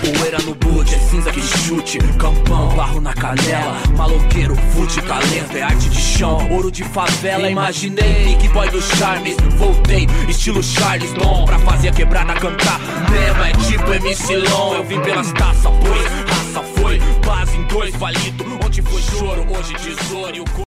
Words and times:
Poeira 0.00 0.38
no 0.44 0.54
boot, 0.54 0.94
é 0.94 0.98
cinza 0.98 1.30
que 1.30 1.40
chute. 1.40 1.98
Campão, 2.18 2.68
barro 2.76 3.00
na 3.00 3.12
canela. 3.12 3.76
Maloqueiro, 3.96 4.56
fute, 4.72 5.00
talento 5.02 5.56
É 5.56 5.62
arte 5.62 5.88
de 5.88 6.00
chão, 6.00 6.50
ouro 6.50 6.70
de 6.70 6.84
favela 6.84 7.50
Imaginei, 7.50 8.36
que 8.40 8.48
boy 8.48 8.68
do 8.70 8.80
Charmes 8.80 9.36
Voltei, 9.56 10.06
estilo 10.28 10.62
Charles 10.62 11.12
Dom 11.12 11.44
Pra 11.44 11.58
fazer 11.60 11.88
a 11.88 11.92
quebrada 11.92 12.34
cantar. 12.34 12.80
Mesmo 13.10 13.42
é 13.42 13.52
tipo 13.52 13.92
MC 13.92 14.36
Long. 14.36 14.74
Eu 14.74 14.84
vim 14.84 15.00
pelas 15.00 15.32
taças, 15.32 15.72
pois 15.80 16.06
raça 16.28 16.62
foi. 16.76 17.00
Base 17.24 17.56
em 17.56 17.62
dois, 17.64 17.96
palito 17.96 18.44
Onde 18.64 18.82
foi 18.82 19.02
choro, 19.02 19.46
hoje 19.50 19.74
tesouro. 19.74 20.36
E 20.36 20.40
o 20.40 20.65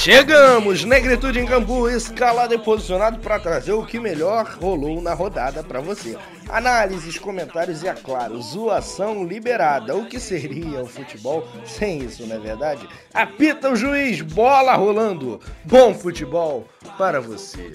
Chegamos, 0.00 0.84
Negritude 0.84 1.40
em 1.40 1.44
Cambu, 1.44 1.88
escalado 1.88 2.54
e 2.54 2.58
posicionado 2.58 3.18
para 3.18 3.40
trazer 3.40 3.72
o 3.72 3.84
que 3.84 3.98
melhor 3.98 4.46
rolou 4.62 5.02
na 5.02 5.12
rodada 5.12 5.60
para 5.64 5.80
você. 5.80 6.16
Análises, 6.48 7.18
comentários 7.18 7.82
e, 7.82 7.88
é 7.88 7.94
claro, 7.94 8.40
zoação 8.40 9.24
liberada. 9.24 9.96
O 9.96 10.06
que 10.06 10.20
seria 10.20 10.82
o 10.82 10.86
futebol 10.86 11.42
sem 11.64 11.98
isso, 11.98 12.24
não 12.28 12.36
é 12.36 12.38
verdade? 12.38 12.88
Apita 13.12 13.72
o 13.72 13.76
juiz, 13.76 14.20
bola 14.20 14.76
rolando. 14.76 15.40
Bom 15.64 15.92
futebol 15.92 16.64
para 16.96 17.20
você. 17.20 17.72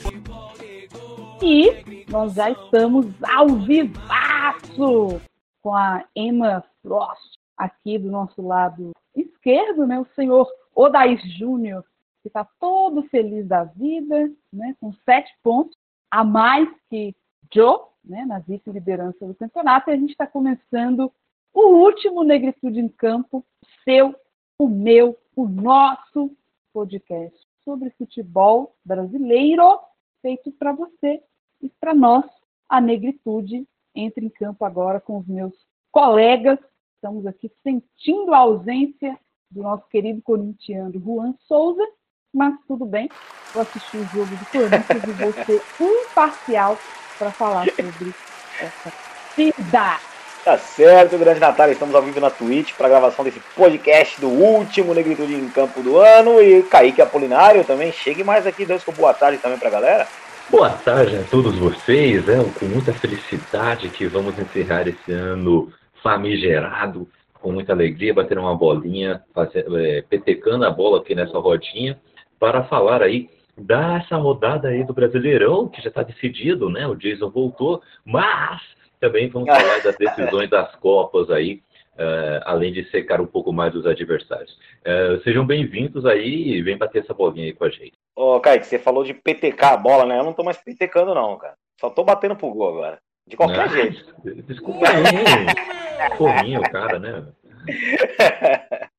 E 1.41 2.05
nós 2.09 2.35
já 2.35 2.51
estamos 2.51 3.05
ao 3.21 3.49
vivaço 3.49 5.19
com 5.61 5.75
a 5.75 6.05
Emma 6.15 6.63
Frost 6.81 7.37
aqui 7.57 7.99
do 7.99 8.09
nosso 8.09 8.41
lado 8.41 8.91
esquerdo, 9.13 9.85
né? 9.85 9.99
O 9.99 10.07
senhor 10.15 10.47
Odair 10.73 11.19
Júnior 11.37 11.83
que 12.23 12.29
está 12.29 12.45
todo 12.57 13.03
feliz 13.09 13.45
da 13.45 13.65
vida, 13.65 14.31
né, 14.51 14.75
com 14.79 14.93
sete 15.05 15.29
pontos, 15.43 15.77
a 16.09 16.23
mais 16.23 16.69
que 16.89 17.13
Joe, 17.53 17.79
né, 18.03 18.25
na 18.25 18.39
vice-liderança 18.39 19.27
do 19.27 19.35
campeonato, 19.35 19.89
e 19.89 19.93
a 19.93 19.97
gente 19.97 20.11
está 20.11 20.25
começando 20.25 21.11
o 21.53 21.67
último 21.83 22.23
Negritude 22.23 22.79
em 22.79 22.87
Campo, 22.87 23.45
seu, 23.83 24.15
o 24.57 24.69
meu, 24.69 25.17
o 25.35 25.45
nosso 25.47 26.35
podcast 26.71 27.37
sobre 27.65 27.89
futebol 27.91 28.73
brasileiro, 28.85 29.79
feito 30.21 30.51
para 30.53 30.71
você 30.71 31.21
e 31.61 31.69
para 31.69 31.93
nós. 31.93 32.25
A 32.69 32.79
Negritude 32.79 33.67
entra 33.93 34.23
em 34.23 34.29
campo 34.29 34.63
agora 34.63 34.99
com 34.99 35.17
os 35.17 35.27
meus 35.27 35.53
colegas. 35.91 36.57
Estamos 36.95 37.27
aqui 37.27 37.51
sentindo 37.61 38.33
a 38.33 38.39
ausência 38.39 39.19
do 39.51 39.61
nosso 39.61 39.87
querido 39.89 40.21
corintiano 40.21 40.99
Juan 40.99 41.35
Souza 41.41 41.85
mas 42.33 42.53
tudo 42.67 42.85
bem. 42.85 43.09
Vou 43.53 43.61
assistir 43.61 43.97
o 43.97 44.05
jogo 44.05 44.35
do 44.35 44.45
Corinthians 44.47 45.03
e 45.03 45.11
vou 45.11 45.33
ser 45.33 45.61
imparcial 45.79 46.77
para 47.19 47.31
falar 47.31 47.65
sobre 47.65 48.13
essa 48.59 48.91
vida. 49.37 49.99
Tá 50.43 50.57
certo, 50.57 51.17
grande 51.17 51.39
Natália. 51.39 51.73
Estamos 51.73 51.93
ao 51.93 52.01
vivo 52.01 52.19
na 52.19 52.29
Twitch 52.29 52.73
para 52.73 52.87
a 52.87 52.89
gravação 52.89 53.23
desse 53.23 53.39
podcast 53.55 54.19
do 54.19 54.27
último 54.27 54.93
Negritude 54.93 55.35
em 55.35 55.47
Campo 55.47 55.81
do 55.81 55.97
ano. 55.97 56.41
E 56.41 56.63
Kaique 56.63 57.01
Apolinário 57.01 57.63
também. 57.63 57.91
Chegue 57.91 58.23
mais 58.23 58.45
aqui, 58.47 58.65
Deus 58.65 58.83
com 58.83 58.91
boa 58.91 59.13
tarde 59.13 59.37
também 59.37 59.59
para 59.59 59.69
a 59.69 59.71
galera. 59.71 60.07
Boa 60.49 60.71
tarde 60.71 61.15
a 61.15 61.23
todos 61.23 61.55
vocês. 61.57 62.27
É 62.27 62.43
com 62.59 62.65
muita 62.65 62.91
felicidade 62.93 63.87
que 63.89 64.07
vamos 64.07 64.37
encerrar 64.37 64.87
esse 64.87 65.11
ano 65.11 65.71
famigerado, 66.01 67.07
com 67.35 67.51
muita 67.51 67.71
alegria, 67.71 68.13
bater 68.13 68.37
uma 68.37 68.53
bolinha, 68.53 69.23
fazer, 69.33 69.65
é, 69.71 70.01
petecando 70.01 70.65
a 70.65 70.69
bola 70.69 70.99
aqui 70.99 71.15
nessa 71.15 71.37
rodinha 71.39 71.97
para 72.43 72.65
falar 72.65 73.01
aí 73.01 73.29
dessa 73.57 74.17
rodada 74.17 74.67
aí 74.67 74.83
do 74.83 74.93
Brasileirão, 74.93 75.69
que 75.69 75.81
já 75.81 75.87
está 75.87 76.03
decidido, 76.03 76.69
né? 76.69 76.85
O 76.85 76.93
Jason 76.93 77.29
voltou, 77.29 77.81
mas 78.03 78.61
também 78.99 79.29
vamos 79.29 79.47
falar 79.55 79.81
das 79.81 79.95
decisões 79.95 80.49
das 80.49 80.75
Copas 80.75 81.29
aí, 81.29 81.63
uh, 81.93 82.43
além 82.43 82.73
de 82.73 82.83
secar 82.91 83.21
um 83.21 83.25
pouco 83.25 83.53
mais 83.53 83.73
os 83.73 83.85
adversários. 83.85 84.59
Uh, 84.81 85.23
sejam 85.23 85.45
bem-vindos 85.45 86.05
aí 86.05 86.49
e 86.49 86.61
vem 86.61 86.77
bater 86.77 87.03
essa 87.03 87.13
bolinha 87.13 87.45
aí 87.45 87.53
com 87.53 87.63
a 87.63 87.69
gente. 87.69 87.93
Ô, 88.13 88.41
Kaique, 88.41 88.67
você 88.67 88.77
falou 88.77 89.05
de 89.05 89.13
PTK 89.13 89.63
a 89.63 89.77
bola, 89.77 90.05
né? 90.05 90.19
Eu 90.19 90.25
não 90.25 90.33
tô 90.33 90.43
mais 90.43 90.57
PTKando 90.57 91.15
não, 91.15 91.37
cara. 91.37 91.53
Só 91.79 91.89
tô 91.89 92.03
batendo 92.03 92.35
pro 92.35 92.51
gol 92.51 92.67
agora. 92.67 92.99
De 93.25 93.37
qualquer 93.37 93.69
não, 93.69 93.73
jeito. 93.73 94.13
Desculpa 94.43 94.85
aí. 94.89 96.17
Porrinho, 96.17 96.61
cara, 96.63 96.99
né? 96.99 97.25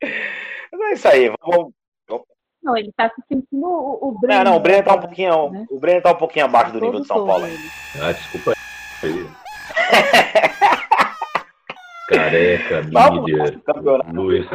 Mas 0.72 0.80
é 0.80 0.92
isso 0.94 1.08
aí. 1.08 1.30
Vamos, 1.42 1.74
não, 2.64 2.76
ele 2.76 2.90
tá 2.96 3.10
se 3.10 3.22
sentindo 3.28 3.66
o, 3.66 4.08
o 4.08 4.18
Breno. 4.18 4.44
Não, 4.44 4.52
não, 4.52 4.56
o 4.56 4.60
Breno 4.60 4.82
tá 4.82 4.94
um 4.94 5.00
pouquinho. 5.00 5.50
Né? 5.50 5.66
O 5.70 5.78
Breno 5.78 6.00
tá 6.00 6.12
um 6.12 6.16
pouquinho 6.16 6.46
abaixo 6.46 6.72
do 6.72 6.80
nível 6.80 7.00
de 7.00 7.06
São 7.06 7.26
Paulo. 7.26 7.44
Ah, 8.00 8.12
desculpa 8.12 8.54
aí. 9.02 9.28
Careca, 12.08 12.82
mídia, 12.82 13.60
Luiz. 14.12 14.46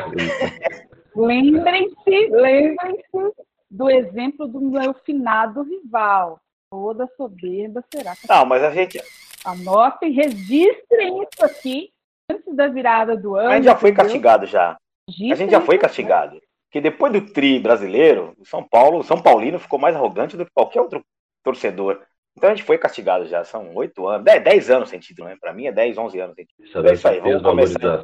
Lembrem-se, 1.16 2.30
lembrem-se 2.32 3.34
do 3.70 3.90
exemplo 3.90 4.48
do 4.48 4.60
meu 4.60 4.94
finado 5.06 5.64
rival. 5.64 6.40
Toda 6.72 7.08
soberba 7.18 7.84
será. 7.94 8.14
Não, 8.28 8.46
mas 8.46 8.64
a 8.64 8.72
gente. 8.72 9.02
Anotem, 9.46 10.12
registrem 10.12 11.24
isso 11.24 11.44
aqui 11.44 11.92
antes 12.30 12.56
da 12.56 12.68
virada 12.68 13.16
do 13.16 13.36
ano. 13.36 13.50
A 13.50 13.56
gente 13.56 13.66
já 13.66 13.76
foi 13.76 13.94
castigado 13.94 14.46
já. 14.46 14.78
A 15.08 15.36
gente 15.36 15.52
já 15.52 15.62
foi 15.62 15.78
castigado 15.78 16.40
que 16.72 16.80
depois 16.80 17.12
do 17.12 17.22
tri 17.22 17.60
brasileiro, 17.60 18.36
o 18.40 18.46
São 18.46 18.64
Paulo, 18.64 19.00
o 19.00 19.04
São 19.04 19.22
Paulino 19.22 19.60
ficou 19.60 19.80
mais 19.80 19.96
arrogante 19.96 20.38
do 20.38 20.46
que 20.46 20.52
qualquer 20.54 20.82
outro 20.82 21.04
torcedor. 21.44 22.02
Então 22.38 22.50
a 22.50 22.54
gente 22.54 22.66
foi 22.66 22.78
castigado 22.78 23.26
já, 23.26 23.44
são 23.44 23.74
oito 23.76 24.08
anos, 24.08 24.24
dez, 24.24 24.70
anos 24.70 24.90
sem 24.90 25.00
título, 25.00 25.28
né? 25.28 25.38
Para 25.40 25.54
mim 25.54 25.66
é 25.66 25.72
dez, 25.72 25.98
onze 25.98 26.20
anos 26.20 26.36
sem 26.36 26.46
título. 26.46 26.88
É 26.88 26.94
isso 26.94 27.08
aí, 27.08 27.20
vamos 27.20 27.42
começar. 27.42 28.04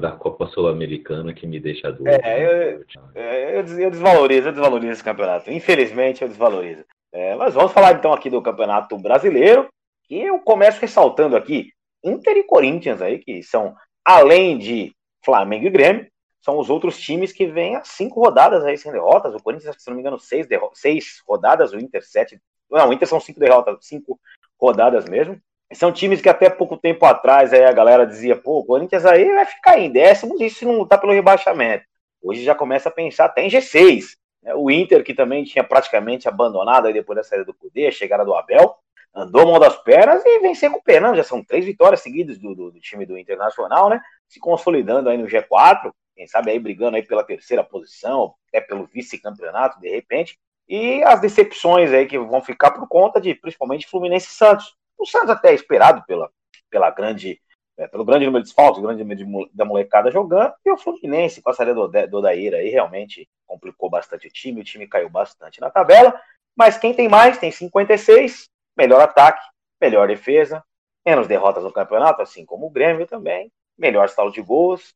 da 0.00 0.12
Copa 0.12 0.46
Sul-Americana 0.48 1.32
que 1.32 1.46
me 1.46 1.60
deixa 1.60 1.92
dúvida. 1.92 2.20
É, 2.22 2.44
eu, 2.44 2.84
eu, 3.14 3.78
eu, 3.78 3.90
desvalorizo, 3.90 4.48
eu 4.48 4.52
desvalorizo 4.52 4.92
esse 4.92 5.04
campeonato. 5.04 5.50
Infelizmente 5.50 6.22
eu 6.22 6.28
desvalorizo. 6.28 6.84
É, 7.12 7.34
mas 7.36 7.54
vamos 7.54 7.72
falar 7.72 7.92
então 7.92 8.12
aqui 8.12 8.28
do 8.28 8.42
Campeonato 8.42 8.98
Brasileiro, 8.98 9.68
que 10.08 10.20
eu 10.20 10.40
começo 10.40 10.80
ressaltando 10.80 11.36
aqui 11.36 11.70
Inter 12.02 12.36
e 12.36 12.42
Corinthians 12.42 13.00
aí, 13.00 13.18
que 13.20 13.42
são, 13.42 13.74
além 14.04 14.58
de 14.58 14.92
Flamengo 15.24 15.66
e 15.66 15.70
Grêmio, 15.70 16.06
são 16.44 16.58
os 16.58 16.68
outros 16.68 17.00
times 17.00 17.32
que 17.32 17.46
vêm 17.46 17.74
a 17.74 17.84
cinco 17.84 18.20
rodadas 18.20 18.62
aí 18.64 18.76
sem 18.76 18.92
derrotas. 18.92 19.34
O 19.34 19.42
Corinthians, 19.42 19.76
se 19.78 19.88
não 19.88 19.94
me 19.94 20.02
engano, 20.02 20.18
seis, 20.18 20.46
seis 20.74 21.22
rodadas, 21.26 21.72
o 21.72 21.78
Inter 21.78 22.04
sete. 22.04 22.38
Não, 22.70 22.90
o 22.90 22.92
Inter 22.92 23.08
são 23.08 23.18
cinco 23.18 23.40
derrotas, 23.40 23.78
cinco 23.80 24.20
rodadas 24.60 25.08
mesmo. 25.08 25.40
São 25.72 25.90
times 25.90 26.20
que 26.20 26.28
até 26.28 26.50
pouco 26.50 26.76
tempo 26.76 27.06
atrás 27.06 27.54
aí 27.54 27.64
a 27.64 27.72
galera 27.72 28.06
dizia, 28.06 28.36
pô, 28.36 28.58
o 28.58 28.64
Corinthians 28.64 29.06
aí 29.06 29.24
vai 29.32 29.46
ficar 29.46 29.78
em 29.78 29.90
décimos 29.90 30.38
e 30.38 30.50
se 30.50 30.66
não 30.66 30.76
lutar 30.76 31.00
pelo 31.00 31.14
rebaixamento. 31.14 31.86
Hoje 32.22 32.44
já 32.44 32.54
começa 32.54 32.90
a 32.90 32.92
pensar 32.92 33.24
até 33.24 33.42
em 33.42 33.48
G6. 33.48 34.08
Né? 34.42 34.54
O 34.54 34.70
Inter, 34.70 35.02
que 35.02 35.14
também 35.14 35.44
tinha 35.44 35.64
praticamente 35.64 36.28
abandonado 36.28 36.86
aí 36.86 36.92
depois 36.92 37.16
da 37.16 37.24
saída 37.24 37.46
do 37.46 37.54
Cudê, 37.54 37.86
a 37.86 37.90
chegada 37.90 38.22
do 38.22 38.34
Abel, 38.34 38.76
andou 39.14 39.46
mão 39.46 39.58
das 39.58 39.76
pernas 39.82 40.22
e 40.26 40.40
vem 40.40 40.54
se 40.54 40.68
recuperando. 40.68 41.16
Já 41.16 41.24
são 41.24 41.42
três 41.42 41.64
vitórias 41.64 42.02
seguidas 42.02 42.38
do, 42.38 42.54
do, 42.54 42.70
do 42.70 42.80
time 42.80 43.06
do 43.06 43.16
Internacional, 43.16 43.88
né? 43.88 44.02
Se 44.28 44.40
consolidando 44.40 45.08
aí 45.08 45.18
no 45.18 45.26
G4 45.26 45.92
quem 46.14 46.26
sabe 46.26 46.50
aí 46.50 46.58
brigando 46.58 46.96
aí 46.96 47.02
pela 47.02 47.24
terceira 47.24 47.64
posição, 47.64 48.34
até 48.48 48.60
pelo 48.60 48.86
vice-campeonato, 48.86 49.80
de 49.80 49.88
repente, 49.88 50.38
e 50.68 51.02
as 51.02 51.20
decepções 51.20 51.92
aí 51.92 52.06
que 52.06 52.18
vão 52.18 52.40
ficar 52.40 52.70
por 52.70 52.88
conta 52.88 53.20
de 53.20 53.34
principalmente 53.34 53.86
Fluminense 53.86 54.28
e 54.28 54.34
Santos. 54.34 54.74
O 54.96 55.04
Santos 55.04 55.30
até 55.30 55.50
é 55.50 55.54
esperado 55.54 56.04
pela, 56.06 56.30
pela 56.70 56.90
grande, 56.90 57.40
é, 57.76 57.86
pelo 57.86 58.04
grande 58.04 58.24
número 58.24 58.42
de 58.42 58.48
desfalques, 58.48 58.80
grande 58.80 59.02
número 59.02 59.24
de, 59.24 59.50
da 59.52 59.64
molecada 59.64 60.10
jogando, 60.10 60.54
e 60.64 60.70
o 60.70 60.78
Fluminense 60.78 61.42
com 61.42 61.50
a 61.50 61.52
saída 61.52 61.74
do, 61.74 61.88
do 61.88 62.18
Odair 62.18 62.54
aí 62.54 62.68
realmente 62.68 63.28
complicou 63.44 63.90
bastante 63.90 64.28
o 64.28 64.30
time, 64.30 64.60
o 64.60 64.64
time 64.64 64.86
caiu 64.86 65.10
bastante 65.10 65.60
na 65.60 65.68
tabela, 65.68 66.18
mas 66.56 66.78
quem 66.78 66.94
tem 66.94 67.08
mais 67.08 67.38
tem 67.38 67.50
56, 67.50 68.48
melhor 68.76 69.00
ataque, 69.00 69.44
melhor 69.80 70.06
defesa, 70.06 70.64
menos 71.04 71.26
derrotas 71.26 71.64
no 71.64 71.72
campeonato, 71.72 72.22
assim 72.22 72.46
como 72.46 72.66
o 72.66 72.70
Grêmio 72.70 73.06
também, 73.06 73.52
melhor 73.78 74.08
saldo 74.08 74.32
de 74.32 74.42
gols, 74.42 74.94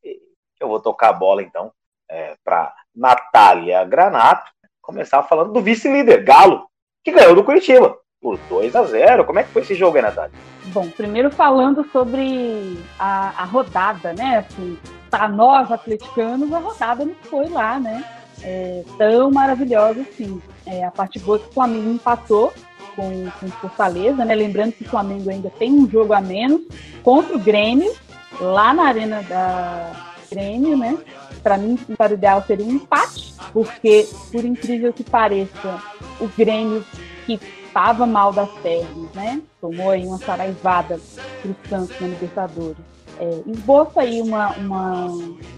eu 0.60 0.68
vou 0.68 0.80
tocar 0.80 1.10
a 1.10 1.12
bola 1.12 1.42
então 1.42 1.72
é, 2.08 2.34
para 2.44 2.74
Natália 2.94 3.84
Granato, 3.84 4.50
começar 4.80 5.22
falando 5.22 5.52
do 5.52 5.60
vice-líder, 5.60 6.24
Galo, 6.24 6.66
que 7.04 7.12
ganhou 7.12 7.34
do 7.34 7.44
Curitiba 7.44 7.98
por 8.20 8.36
2 8.48 8.74
a 8.74 8.82
0 8.84 9.24
Como 9.24 9.38
é 9.38 9.44
que 9.44 9.50
foi 9.50 9.62
esse 9.62 9.74
jogo 9.74 9.96
aí, 9.96 10.02
Natália? 10.02 10.32
Bom, 10.66 10.88
primeiro 10.90 11.30
falando 11.30 11.84
sobre 11.90 12.78
a, 12.98 13.42
a 13.42 13.44
rodada, 13.44 14.12
né? 14.12 14.38
Assim, 14.38 14.78
para 15.10 15.28
nós 15.28 15.70
atleticanos, 15.70 16.52
a 16.52 16.58
rodada 16.58 17.04
não 17.04 17.14
foi 17.14 17.48
lá, 17.48 17.78
né? 17.78 18.04
É, 18.42 18.84
tão 18.96 19.30
maravilhosa 19.30 20.00
assim. 20.02 20.40
É, 20.66 20.84
a 20.84 20.90
parte 20.90 21.18
boa 21.18 21.38
é 21.38 21.40
que 21.40 21.48
o 21.48 21.52
Flamengo 21.52 21.90
empatou 21.90 22.52
com, 22.94 23.30
com 23.40 23.48
Fortaleza, 23.48 24.24
né? 24.24 24.34
Lembrando 24.34 24.72
que 24.72 24.84
o 24.84 24.88
Flamengo 24.88 25.30
ainda 25.30 25.50
tem 25.50 25.72
um 25.72 25.88
jogo 25.88 26.12
a 26.12 26.20
menos 26.20 26.62
contra 27.02 27.34
o 27.34 27.40
Grêmio, 27.40 27.92
lá 28.40 28.72
na 28.74 28.84
Arena 28.84 29.22
da, 29.22 30.08
Grêmio, 30.30 30.76
né? 30.76 30.98
Para 31.42 31.56
mim, 31.56 31.76
para 31.96 32.12
o 32.12 32.14
ideal 32.14 32.44
seria 32.46 32.66
um 32.66 32.72
empate, 32.72 33.34
porque, 33.52 34.06
por 34.30 34.44
incrível 34.44 34.92
que 34.92 35.02
pareça, 35.02 35.82
o 36.20 36.28
Grêmio, 36.28 36.84
que 37.24 37.40
estava 37.66 38.06
mal 38.06 38.32
das 38.32 38.50
pernas, 38.60 39.12
né? 39.14 39.40
Tomou 39.60 39.90
aí 39.90 40.04
uma 40.04 40.18
saraivada 40.18 41.00
para 41.42 41.50
o 41.50 41.56
Santos 41.68 42.00
na 42.00 42.08
Libertadores. 42.08 42.76
É, 43.20 43.42
esboça 43.46 44.00
aí 44.00 44.20
uma, 44.20 44.50
uma, 44.52 45.06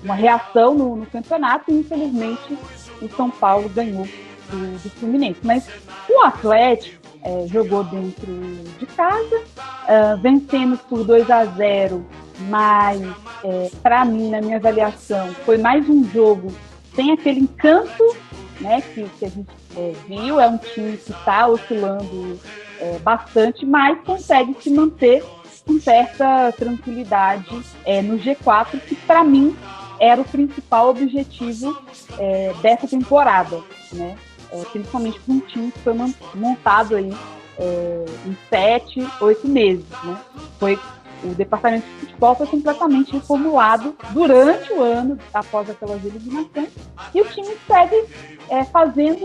uma 0.03 0.15
reação 0.15 0.75
no, 0.75 0.97
no, 0.97 1.07
campeonato 1.07 1.71
e 1.71 1.81
infelizmente 1.81 2.57
o 3.03 3.09
São 3.15 3.31
Paulo 3.31 3.69
ganhou 3.69 4.09
do, 4.51 4.83
do 4.83 4.91
Fluminense. 4.91 5.41
Mas 5.43 5.69
o 6.09 6.25
Atlético 6.25 7.00
é, 7.23 7.47
jogou 7.49 7.85
dentro 7.85 8.33
de 8.79 8.87
casa, 8.87 9.37
uh, 9.37 10.21
vencemos 10.21 10.81
por 10.83 11.05
2 11.05 11.31
a 11.31 11.45
0 11.45 12.07
mas 12.49 13.01
é, 13.45 13.71
para 13.83 14.05
mim, 14.05 14.31
na 14.31 14.41
minha 14.41 14.57
avaliação, 14.57 15.33
foi 15.45 15.59
mais 15.59 15.89
um 15.89 16.05
jogo 16.11 16.53
sem 16.95 17.13
aquele 17.13 17.41
encanto 17.41 18.17
né, 18.61 18.81
que, 18.81 19.05
que 19.19 19.25
a 19.25 19.29
gente 19.29 19.51
é, 19.77 19.93
viu. 20.07 20.41
É 20.41 20.49
um 20.49 20.59
time 20.59 20.97
que 20.97 21.11
está 21.11 21.47
oscilando 21.47 22.39
é, 22.79 22.99
bastante, 23.01 23.67
mas 23.67 24.01
consegue 24.05 24.57
se 24.61 24.71
manter 24.71 25.25
com 25.67 25.79
certa 25.79 26.53
tranquilidade 26.53 27.61
é, 27.85 28.01
no 28.01 28.19
G4, 28.19 28.81
que 28.81 28.97
para 28.97 29.23
mim 29.23 29.57
era 29.99 30.21
o 30.21 30.25
principal 30.25 30.89
objetivo 30.89 31.79
é, 32.19 32.55
dessa 32.63 32.89
temporada, 32.89 33.61
né? 33.93 34.17
É, 34.53 34.63
principalmente 34.73 35.21
para 35.21 35.35
um 35.35 35.41
time 35.41 35.71
que 35.71 35.79
foi 35.81 35.95
montado 36.35 36.97
aí 36.97 37.17
é, 37.59 38.05
em 38.27 38.37
sete, 38.49 39.07
oito 39.21 39.47
meses, 39.47 39.87
né? 40.05 40.19
Foi 40.59 40.79
o 41.23 41.35
departamento 41.35 41.87
de 41.87 42.07
futebol 42.07 42.35
foi 42.35 42.47
completamente 42.47 43.13
reformulado 43.13 43.95
durante 44.11 44.73
o 44.73 44.83
ano, 44.83 45.19
após 45.35 45.69
aquelas 45.69 46.03
eliminações, 46.05 46.71
e 47.15 47.21
o 47.21 47.25
time 47.27 47.55
segue 47.67 48.05
é, 48.49 48.65
fazendo 48.65 49.25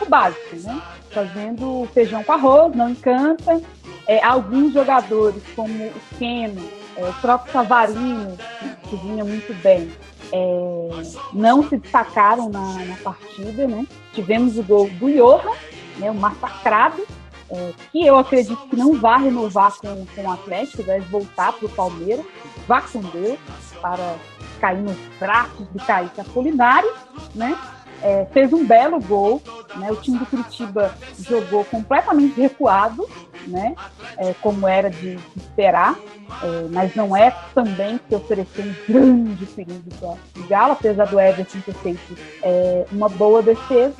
o 0.00 0.06
básico, 0.06 0.56
né? 0.56 0.82
fazendo 1.14 1.88
feijão 1.94 2.24
com 2.24 2.32
arroz, 2.32 2.74
não 2.74 2.90
encanta. 2.90 3.60
É, 4.06 4.22
alguns 4.22 4.74
jogadores, 4.74 5.42
como 5.54 5.84
o 5.84 6.18
Keno, 6.18 6.60
é, 6.96 7.08
o 7.08 7.12
próprio 7.14 7.52
Savarino, 7.52 8.36
que 8.82 8.96
vinha 8.96 9.24
muito 9.24 9.54
bem, 9.62 9.90
é, 10.32 11.02
não 11.32 11.68
se 11.68 11.76
destacaram 11.76 12.48
na, 12.48 12.84
na, 12.84 12.96
partida. 12.96 13.66
Né? 13.66 13.86
Tivemos 14.12 14.58
o 14.58 14.62
gol 14.62 14.88
do 14.90 15.10
Johan, 15.10 15.52
né, 15.98 16.10
o 16.10 16.14
massacrado, 16.14 17.02
é, 17.50 17.72
que 17.92 18.04
eu 18.04 18.18
acredito 18.18 18.68
que 18.68 18.76
não 18.76 18.94
vai 18.94 19.22
renovar 19.22 19.76
com, 19.78 20.06
com 20.06 20.22
o 20.22 20.32
Atlético, 20.32 20.82
deve 20.82 21.06
voltar 21.06 21.52
para 21.52 21.66
o 21.66 21.70
Palmeiras, 21.70 22.24
vá 22.66 22.80
com 22.80 23.00
Deus, 23.00 23.38
para 23.80 24.16
cair 24.60 24.80
nos 24.80 24.96
braços 25.18 25.66
de 25.72 25.78
Kaique 25.84 26.20
Apolinário, 26.20 26.90
né? 27.34 27.56
É, 28.02 28.26
fez 28.32 28.52
um 28.52 28.66
belo 28.66 29.00
gol, 29.00 29.40
né? 29.76 29.90
O 29.90 29.96
time 29.96 30.18
do 30.18 30.26
Curitiba 30.26 30.94
jogou 31.18 31.64
completamente 31.64 32.38
recuado, 32.40 33.08
né? 33.46 33.74
É, 34.18 34.34
como 34.34 34.66
era 34.66 34.90
de, 34.90 35.18
esperar, 35.36 35.98
é, 36.42 36.68
mas 36.70 36.94
não 36.94 37.16
é 37.16 37.30
também 37.54 37.98
que 37.98 38.14
ofereceu 38.14 38.64
um 38.64 38.74
grande 38.88 39.46
perigo 39.46 39.90
para 39.98 40.40
o 40.40 40.48
Galo, 40.48 40.72
apesar 40.72 41.06
do 41.06 41.20
Everton 41.20 41.60
ter 41.60 41.74
feito 41.74 42.18
é, 42.42 42.86
uma 42.90 43.08
boa 43.08 43.42
defesa. 43.42 43.94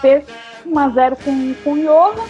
Fez 0.00 0.24
1 0.66 0.78
a 0.78 0.88
0 0.90 1.16
com, 1.16 1.54
com 1.62 1.72
o 1.72 1.82
Johan, 1.82 2.24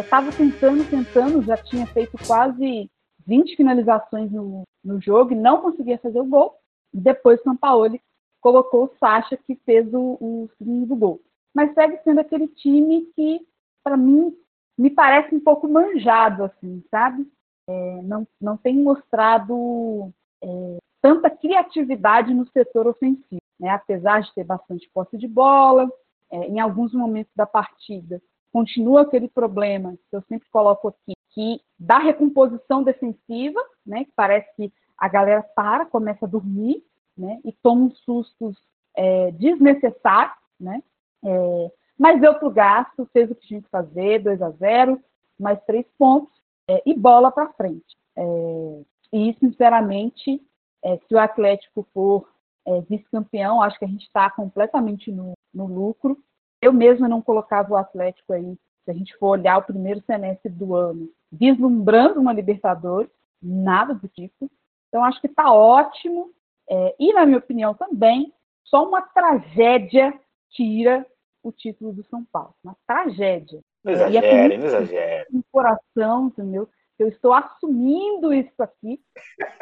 estava 0.00 0.28
é, 0.28 0.32
tentando, 0.32 0.88
tentando, 0.88 1.42
já 1.42 1.56
tinha 1.56 1.86
feito 1.86 2.16
quase 2.26 2.90
20 3.26 3.56
finalizações 3.56 4.30
no, 4.30 4.62
no 4.84 5.00
jogo 5.00 5.32
e 5.32 5.36
não 5.36 5.60
conseguia 5.60 5.98
fazer 5.98 6.20
o 6.20 6.26
gol. 6.26 6.56
Depois 6.92 7.40
o 7.40 7.44
Sampaoli 7.44 8.00
colocou 8.40 8.84
o 8.84 8.90
Sacha, 8.98 9.36
que 9.36 9.54
fez 9.64 9.86
o, 9.94 10.18
o 10.20 10.50
segundo 10.58 10.94
gol. 10.96 11.20
Mas 11.54 11.72
segue 11.74 11.98
sendo 12.02 12.20
aquele 12.20 12.48
time 12.48 13.06
que, 13.14 13.40
para 13.84 13.96
mim, 13.96 14.34
me 14.78 14.90
parece 14.90 15.34
um 15.34 15.40
pouco 15.40 15.68
manjado, 15.68 16.44
assim, 16.44 16.82
sabe? 16.90 17.26
É, 17.68 18.02
não, 18.02 18.26
não 18.40 18.56
tem 18.56 18.76
mostrado 18.80 20.12
é, 20.42 20.78
tanta 21.00 21.30
criatividade 21.30 22.34
no 22.34 22.46
setor 22.48 22.86
ofensivo, 22.86 23.42
né? 23.58 23.70
apesar 23.70 24.22
de 24.22 24.34
ter 24.34 24.44
bastante 24.44 24.88
posse 24.92 25.16
de 25.16 25.28
bola, 25.28 25.88
é, 26.30 26.46
em 26.46 26.58
alguns 26.58 26.92
momentos 26.92 27.32
da 27.36 27.46
partida 27.46 28.20
continua 28.52 29.02
aquele 29.02 29.28
problema 29.28 29.96
que 30.10 30.16
eu 30.16 30.22
sempre 30.28 30.48
coloco 30.50 30.88
aqui, 30.88 31.14
que 31.30 31.60
da 31.78 31.98
recomposição 31.98 32.82
defensiva, 32.82 33.58
né, 33.84 34.04
que 34.04 34.12
parece 34.14 34.46
que 34.54 34.72
a 34.98 35.08
galera 35.08 35.42
para, 35.42 35.86
começa 35.86 36.26
a 36.26 36.28
dormir, 36.28 36.84
né, 37.16 37.40
e 37.44 37.52
toma 37.52 37.86
uns 37.86 37.98
sustos 38.00 38.56
é, 38.94 39.30
desnecessários, 39.32 40.36
né, 40.60 40.82
é, 41.24 41.72
mas 41.98 42.20
deu 42.20 42.34
para 42.34 42.48
o 42.48 42.52
gasto, 42.52 43.08
fez 43.12 43.30
o 43.30 43.34
que 43.34 43.46
tinha 43.46 43.62
que 43.62 43.68
fazer, 43.68 44.22
2 44.22 44.42
a 44.42 44.50
0 44.50 45.00
mais 45.38 45.60
três 45.64 45.86
pontos, 45.98 46.32
é, 46.68 46.82
e 46.86 46.94
bola 46.94 47.30
para 47.30 47.52
frente. 47.54 47.96
É, 48.16 48.82
e, 49.12 49.34
sinceramente, 49.40 50.40
é, 50.84 50.98
se 50.98 51.14
o 51.14 51.18
Atlético 51.18 51.86
for 51.92 52.28
é, 52.66 52.80
vice-campeão, 52.82 53.60
acho 53.60 53.78
que 53.78 53.84
a 53.84 53.88
gente 53.88 54.06
está 54.06 54.30
completamente 54.30 55.10
no, 55.10 55.32
no 55.52 55.66
lucro, 55.66 56.18
eu 56.60 56.72
mesma 56.72 57.08
não 57.08 57.20
colocava 57.20 57.72
o 57.72 57.76
Atlético 57.76 58.32
aí, 58.32 58.56
se 58.84 58.90
a 58.90 58.94
gente 58.94 59.16
for 59.16 59.30
olhar 59.30 59.58
o 59.58 59.64
primeiro 59.64 60.00
semestre 60.06 60.50
do 60.50 60.74
ano, 60.74 61.08
vislumbrando 61.30 62.20
uma 62.20 62.32
Libertadores, 62.32 63.10
nada 63.42 63.94
do 63.94 64.08
tipo. 64.08 64.50
Então, 64.88 65.04
acho 65.04 65.20
que 65.20 65.26
está 65.26 65.52
ótimo. 65.52 66.30
É, 66.68 66.94
e, 66.98 67.12
na 67.12 67.26
minha 67.26 67.38
opinião, 67.38 67.74
também, 67.74 68.32
só 68.64 68.86
uma 68.86 69.02
tragédia 69.02 70.14
tira 70.50 71.06
o 71.42 71.52
título 71.52 71.92
do 71.92 72.04
São 72.04 72.24
Paulo. 72.24 72.54
Uma 72.62 72.76
tragédia. 72.86 73.60
Não 73.82 73.92
exagere, 73.92 74.58
não 74.58 74.66
exagere. 74.66 75.26
Um 75.32 75.42
coração, 75.50 76.26
entendeu? 76.28 76.68
Eu 76.98 77.08
estou 77.08 77.32
assumindo 77.32 78.32
isso 78.32 78.62
aqui, 78.62 79.00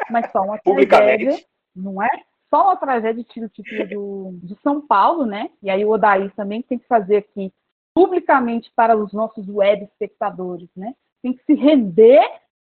mas 0.09 0.31
só 0.31 0.43
uma 0.43 0.59
tragédia, 0.61 1.39
não 1.75 2.01
é? 2.01 2.09
só 2.51 2.65
uma 2.65 2.75
tragédia 2.75 3.23
tira 3.23 3.45
o 3.45 3.49
título 3.49 3.87
do, 3.87 4.39
de 4.43 4.55
São 4.61 4.85
Paulo, 4.85 5.25
né? 5.25 5.49
E 5.63 5.69
aí 5.69 5.85
o 5.85 5.89
Odaí 5.89 6.29
também 6.31 6.61
tem 6.61 6.77
que 6.77 6.85
fazer 6.85 7.17
aqui 7.17 7.51
publicamente 7.95 8.69
para 8.75 8.95
os 8.95 9.13
nossos 9.13 9.47
web 9.47 9.85
espectadores, 9.85 10.69
né? 10.75 10.93
Tem 11.23 11.33
que 11.33 11.43
se 11.45 11.53
render 11.53 12.21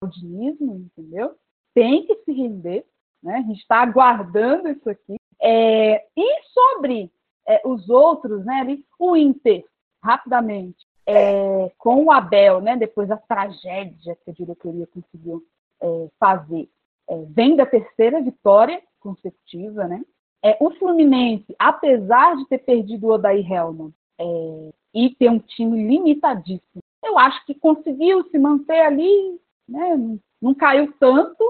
ao 0.01 0.09
dinismo, 0.09 0.89
entendeu? 0.97 1.35
Tem 1.75 2.05
que 2.07 2.15
se 2.23 2.31
render, 2.31 2.85
né? 3.21 3.35
A 3.35 3.41
gente 3.41 3.61
está 3.61 3.81
aguardando 3.81 4.67
isso 4.69 4.89
aqui. 4.89 5.15
É, 5.39 6.03
e 6.17 6.43
sobre 6.51 7.11
é, 7.47 7.61
os 7.65 7.89
outros, 7.89 8.45
né? 8.45 8.61
Ali, 8.61 8.85
o 8.99 9.15
Inter, 9.15 9.63
rapidamente, 10.03 10.85
é, 11.05 11.71
com 11.77 12.03
o 12.03 12.11
Abel, 12.11 12.61
né? 12.61 12.75
Depois 12.75 13.07
da 13.07 13.17
tragédia 13.17 14.17
que 14.23 14.31
a 14.31 14.33
diretoria 14.33 14.87
conseguiu 14.87 15.43
é, 15.81 16.07
fazer, 16.19 16.69
é, 17.09 17.25
vem 17.29 17.55
da 17.55 17.65
terceira 17.65 18.21
vitória 18.21 18.81
consecutiva, 18.99 19.87
né? 19.87 20.03
É, 20.43 20.57
o 20.59 20.71
Fluminense, 20.71 21.55
apesar 21.57 22.35
de 22.35 22.45
ter 22.47 22.59
perdido 22.59 23.07
o 23.07 23.11
Odair 23.11 23.51
Helman 23.51 23.91
é, 24.19 24.69
e 24.93 25.15
ter 25.15 25.29
um 25.29 25.39
time 25.39 25.87
limitadíssimo, 25.87 26.81
eu 27.03 27.17
acho 27.17 27.45
que 27.45 27.55
conseguiu 27.55 28.23
se 28.29 28.37
manter 28.37 28.81
ali, 28.81 29.39
né? 29.67 30.19
Não 30.41 30.53
caiu 30.53 30.93
tanto 30.99 31.43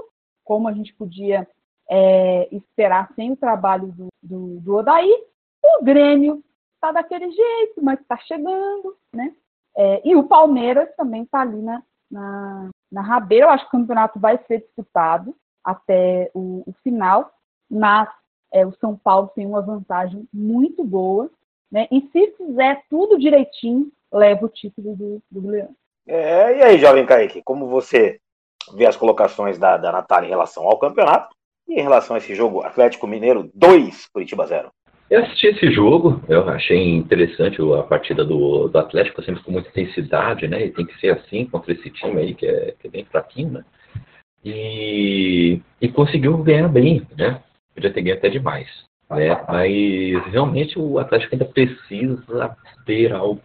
como 0.44 0.68
a 0.68 0.72
gente 0.72 0.94
podia 0.94 1.46
é, 1.90 2.48
esperar 2.54 3.12
sem 3.14 3.32
o 3.32 3.36
trabalho 3.36 3.88
do, 3.88 4.08
do, 4.22 4.60
do 4.60 4.76
Odair. 4.76 5.24
O 5.80 5.84
Grêmio 5.84 6.42
está 6.74 6.92
daquele 6.92 7.30
jeito, 7.30 7.82
mas 7.82 8.00
está 8.00 8.16
chegando, 8.18 8.96
né? 9.14 9.34
É, 9.76 10.02
e 10.04 10.16
o 10.16 10.24
Palmeiras 10.24 10.88
também 10.96 11.22
está 11.22 11.40
ali 11.40 11.60
na, 11.60 11.82
na, 12.10 12.70
na 12.90 13.02
rabeira. 13.02 13.46
Eu 13.46 13.50
acho 13.50 13.64
que 13.64 13.76
o 13.76 13.80
campeonato 13.80 14.18
vai 14.18 14.38
ser 14.46 14.60
disputado 14.60 15.34
até 15.64 16.30
o, 16.34 16.62
o 16.66 16.72
final 16.82 17.32
mas 17.70 18.08
é, 18.52 18.66
o 18.66 18.72
São 18.80 18.96
Paulo 18.96 19.30
tem 19.34 19.46
uma 19.46 19.60
vantagem 19.60 20.26
muito 20.32 20.82
boa, 20.82 21.30
né? 21.70 21.86
E 21.90 22.00
se 22.10 22.30
fizer 22.32 22.82
tudo 22.88 23.18
direitinho, 23.18 23.92
leva 24.10 24.46
o 24.46 24.48
título 24.48 24.96
do, 24.96 25.22
do 25.30 25.48
Leão. 25.48 25.74
É, 26.06 26.56
e 26.56 26.62
aí, 26.62 26.78
jovem 26.78 27.04
Kaique, 27.04 27.42
como 27.42 27.66
você 27.66 28.18
vê 28.74 28.86
as 28.86 28.96
colocações 28.96 29.58
da, 29.58 29.76
da 29.76 29.92
Natália 29.92 30.26
em 30.26 30.30
relação 30.30 30.64
ao 30.64 30.78
campeonato 30.78 31.34
e 31.66 31.74
em 31.74 31.82
relação 31.82 32.16
a 32.16 32.18
esse 32.18 32.34
jogo 32.34 32.62
Atlético 32.62 33.06
Mineiro 33.06 33.50
2, 33.54 34.06
Curitiba 34.06 34.46
0? 34.46 34.70
Eu 35.10 35.22
assisti 35.22 35.46
esse 35.46 35.72
jogo, 35.72 36.22
eu 36.28 36.48
achei 36.50 36.94
interessante 36.94 37.60
a 37.62 37.82
partida 37.82 38.24
do, 38.24 38.68
do 38.68 38.78
Atlético, 38.78 39.22
sempre 39.22 39.42
com 39.42 39.52
muita 39.52 39.70
intensidade, 39.70 40.46
né? 40.46 40.66
E 40.66 40.70
tem 40.70 40.84
que 40.84 40.98
ser 41.00 41.10
assim 41.10 41.46
contra 41.46 41.72
esse 41.72 41.88
time 41.90 42.20
aí 42.20 42.34
que 42.34 42.46
é, 42.46 42.74
que 42.78 42.88
é 42.88 42.90
bem 42.90 43.04
fraquinho, 43.04 43.52
né? 43.52 43.64
E, 44.44 45.60
e 45.80 45.88
conseguiu 45.88 46.36
ganhar 46.38 46.68
bem, 46.68 47.06
né? 47.16 47.40
podia 47.78 47.92
ter 47.92 48.02
ganho 48.02 48.16
até 48.16 48.28
demais. 48.28 48.68
Né? 49.08 49.28
Mas 49.48 50.32
realmente 50.32 50.78
o 50.78 50.98
Atlético 50.98 51.34
ainda 51.34 51.44
precisa 51.46 52.56
ter 52.84 53.12
algo 53.12 53.40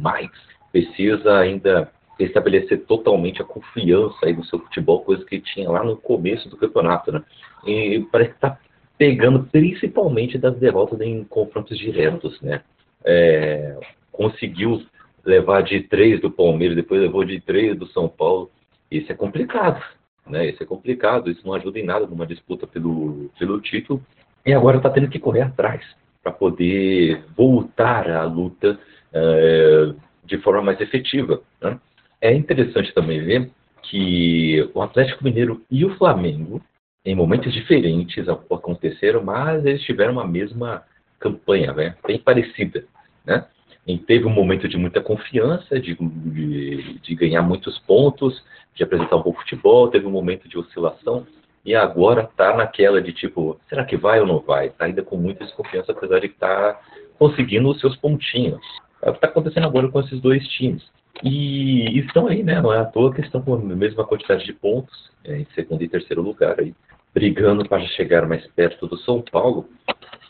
mais, 0.00 0.30
precisa 0.70 1.38
ainda 1.38 1.90
estabelecer 2.18 2.84
totalmente 2.86 3.42
a 3.42 3.44
confiança 3.44 4.16
aí 4.24 4.32
no 4.32 4.44
seu 4.44 4.58
futebol, 4.60 5.00
coisa 5.00 5.24
que 5.24 5.40
tinha 5.40 5.68
lá 5.68 5.82
no 5.82 5.96
começo 5.96 6.48
do 6.48 6.56
campeonato, 6.56 7.10
né? 7.10 7.22
E 7.66 8.06
parece 8.12 8.30
que 8.30 8.36
está 8.36 8.58
pegando 8.98 9.44
principalmente 9.44 10.38
das 10.38 10.56
derrotas 10.58 11.00
em 11.00 11.24
confrontos 11.24 11.78
diretos, 11.78 12.40
né? 12.40 12.62
É, 13.04 13.78
conseguiu 14.10 14.82
levar 15.24 15.62
de 15.62 15.80
três 15.80 16.20
do 16.20 16.30
Palmeiras, 16.30 16.76
depois 16.76 17.00
levou 17.00 17.24
de 17.24 17.40
três 17.40 17.76
do 17.76 17.86
São 17.88 18.08
Paulo. 18.08 18.50
Isso 18.90 19.10
é 19.10 19.14
complicado, 19.14 19.82
né? 20.26 20.48
Isso 20.48 20.62
é 20.62 20.66
complicado, 20.66 21.30
isso 21.30 21.46
não 21.46 21.54
ajuda 21.54 21.78
em 21.78 21.84
nada 21.84 22.06
numa 22.06 22.26
disputa 22.26 22.66
pelo, 22.66 23.30
pelo 23.38 23.60
título. 23.60 24.04
E 24.44 24.52
agora 24.52 24.76
está 24.76 24.90
tendo 24.90 25.08
que 25.08 25.18
correr 25.18 25.42
atrás 25.42 25.84
para 26.22 26.32
poder 26.32 27.24
voltar 27.36 28.10
à 28.10 28.24
luta 28.24 28.78
é, 29.12 29.92
de 30.24 30.38
forma 30.38 30.62
mais 30.62 30.80
efetiva. 30.80 31.40
Né? 31.60 31.78
É 32.20 32.32
interessante 32.32 32.94
também 32.94 33.24
ver 33.24 33.50
que 33.82 34.68
o 34.74 34.80
Atlético 34.80 35.24
Mineiro 35.24 35.62
e 35.70 35.84
o 35.84 35.94
Flamengo, 35.96 36.62
em 37.04 37.14
momentos 37.14 37.52
diferentes, 37.52 38.28
aconteceram, 38.28 39.24
mas 39.24 39.64
eles 39.64 39.82
tiveram 39.82 40.20
a 40.20 40.26
mesma 40.26 40.84
campanha, 41.18 41.72
né? 41.72 41.96
bem 42.06 42.18
parecida. 42.18 42.84
Né? 43.24 43.44
E 43.86 43.98
teve 43.98 44.26
um 44.26 44.30
momento 44.30 44.68
de 44.68 44.76
muita 44.76 45.00
confiança, 45.00 45.80
de, 45.80 45.96
de, 45.96 46.98
de 47.00 47.14
ganhar 47.14 47.42
muitos 47.42 47.78
pontos, 47.80 48.42
de 48.74 48.84
apresentar 48.84 49.16
um 49.16 49.22
bom 49.22 49.32
futebol, 49.32 49.88
teve 49.88 50.06
um 50.06 50.10
momento 50.10 50.48
de 50.48 50.56
oscilação, 50.56 51.26
e 51.64 51.74
agora 51.74 52.22
está 52.22 52.56
naquela 52.56 53.00
de 53.00 53.12
tipo, 53.12 53.58
será 53.68 53.84
que 53.84 53.96
vai 53.96 54.20
ou 54.20 54.26
não 54.26 54.38
vai? 54.40 54.66
Está 54.66 54.84
ainda 54.84 55.02
com 55.02 55.16
muita 55.16 55.44
desconfiança, 55.44 55.92
apesar 55.92 56.20
de 56.20 56.26
estar 56.26 56.74
tá 56.74 56.80
conseguindo 57.18 57.68
os 57.68 57.80
seus 57.80 57.96
pontinhos. 57.96 58.62
É 59.00 59.10
o 59.10 59.12
que 59.12 59.18
está 59.18 59.28
acontecendo 59.28 59.66
agora 59.66 59.88
com 59.88 60.00
esses 60.00 60.20
dois 60.20 60.46
times. 60.48 60.82
E 61.22 61.98
estão 62.00 62.26
aí, 62.26 62.42
né? 62.42 62.60
Não 62.60 62.72
é 62.72 62.78
à 62.78 62.84
toa 62.84 63.12
que 63.12 63.20
estão 63.20 63.42
com 63.42 63.54
a 63.54 63.58
mesma 63.58 64.04
quantidade 64.04 64.44
de 64.44 64.52
pontos, 64.52 65.10
é, 65.24 65.38
em 65.38 65.46
segundo 65.54 65.82
e 65.82 65.88
terceiro 65.88 66.22
lugar 66.22 66.58
aí, 66.58 66.74
brigando 67.14 67.68
para 67.68 67.84
chegar 67.88 68.26
mais 68.26 68.46
perto 68.48 68.86
do 68.86 68.96
São 68.98 69.22
Paulo, 69.22 69.68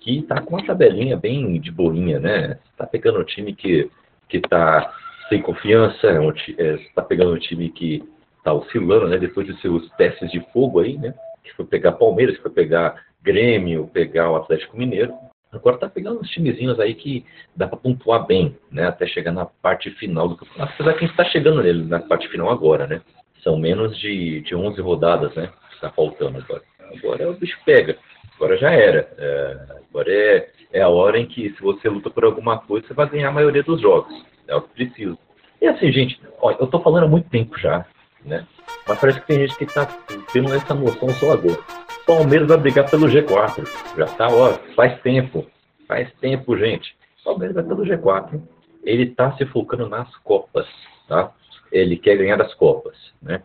que 0.01 0.19
está 0.19 0.41
com 0.41 0.57
uma 0.57 0.67
tabelinha 0.67 1.17
bem 1.17 1.61
de 1.61 1.71
boinha, 1.71 2.19
né? 2.19 2.59
Está 2.71 2.87
pegando 2.87 3.21
um 3.21 3.25
time 3.25 3.55
que 3.55 3.89
está 4.33 4.93
sem 5.29 5.41
confiança, 5.41 6.09
está 6.35 6.63
é, 6.63 6.79
é, 6.97 7.03
pegando 7.03 7.33
um 7.33 7.39
time 7.39 7.71
que 7.71 8.03
está 8.39 8.53
oscilando, 8.53 9.09
né? 9.09 9.19
Depois 9.19 9.47
dos 9.47 9.61
seus 9.61 9.89
testes 9.93 10.31
de 10.31 10.41
fogo 10.53 10.81
aí, 10.81 10.99
né? 10.99 11.15
Que 11.43 11.55
foi 11.55 11.65
pegar 11.65 11.93
Palmeiras, 11.93 12.37
que 12.37 12.43
foi 12.43 12.51
pegar 12.51 13.03
Grêmio, 13.23 13.89
pegar 13.93 14.31
o 14.31 14.37
Atlético 14.37 14.77
Mineiro. 14.77 15.15
Agora 15.53 15.77
está 15.77 15.89
pegando 15.89 16.21
uns 16.21 16.31
timezinhos 16.31 16.81
aí 16.81 16.95
que 16.95 17.27
dá 17.55 17.69
para 17.69 17.77
pontuar 17.77 18.27
bem, 18.27 18.57
né? 18.71 18.87
Até 18.87 19.07
chegar 19.07 19.33
na 19.33 19.45
parte 19.45 19.91
final 19.91 20.27
do 20.27 20.37
campeonato. 20.37 20.73
Apesar 20.73 20.93
que 20.93 20.99
a 20.99 21.01
gente 21.03 21.11
está 21.11 21.25
chegando 21.27 21.63
nele 21.63 21.85
na 21.85 22.01
parte 22.01 22.27
final 22.29 22.51
agora, 22.51 22.87
né? 22.87 23.03
São 23.43 23.59
menos 23.59 23.99
de, 23.99 24.41
de 24.41 24.55
11 24.55 24.81
rodadas, 24.81 25.35
né? 25.35 25.51
Está 25.75 25.91
faltando 25.91 26.39
agora. 26.39 26.63
Agora 26.97 27.31
o 27.31 27.35
bicho 27.35 27.59
pega. 27.67 27.99
Agora 28.37 28.57
já 28.57 28.71
era. 28.71 29.09
É, 29.19 29.57
agora 29.91 30.11
é, 30.11 30.49
é 30.73 30.81
a 30.81 30.89
hora 30.89 31.19
em 31.19 31.27
que, 31.27 31.51
se 31.51 31.61
você 31.61 31.89
luta 31.89 32.09
por 32.09 32.25
alguma 32.25 32.59
coisa, 32.59 32.87
você 32.87 32.95
vai 32.95 33.09
ganhar 33.09 33.29
a 33.29 33.33
maioria 33.33 33.63
dos 33.63 33.81
jogos. 33.81 34.25
É 34.49 34.57
o 34.57 34.63
que 34.63 34.71
precisa. 34.71 35.19
E 35.61 35.67
assim, 35.67 35.93
gente, 35.93 36.21
olha, 36.41 36.57
eu 36.59 36.65
estou 36.65 36.83
falando 36.83 37.05
há 37.05 37.09
muito 37.09 37.29
tempo 37.29 37.59
já, 37.59 37.87
né? 38.25 38.47
Mas 38.87 38.99
parece 38.99 39.21
que 39.21 39.27
tem 39.27 39.41
gente 39.41 39.57
que 39.57 39.65
está 39.65 39.87
tendo 40.33 40.53
essa 40.55 40.75
noção 40.75 41.09
só 41.11 41.33
agora. 41.33 41.59
Palmeiras 42.07 42.49
vai 42.49 42.57
brigar 42.59 42.91
pelo 42.91 43.07
G4. 43.07 43.67
Já 43.97 44.07
tá, 44.07 44.29
ó, 44.29 44.53
faz 44.75 45.01
tempo. 45.03 45.47
Faz 45.87 46.13
tempo, 46.21 46.57
gente. 46.57 46.97
Palmeiras 47.25 47.55
vai 47.55 47.65
pelo 47.65 47.85
G4. 47.85 48.41
Ele 48.85 49.07
tá 49.07 49.33
se 49.37 49.47
focando 49.47 49.89
nas 49.89 50.15
Copas, 50.19 50.67
tá? 51.09 51.33
Ele 51.71 51.97
quer 51.97 52.17
ganhar 52.17 52.41
as 52.43 52.53
Copas, 52.55 52.97
né? 53.23 53.43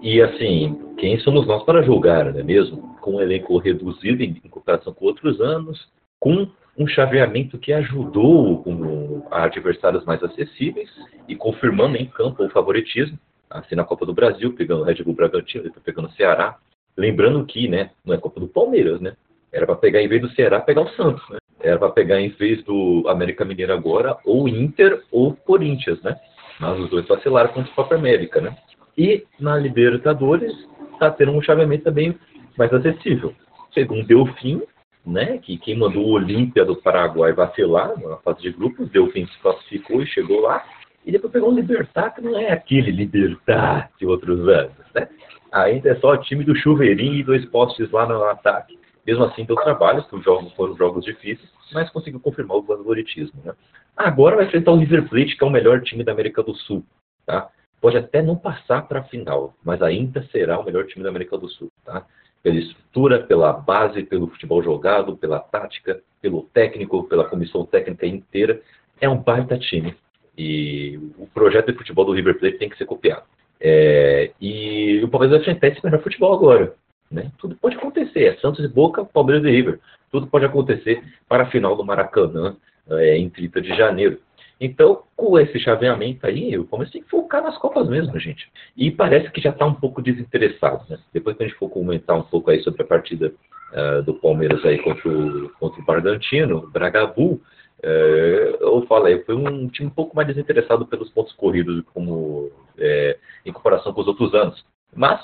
E 0.00 0.22
assim, 0.22 0.80
quem 0.96 1.18
somos 1.18 1.46
nós 1.46 1.62
para 1.64 1.82
julgar, 1.82 2.32
não 2.32 2.40
é 2.40 2.42
mesmo? 2.42 2.96
Com 3.00 3.16
um 3.16 3.20
elenco 3.20 3.58
reduzido 3.58 4.22
em, 4.22 4.34
comparação 4.48 4.94
com 4.94 5.04
outros 5.04 5.40
anos, 5.40 5.88
com 6.18 6.48
um 6.78 6.86
chaveamento 6.86 7.58
que 7.58 7.72
ajudou 7.72 8.62
com 8.62 9.26
adversários 9.30 10.04
mais 10.04 10.22
acessíveis 10.22 10.88
e 11.28 11.36
confirmando 11.36 11.96
em 11.96 12.06
campo 12.06 12.44
o 12.44 12.50
favoritismo, 12.50 13.18
assim 13.50 13.74
na 13.74 13.84
Copa 13.84 14.06
do 14.06 14.14
Brasil, 14.14 14.54
pegando 14.54 14.82
o 14.82 14.84
Red 14.84 15.02
Bull 15.02 15.14
Bragantino, 15.14 15.64
depois 15.64 15.84
pegando 15.84 16.08
o 16.08 16.12
Ceará, 16.12 16.56
Lembrando 16.96 17.44
que, 17.46 17.68
né, 17.68 17.90
não 18.04 18.14
é 18.14 18.18
culpa 18.18 18.40
do 18.40 18.48
Palmeiras, 18.48 19.00
né? 19.00 19.14
Era 19.52 19.66
para 19.66 19.76
pegar 19.76 20.02
em 20.02 20.08
vez 20.08 20.20
do 20.20 20.30
Ceará, 20.30 20.60
pegar 20.60 20.82
o 20.82 20.90
Santos, 20.90 21.26
né? 21.30 21.38
Era 21.58 21.78
para 21.78 21.90
pegar 21.90 22.20
em 22.20 22.28
vez 22.28 22.62
do 22.64 23.04
América 23.08 23.44
Mineiro 23.44 23.72
agora, 23.72 24.16
ou 24.24 24.48
Inter 24.48 25.02
ou 25.10 25.34
Corinthians, 25.34 26.00
né? 26.02 26.16
Mas 26.58 26.78
os 26.78 26.90
dois 26.90 27.06
vacilaram 27.06 27.52
contra 27.52 27.70
o 27.70 27.74
Copa 27.74 27.94
América, 27.94 28.40
né? 28.40 28.56
E 28.96 29.24
na 29.38 29.56
Libertadores 29.56 30.52
está 30.92 31.10
tendo 31.10 31.32
um 31.32 31.42
chaveamento 31.42 31.84
também 31.84 32.14
mais 32.56 32.72
acessível. 32.72 33.34
Segundo 33.72 34.06
Delfim, 34.06 34.62
né, 35.06 35.38
que 35.38 35.56
quem 35.56 35.78
mandou 35.78 36.04
o 36.04 36.12
Olímpia 36.12 36.64
do 36.64 36.76
Paraguai 36.76 37.32
vacilar 37.32 37.98
na 37.98 38.16
fase 38.18 38.42
de 38.42 38.52
grupos, 38.52 38.90
Delfim 38.90 39.26
se 39.26 39.38
classificou 39.38 40.02
e 40.02 40.06
chegou 40.06 40.40
lá. 40.40 40.62
E 41.04 41.12
depois 41.12 41.32
pegou 41.32 41.50
um 41.50 41.54
Libertar, 41.54 42.14
que 42.14 42.20
não 42.20 42.38
é 42.38 42.52
aquele 42.52 42.90
Libertar 42.90 43.90
de 43.98 44.06
outros 44.06 44.46
anos, 44.48 44.76
né? 44.94 45.08
ainda 45.50 45.90
é 45.90 45.94
só 45.96 46.16
time 46.16 46.44
do 46.44 46.54
chuveirinho 46.54 47.14
e 47.14 47.24
dois 47.24 47.44
postes 47.46 47.90
lá 47.90 48.06
no 48.06 48.22
ataque. 48.24 48.78
Mesmo 49.06 49.24
assim, 49.24 49.44
deu 49.44 49.56
trabalho, 49.56 50.04
os 50.12 50.24
jogos 50.24 50.52
foram 50.52 50.76
jogos 50.76 51.04
difíceis, 51.04 51.50
mas 51.72 51.90
conseguiu 51.90 52.20
confirmar 52.20 52.58
o 52.58 52.62
favoritismo. 52.62 53.40
Né? 53.44 53.52
Agora 53.96 54.36
vai 54.36 54.44
enfrentar 54.46 54.72
o 54.72 54.76
River 54.76 55.08
Plate, 55.08 55.36
que 55.36 55.44
é 55.44 55.46
o 55.46 55.50
melhor 55.50 55.80
time 55.82 56.04
da 56.04 56.12
América 56.12 56.42
do 56.42 56.54
Sul. 56.54 56.84
Tá? 57.26 57.48
Pode 57.80 57.96
até 57.96 58.22
não 58.22 58.36
passar 58.36 58.86
para 58.86 59.00
a 59.00 59.04
final, 59.04 59.54
mas 59.64 59.80
ainda 59.82 60.22
será 60.30 60.58
o 60.58 60.64
melhor 60.64 60.86
time 60.86 61.02
da 61.02 61.08
América 61.08 61.36
do 61.38 61.48
Sul. 61.48 61.70
Tá? 61.84 62.04
Pela 62.42 62.56
estrutura, 62.56 63.20
pela 63.20 63.52
base, 63.52 64.02
pelo 64.04 64.28
futebol 64.28 64.62
jogado, 64.62 65.16
pela 65.16 65.40
tática, 65.40 66.00
pelo 66.20 66.42
técnico, 66.52 67.04
pela 67.04 67.28
comissão 67.28 67.64
técnica 67.64 68.06
inteira. 68.06 68.60
É 69.00 69.08
um 69.08 69.16
baita 69.16 69.58
time. 69.58 69.96
E 70.42 70.98
o 71.18 71.26
projeto 71.26 71.70
de 71.70 71.76
futebol 71.76 72.06
do 72.06 72.12
River 72.12 72.38
Plate 72.38 72.56
tem 72.56 72.70
que 72.70 72.78
ser 72.78 72.86
copiado. 72.86 73.24
É, 73.60 74.30
e 74.40 75.02
o 75.04 75.08
Palmeiras 75.08 75.36
vai 75.36 75.40
enfrentar 75.40 75.68
esse 75.68 75.84
melhor 75.84 76.02
futebol 76.02 76.32
agora. 76.32 76.72
Né? 77.10 77.30
Tudo 77.36 77.54
pode 77.56 77.76
acontecer. 77.76 78.24
É 78.24 78.36
Santos 78.36 78.64
e 78.64 78.68
Boca, 78.68 79.04
Palmeiras 79.04 79.44
e 79.44 79.50
River. 79.50 79.78
Tudo 80.10 80.26
pode 80.28 80.46
acontecer 80.46 81.02
para 81.28 81.42
a 81.42 81.50
final 81.50 81.76
do 81.76 81.84
Maracanã 81.84 82.56
é, 82.88 83.18
em 83.18 83.28
30 83.28 83.60
de 83.60 83.68
janeiro. 83.76 84.18
Então, 84.58 85.02
com 85.14 85.38
esse 85.38 85.58
chaveamento 85.60 86.26
aí, 86.26 86.56
o 86.56 86.64
Palmeiras 86.64 86.92
tem 86.92 87.02
que 87.02 87.10
focar 87.10 87.42
nas 87.42 87.58
Copas 87.58 87.86
mesmo, 87.86 88.18
gente. 88.18 88.48
E 88.74 88.90
parece 88.90 89.30
que 89.30 89.42
já 89.42 89.50
está 89.50 89.66
um 89.66 89.74
pouco 89.74 90.00
desinteressado. 90.00 90.84
Né? 90.88 90.98
Depois 91.12 91.36
que 91.36 91.42
a 91.42 91.46
gente 91.46 91.58
for 91.58 91.68
comentar 91.68 92.16
um 92.16 92.22
pouco 92.22 92.50
aí 92.50 92.62
sobre 92.62 92.82
a 92.82 92.86
partida 92.86 93.30
uh, 93.72 94.02
do 94.02 94.14
Palmeiras 94.14 94.64
aí 94.64 94.78
contra 94.78 95.06
o, 95.06 95.50
contra 95.60 95.82
o 95.82 95.84
Bragantino, 95.84 96.70
Bragabu, 96.70 97.42
é, 97.82 98.58
eu 98.60 98.84
falei, 98.86 99.22
foi 99.24 99.34
um 99.34 99.68
time 99.68 99.88
um 99.88 99.94
pouco 99.94 100.14
mais 100.14 100.28
desinteressado 100.28 100.86
pelos 100.86 101.10
pontos 101.10 101.32
corridos 101.32 101.82
como 101.92 102.50
é, 102.78 103.18
em 103.44 103.52
comparação 103.52 103.92
com 103.92 104.00
os 104.00 104.06
outros 104.06 104.34
anos. 104.34 104.64
Mas 104.94 105.20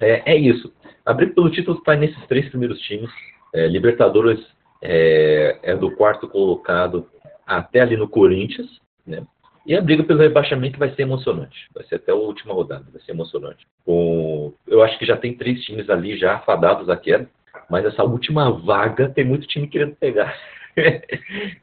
é, 0.00 0.32
é 0.32 0.36
isso. 0.36 0.72
A 1.04 1.12
briga 1.12 1.34
pelo 1.34 1.50
título 1.50 1.78
está 1.78 1.94
nesses 1.94 2.26
três 2.26 2.48
primeiros 2.48 2.78
times. 2.80 3.10
É, 3.52 3.66
Libertadores 3.68 4.40
é, 4.82 5.58
é, 5.62 5.76
do 5.76 5.90
quarto 5.94 6.28
colocado 6.28 7.06
até 7.46 7.80
ali 7.80 7.96
no 7.96 8.08
Corinthians, 8.08 8.80
né? 9.06 9.24
E 9.66 9.74
a 9.74 9.80
briga 9.80 10.02
pelo 10.02 10.20
rebaixamento 10.20 10.78
vai 10.78 10.94
ser 10.94 11.02
emocionante. 11.02 11.68
Vai 11.74 11.84
ser 11.84 11.94
até 11.94 12.12
a 12.12 12.14
última 12.14 12.52
rodada, 12.52 12.84
vai 12.92 13.00
ser 13.00 13.12
emocionante. 13.12 13.66
Com, 13.84 14.52
eu 14.66 14.82
acho 14.82 14.98
que 14.98 15.06
já 15.06 15.16
tem 15.16 15.34
três 15.34 15.62
times 15.64 15.88
ali 15.88 16.18
já 16.18 16.34
afadados 16.34 16.90
à 16.90 16.96
queda, 16.96 17.28
mas 17.70 17.84
essa 17.86 18.04
última 18.04 18.50
vaga 18.50 19.08
tem 19.08 19.24
muito 19.24 19.46
time 19.46 19.66
querendo 19.66 19.96
pegar. 19.96 20.36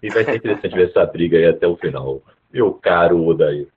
E 0.02 0.10
vai 0.10 0.24
ser 0.24 0.36
interessante 0.36 0.76
ver 0.76 0.90
essa 0.90 1.06
briga 1.06 1.38
aí 1.38 1.48
até 1.48 1.68
o 1.68 1.78
final. 1.78 2.22
Meu 2.52 2.74
caro 2.74 3.26
Odair. 3.26 3.68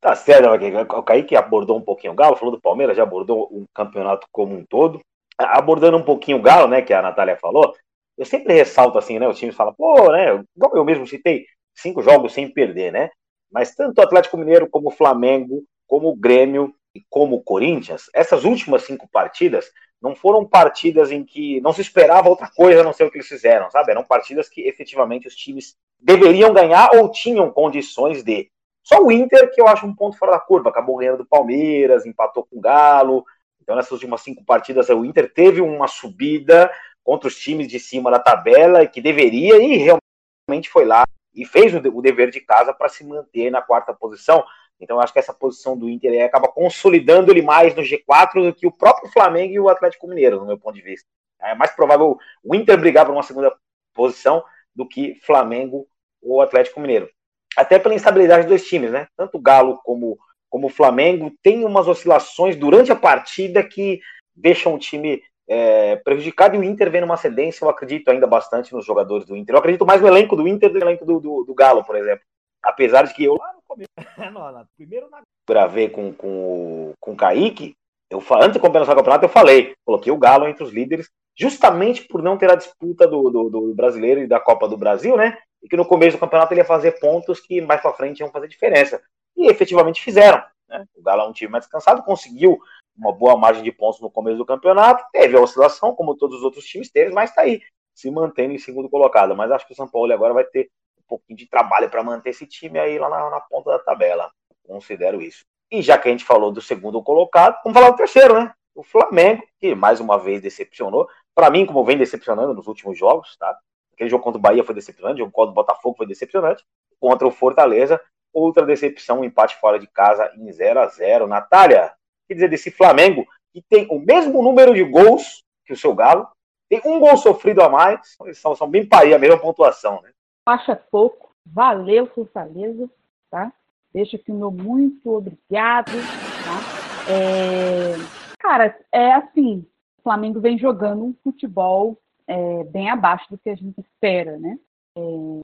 Tá 0.00 0.14
certo, 0.14 0.48
o 0.96 1.02
Kaique 1.02 1.36
abordou 1.36 1.76
um 1.76 1.82
pouquinho 1.82 2.14
o 2.14 2.16
Galo, 2.16 2.36
falou 2.36 2.54
do 2.54 2.60
Palmeiras, 2.60 2.96
já 2.96 3.02
abordou 3.02 3.42
o 3.42 3.66
campeonato 3.74 4.26
como 4.32 4.54
um 4.54 4.64
todo. 4.64 5.00
Abordando 5.36 5.98
um 5.98 6.02
pouquinho 6.02 6.38
o 6.38 6.42
Galo, 6.42 6.66
né, 6.66 6.80
que 6.80 6.92
a 6.92 7.02
Natália 7.02 7.36
falou, 7.36 7.74
eu 8.16 8.24
sempre 8.24 8.54
ressalto 8.54 8.98
assim, 8.98 9.18
né, 9.18 9.28
os 9.28 9.38
times 9.38 9.54
falam, 9.54 9.74
pô, 9.74 10.10
né, 10.12 10.42
igual 10.56 10.76
eu 10.76 10.84
mesmo 10.84 11.06
citei, 11.06 11.46
cinco 11.74 12.02
jogos 12.02 12.32
sem 12.32 12.50
perder, 12.50 12.92
né, 12.92 13.10
mas 13.52 13.74
tanto 13.74 13.98
o 13.98 14.02
Atlético 14.02 14.36
Mineiro 14.36 14.68
como 14.68 14.88
o 14.88 14.92
Flamengo, 14.92 15.62
como 15.86 16.08
o 16.08 16.16
Grêmio 16.16 16.74
e 16.94 17.02
como 17.08 17.36
o 17.36 17.42
Corinthians, 17.42 18.04
essas 18.14 18.44
últimas 18.44 18.82
cinco 18.82 19.08
partidas 19.10 19.70
não 20.00 20.14
foram 20.14 20.46
partidas 20.46 21.12
em 21.12 21.24
que 21.24 21.60
não 21.60 21.72
se 21.72 21.82
esperava 21.82 22.28
outra 22.28 22.50
coisa 22.54 22.80
a 22.80 22.84
não 22.84 22.92
ser 22.92 23.04
o 23.04 23.10
que 23.10 23.18
eles 23.18 23.28
fizeram, 23.28 23.70
sabe? 23.70 23.90
Eram 23.90 24.02
partidas 24.02 24.48
que 24.48 24.62
efetivamente 24.62 25.28
os 25.28 25.36
times 25.36 25.76
deveriam 25.98 26.52
ganhar 26.52 26.90
ou 26.94 27.10
tinham 27.10 27.50
condições 27.50 28.22
de. 28.22 28.50
Só 28.82 29.02
o 29.02 29.12
Inter, 29.12 29.52
que 29.52 29.60
eu 29.60 29.68
acho 29.68 29.86
um 29.86 29.94
ponto 29.94 30.16
fora 30.16 30.32
da 30.32 30.40
curva, 30.40 30.70
acabou 30.70 30.96
ganhando 30.96 31.18
do 31.18 31.26
Palmeiras, 31.26 32.06
empatou 32.06 32.46
com 32.46 32.56
o 32.56 32.60
Galo. 32.60 33.24
Então, 33.60 33.76
nessas 33.76 33.92
últimas 33.92 34.22
cinco 34.22 34.42
partidas, 34.42 34.88
o 34.88 35.04
Inter 35.04 35.30
teve 35.32 35.60
uma 35.60 35.86
subida 35.86 36.70
contra 37.04 37.28
os 37.28 37.36
times 37.36 37.68
de 37.68 37.78
cima 37.78 38.10
da 38.10 38.18
tabela, 38.18 38.86
que 38.86 39.00
deveria 39.00 39.58
e 39.58 39.76
realmente 39.76 40.70
foi 40.70 40.86
lá 40.86 41.04
e 41.34 41.44
fez 41.44 41.74
o 41.74 42.02
dever 42.02 42.30
de 42.30 42.40
casa 42.40 42.72
para 42.72 42.88
se 42.88 43.04
manter 43.04 43.50
na 43.50 43.62
quarta 43.62 43.92
posição. 43.92 44.44
Então, 44.80 44.98
acho 44.98 45.12
que 45.12 45.18
essa 45.18 45.34
posição 45.34 45.76
do 45.76 45.88
Inter 45.90 46.24
acaba 46.24 46.48
consolidando 46.48 47.30
ele 47.30 47.42
mais 47.42 47.74
no 47.74 47.82
G4 47.82 48.42
do 48.42 48.54
que 48.54 48.66
o 48.66 48.72
próprio 48.72 49.12
Flamengo 49.12 49.52
e 49.52 49.60
o 49.60 49.68
Atlético 49.68 50.08
Mineiro, 50.08 50.40
no 50.40 50.46
meu 50.46 50.58
ponto 50.58 50.74
de 50.74 50.80
vista. 50.80 51.06
É 51.42 51.54
mais 51.54 51.70
provável 51.72 52.18
o 52.42 52.54
Inter 52.54 52.78
brigar 52.78 53.04
por 53.04 53.12
uma 53.12 53.22
segunda 53.22 53.54
posição 53.94 54.42
do 54.74 54.88
que 54.88 55.18
Flamengo 55.22 55.86
ou 56.22 56.40
Atlético 56.40 56.80
Mineiro. 56.80 57.08
até 57.56 57.78
pela 57.78 57.94
instabilidade 57.94 58.46
dos 58.46 58.64
times, 58.64 58.92
né? 58.92 59.08
Tanto 59.16 59.36
o 59.36 59.40
Galo 59.40 59.80
como, 59.84 60.18
como 60.48 60.68
o 60.68 60.70
Flamengo 60.70 61.32
tem 61.42 61.64
umas 61.64 61.88
oscilações 61.88 62.56
durante 62.56 62.92
a 62.92 62.96
partida 62.96 63.62
que 63.62 64.00
deixam 64.34 64.74
o 64.74 64.78
time 64.78 65.20
é, 65.48 65.96
prejudicado 65.96 66.54
e 66.54 66.58
o 66.58 66.64
Inter 66.64 66.90
vem 66.90 67.00
numa 67.00 67.16
cedência. 67.16 67.64
Eu 67.64 67.68
acredito 67.68 68.08
ainda 68.08 68.26
bastante 68.26 68.72
nos 68.72 68.86
jogadores 68.86 69.26
do 69.26 69.36
Inter. 69.36 69.54
Eu 69.54 69.58
acredito 69.58 69.84
mais 69.84 70.00
no 70.00 70.06
elenco 70.06 70.36
do 70.36 70.46
Inter 70.46 70.70
do 70.70 70.78
que 70.78 70.84
no 70.84 70.90
elenco 70.90 71.04
do, 71.04 71.18
do, 71.20 71.44
do 71.44 71.54
Galo, 71.54 71.84
por 71.84 71.96
exemplo. 71.96 72.24
Apesar 72.62 73.02
de 73.02 73.14
que 73.14 73.24
eu 73.24 73.34
lá 73.34 73.59
no 73.70 73.88
começo, 74.34 74.68
primeiro 74.76 75.08
na... 75.10 75.22
gravei 75.48 75.88
com, 75.88 76.12
com, 76.12 76.92
com 77.00 77.12
o 77.12 77.16
Kaique, 77.16 77.74
eu, 78.10 78.18
antes 78.32 78.54
de 78.54 78.58
começar 78.58 78.92
o 78.92 78.96
campeonato, 78.96 79.24
eu 79.24 79.28
falei, 79.28 79.74
coloquei 79.84 80.12
o 80.12 80.18
Galo 80.18 80.48
entre 80.48 80.64
os 80.64 80.72
líderes, 80.72 81.08
justamente 81.38 82.02
por 82.08 82.22
não 82.22 82.36
ter 82.36 82.50
a 82.50 82.56
disputa 82.56 83.06
do, 83.06 83.30
do, 83.30 83.48
do, 83.48 83.74
brasileiro 83.74 84.20
e 84.20 84.26
da 84.26 84.40
Copa 84.40 84.68
do 84.68 84.76
Brasil, 84.76 85.16
né? 85.16 85.38
E 85.62 85.68
que 85.68 85.76
no 85.76 85.86
começo 85.86 86.16
do 86.16 86.20
campeonato 86.20 86.52
ele 86.52 86.60
ia 86.60 86.64
fazer 86.64 86.98
pontos 86.98 87.38
que 87.38 87.60
mais 87.60 87.80
para 87.80 87.92
frente 87.92 88.18
iam 88.18 88.30
fazer 88.32 88.48
diferença. 88.48 89.00
E 89.36 89.48
efetivamente 89.48 90.02
fizeram. 90.02 90.42
Né? 90.68 90.84
O 90.96 91.02
Galo 91.02 91.22
é 91.22 91.28
um 91.28 91.32
time 91.32 91.52
mais 91.52 91.64
descansado, 91.64 92.02
conseguiu 92.02 92.58
uma 92.96 93.12
boa 93.12 93.36
margem 93.36 93.62
de 93.62 93.70
pontos 93.70 94.00
no 94.00 94.10
começo 94.10 94.38
do 94.38 94.44
campeonato, 94.44 95.04
teve 95.12 95.36
a 95.36 95.40
oscilação, 95.40 95.94
como 95.94 96.16
todos 96.16 96.38
os 96.38 96.42
outros 96.42 96.64
times 96.64 96.90
teve, 96.90 97.12
mas 97.12 97.30
está 97.30 97.42
aí, 97.42 97.60
se 97.94 98.10
mantendo 98.10 98.52
em 98.52 98.58
segundo 98.58 98.90
colocado. 98.90 99.36
Mas 99.36 99.52
acho 99.52 99.66
que 99.66 99.72
o 99.72 99.76
São 99.76 99.88
Paulo 99.88 100.12
agora 100.12 100.34
vai 100.34 100.44
ter 100.44 100.68
pouquinho 101.10 101.36
de 101.36 101.46
trabalho 101.46 101.90
para 101.90 102.04
manter 102.04 102.30
esse 102.30 102.46
time 102.46 102.78
aí 102.78 102.98
lá 102.98 103.08
na, 103.08 103.30
na 103.30 103.40
ponta 103.40 103.70
da 103.70 103.78
tabela. 103.80 104.30
Considero 104.66 105.20
isso. 105.20 105.44
E 105.70 105.82
já 105.82 105.98
que 105.98 106.08
a 106.08 106.10
gente 106.10 106.24
falou 106.24 106.52
do 106.52 106.60
segundo 106.60 107.02
colocado, 107.02 107.58
vamos 107.64 107.78
falar 107.78 107.90
do 107.90 107.96
terceiro, 107.96 108.34
né? 108.34 108.52
O 108.74 108.84
Flamengo, 108.84 109.42
que 109.58 109.74
mais 109.74 109.98
uma 110.00 110.18
vez 110.18 110.40
decepcionou. 110.40 111.08
Para 111.34 111.50
mim, 111.50 111.66
como 111.66 111.84
vem 111.84 111.98
decepcionando 111.98 112.54
nos 112.54 112.66
últimos 112.66 112.96
jogos, 112.96 113.36
tá? 113.36 113.58
Aquele 113.92 114.08
jogo 114.08 114.22
contra 114.22 114.38
o 114.38 114.42
Bahia 114.42 114.64
foi 114.64 114.74
decepcionante, 114.74 115.16
o 115.16 115.24
jogo 115.24 115.32
contra 115.32 115.50
o 115.50 115.54
Botafogo 115.54 115.96
foi 115.96 116.06
decepcionante. 116.06 116.64
Contra 116.98 117.26
o 117.26 117.30
Fortaleza, 117.30 118.00
outra 118.32 118.64
decepção, 118.64 119.20
um 119.20 119.24
empate 119.24 119.56
fora 119.56 119.78
de 119.78 119.86
casa 119.86 120.32
em 120.36 120.50
0 120.52 120.80
a 120.80 120.86
0 120.86 121.26
Natália, 121.26 121.92
quer 122.28 122.34
dizer 122.34 122.48
desse 122.48 122.70
Flamengo, 122.70 123.26
que 123.52 123.62
tem 123.62 123.86
o 123.90 123.98
mesmo 123.98 124.42
número 124.42 124.74
de 124.74 124.84
gols 124.84 125.42
que 125.66 125.72
o 125.72 125.76
seu 125.76 125.94
Galo, 125.94 126.28
tem 126.68 126.80
um 126.84 127.00
gol 127.00 127.16
sofrido 127.16 127.62
a 127.62 127.68
mais, 127.68 128.16
são, 128.34 128.54
são 128.54 128.70
bem 128.70 128.86
paria, 128.86 129.16
a 129.16 129.18
mesma 129.18 129.38
pontuação, 129.38 130.00
né? 130.02 130.12
Acha 130.50 130.74
pouco, 130.74 131.32
valeu 131.46 132.08
Fortaleza, 132.08 132.90
tá? 133.30 133.52
Deixa 133.94 134.16
aqui 134.16 134.32
o 134.32 134.34
meu 134.34 134.50
muito 134.50 135.08
obrigado. 135.08 135.92
Tá? 135.92 137.12
É... 137.12 137.94
Cara, 138.36 138.76
é 138.90 139.12
assim, 139.12 139.64
o 139.98 140.02
Flamengo 140.02 140.40
vem 140.40 140.58
jogando 140.58 141.04
um 141.04 141.14
futebol 141.22 141.96
é, 142.26 142.64
bem 142.64 142.90
abaixo 142.90 143.30
do 143.30 143.38
que 143.38 143.48
a 143.48 143.54
gente 143.54 143.78
espera, 143.80 144.38
né? 144.38 144.58
É, 144.96 145.00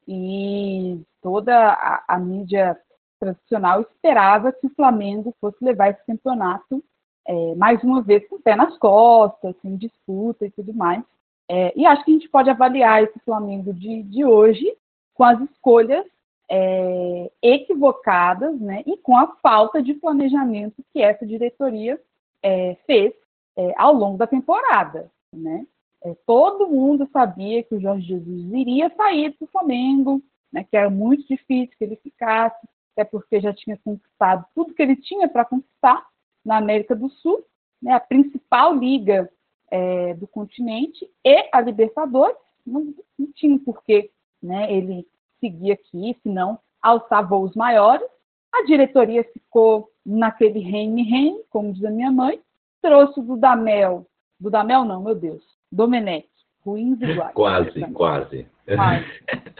e 0.09 1.01
toda 1.23 1.57
a, 1.57 2.03
a, 2.09 2.19
mídia 2.19 2.77
tradicional 3.21 3.83
esperava 3.83 4.51
que 4.51 4.67
o 4.67 4.75
Flamengo 4.75 5.33
fosse 5.41 5.65
levar 5.65 5.91
esse 5.91 6.05
campeonato 6.05 6.83
é, 7.29 7.55
mais 7.55 7.81
uma 7.85 8.03
vez 8.03 8.27
com 8.29 8.37
o 8.37 8.43
pé 8.43 8.57
nas 8.57 8.77
costas, 8.79 9.55
sem 9.63 9.77
disputa 9.77 10.45
e 10.45 10.51
tudo 10.51 10.75
mais. 10.75 11.05
É, 11.49 11.73
e 11.79 11.87
acho 11.87 12.05
que 12.05 12.11
a 12.11 12.15
gente 12.15 12.29
pode 12.29 12.51
avaliar 12.51 13.05
esse 13.05 13.21
Flamengo 13.21 13.73
de, 13.73 14.03
de 14.03 14.25
hoje 14.25 14.77
com 15.17 15.25
as 15.25 15.41
escolhas 15.41 16.05
é, 16.49 17.31
equivocadas 17.43 18.59
né, 18.61 18.83
e 18.87 18.97
com 18.99 19.17
a 19.17 19.27
falta 19.43 19.83
de 19.83 19.95
planejamento 19.95 20.85
que 20.93 21.03
essa 21.03 21.27
diretoria 21.27 22.01
é, 22.43 22.77
fez 22.87 23.13
é, 23.57 23.75
ao 23.77 23.93
longo 23.93 24.19
da 24.19 24.27
temporada. 24.27 25.11
Né? 25.33 25.67
É, 26.05 26.15
todo 26.27 26.69
mundo 26.69 27.09
sabia 27.13 27.63
que 27.63 27.75
o 27.75 27.81
Jorge 27.81 28.07
Jesus 28.07 28.53
iria 28.53 28.93
sair 28.95 29.35
do 29.41 29.47
Flamengo, 29.47 30.23
né, 30.53 30.65
que 30.71 30.77
era 30.77 30.91
muito 30.91 31.27
difícil 31.27 31.75
que 31.77 31.85
ele 31.85 31.97
ficasse, 31.97 32.69
até 32.93 33.05
porque 33.05 33.41
já 33.41 33.53
tinha 33.53 33.79
conquistado 33.83 34.45
tudo 34.55 34.75
que 34.75 34.83
ele 34.83 34.97
tinha 34.97 35.29
para 35.29 35.45
conquistar 35.45 36.07
na 36.45 36.59
América 36.59 36.95
do 36.95 37.09
Sul, 37.09 37.43
né, 37.83 37.93
a 37.93 38.01
principal 38.01 38.75
liga 38.75 39.31
é, 39.71 40.15
do 40.15 40.27
continente 40.27 41.11
e 41.25 41.49
a 41.53 41.61
Libertadores. 41.61 42.37
Não, 42.65 42.95
não 43.19 43.33
tinha 43.33 43.59
porquê 43.59 44.11
né, 44.47 44.73
ele 44.73 45.06
seguir 45.41 45.73
aqui, 45.73 46.17
senão 46.23 46.59
alçar 46.80 47.26
voos 47.26 47.54
maiores. 47.54 48.06
A 48.54 48.65
diretoria 48.65 49.25
ficou 49.25 49.91
naquele 50.04 50.61
reine-reine, 50.61 51.43
como 51.50 51.73
diz 51.73 51.85
a 51.85 51.91
minha 51.91 52.11
mãe, 52.11 52.41
trouxe 52.80 53.21
do 53.21 53.37
Damel, 53.37 54.06
do 54.39 54.50
Damel 54.50 54.85
não, 54.85 55.02
meu 55.02 55.15
Deus, 55.15 55.43
Domenech, 55.71 56.28
ruins 56.65 57.00
iguais. 57.00 57.35
Quase, 57.35 57.80
quase. 57.93 58.47
quase 58.67 59.06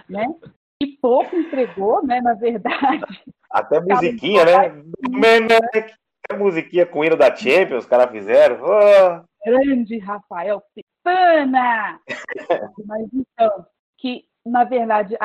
né? 0.09 0.35
E 0.81 0.87
pouco 0.87 1.35
entregou, 1.35 2.05
né, 2.07 2.21
na 2.21 2.35
verdade. 2.35 3.03
Até 3.51 3.81
musiquinha, 3.81 4.45
né? 4.45 4.83
Domenech, 5.01 5.95
até 6.25 6.39
musiquinha 6.39 6.87
com 6.87 7.01
o 7.01 7.05
hino 7.05 7.17
da 7.17 7.35
Champions, 7.35 7.85
os 7.85 7.87
caras 7.87 8.11
fizeram. 8.11 8.59
Oh. 8.63 9.25
Grande 9.45 9.99
Rafael 9.99 10.63
Pitana! 10.75 12.01
Mas 12.87 13.09
então, 13.13 13.67
que 13.97 14.25
na 14.47 14.65
verdade, 14.65 15.17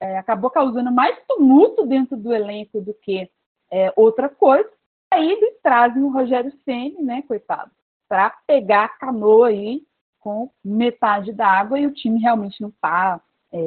é, 0.00 0.18
acabou 0.18 0.50
causando 0.50 0.92
mais 0.92 1.18
tumulto 1.26 1.86
dentro 1.86 2.16
do 2.16 2.32
elenco 2.32 2.80
do 2.80 2.94
que 2.94 3.30
é, 3.70 3.92
outra 3.96 4.28
coisa. 4.28 4.68
Aí 5.12 5.30
eles 5.30 5.58
trazem 5.62 6.02
o 6.02 6.10
Rogério 6.10 6.52
Ceni, 6.64 7.02
né, 7.02 7.22
coitado, 7.22 7.70
para 8.08 8.30
pegar 8.46 8.84
a 8.84 8.88
canoa 8.88 9.48
aí 9.48 9.82
com 10.20 10.50
metade 10.64 11.32
da 11.32 11.46
água 11.46 11.78
e 11.78 11.86
o 11.86 11.94
time 11.94 12.20
realmente 12.20 12.60
não 12.60 12.68
está 12.68 13.20
é, 13.52 13.58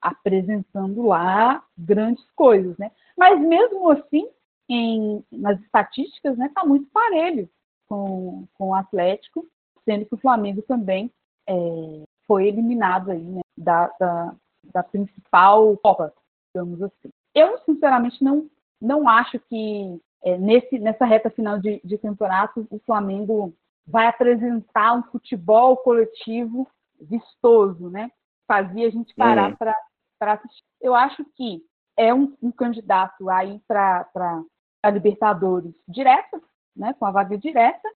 apresentando 0.00 1.06
lá 1.06 1.62
grandes 1.76 2.24
coisas, 2.34 2.76
né? 2.76 2.90
Mas 3.16 3.40
mesmo 3.40 3.90
assim, 3.90 4.28
em, 4.68 5.24
nas 5.30 5.60
estatísticas, 5.60 6.36
né, 6.36 6.46
está 6.46 6.64
muito 6.64 6.90
parelho 6.90 7.48
com, 7.88 8.46
com 8.54 8.70
o 8.70 8.74
Atlético, 8.74 9.46
sendo 9.84 10.04
que 10.04 10.14
o 10.14 10.20
Flamengo 10.20 10.60
também 10.62 11.10
é, 11.48 11.54
foi 12.28 12.46
eliminado 12.46 13.10
aí, 13.10 13.24
né, 13.24 13.40
da, 13.56 13.90
da, 13.98 14.34
da, 14.64 14.82
principal 14.82 15.76
Copa, 15.78 16.12
digamos 16.54 16.82
assim. 16.82 17.10
Eu, 17.34 17.58
sinceramente, 17.64 18.22
não, 18.22 18.48
não 18.80 19.08
acho 19.08 19.40
que 19.40 20.00
é, 20.22 20.36
nesse, 20.36 20.78
nessa 20.78 21.06
reta 21.06 21.30
final 21.30 21.58
de, 21.58 21.80
de 21.82 21.96
campeonato 21.96 22.66
o 22.70 22.78
Flamengo 22.80 23.54
vai 23.86 24.06
apresentar 24.06 24.92
um 24.94 25.02
futebol 25.04 25.78
coletivo 25.78 26.68
vistoso, 27.00 27.88
né? 27.88 28.10
Fazia 28.46 28.86
a 28.86 28.90
gente 28.90 29.14
parar 29.14 29.50
uhum. 29.50 29.56
para 29.56 30.32
assistir. 30.32 30.62
Eu 30.80 30.94
acho 30.94 31.24
que 31.34 31.62
é 31.96 32.12
um, 32.12 32.36
um 32.42 32.52
candidato 32.52 33.30
aí 33.30 33.60
para 33.66 34.06
a 34.82 34.90
Libertadores 34.90 35.74
direta, 35.88 36.40
né? 36.76 36.94
Com 36.98 37.06
a 37.06 37.10
vaga 37.10 37.38
direta, 37.38 37.88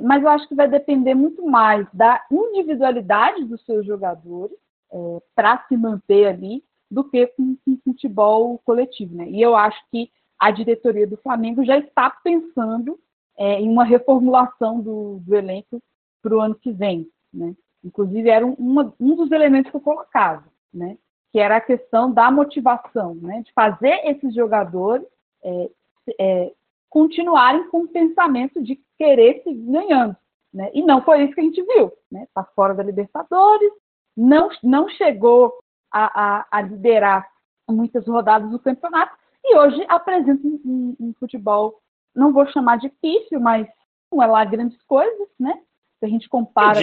mas 0.00 0.22
eu 0.22 0.28
acho 0.28 0.48
que 0.48 0.54
vai 0.54 0.68
depender 0.68 1.14
muito 1.14 1.44
mais 1.44 1.86
da 1.92 2.24
individualidade 2.30 3.44
dos 3.44 3.64
seus 3.64 3.84
jogadores 3.86 4.56
é, 4.92 5.22
para 5.34 5.64
se 5.68 5.76
manter 5.76 6.26
ali 6.26 6.62
do 6.90 7.02
que 7.04 7.26
com, 7.28 7.56
com 7.64 7.78
futebol 7.84 8.58
coletivo. 8.64 9.16
Né? 9.16 9.28
E 9.30 9.40
eu 9.40 9.56
acho 9.56 9.78
que 9.90 10.10
a 10.38 10.50
diretoria 10.50 11.06
do 11.06 11.16
Flamengo 11.16 11.64
já 11.64 11.78
está 11.78 12.10
pensando 12.10 12.98
é, 13.36 13.60
em 13.60 13.68
uma 13.68 13.84
reformulação 13.84 14.80
do, 14.80 15.20
do 15.20 15.34
elenco 15.34 15.80
para 16.20 16.36
o 16.36 16.40
ano 16.40 16.54
que 16.54 16.70
vem. 16.70 17.08
Né? 17.32 17.54
Inclusive, 17.82 18.28
era 18.28 18.44
uma, 18.44 18.92
um 19.00 19.16
dos 19.16 19.30
elementos 19.32 19.70
que 19.70 19.76
eu 19.76 19.80
colocava, 19.80 20.44
né? 20.72 20.98
que 21.32 21.38
era 21.38 21.56
a 21.56 21.60
questão 21.60 22.12
da 22.12 22.30
motivação, 22.30 23.14
né? 23.14 23.42
de 23.42 23.52
fazer 23.52 24.00
esses 24.04 24.34
jogadores 24.34 25.06
é, 25.42 25.70
é, 26.18 26.52
continuarem 26.92 27.66
com 27.70 27.84
o 27.84 27.88
pensamento 27.88 28.62
de 28.62 28.78
querer 28.98 29.42
seguir 29.42 29.72
ganhando. 29.72 30.14
Né? 30.52 30.70
E 30.74 30.82
não 30.82 31.02
foi 31.02 31.22
isso 31.22 31.34
que 31.34 31.40
a 31.40 31.44
gente 31.44 31.62
viu. 31.62 31.86
Está 31.86 31.96
né? 32.10 32.28
Tá 32.34 32.44
fora 32.54 32.74
da 32.74 32.82
Libertadores, 32.82 33.72
não, 34.14 34.50
não 34.62 34.86
chegou 34.90 35.58
a, 35.90 36.40
a, 36.40 36.46
a, 36.50 36.60
liderar 36.60 37.26
muitas 37.66 38.06
rodadas 38.06 38.50
do 38.50 38.58
campeonato 38.58 39.16
e 39.42 39.56
hoje 39.56 39.82
apresenta 39.88 40.46
um, 40.46 40.60
um, 40.66 40.96
um 41.00 41.14
futebol, 41.18 41.80
não 42.14 42.30
vou 42.30 42.46
chamar 42.48 42.76
de 42.76 42.90
pífio, 42.90 43.40
mas 43.40 43.66
não 44.12 44.22
é 44.22 44.26
lá 44.26 44.44
grandes 44.44 44.80
coisas, 44.82 45.28
né? 45.40 45.62
Se 45.98 46.04
a 46.04 46.08
gente 46.08 46.28
compara 46.28 46.78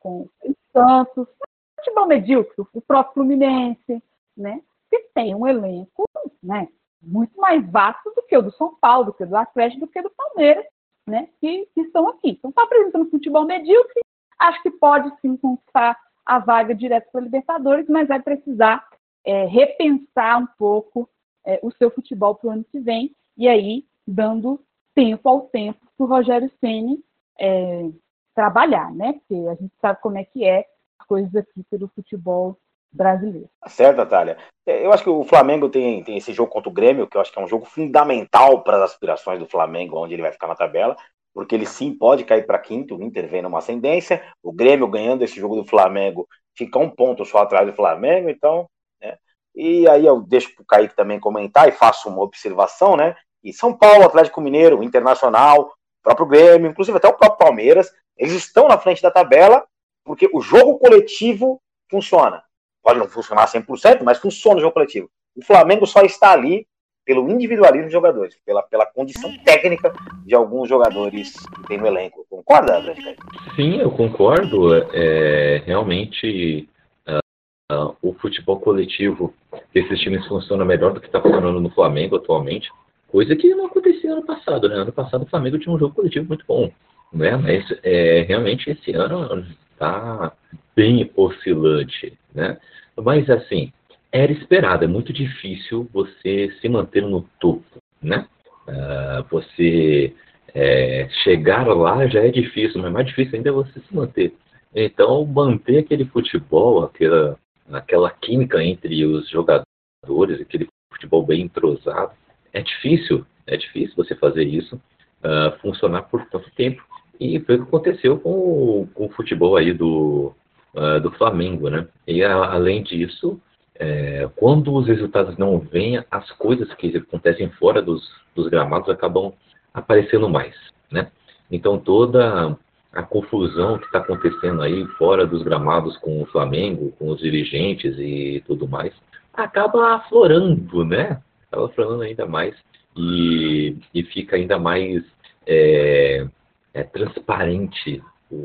com, 0.00 0.28
com 0.42 0.50
o 0.50 0.54
Santos, 0.72 1.28
futebol 1.76 2.06
medíocre, 2.08 2.66
o 2.72 2.80
próprio 2.80 3.14
Fluminense, 3.14 4.02
né? 4.36 4.60
Que 4.90 4.98
tem 5.14 5.32
um 5.32 5.46
elenco, 5.46 6.08
né? 6.42 6.66
Muito 7.02 7.38
mais 7.40 7.64
vasto 7.70 8.12
do 8.14 8.22
que 8.22 8.36
o 8.36 8.42
do 8.42 8.52
São 8.52 8.74
Paulo, 8.76 9.06
do 9.06 9.12
que 9.12 9.24
o 9.24 9.26
do 9.26 9.36
Atlético, 9.36 9.80
do 9.80 9.86
que 9.86 10.00
o 10.00 10.02
do 10.02 10.10
Palmeiras, 10.10 10.64
né, 11.06 11.28
que, 11.40 11.66
que 11.74 11.80
estão 11.82 12.08
aqui. 12.08 12.30
Então, 12.30 12.50
está 12.50 12.62
apresentando 12.62 13.10
futebol 13.10 13.44
medíocre, 13.44 14.00
acho 14.38 14.62
que 14.62 14.70
pode 14.70 15.10
sim 15.20 15.36
conquistar 15.36 15.98
a 16.24 16.38
vaga 16.38 16.74
direto 16.74 17.10
para 17.10 17.22
Libertadores, 17.22 17.88
mas 17.88 18.08
vai 18.08 18.20
precisar 18.20 18.86
é, 19.24 19.46
repensar 19.46 20.38
um 20.38 20.46
pouco 20.58 21.08
é, 21.44 21.58
o 21.62 21.70
seu 21.72 21.90
futebol 21.90 22.34
para 22.34 22.48
o 22.48 22.52
ano 22.52 22.64
que 22.64 22.78
vem, 22.78 23.14
e 23.36 23.48
aí 23.48 23.84
dando 24.06 24.60
tempo 24.94 25.28
ao 25.28 25.42
tempo 25.42 25.78
para 25.96 26.04
o 26.04 26.08
Rogério 26.08 26.50
Ceni 26.60 27.02
é, 27.38 27.88
trabalhar, 28.34 28.92
né? 28.92 29.14
Porque 29.14 29.34
a 29.48 29.54
gente 29.54 29.72
sabe 29.80 30.00
como 30.00 30.18
é 30.18 30.24
que 30.24 30.44
é 30.44 30.66
as 30.98 31.06
coisas 31.06 31.34
aqui 31.34 31.62
pelo 31.70 31.88
futebol 31.88 32.58
brasileiro. 32.90 33.48
Tá 33.60 33.68
certo, 33.68 33.96
Natália. 33.98 34.38
É, 34.66 34.84
eu 34.84 34.92
acho 34.92 35.02
que 35.02 35.10
o 35.10 35.24
Flamengo 35.24 35.68
tem, 35.68 36.02
tem 36.02 36.16
esse 36.16 36.32
jogo 36.32 36.50
contra 36.50 36.68
o 36.68 36.72
Grêmio, 36.72 37.06
que 37.06 37.16
eu 37.16 37.20
acho 37.20 37.32
que 37.32 37.38
é 37.38 37.42
um 37.42 37.48
jogo 37.48 37.64
fundamental 37.64 38.62
para 38.62 38.78
as 38.78 38.90
aspirações 38.90 39.38
do 39.38 39.46
Flamengo, 39.46 39.98
onde 39.98 40.14
ele 40.14 40.22
vai 40.22 40.32
ficar 40.32 40.46
na 40.46 40.54
tabela, 40.54 40.96
porque 41.34 41.54
ele 41.54 41.66
sim 41.66 41.92
pode 41.96 42.24
cair 42.24 42.46
para 42.46 42.58
quinto, 42.58 42.96
o 42.96 43.02
Inter 43.02 43.28
vem 43.28 43.42
numa 43.42 43.58
ascendência, 43.58 44.22
o 44.42 44.52
Grêmio 44.52 44.88
ganhando 44.88 45.22
esse 45.22 45.38
jogo 45.38 45.56
do 45.56 45.64
Flamengo 45.64 46.26
fica 46.56 46.78
um 46.78 46.90
ponto 46.90 47.24
só 47.24 47.38
atrás 47.38 47.66
do 47.66 47.72
Flamengo, 47.72 48.28
então. 48.28 48.68
Né? 49.00 49.16
E 49.54 49.88
aí 49.88 50.04
eu 50.04 50.20
deixo 50.20 50.54
para 50.54 50.62
o 50.62 50.66
Kaique 50.66 50.96
também 50.96 51.20
comentar 51.20 51.68
e 51.68 51.72
faço 51.72 52.08
uma 52.08 52.22
observação, 52.22 52.96
né? 52.96 53.14
E 53.44 53.52
São 53.52 53.72
Paulo, 53.72 54.04
Atlético 54.04 54.40
Mineiro, 54.40 54.82
Internacional, 54.82 55.72
próprio 56.02 56.26
Grêmio, 56.26 56.70
inclusive 56.70 56.96
até 56.96 57.08
o 57.08 57.14
próprio 57.14 57.46
Palmeiras, 57.46 57.92
eles 58.16 58.32
estão 58.32 58.66
na 58.66 58.78
frente 58.78 59.02
da 59.02 59.10
tabela 59.10 59.64
porque 60.04 60.28
o 60.32 60.40
jogo 60.40 60.78
coletivo 60.78 61.60
funciona. 61.90 62.42
Pode 62.88 63.00
não 63.00 63.06
funcionar 63.06 63.46
100%, 63.46 64.02
mas 64.02 64.16
funciona 64.16 64.56
o 64.56 64.60
jogo 64.62 64.72
coletivo. 64.72 65.10
O 65.36 65.44
Flamengo 65.44 65.84
só 65.84 66.00
está 66.00 66.32
ali 66.32 66.66
pelo 67.04 67.28
individualismo 67.28 67.84
dos 67.84 67.92
jogadores, 67.92 68.34
pela, 68.46 68.62
pela 68.62 68.86
condição 68.86 69.30
técnica 69.44 69.92
de 70.24 70.34
alguns 70.34 70.70
jogadores 70.70 71.34
que 71.38 71.68
tem 71.68 71.76
no 71.76 71.86
elenco. 71.86 72.24
Concorda, 72.30 72.78
Atlético? 72.78 73.26
Sim, 73.54 73.78
eu 73.78 73.90
concordo. 73.90 74.74
É, 74.94 75.62
realmente 75.66 76.66
uh, 77.06 77.90
uh, 77.90 77.94
o 78.00 78.14
futebol 78.14 78.58
coletivo 78.58 79.34
desses 79.74 80.00
times 80.00 80.26
funciona 80.26 80.64
melhor 80.64 80.94
do 80.94 81.00
que 81.02 81.08
está 81.08 81.20
funcionando 81.20 81.60
no 81.60 81.68
Flamengo 81.68 82.16
atualmente, 82.16 82.70
coisa 83.08 83.36
que 83.36 83.54
não 83.54 83.66
acontecia 83.66 84.12
ano 84.12 84.24
passado. 84.24 84.66
Né? 84.66 84.76
Ano 84.76 84.92
passado 84.92 85.24
o 85.24 85.28
Flamengo 85.28 85.58
tinha 85.58 85.74
um 85.74 85.78
jogo 85.78 85.94
coletivo 85.94 86.26
muito 86.26 86.46
bom, 86.48 86.72
né? 87.12 87.36
mas 87.36 87.66
é, 87.82 88.24
realmente 88.26 88.70
esse 88.70 88.92
ano 88.92 89.46
está 89.74 90.32
bem 90.74 91.10
oscilante. 91.14 92.18
Né? 92.34 92.56
Mas 93.02 93.28
assim, 93.30 93.72
era 94.10 94.32
esperado, 94.32 94.84
é 94.84 94.88
muito 94.88 95.12
difícil 95.12 95.88
você 95.92 96.50
se 96.60 96.68
manter 96.68 97.02
no 97.02 97.22
topo, 97.40 97.64
né? 98.02 98.26
Uh, 98.66 99.24
você 99.30 100.14
é, 100.54 101.08
chegar 101.24 101.66
lá 101.66 102.06
já 102.06 102.20
é 102.20 102.30
difícil, 102.30 102.80
mas 102.80 102.92
mais 102.92 103.06
difícil 103.06 103.36
ainda 103.36 103.48
é 103.50 103.52
você 103.52 103.80
se 103.80 103.94
manter. 103.94 104.34
Então, 104.74 105.24
manter 105.24 105.78
aquele 105.78 106.04
futebol, 106.06 106.84
aquela, 106.84 107.38
aquela 107.72 108.10
química 108.10 108.62
entre 108.62 109.04
os 109.04 109.28
jogadores, 109.28 110.40
aquele 110.40 110.68
futebol 110.92 111.24
bem 111.24 111.42
entrosado, 111.42 112.12
é 112.52 112.60
difícil, 112.60 113.24
é 113.46 113.56
difícil 113.56 113.94
você 113.96 114.14
fazer 114.14 114.44
isso 114.44 114.76
uh, 114.76 115.58
funcionar 115.60 116.02
por 116.02 116.24
tanto 116.26 116.50
tempo. 116.54 116.82
E 117.20 117.40
foi 117.40 117.56
o 117.56 117.62
que 117.62 117.68
aconteceu 117.68 118.18
com 118.18 118.30
o, 118.30 118.88
com 118.94 119.06
o 119.06 119.10
futebol 119.10 119.56
aí 119.56 119.72
do, 119.72 120.32
uh, 120.74 121.00
do 121.00 121.10
Flamengo, 121.12 121.68
né? 121.68 121.86
E 122.06 122.22
a, 122.22 122.34
além 122.34 122.82
disso, 122.82 123.40
é, 123.78 124.28
quando 124.36 124.74
os 124.74 124.86
resultados 124.86 125.36
não 125.38 125.58
vêm, 125.58 126.02
as 126.10 126.30
coisas 126.32 126.72
que 126.74 126.96
acontecem 126.96 127.48
fora 127.50 127.80
dos, 127.80 128.08
dos 128.34 128.48
gramados 128.48 128.88
acabam 128.88 129.32
aparecendo 129.72 130.28
mais, 130.28 130.54
né? 130.90 131.10
Então 131.50 131.78
toda 131.78 132.56
a 132.92 133.02
confusão 133.02 133.78
que 133.78 133.86
está 133.86 133.98
acontecendo 133.98 134.62
aí 134.62 134.84
fora 134.98 135.26
dos 135.26 135.42
gramados 135.42 135.96
com 135.98 136.22
o 136.22 136.26
Flamengo, 136.26 136.92
com 136.98 137.10
os 137.10 137.20
dirigentes 137.20 137.96
e 137.98 138.42
tudo 138.46 138.66
mais, 138.66 138.92
acaba 139.32 139.94
aflorando, 139.94 140.84
né? 140.84 141.20
Acaba 141.46 141.66
aflorando 141.66 142.02
ainda 142.02 142.26
mais 142.26 142.56
e, 142.96 143.76
e 143.94 144.02
fica 144.02 144.36
ainda 144.36 144.58
mais 144.58 145.04
é, 145.46 146.26
é, 146.74 146.82
transparente 146.82 148.02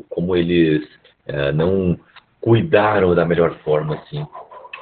como 0.08 0.36
eles 0.36 0.86
é, 1.26 1.52
não 1.52 1.98
cuidaram 2.44 3.14
da 3.14 3.24
melhor 3.24 3.58
forma 3.60 3.94
assim 3.94 4.26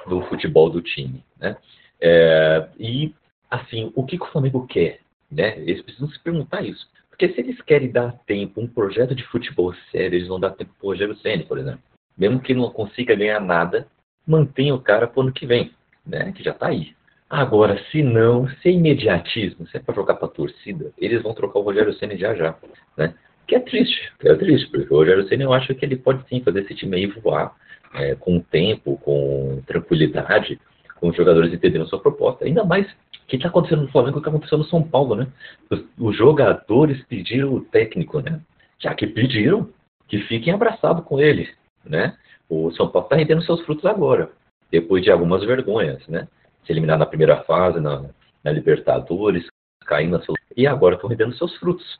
do 0.08 0.20
futebol 0.22 0.68
do 0.68 0.82
time, 0.82 1.24
né? 1.38 1.56
É, 2.00 2.68
e 2.76 3.14
assim, 3.48 3.92
o 3.94 4.04
que, 4.04 4.18
que, 4.18 4.24
o 4.24 4.32
Flamengo 4.32 4.66
quer, 4.66 4.98
né? 5.30 5.56
Eles 5.58 5.80
precisam 5.80 6.08
se 6.08 6.18
perguntar 6.18 6.62
isso, 6.62 6.84
porque 7.08 7.28
se 7.28 7.40
eles 7.40 7.62
querem 7.62 7.88
dar 7.88 8.18
tempo 8.26 8.60
um 8.60 8.66
projeto 8.66 9.14
de 9.14 9.22
futebol 9.28 9.72
sério, 9.92 10.16
eles 10.16 10.26
vão 10.26 10.40
dar 10.40 10.50
tempo 10.50 10.72
para 10.76 10.84
o 10.84 10.90
Rogério 10.90 11.16
Ceni, 11.18 11.44
por 11.44 11.56
exemplo, 11.56 11.78
mesmo 12.18 12.40
que 12.40 12.52
não 12.52 12.68
consiga 12.68 13.14
ganhar 13.14 13.38
nada, 13.38 13.86
mantenha 14.26 14.74
o 14.74 14.80
cara 14.80 15.06
para 15.06 15.20
o 15.20 15.22
ano 15.22 15.32
que 15.32 15.46
vem, 15.46 15.72
né? 16.04 16.32
Que 16.32 16.42
já 16.42 16.50
está 16.50 16.66
aí. 16.66 16.96
Agora, 17.30 17.80
se 17.92 18.02
não, 18.02 18.48
se 18.48 18.70
é 18.70 18.72
imediatismo, 18.72 19.68
se 19.68 19.76
é 19.76 19.80
para 19.80 19.94
jogar 19.94 20.16
para 20.16 20.26
a 20.26 20.32
torcida, 20.32 20.92
eles 20.98 21.22
vão 21.22 21.32
trocar 21.32 21.60
o 21.60 21.62
Rogério 21.62 21.94
Ceni 21.94 22.16
já 22.16 22.34
já, 22.34 22.56
né? 22.96 23.14
Que 23.46 23.56
é 23.56 23.60
triste, 23.60 24.12
que 24.18 24.28
é 24.28 24.34
triste, 24.34 24.70
porque 24.70 24.92
o 24.92 24.98
Rogério 24.98 25.26
Ceni 25.28 25.42
eu 25.42 25.52
acho 25.52 25.74
que 25.74 25.84
ele 25.84 25.96
pode 25.96 26.26
sim 26.28 26.40
fazer 26.40 26.60
esse 26.60 26.74
time 26.74 26.96
aí 26.96 27.06
voar 27.06 27.54
é, 27.94 28.14
com 28.14 28.40
tempo, 28.40 28.96
com 28.98 29.62
tranquilidade, 29.66 30.60
com 30.96 31.08
os 31.08 31.16
jogadores 31.16 31.52
entendendo 31.52 31.88
sua 31.88 32.00
proposta. 32.00 32.44
Ainda 32.44 32.64
mais 32.64 32.86
que 33.26 33.36
está 33.36 33.48
acontecendo 33.48 33.82
no 33.82 33.88
Flamengo 33.88 34.18
o 34.18 34.22
que 34.22 34.28
aconteceu 34.28 34.58
no 34.58 34.64
São 34.64 34.82
Paulo, 34.82 35.14
né? 35.14 35.26
Os, 35.70 35.82
os, 35.98 36.16
jogadores 36.16 37.02
pediram 37.06 37.54
o 37.54 37.60
técnico, 37.60 38.20
né? 38.20 38.40
Já 38.78 38.94
que 38.94 39.06
pediram, 39.06 39.68
que 40.06 40.18
fiquem 40.22 40.52
abraçados 40.52 41.04
com 41.04 41.20
ele, 41.20 41.48
né? 41.84 42.16
O 42.48 42.70
São 42.72 42.88
Paulo 42.88 43.06
está 43.06 43.16
rendendo 43.16 43.42
seus 43.42 43.60
frutos 43.62 43.86
agora, 43.86 44.30
depois 44.70 45.02
de 45.02 45.10
algumas 45.10 45.44
vergonhas, 45.44 46.06
né? 46.08 46.28
Se 46.64 46.72
eliminar 46.72 46.98
na 46.98 47.06
primeira 47.06 47.42
fase, 47.44 47.80
na, 47.80 48.04
na 48.44 48.52
Libertadores, 48.52 49.46
caindo 49.86 50.12
na 50.18 50.22
sua... 50.22 50.34
E 50.56 50.66
agora 50.66 50.94
estão 50.94 51.08
rendendo 51.08 51.34
seus 51.34 51.56
frutos 51.56 51.98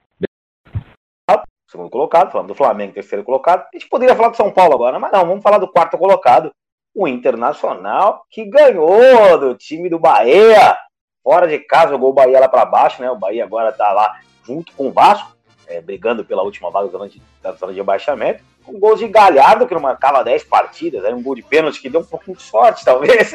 segundo 1.73 1.91
colocado, 1.91 2.31
falando 2.31 2.49
do 2.49 2.55
Flamengo, 2.55 2.93
terceiro 2.93 3.25
colocado. 3.25 3.63
A 3.63 3.77
gente 3.77 3.89
poderia 3.89 4.15
falar 4.15 4.29
do 4.29 4.37
São 4.37 4.51
Paulo 4.51 4.75
agora, 4.75 4.99
mas 4.99 5.11
não, 5.11 5.27
vamos 5.27 5.43
falar 5.43 5.59
do 5.59 5.67
quarto 5.67 5.97
colocado, 5.97 6.53
o 6.95 7.09
Internacional, 7.09 8.25
que 8.31 8.45
ganhou 8.45 9.39
do 9.39 9.55
time 9.55 9.89
do 9.89 9.99
Bahia. 9.99 10.77
Fora 11.25 11.49
de 11.49 11.59
casa, 11.59 11.93
jogou 11.93 12.11
o 12.11 12.13
Bahia 12.13 12.39
lá 12.39 12.49
para 12.49 12.67
baixo, 12.67 13.01
né? 13.01 13.11
O 13.11 13.17
Bahia 13.17 13.45
agora 13.45 13.71
está 13.71 13.91
lá 13.91 14.21
junto 14.45 14.73
com 14.75 14.89
o 14.89 14.93
Vasco, 14.93 15.35
é, 15.67 15.81
brigando 15.81 16.25
pela 16.25 16.43
última 16.43 16.71
vaga 16.71 16.89
da 17.43 17.53
zona 17.53 17.73
de, 17.73 17.81
abaixamento. 17.81 18.45
Com 18.65 18.79
gols 18.79 18.99
de 18.99 19.09
Galhardo, 19.09 19.67
que 19.67 19.75
não 19.75 19.81
marcava 19.81 20.23
10 20.23 20.45
partidas, 20.45 21.05
era 21.05 21.17
um 21.17 21.23
gol 21.23 21.35
de 21.35 21.43
pênalti 21.43 21.81
que 21.81 21.89
deu 21.89 22.03
um 22.03 22.05
pouquinho 22.05 22.37
de 22.37 22.43
sorte, 22.43 22.85
talvez. 22.85 23.35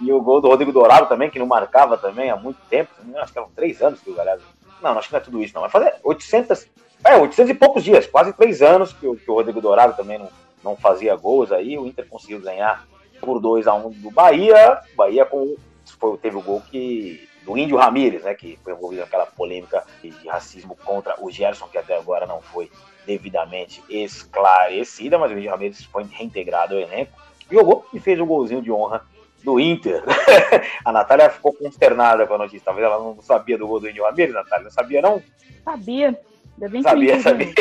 e 0.00 0.12
o 0.12 0.22
gol 0.22 0.40
do 0.40 0.48
Rodrigo 0.48 0.72
Dourado 0.72 1.08
também, 1.08 1.28
que 1.28 1.38
não 1.38 1.46
marcava 1.46 1.98
também 1.98 2.30
há 2.30 2.36
muito 2.36 2.60
tempo. 2.70 2.90
Acho 3.16 3.32
que 3.32 3.38
eram 3.38 3.50
três 3.50 3.82
anos 3.82 4.00
que 4.00 4.10
o 4.10 4.14
Galhardo. 4.14 4.42
Não, 4.80 4.98
acho 4.98 5.08
que 5.08 5.14
não 5.14 5.20
é 5.20 5.24
tudo 5.24 5.42
isso, 5.42 5.54
não. 5.54 5.62
Vai 5.62 5.70
fazer 5.70 5.94
800, 6.02 6.68
é, 7.04 7.16
800 7.16 7.50
e 7.50 7.54
poucos 7.54 7.82
dias, 7.82 8.06
quase 8.06 8.32
três 8.32 8.62
anos 8.62 8.92
que, 8.92 9.00
que 9.16 9.30
o 9.30 9.34
Rodrigo 9.34 9.60
Dourado 9.60 9.96
também 9.96 10.18
não, 10.18 10.28
não 10.62 10.76
fazia 10.76 11.16
gols 11.16 11.50
aí. 11.50 11.76
O 11.78 11.86
Inter 11.86 12.06
conseguiu 12.08 12.40
ganhar 12.40 12.86
por 13.20 13.40
2 13.40 13.66
a 13.66 13.74
1 13.74 13.86
um 13.86 13.90
do 13.90 14.10
Bahia. 14.10 14.80
O 14.92 14.96
Bahia 14.96 15.24
com, 15.24 15.56
foi, 15.98 16.16
teve 16.18 16.36
o 16.36 16.42
gol 16.42 16.60
que, 16.60 17.28
do 17.44 17.56
Índio 17.56 17.76
Ramírez, 17.76 18.22
né, 18.22 18.34
que 18.34 18.58
foi 18.62 18.72
envolvido 18.72 19.02
naquela 19.02 19.26
polêmica 19.26 19.84
de 20.02 20.10
racismo 20.28 20.76
contra 20.84 21.14
o 21.20 21.30
Gerson, 21.30 21.66
que 21.66 21.78
até 21.78 21.96
agora 21.96 22.26
não 22.26 22.40
foi 22.40 22.70
devidamente 23.04 23.82
esclarecida, 23.88 25.18
mas 25.18 25.32
o 25.32 25.38
Índio 25.38 25.50
Ramírez 25.50 25.84
foi 25.84 26.04
reintegrado 26.04 26.74
ao 26.74 26.80
elenco. 26.80 27.12
Jogou 27.50 27.84
e 27.92 27.98
fez 27.98 28.18
o 28.18 28.22
um 28.24 28.26
golzinho 28.26 28.62
de 28.62 28.70
honra 28.70 29.04
do 29.42 29.58
Inter. 29.58 30.02
a 30.84 30.92
Natália 30.92 31.28
ficou 31.30 31.52
consternada 31.52 32.26
com 32.26 32.34
a 32.34 32.38
notícia. 32.38 32.62
Talvez 32.64 32.86
ela 32.86 32.98
não 32.98 33.20
sabia 33.20 33.58
do 33.58 33.66
gol 33.66 33.80
do 33.80 33.88
Índio 33.88 34.04
Ramírez, 34.04 34.32
Natália. 34.32 34.64
Não 34.64 34.70
sabia, 34.70 35.02
não? 35.02 35.20
Sabia. 35.64 36.18
Ainda 36.54 36.68
bem 36.68 36.82
sabia, 36.82 37.16
que 37.16 37.22
sabia. 37.22 37.54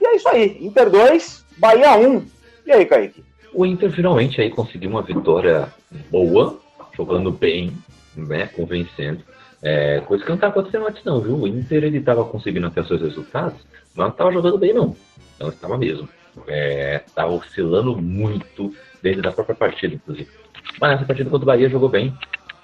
e 0.00 0.06
é 0.06 0.16
isso 0.16 0.28
aí. 0.28 0.58
Inter 0.60 0.90
2, 0.90 1.44
Bahia 1.58 1.96
1. 1.96 2.26
E 2.66 2.72
aí, 2.72 2.86
Kaique? 2.86 3.24
O 3.52 3.66
Inter 3.66 3.90
finalmente 3.90 4.40
aí 4.40 4.50
conseguiu 4.50 4.90
uma 4.90 5.02
vitória 5.02 5.68
boa, 6.10 6.58
jogando 6.96 7.30
bem, 7.30 7.72
né, 8.16 8.46
convencendo. 8.46 9.22
É, 9.62 10.00
coisa 10.00 10.24
que 10.24 10.28
não 10.28 10.36
estava 10.36 10.52
acontecendo 10.52 10.86
antes 10.86 11.04
não, 11.04 11.20
viu? 11.20 11.36
O 11.36 11.46
Inter 11.46 11.84
ele 11.84 11.98
estava 11.98 12.24
conseguindo 12.24 12.66
até 12.66 12.82
seus 12.82 13.00
resultados, 13.00 13.60
mas 13.94 14.06
não 14.06 14.08
estava 14.08 14.32
jogando 14.32 14.58
bem 14.58 14.72
não. 14.72 14.96
Não 15.38 15.48
estava 15.48 15.76
mesmo. 15.76 16.08
Estava 17.06 17.32
é, 17.32 17.36
oscilando 17.36 18.00
muito 18.00 18.74
desde 19.02 19.26
a 19.26 19.32
própria 19.32 19.54
partida, 19.54 19.94
inclusive. 19.94 20.30
Mas 20.80 20.96
essa 20.96 21.04
partida 21.04 21.30
contra 21.30 21.44
o 21.44 21.46
Bahia 21.46 21.68
jogou 21.68 21.88
bem 21.88 22.16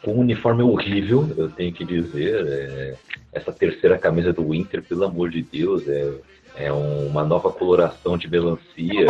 um 0.07 0.21
uniforme 0.21 0.63
horrível, 0.63 1.29
eu 1.37 1.51
tenho 1.51 1.73
que 1.73 1.85
dizer. 1.85 2.47
É, 2.47 2.95
essa 3.33 3.53
terceira 3.53 3.99
camisa 3.99 4.33
do 4.33 4.49
Winter, 4.49 4.83
pelo 4.83 5.05
amor 5.05 5.31
de 5.31 5.43
Deus, 5.43 5.87
é, 5.89 6.13
é 6.57 6.73
uma 6.73 7.25
nova 7.25 7.51
coloração 7.51 8.17
de 8.17 8.29
melancia. 8.29 9.07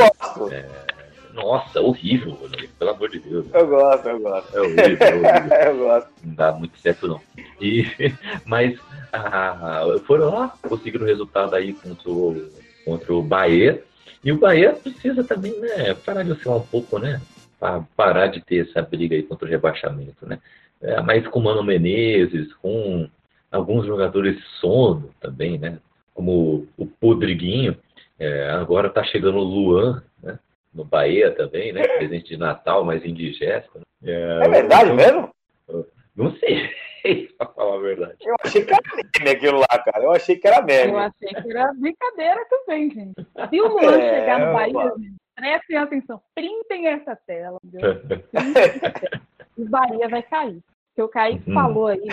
É, 0.50 0.68
nossa, 1.32 1.80
horrível, 1.80 2.36
pelo 2.78 2.90
amor 2.90 3.08
de 3.10 3.20
Deus. 3.20 3.46
Eu 3.52 3.66
gosto, 3.68 4.08
eu 4.08 4.20
gosto. 4.20 4.56
É 4.56 4.60
horrível, 4.60 5.06
é 5.06 5.14
horrível. 5.14 5.56
eu 5.66 5.78
gosto. 5.78 6.08
Não 6.24 6.34
dá 6.34 6.52
muito 6.52 6.78
certo, 6.78 7.06
não. 7.06 7.20
E, 7.60 7.86
mas 8.44 8.78
ah, 9.12 9.84
foram 10.04 10.30
lá, 10.30 10.54
conseguiram 10.62 11.04
o 11.04 11.08
resultado 11.08 11.54
aí 11.54 11.72
contra 11.74 12.10
o, 12.10 12.50
contra 12.84 13.14
o 13.14 13.22
Bahia. 13.22 13.82
E 14.22 14.32
o 14.32 14.38
Bahia 14.38 14.72
precisa 14.72 15.22
também, 15.22 15.58
né, 15.60 15.94
parar 15.94 16.24
de 16.24 16.32
oscilar 16.32 16.58
um 16.58 16.66
pouco, 16.66 16.98
né? 16.98 17.20
Para 17.60 17.84
parar 17.96 18.26
de 18.26 18.40
ter 18.40 18.68
essa 18.68 18.82
briga 18.82 19.14
aí 19.14 19.22
contra 19.22 19.46
o 19.46 19.50
rebaixamento, 19.50 20.26
né? 20.26 20.38
É, 20.82 21.00
mas 21.02 21.26
com 21.28 21.40
Mano 21.40 21.62
Menezes, 21.62 22.52
com 22.54 23.08
alguns 23.50 23.86
jogadores 23.86 24.42
sono 24.60 25.10
também, 25.20 25.58
né? 25.58 25.78
Como 26.14 26.66
o 26.76 26.86
Podriguinho, 26.86 27.76
é, 28.18 28.50
agora 28.50 28.88
está 28.88 29.04
chegando 29.04 29.38
o 29.38 29.44
Luan, 29.44 30.02
né? 30.22 30.38
no 30.74 30.84
Bahia 30.84 31.34
também, 31.34 31.72
né? 31.72 31.86
Presente 31.86 32.30
de 32.30 32.36
Natal, 32.36 32.84
mas 32.84 33.04
indigesto. 33.04 33.80
É, 34.04 34.40
é 34.42 34.48
verdade 34.48 34.92
mesmo? 34.92 35.30
Não 36.14 36.32
sei, 36.36 36.68
pra 37.38 37.46
falar 37.48 37.76
a 37.76 37.80
verdade. 37.80 38.16
Eu 38.20 38.34
achei 38.44 38.64
que 38.64 38.72
era 38.72 38.82
meme 39.18 39.30
aquilo 39.30 39.58
lá, 39.60 39.66
cara. 39.66 40.04
Eu 40.04 40.12
achei 40.12 40.36
que 40.36 40.48
era 40.48 40.62
meme. 40.62 40.92
Eu 40.92 40.98
achei 40.98 41.28
que 41.28 41.50
era 41.50 41.72
brincadeira 41.74 42.44
também, 42.50 42.90
gente. 42.90 43.14
Se 43.48 43.60
o 43.60 43.68
Luan 43.68 43.98
é, 43.98 44.20
chegar 44.20 44.40
no 44.40 44.52
Bahia, 44.52 44.92
prestem 45.36 45.76
atenção, 45.76 46.20
printem 46.34 46.88
essa 46.88 47.16
tela, 47.26 47.58
o 49.62 49.68
Bahia 49.68 50.08
vai 50.08 50.22
cair. 50.22 50.62
Porque 50.88 51.02
o 51.02 51.08
Kaique 51.08 51.50
hum. 51.50 51.54
falou 51.54 51.86
aí 51.86 52.06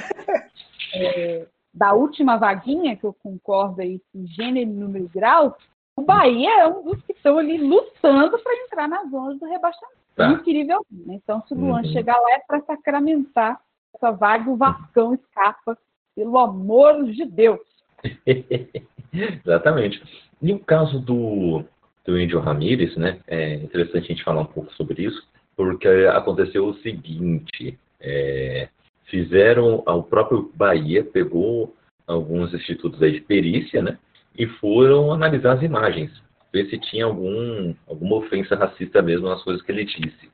é, 0.94 1.48
da 1.74 1.94
última 1.94 2.38
vaguinha, 2.38 2.96
que 2.96 3.04
eu 3.04 3.14
concordo 3.14 3.82
aí, 3.82 4.00
em 4.14 4.28
gênero 4.28 4.70
e 4.70 4.74
número 4.74 5.10
grau, 5.10 5.58
o 5.98 6.02
Bahia 6.02 6.62
é 6.62 6.68
um 6.68 6.84
dos 6.84 7.02
que 7.04 7.14
estão 7.14 7.38
ali 7.38 7.58
lutando 7.58 8.38
para 8.40 8.64
entrar 8.64 8.88
nas 8.88 9.10
zonas 9.10 9.40
do 9.40 9.46
rebaixamento. 9.46 9.96
Tá. 10.16 10.30
Incrível. 10.32 10.86
Né? 10.92 11.16
Então, 11.16 11.42
se 11.48 11.54
o 11.54 11.58
Luan 11.58 11.82
uhum. 11.82 11.92
chegar 11.92 12.18
lá, 12.18 12.34
é 12.34 12.40
para 12.40 12.62
sacramentar 12.62 13.60
essa 13.94 14.12
vaga, 14.12 14.50
o 14.50 14.58
Vascão 14.58 15.14
escapa, 15.14 15.78
pelo 16.16 16.38
amor 16.38 17.04
de 17.06 17.26
Deus. 17.26 17.60
Exatamente. 19.14 20.02
E 20.42 20.54
o 20.54 20.60
caso 20.60 21.00
do, 21.00 21.64
do 22.06 22.20
Índio 22.20 22.40
Ramírez, 22.40 22.96
né? 22.98 23.20
É 23.28 23.56
interessante 23.56 24.06
a 24.06 24.08
gente 24.08 24.24
falar 24.24 24.42
um 24.42 24.46
pouco 24.46 24.72
sobre 24.74 25.04
isso, 25.04 25.28
porque 25.56 25.88
aconteceu 25.88 26.66
o 26.68 26.78
seguinte: 26.80 27.78
é, 28.00 28.70
fizeram, 29.06 29.84
o 29.86 30.04
próprio 30.04 30.52
Bahia 30.56 31.04
pegou 31.04 31.76
alguns 32.08 32.54
institutos 32.54 33.00
de 33.00 33.22
perícia, 33.22 33.82
né? 33.82 33.98
E 34.38 34.46
foram 34.46 35.14
analisar 35.14 35.54
as 35.54 35.64
imagens, 35.64 36.12
ver 36.52 36.70
se 36.70 36.78
tinha 36.78 37.06
algum, 37.06 37.74
alguma 37.88 38.18
ofensa 38.18 38.56
racista 38.56 39.02
mesmo 39.02 39.30
nas 39.30 39.44
coisas 39.44 39.62
que 39.62 39.72
ele 39.72 39.86
disse. 39.86 40.30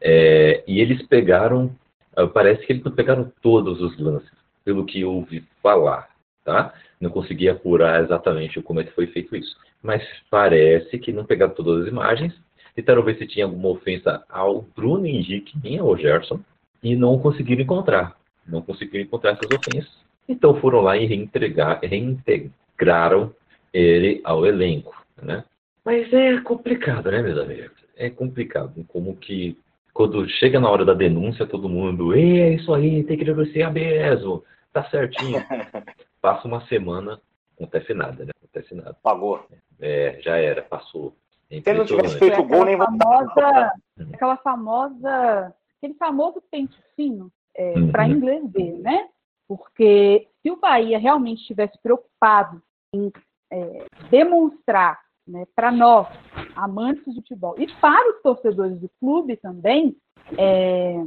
É, 0.00 0.62
e 0.66 0.80
eles 0.80 1.02
pegaram, 1.06 1.74
ah, 2.16 2.26
parece 2.26 2.64
que 2.64 2.72
eles 2.72 2.84
não 2.84 2.92
pegaram 2.92 3.32
todos 3.42 3.80
os 3.80 3.98
lances, 3.98 4.30
pelo 4.64 4.84
que 4.84 5.00
eu 5.00 5.12
ouvi 5.12 5.44
falar, 5.62 6.08
tá? 6.44 6.72
Não 7.00 7.10
consegui 7.10 7.48
apurar 7.48 8.02
exatamente 8.02 8.60
como 8.62 8.80
é 8.80 8.84
que 8.84 8.92
foi 8.92 9.06
feito 9.08 9.34
isso. 9.34 9.56
Mas 9.82 10.02
parece 10.30 10.98
que 10.98 11.12
não 11.12 11.24
pegaram 11.24 11.54
todas 11.54 11.82
as 11.82 11.88
imagens, 11.88 12.34
tentaram 12.76 13.02
ver 13.02 13.16
se 13.16 13.26
tinha 13.26 13.46
alguma 13.46 13.70
ofensa 13.70 14.22
ao 14.28 14.62
Bruno 14.76 15.06
Henrique 15.06 15.58
nem 15.64 15.78
ao 15.78 15.96
Gerson, 15.96 16.38
e 16.82 16.94
não 16.94 17.18
conseguiram 17.18 17.62
encontrar. 17.62 18.14
Não 18.46 18.60
conseguiram 18.60 19.04
encontrar 19.04 19.32
essas 19.32 19.50
ofensas. 19.50 19.90
Então 20.28 20.60
foram 20.60 20.82
lá 20.82 20.96
e 20.96 21.06
reintegraram 21.06 23.34
ele 23.72 24.20
ao 24.22 24.46
elenco. 24.46 24.94
Né? 25.20 25.42
Mas 25.84 26.12
é 26.12 26.38
complicado, 26.42 27.10
né, 27.10 27.22
meus 27.22 27.38
amigos? 27.38 27.72
É 27.96 28.10
complicado. 28.10 28.84
Como 28.88 29.16
que 29.16 29.56
quando 29.94 30.28
chega 30.28 30.60
na 30.60 30.68
hora 30.68 30.84
da 30.84 30.92
denúncia, 30.92 31.46
todo 31.46 31.70
mundo, 31.70 32.14
é 32.14 32.50
isso 32.50 32.74
aí, 32.74 33.02
tem 33.04 33.16
que 33.16 33.24
denunciar 33.24 33.72
mesmo, 33.72 34.44
tá 34.70 34.84
certinho. 34.90 35.42
Passa 36.20 36.46
uma 36.46 36.60
semana, 36.66 37.18
acontece 37.56 37.94
nada, 37.94 38.26
né? 38.26 38.32
Acontece 38.36 38.74
nada. 38.74 38.94
Pagou. 39.02 39.46
É, 39.80 40.18
já 40.20 40.36
era, 40.36 40.60
passou. 40.60 41.16
Se 41.48 41.72
não 41.72 41.84
tivesse 41.86 42.18
feito 42.18 42.40
o 42.40 42.44
gol, 42.44 42.64
nem 42.64 42.76
famosa, 42.76 43.72
Aquela 44.12 44.36
famosa 44.38 45.54
aquele 45.78 45.94
famoso 45.94 46.42
pente 46.50 46.76
fino 46.94 47.30
é, 47.54 47.74
uhum. 47.78 47.92
para 47.92 48.08
inglês 48.08 48.42
ver, 48.50 48.78
né? 48.78 49.08
Porque 49.48 50.28
se 50.42 50.50
o 50.50 50.56
Bahia 50.56 50.98
realmente 50.98 51.40
estivesse 51.40 51.78
preocupado 51.80 52.60
em 52.92 53.12
é, 53.50 53.84
demonstrar 54.10 55.00
né, 55.26 55.44
para 55.54 55.70
nós, 55.70 56.08
amantes 56.54 57.04
de 57.14 57.20
futebol, 57.20 57.54
e 57.58 57.66
para 57.80 58.10
os 58.10 58.22
torcedores 58.22 58.78
do 58.80 58.90
clube 59.00 59.36
também, 59.36 59.96
é, 60.36 61.04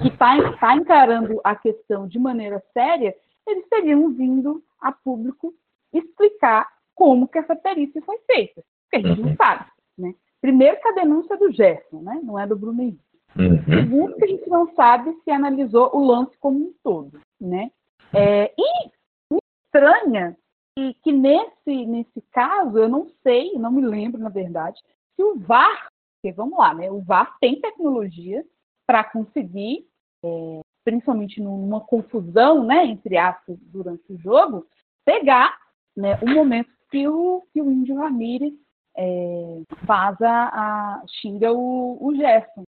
que 0.00 0.08
está 0.08 0.52
tá 0.58 0.74
encarando 0.74 1.40
a 1.44 1.54
questão 1.54 2.08
de 2.08 2.18
maneira 2.18 2.62
séria, 2.72 3.14
eles 3.46 3.68
teriam 3.68 4.10
vindo 4.10 4.62
a 4.80 4.90
público 4.90 5.54
explicar 5.92 6.68
como 6.94 7.28
que 7.28 7.38
essa 7.38 7.54
perícia 7.54 8.02
foi 8.02 8.18
feita, 8.26 8.62
porque 8.82 8.96
a 8.96 9.08
gente 9.08 9.20
uhum. 9.20 9.28
não 9.28 9.36
sabe. 9.36 9.66
Né? 9.96 10.14
Primeiro 10.40 10.80
que 10.80 10.88
a 10.88 10.92
denúncia 10.92 11.34
é 11.34 11.36
do 11.36 11.52
Gerson, 11.52 12.02
né? 12.02 12.20
não 12.22 12.38
é 12.38 12.46
do 12.46 12.56
Bruno 12.56 12.82
Henrique. 12.82 13.06
Uhum. 13.38 13.62
Segundo, 13.64 14.16
que 14.16 14.24
a 14.24 14.28
gente 14.28 14.48
não 14.48 14.74
sabe 14.74 15.14
se 15.22 15.30
analisou 15.30 15.90
o 15.94 16.04
lance 16.04 16.36
como 16.38 16.58
um 16.58 16.74
todo, 16.82 17.20
né? 17.40 17.70
É, 18.14 18.52
e 18.56 18.88
me 19.30 19.38
estranha 19.66 20.36
que, 20.74 20.94
que, 21.02 21.12
nesse, 21.12 21.86
nesse 21.86 22.22
caso, 22.32 22.78
eu 22.78 22.88
não 22.88 23.06
sei, 23.22 23.52
não 23.58 23.70
me 23.70 23.84
lembro, 23.84 24.20
na 24.20 24.30
verdade, 24.30 24.80
se 25.14 25.22
o 25.22 25.38
VAR, 25.38 25.88
porque 26.14 26.34
vamos 26.34 26.58
lá, 26.58 26.72
né? 26.72 26.90
O 26.90 27.00
VAR 27.00 27.36
tem 27.38 27.60
tecnologia 27.60 28.42
para 28.86 29.04
conseguir, 29.04 29.86
é, 30.24 30.60
principalmente 30.82 31.40
numa 31.40 31.80
confusão, 31.80 32.64
né, 32.64 32.86
entre 32.86 33.18
aspas, 33.18 33.58
durante 33.60 34.10
o 34.12 34.18
jogo, 34.18 34.66
pegar 35.04 35.58
né, 35.96 36.18
o 36.22 36.30
momento 36.30 36.70
que 36.90 37.06
o, 37.08 37.42
que 37.52 37.60
o 37.60 37.70
Índio 37.70 37.96
Ramírez 37.96 38.54
é, 38.96 39.62
faz 39.86 40.20
a, 40.22 40.48
a 40.48 41.02
xinga 41.06 41.52
o, 41.52 41.98
o 42.00 42.14
Gerson. 42.14 42.64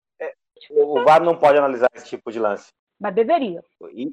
O 0.71 1.03
VAR 1.05 1.23
não 1.23 1.37
pode 1.37 1.59
analisar 1.59 1.89
esse 1.95 2.09
tipo 2.09 2.31
de 2.31 2.39
lance. 2.39 2.69
Mas 3.01 3.15
deveria. 3.15 3.63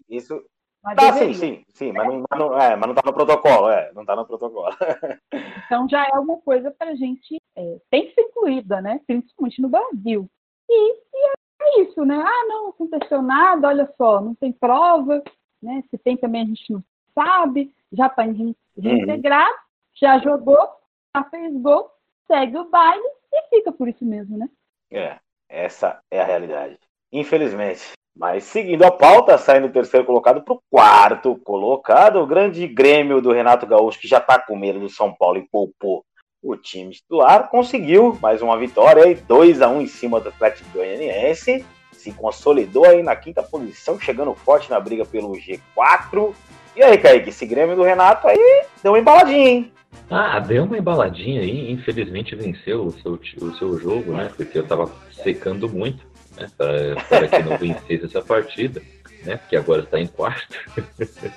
Isso. 0.10 0.44
Mas 0.84 0.96
tá, 0.96 1.12
deveria. 1.12 1.34
sim, 1.34 1.40
sim, 1.40 1.66
sim, 1.70 1.92
mas 1.92 2.08
não, 2.08 2.24
mas 2.30 2.40
não, 2.40 2.60
é, 2.60 2.76
mas 2.76 2.88
não 2.88 2.96
tá 2.96 3.02
no 3.04 3.14
protocolo, 3.14 3.70
é, 3.70 3.92
não 3.94 4.06
tá 4.06 4.16
no 4.16 4.26
protocolo. 4.26 4.70
então 5.66 5.90
já 5.90 6.06
é 6.06 6.20
uma 6.20 6.38
coisa 6.38 6.70
para 6.70 6.92
a 6.92 6.96
gente, 6.96 7.42
é, 7.56 7.78
tem 7.90 8.08
que 8.08 8.14
ser 8.14 8.22
incluída, 8.22 8.80
né? 8.82 9.02
Principalmente 9.08 9.62
no 9.62 9.70
Brasil. 9.70 10.30
E, 10.70 10.94
e 10.94 11.34
é 11.62 11.82
isso, 11.82 12.06
né? 12.06 12.16
Ah, 12.16 12.46
não 12.48 12.70
aconteceu 12.70 13.22
nada, 13.24 13.68
olha 13.68 13.92
só, 13.98 14.22
não 14.22 14.36
tem 14.36 14.52
prova, 14.54 15.24
né? 15.62 15.84
Se 15.90 15.98
tem 15.98 16.16
também 16.16 16.44
a 16.44 16.46
gente 16.46 16.72
não 16.72 16.84
sabe, 17.16 17.74
já 17.92 18.06
está 18.06 18.22
reintegrado, 18.22 19.50
uhum. 19.50 19.58
já 19.96 20.20
jogou, 20.20 20.70
já 21.16 21.24
fez 21.24 21.56
gol, 21.62 21.90
segue 22.28 22.58
o 22.58 22.70
baile 22.70 23.04
e 23.34 23.42
fica 23.50 23.72
por 23.72 23.88
isso 23.88 24.06
mesmo, 24.06 24.38
né? 24.38 24.50
É. 24.92 25.18
Essa 25.50 26.00
é 26.12 26.20
a 26.20 26.26
realidade. 26.26 26.78
Infelizmente. 27.12 27.92
Mas 28.18 28.46
seguindo 28.46 28.84
a 28.84 28.92
pauta, 28.92 29.38
saindo 29.38 29.68
do 29.68 29.74
terceiro 29.74 30.06
colocado 30.06 30.42
para 30.42 30.54
o 30.54 30.62
quarto 30.72 31.36
colocado, 31.44 32.22
o 32.22 32.28
grande 32.28 32.66
Grêmio 32.66 33.22
do 33.22 33.34
Renato 33.34 33.68
Gaúcho, 33.68 34.00
que 34.00 34.08
já 34.08 34.20
está 34.20 34.40
com 34.40 34.56
medo 34.56 34.80
do 34.80 34.90
São 34.90 35.14
Paulo 35.14 35.38
e 35.38 35.48
poupou 35.52 36.06
o 36.42 36.56
time 36.56 36.92
titular, 36.92 37.50
conseguiu 37.50 38.18
mais 38.22 38.42
uma 38.42 38.58
vitória, 38.58 39.16
2 39.28 39.62
a 39.62 39.68
1 39.68 39.82
em 39.82 39.88
cima 39.88 40.20
do 40.22 40.30
Atlético 40.30 40.70
Goianiense, 40.72 41.66
se 41.92 42.12
consolidou 42.14 42.86
aí 42.86 43.04
na 43.04 43.16
quinta 43.16 43.44
posição, 43.44 44.00
chegando 44.00 44.34
forte 44.34 44.70
na 44.70 44.80
briga 44.80 45.06
pelo 45.06 45.34
G4. 45.34 46.34
E 46.76 46.84
aí, 46.84 46.98
Kaique, 46.98 47.30
esse 47.30 47.46
Grêmio 47.46 47.76
do 47.76 47.84
Renato 47.84 48.28
aí 48.28 48.66
deu 48.82 48.94
uma 48.94 49.00
embaladinha, 49.00 49.50
hein? 49.50 49.74
Ah, 50.10 50.40
deu 50.40 50.64
uma 50.64 50.78
embaladinha 50.78 51.42
aí, 51.42 51.72
infelizmente 51.72 52.36
venceu 52.36 52.86
o 52.86 52.92
seu, 53.02 53.20
o 53.42 53.56
seu 53.56 53.80
jogo, 53.80 54.14
né? 54.14 54.32
Porque 54.36 54.58
eu 54.58 54.66
tava 54.66 54.92
secando 55.12 55.68
muito, 55.68 56.06
né? 56.38 56.48
Para, 56.58 57.28
que 57.28 57.44
não 57.44 57.58
vencesse 57.58 58.06
essa 58.06 58.22
partida, 58.22 58.82
né? 59.24 59.38
Porque 59.38 59.56
agora 59.56 59.84
está 59.84 60.00
em 60.00 60.08
quarto. 60.08 60.56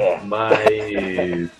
É. 0.00 0.20
mas, 0.24 1.50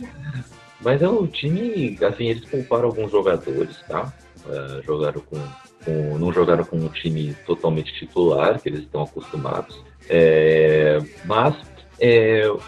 mas 0.81 1.03
é 1.03 1.09
um 1.09 1.27
time, 1.27 1.99
assim, 2.03 2.29
eles 2.29 2.45
pouparam 2.45 2.87
alguns 2.87 3.11
jogadores, 3.11 3.77
tá? 3.89 4.13
Uh, 4.47 4.83
jogaram 4.85 5.21
com, 5.21 5.37
com, 5.85 6.19
não 6.19 6.33
jogaram 6.33 6.65
com 6.65 6.77
um 6.77 6.89
time 6.89 7.35
totalmente 7.47 7.93
titular, 7.95 8.61
que 8.61 8.69
eles 8.69 8.83
estão 8.83 9.03
acostumados. 9.03 9.83
É, 10.09 10.99
mas 11.25 11.55
é, 12.01 12.49
o, 12.49 12.61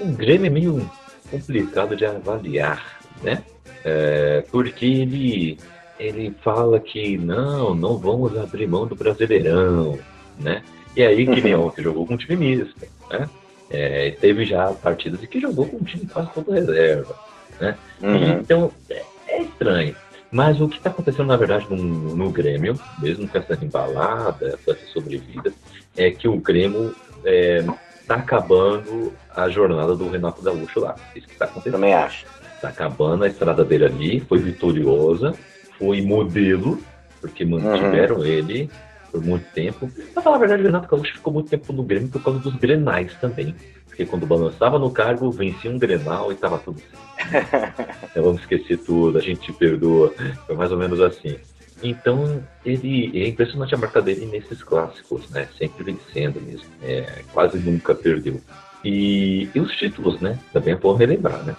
o 0.00 0.12
Grêmio 0.12 0.46
é 0.46 0.50
meio 0.50 0.90
complicado 1.30 1.96
de 1.96 2.04
avaliar, 2.04 3.01
né? 3.22 3.42
É, 3.84 4.44
porque 4.50 4.86
ele, 4.86 5.58
ele 5.98 6.34
fala 6.42 6.78
que 6.78 7.16
não, 7.18 7.74
não 7.74 7.98
vamos 7.98 8.36
abrir 8.36 8.66
mão 8.66 8.86
do 8.86 8.94
Brasileirão, 8.94 9.98
né? 10.38 10.62
E 10.96 11.02
aí 11.02 11.26
que 11.26 11.40
nem 11.40 11.54
uhum. 11.54 11.66
ontem 11.66 11.82
jogou 11.82 12.06
com 12.06 12.14
um 12.14 12.18
time 12.18 12.36
misto, 12.36 12.86
né? 13.10 13.28
É, 13.70 14.10
teve 14.20 14.44
já 14.44 14.70
partidas 14.72 15.20
que 15.20 15.40
jogou 15.40 15.66
com 15.66 15.78
um 15.78 15.84
time 15.84 16.06
quase 16.06 16.30
todo 16.32 16.52
reserva, 16.52 17.14
né? 17.58 17.76
Uhum. 18.02 18.32
Então, 18.40 18.70
é, 18.90 19.02
é, 19.28 19.42
estranho. 19.42 19.96
Mas 20.30 20.60
o 20.60 20.68
que 20.68 20.76
está 20.76 20.90
acontecendo, 20.90 21.26
na 21.26 21.36
verdade, 21.36 21.66
no, 21.70 21.76
no 21.76 22.30
Grêmio, 22.30 22.78
mesmo 22.98 23.28
com 23.28 23.38
essa 23.38 23.58
embalada, 23.62 24.58
com 24.64 24.72
essa 24.72 24.86
sobrevida, 24.86 25.52
é 25.96 26.10
que 26.10 26.28
o 26.28 26.36
Grêmio 26.36 26.94
está 27.18 27.30
é, 27.30 27.62
tá 28.06 28.14
acabando 28.16 29.12
a 29.34 29.48
jornada 29.48 29.94
do 29.94 30.08
Renato 30.10 30.42
Gaúcho 30.42 30.80
lá. 30.80 30.94
Isso 31.14 31.26
que 31.26 31.34
está 31.34 31.46
acontecendo. 31.46 31.74
Também 31.74 31.94
acho. 31.94 32.26
Tá 32.62 32.68
acabando 32.68 33.24
a 33.24 33.26
estrada 33.26 33.64
dele 33.64 33.84
ali, 33.84 34.20
foi 34.20 34.38
vitoriosa, 34.38 35.34
foi 35.78 36.00
modelo, 36.00 36.80
porque 37.20 37.44
mantiveram 37.44 38.18
uhum. 38.18 38.24
ele 38.24 38.70
por 39.10 39.20
muito 39.20 39.44
tempo. 39.52 39.90
Pra 40.14 40.22
falar 40.22 40.36
a 40.36 40.38
verdade, 40.38 40.62
o 40.62 40.66
Renato 40.66 40.88
Gaúcho 40.88 41.14
ficou 41.14 41.32
muito 41.32 41.50
tempo 41.50 41.72
no 41.72 41.82
Grêmio 41.82 42.08
por 42.08 42.22
causa 42.22 42.38
dos 42.38 42.54
grenais 42.54 43.12
também. 43.20 43.54
Porque 43.86 44.06
quando 44.06 44.24
balançava 44.26 44.78
no 44.78 44.90
cargo, 44.90 45.30
vencia 45.30 45.70
um 45.70 45.78
grenal 45.78 46.32
e 46.32 46.36
tava 46.36 46.56
tudo 46.58 46.80
certo. 46.80 47.84
então, 48.10 48.22
vamos 48.22 48.40
esquecer 48.40 48.78
tudo, 48.78 49.18
a 49.18 49.20
gente 49.20 49.52
perdoa. 49.52 50.14
Foi 50.46 50.54
mais 50.54 50.70
ou 50.70 50.78
menos 50.78 51.00
assim. 51.00 51.36
Então, 51.82 52.42
ele 52.64 53.10
é 53.20 53.26
impressionante 53.26 53.74
a 53.74 53.78
marca 53.78 54.00
dele 54.00 54.24
nesses 54.26 54.62
clássicos, 54.62 55.28
né? 55.30 55.48
Sempre 55.58 55.82
vencendo 55.82 56.40
mesmo. 56.40 56.68
É, 56.80 57.22
quase 57.32 57.58
nunca 57.58 57.92
perdeu. 57.92 58.40
E, 58.84 59.48
e, 59.54 59.60
os 59.60 59.76
títulos, 59.76 60.20
né? 60.20 60.38
Também 60.52 60.74
é 60.74 60.76
bom 60.76 60.94
relembrar, 60.94 61.44
né? 61.44 61.54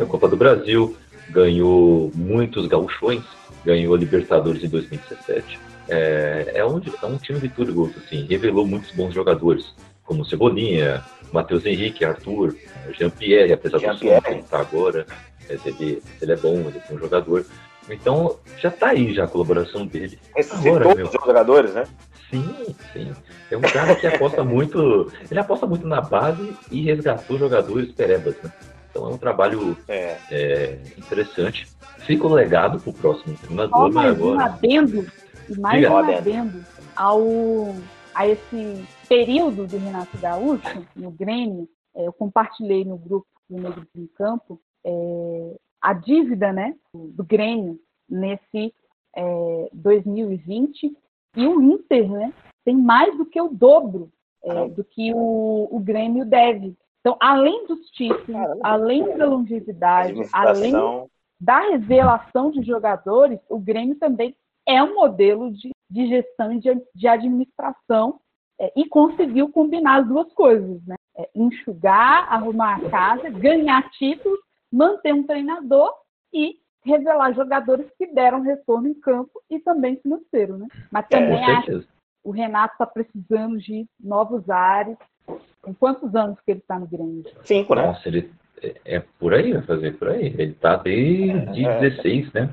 A 0.00 0.06
Copa 0.06 0.28
do 0.28 0.36
Brasil, 0.36 0.96
ganhou 1.30 2.10
muitos 2.14 2.66
gauchões, 2.66 3.22
ganhou 3.64 3.94
a 3.94 3.98
Libertadores 3.98 4.62
em 4.62 4.68
2017. 4.68 5.58
É, 5.88 6.52
é, 6.54 6.64
um, 6.64 6.80
é 7.02 7.06
um 7.06 7.16
time 7.16 7.38
vitorioso, 7.38 7.94
assim, 8.04 8.26
revelou 8.26 8.66
muitos 8.66 8.90
bons 8.92 9.14
jogadores, 9.14 9.74
como 10.04 10.24
Cebolinha, 10.24 11.02
Matheus 11.32 11.64
Henrique, 11.64 12.04
Arthur, 12.04 12.54
Jean-Pierre, 12.98 13.52
apesar 13.52 13.78
Jean 13.78 13.92
do 13.94 13.98
som 13.98 14.20
que 14.20 14.30
está 14.32 14.60
agora, 14.60 15.06
ele, 15.48 16.02
ele 16.20 16.32
é 16.32 16.36
bom, 16.36 16.54
ele 16.54 16.80
é 16.88 16.94
um 16.94 16.98
jogador. 16.98 17.44
Então, 17.90 18.36
já 18.58 18.68
está 18.68 18.88
aí 18.88 19.14
já 19.14 19.24
a 19.24 19.28
colaboração 19.28 19.86
dele. 19.86 20.18
Agora, 20.52 20.94
todos 20.94 21.14
os 21.14 21.24
jogadores, 21.24 21.74
né? 21.74 21.84
Sim, 22.30 22.74
sim. 22.92 23.12
É 23.50 23.56
um 23.56 23.62
cara 23.62 23.94
que 23.94 24.06
aposta 24.06 24.44
muito. 24.44 25.10
Ele 25.30 25.40
aposta 25.40 25.66
muito 25.66 25.86
na 25.86 26.02
base 26.02 26.54
e 26.70 26.82
resgatou 26.82 27.38
jogadores 27.38 27.90
perebas, 27.92 28.36
né? 28.42 28.52
Então 28.98 29.10
é 29.10 29.14
um 29.14 29.18
trabalho 29.18 29.76
é. 29.86 30.16
É, 30.30 30.82
interessante. 30.98 31.68
Fica 32.00 32.26
o 32.26 32.34
legado 32.34 32.80
para 32.80 32.90
o 32.90 32.92
próximo 32.92 33.36
treinador. 33.36 33.92
mais 33.92 34.10
agora... 34.10 34.36
um 34.36 34.40
adendo, 34.40 35.06
mais 35.58 35.80
Diga. 35.80 35.92
um 35.92 35.96
adendo 35.98 36.64
ao, 36.96 37.22
a 38.12 38.26
esse 38.26 38.84
período 39.08 39.66
do 39.68 39.78
Renato 39.78 40.18
Gaúcho 40.18 40.84
no 40.96 41.12
Grêmio. 41.12 41.68
É, 41.94 42.06
eu 42.08 42.12
compartilhei 42.12 42.84
no 42.84 42.98
grupo 42.98 43.26
do 43.48 43.56
Negro 43.56 43.86
em 43.94 44.06
Campo 44.08 44.60
é, 44.84 45.56
a 45.80 45.92
dívida 45.92 46.52
né, 46.52 46.74
do 46.92 47.24
Grêmio 47.24 47.78
nesse 48.08 48.74
2020 49.72 50.86
é, 50.86 51.40
e 51.40 51.46
o 51.46 51.60
Inter 51.60 52.10
né, 52.10 52.32
tem 52.64 52.76
mais 52.76 53.16
do 53.16 53.24
que 53.24 53.40
o 53.40 53.48
dobro 53.48 54.10
é, 54.42 54.68
do 54.68 54.84
que 54.84 55.12
o, 55.14 55.68
o 55.70 55.80
Grêmio 55.80 56.24
deve. 56.24 56.76
Então, 57.08 57.16
além 57.20 57.66
dos 57.66 57.88
títulos, 57.92 58.36
além 58.62 59.16
da 59.16 59.24
longevidade, 59.24 60.20
além 60.30 60.74
da 61.40 61.60
revelação 61.60 62.50
de 62.50 62.62
jogadores, 62.62 63.40
o 63.48 63.58
Grêmio 63.58 63.94
também 63.94 64.36
é 64.66 64.82
um 64.82 64.94
modelo 64.94 65.50
de, 65.50 65.70
de 65.90 66.06
gestão 66.06 66.52
e 66.52 66.60
de, 66.60 66.70
de 66.94 67.08
administração 67.08 68.20
é, 68.60 68.70
e 68.76 68.86
conseguiu 68.86 69.50
combinar 69.50 70.00
as 70.00 70.06
duas 70.06 70.30
coisas, 70.34 70.84
né? 70.84 70.96
É, 71.16 71.30
enxugar, 71.34 72.30
arrumar 72.30 72.76
a 72.76 72.90
casa, 72.90 73.30
ganhar 73.30 73.88
títulos, 73.92 74.38
manter 74.70 75.14
um 75.14 75.22
treinador 75.22 75.90
e 76.30 76.58
revelar 76.84 77.32
jogadores 77.32 77.90
que 77.96 78.06
deram 78.06 78.42
retorno 78.42 78.86
em 78.86 78.94
campo 78.94 79.42
e 79.48 79.58
também 79.60 79.96
financeiro, 79.96 80.58
né? 80.58 80.66
Mas 80.90 81.06
é, 81.06 81.08
também 81.08 81.38
é, 81.38 81.56
acho 81.56 81.80
que 81.80 81.88
o 82.22 82.30
Renato 82.30 82.74
está 82.74 82.84
precisando 82.84 83.56
de 83.56 83.86
novos 83.98 84.50
ares, 84.50 84.98
tem 85.68 85.74
quantos 85.74 86.14
anos 86.14 86.38
que 86.40 86.50
ele 86.50 86.60
está 86.60 86.78
no 86.78 86.86
Grêmio? 86.86 87.24
Cinco, 87.44 87.74
né? 87.74 87.86
Nossa, 87.86 88.08
ele 88.08 88.30
é, 88.62 88.74
é 88.84 89.02
por 89.18 89.34
aí, 89.34 89.52
vai 89.52 89.62
fazer 89.62 89.96
por 89.98 90.08
aí. 90.08 90.26
Ele 90.26 90.52
está 90.52 90.76
desde 90.76 91.66
é, 91.66 91.80
16, 91.80 92.32
né? 92.32 92.50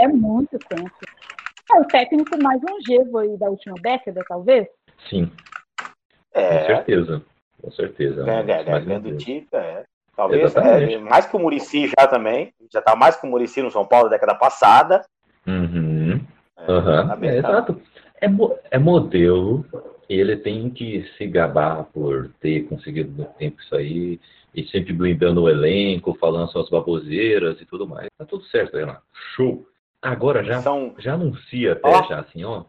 É 0.00 0.08
muito 0.08 0.58
tempo. 0.58 0.90
É 1.74 1.80
o 1.80 1.84
técnico 1.84 2.42
mais 2.42 2.60
longevo 2.62 3.18
aí 3.18 3.36
da 3.36 3.48
última 3.48 3.74
década, 3.82 4.24
talvez? 4.26 4.66
Sim. 5.08 5.30
É. 6.32 6.60
Com 6.60 6.66
certeza. 6.66 7.22
Com 7.60 7.70
certeza. 7.70 8.30
É, 8.30 8.50
é, 8.50 8.94
é, 8.94 8.98
do 8.98 9.16
Tita, 9.16 9.58
é. 9.58 9.84
Talvez 10.16 10.54
é, 10.56 10.98
mais 10.98 11.26
que 11.26 11.36
o 11.36 11.40
Murici 11.40 11.88
já 11.88 12.06
também. 12.06 12.52
Já 12.72 12.78
está 12.78 12.94
mais 12.94 13.16
que 13.16 13.26
o 13.26 13.30
Murici 13.30 13.60
no 13.60 13.70
São 13.70 13.84
Paulo 13.84 14.08
da 14.08 14.16
década 14.16 14.34
passada. 14.34 15.02
Uhum. 15.46 16.20
É, 16.56 16.72
uhum. 16.72 17.08
Tá 17.08 17.18
é, 17.20 17.36
exato. 17.36 17.82
É, 18.20 18.26
é 18.70 18.78
modelo 18.78 19.64
ele 20.18 20.36
tem 20.36 20.70
que 20.70 21.04
se 21.16 21.26
gabar 21.26 21.84
por 21.84 22.30
ter 22.40 22.66
conseguido 22.68 23.10
no 23.22 23.24
tempo 23.34 23.60
isso 23.60 23.74
aí, 23.74 24.20
e 24.54 24.64
sempre 24.68 24.92
blindando 24.92 25.42
o 25.42 25.48
elenco, 25.48 26.14
falando 26.14 26.50
suas 26.50 26.70
baboseiras 26.70 27.60
e 27.60 27.66
tudo 27.66 27.86
mais. 27.86 28.08
Tá 28.16 28.24
tudo 28.24 28.44
certo, 28.44 28.76
Renato. 28.76 29.02
Show. 29.34 29.66
Agora 30.00 30.44
já, 30.44 30.60
São... 30.60 30.94
já 30.98 31.14
anuncia 31.14 31.72
até 31.72 31.88
ó, 31.88 32.02
já 32.04 32.20
assim, 32.20 32.44
ó. 32.44 32.64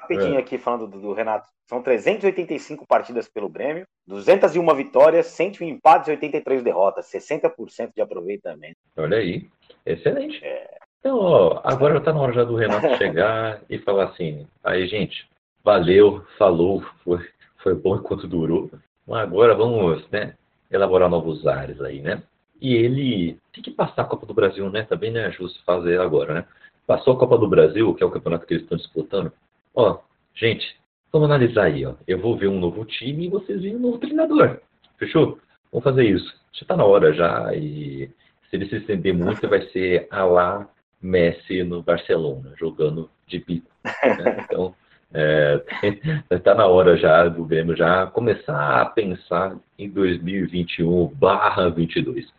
Rapidinho 0.00 0.36
é. 0.36 0.38
aqui 0.38 0.58
falando 0.58 0.86
do, 0.86 1.00
do, 1.00 1.12
Renato. 1.12 1.48
São 1.66 1.82
385 1.82 2.86
partidas 2.86 3.28
pelo 3.28 3.48
Grêmio, 3.48 3.86
201 4.06 4.74
vitórias, 4.74 5.26
101 5.26 5.68
empates 5.68 6.08
e 6.08 6.12
83 6.12 6.62
derrotas, 6.62 7.10
60% 7.10 7.92
de 7.94 8.02
aproveitamento. 8.02 8.76
Olha 8.96 9.18
aí, 9.18 9.48
excelente. 9.84 10.44
É. 10.44 10.78
Então, 11.00 11.18
ó, 11.18 11.60
agora 11.64 11.94
já 11.94 12.00
tá 12.00 12.12
na 12.12 12.20
hora 12.20 12.32
já 12.32 12.44
do 12.44 12.56
Renato 12.56 12.86
chegar 12.98 13.62
e 13.68 13.78
falar 13.78 14.04
assim, 14.04 14.46
aí 14.62 14.86
gente, 14.86 15.28
valeu, 15.66 16.24
falou, 16.38 16.80
foi, 17.02 17.18
foi 17.58 17.74
bom 17.74 17.96
enquanto 17.96 18.28
durou. 18.28 18.70
Agora 19.10 19.52
vamos 19.52 20.08
né, 20.10 20.34
elaborar 20.70 21.10
novos 21.10 21.44
ares 21.44 21.80
aí, 21.80 22.00
né? 22.00 22.22
E 22.60 22.72
ele 22.72 23.36
tem 23.52 23.64
que 23.64 23.72
passar 23.72 24.02
a 24.02 24.04
Copa 24.04 24.24
do 24.26 24.32
Brasil, 24.32 24.70
né? 24.70 24.84
Também 24.84 25.10
não 25.10 25.20
é 25.20 25.32
justo 25.32 25.60
fazer 25.64 26.00
agora, 26.00 26.34
né? 26.34 26.44
Passou 26.86 27.14
a 27.14 27.18
Copa 27.18 27.36
do 27.36 27.48
Brasil, 27.48 27.92
que 27.94 28.02
é 28.04 28.06
o 28.06 28.10
campeonato 28.12 28.46
que 28.46 28.54
eles 28.54 28.62
estão 28.62 28.78
disputando. 28.78 29.32
Ó, 29.74 29.98
gente, 30.36 30.76
vamos 31.12 31.28
analisar 31.28 31.64
aí, 31.64 31.84
ó. 31.84 31.94
Eu 32.06 32.20
vou 32.20 32.36
ver 32.36 32.46
um 32.46 32.60
novo 32.60 32.84
time 32.84 33.26
e 33.26 33.28
vocês 33.28 33.60
veem 33.60 33.74
um 33.74 33.80
novo 33.80 33.98
treinador. 33.98 34.60
Fechou? 34.98 35.40
Vamos 35.72 35.82
fazer 35.82 36.04
isso. 36.04 36.32
Já 36.52 36.64
tá 36.64 36.76
na 36.76 36.84
hora 36.84 37.12
já 37.12 37.52
e 37.56 38.08
se 38.48 38.56
ele 38.56 38.68
se 38.68 38.76
estender 38.76 39.12
muito 39.12 39.46
vai 39.48 39.62
ser 39.70 40.06
a 40.10 40.24
lá 40.24 40.68
Messi 41.02 41.64
no 41.64 41.82
Barcelona, 41.82 42.54
jogando 42.56 43.10
de 43.26 43.40
bico. 43.40 43.68
Né? 43.84 44.46
Então, 44.48 44.74
Está 45.12 46.52
é, 46.52 46.54
na 46.56 46.66
hora 46.66 46.96
já 46.96 47.28
do 47.28 47.44
Grêmio 47.44 47.76
já 47.76 48.06
começar 48.08 48.80
a 48.80 48.86
pensar 48.86 49.56
em 49.78 49.88
2021 49.88 51.06
barra 51.08 51.70
22. 51.70 52.32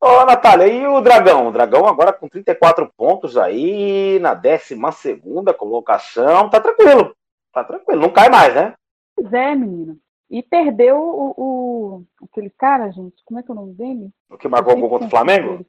Ô, 0.00 0.24
Natália, 0.26 0.66
e 0.66 0.86
o 0.86 1.00
Dragão? 1.00 1.48
O 1.48 1.52
Dragão 1.52 1.86
agora 1.86 2.12
com 2.12 2.28
34 2.28 2.90
pontos 2.96 3.36
aí, 3.36 4.18
na 4.20 4.34
12 4.34 4.76
colocação. 5.58 6.50
Tá 6.50 6.60
tranquilo. 6.60 7.14
Tá 7.52 7.64
tranquilo. 7.64 8.00
Não 8.00 8.10
cai 8.10 8.28
mais, 8.28 8.54
né? 8.54 8.74
Pois 9.16 9.32
é, 9.32 9.54
menino. 9.54 9.98
E 10.30 10.42
perdeu 10.42 10.96
o, 10.96 11.34
o, 11.36 12.04
aquele 12.22 12.50
cara, 12.50 12.90
gente. 12.92 13.16
Como 13.24 13.40
é 13.40 13.42
que 13.42 13.50
é 13.50 13.52
o 13.52 13.56
nome 13.56 13.74
dele? 13.74 14.10
O 14.30 14.38
que 14.38 14.46
marcou 14.46 14.76
o 14.76 14.80
gol 14.80 14.90
contra 14.90 15.08
o 15.08 15.10
Flamengo? 15.10 15.66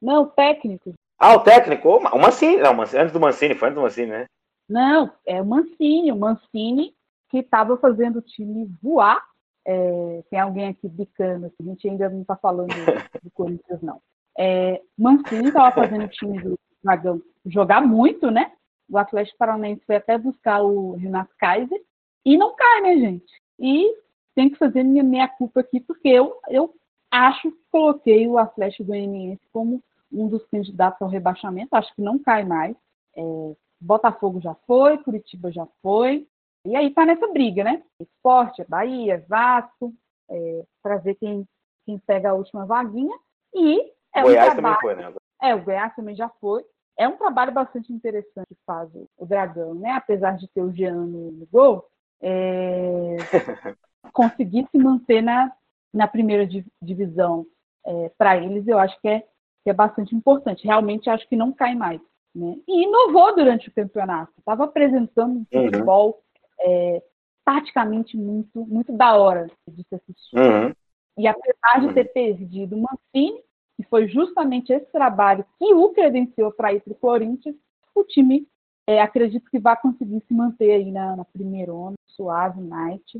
Não, 0.00 0.22
o 0.22 0.26
técnico. 0.26 0.92
Ah, 1.18 1.34
o 1.34 1.40
técnico? 1.40 1.88
O 1.88 2.18
Mancini. 2.18 2.58
Não, 2.58 2.80
antes 2.80 3.12
do 3.12 3.18
Mancini, 3.18 3.54
foi 3.56 3.68
antes 3.68 3.76
do 3.76 3.82
Mancini, 3.82 4.10
né? 4.12 4.26
Não, 4.68 5.10
é 5.26 5.40
o 5.40 5.46
Mancini, 5.46 6.12
o 6.12 6.16
Mancini 6.16 6.94
que 7.28 7.38
estava 7.38 7.76
fazendo 7.76 8.18
o 8.18 8.22
time 8.22 8.70
voar. 8.82 9.22
É, 9.66 10.22
tem 10.30 10.38
alguém 10.38 10.68
aqui 10.68 10.88
bicando, 10.88 11.46
a 11.46 11.62
gente 11.62 11.88
ainda 11.88 12.08
não 12.08 12.22
está 12.22 12.36
falando 12.36 12.68
do 13.22 13.30
Corinthians, 13.30 13.80
não. 13.82 14.00
É, 14.38 14.80
Mancini 14.96 15.48
estava 15.48 15.74
fazendo 15.74 16.04
o 16.04 16.08
time 16.08 16.40
do 16.40 16.58
Dragão 16.82 17.20
jogar 17.46 17.80
muito, 17.80 18.30
né? 18.30 18.52
O 18.88 18.98
Atlético 18.98 19.38
Paranaense 19.38 19.84
foi 19.86 19.96
até 19.96 20.18
buscar 20.18 20.62
o 20.62 20.92
Renato 20.96 21.34
Kaiser 21.38 21.80
e 22.24 22.36
não 22.36 22.54
cai, 22.54 22.80
né, 22.82 22.98
gente? 22.98 23.32
E 23.58 23.94
tem 24.34 24.50
que 24.50 24.58
fazer 24.58 24.82
minha 24.82 25.02
meia 25.02 25.28
culpa 25.28 25.60
aqui, 25.60 25.80
porque 25.80 26.08
eu, 26.08 26.38
eu 26.48 26.74
acho 27.10 27.50
que 27.50 27.58
coloquei 27.70 28.26
o 28.26 28.38
Atlético 28.38 28.84
Goianiense 28.84 29.42
como 29.52 29.82
um 30.12 30.28
dos 30.28 30.44
candidatos 30.46 31.00
ao 31.00 31.08
rebaixamento, 31.08 31.74
acho 31.74 31.94
que 31.94 32.02
não 32.02 32.18
cai 32.18 32.44
mais. 32.44 32.76
É, 33.16 33.56
Botafogo 33.84 34.40
já 34.40 34.54
foi, 34.66 34.98
Curitiba 34.98 35.52
já 35.52 35.66
foi. 35.82 36.26
E 36.64 36.74
aí 36.74 36.90
tá 36.90 37.04
nessa 37.04 37.26
briga, 37.28 37.62
né? 37.62 37.82
Esporte, 38.00 38.62
é 38.62 38.64
Bahia, 38.64 39.24
Vasco, 39.28 39.92
é, 40.30 40.64
para 40.82 40.96
ver 40.96 41.14
quem, 41.16 41.46
quem 41.84 41.98
pega 41.98 42.30
a 42.30 42.34
última 42.34 42.64
vaguinha. 42.64 43.16
E 43.54 43.92
é 44.14 44.22
Goiás 44.22 44.48
um 44.48 44.52
trabalho, 44.52 44.76
também 44.80 44.96
foi, 44.96 44.96
né? 44.96 45.14
É, 45.42 45.54
o 45.54 45.62
Goiás 45.62 45.94
também 45.94 46.16
já 46.16 46.28
foi. 46.40 46.64
É 46.96 47.06
um 47.08 47.16
trabalho 47.16 47.52
bastante 47.52 47.92
interessante 47.92 48.46
que 48.48 48.64
faz 48.64 48.88
o 48.94 49.26
Dragão, 49.26 49.74
né? 49.74 49.90
Apesar 49.92 50.36
de 50.36 50.48
ter 50.48 50.62
o 50.62 50.72
Jean 50.72 50.94
no 50.94 51.46
gol, 51.50 51.86
é... 52.22 53.16
conseguir 54.12 54.66
se 54.70 54.78
manter 54.78 55.22
na, 55.22 55.52
na 55.92 56.06
primeira 56.06 56.48
divisão 56.80 57.46
é, 57.86 58.10
para 58.16 58.36
eles, 58.38 58.66
eu 58.66 58.78
acho 58.78 58.98
que 59.00 59.08
é, 59.08 59.20
que 59.62 59.70
é 59.70 59.72
bastante 59.72 60.14
importante. 60.14 60.64
Realmente 60.64 61.10
acho 61.10 61.28
que 61.28 61.36
não 61.36 61.52
cai 61.52 61.74
mais. 61.74 62.00
Né? 62.34 62.56
E 62.66 62.84
inovou 62.84 63.34
durante 63.34 63.68
o 63.68 63.72
campeonato. 63.72 64.32
Estava 64.38 64.64
apresentando 64.64 65.34
um 65.34 65.46
uhum. 65.52 65.64
futebol 65.66 66.22
é, 66.60 67.02
taticamente 67.44 68.16
muito, 68.16 68.66
muito 68.66 68.92
da 68.92 69.16
hora 69.16 69.48
de 69.68 69.84
se 69.84 69.94
assistir. 69.94 70.36
Uhum. 70.36 70.72
E 71.16 71.28
apesar 71.28 71.80
de 71.80 71.94
ter 71.94 72.12
perdido 72.12 72.74
o 72.76 72.82
Mancini, 72.82 73.40
que 73.76 73.84
foi 73.84 74.08
justamente 74.08 74.72
esse 74.72 74.90
trabalho 74.90 75.44
que 75.58 75.74
o 75.74 75.90
credenciou 75.90 76.52
para 76.52 76.72
ir 76.72 76.80
para 76.80 76.92
o 76.92 76.96
Corinthians, 76.96 77.56
o 77.94 78.02
time 78.02 78.48
é, 78.86 79.00
acredito 79.00 79.50
que 79.50 79.58
vai 79.58 79.80
conseguir 79.80 80.22
se 80.26 80.34
manter 80.34 80.72
aí 80.72 80.90
na, 80.90 81.16
na 81.16 81.24
primeira 81.24 81.72
onda, 81.72 81.94
suave, 82.08 82.60
night, 82.60 83.18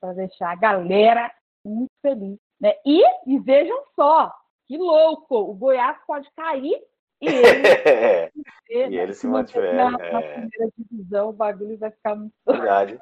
para 0.00 0.12
deixar 0.12 0.50
a 0.50 0.56
galera 0.56 1.32
muito 1.64 1.92
feliz. 2.02 2.38
Né? 2.60 2.72
E, 2.84 3.02
e 3.26 3.38
vejam 3.38 3.78
só, 3.94 4.32
que 4.66 4.76
louco, 4.76 5.36
o 5.36 5.54
Goiás 5.54 5.98
pode 6.06 6.28
cair 6.32 6.80
E 7.20 7.28
ele, 7.28 8.32
e 8.94 8.98
ele 8.98 9.14
se 9.14 9.26
mantiver. 9.26 9.74
Na, 9.74 9.90
na 9.90 9.98
primeira 9.98 10.72
divisão, 10.78 11.30
o 11.30 11.32
bagulho 11.32 11.78
vai 11.78 11.90
ficar 11.90 12.14
muito. 12.14 12.32
Verdade. 12.46 12.98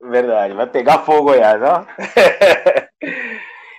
Verdade. 0.00 0.54
Vai 0.54 0.66
pegar 0.66 0.98
fogo, 1.00 1.24
Goiás, 1.24 1.62
ó. 1.62 1.86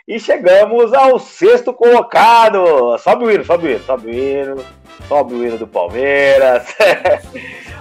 E 0.05 0.19
chegamos 0.19 0.93
ao 0.93 1.17
sexto 1.17 1.74
colocado. 1.74 2.97
Sobe 2.97 3.24
o 3.24 3.32
hino, 3.32 3.45
sobe 3.45 3.67
o 3.67 3.71
hino, 3.71 3.84
sobe 3.86 4.07
o 4.07 4.13
hino. 4.13 4.65
Sobe 5.07 5.34
o 5.34 5.47
hino 5.47 5.57
do 5.57 5.65
Palmeiras. 5.65 6.76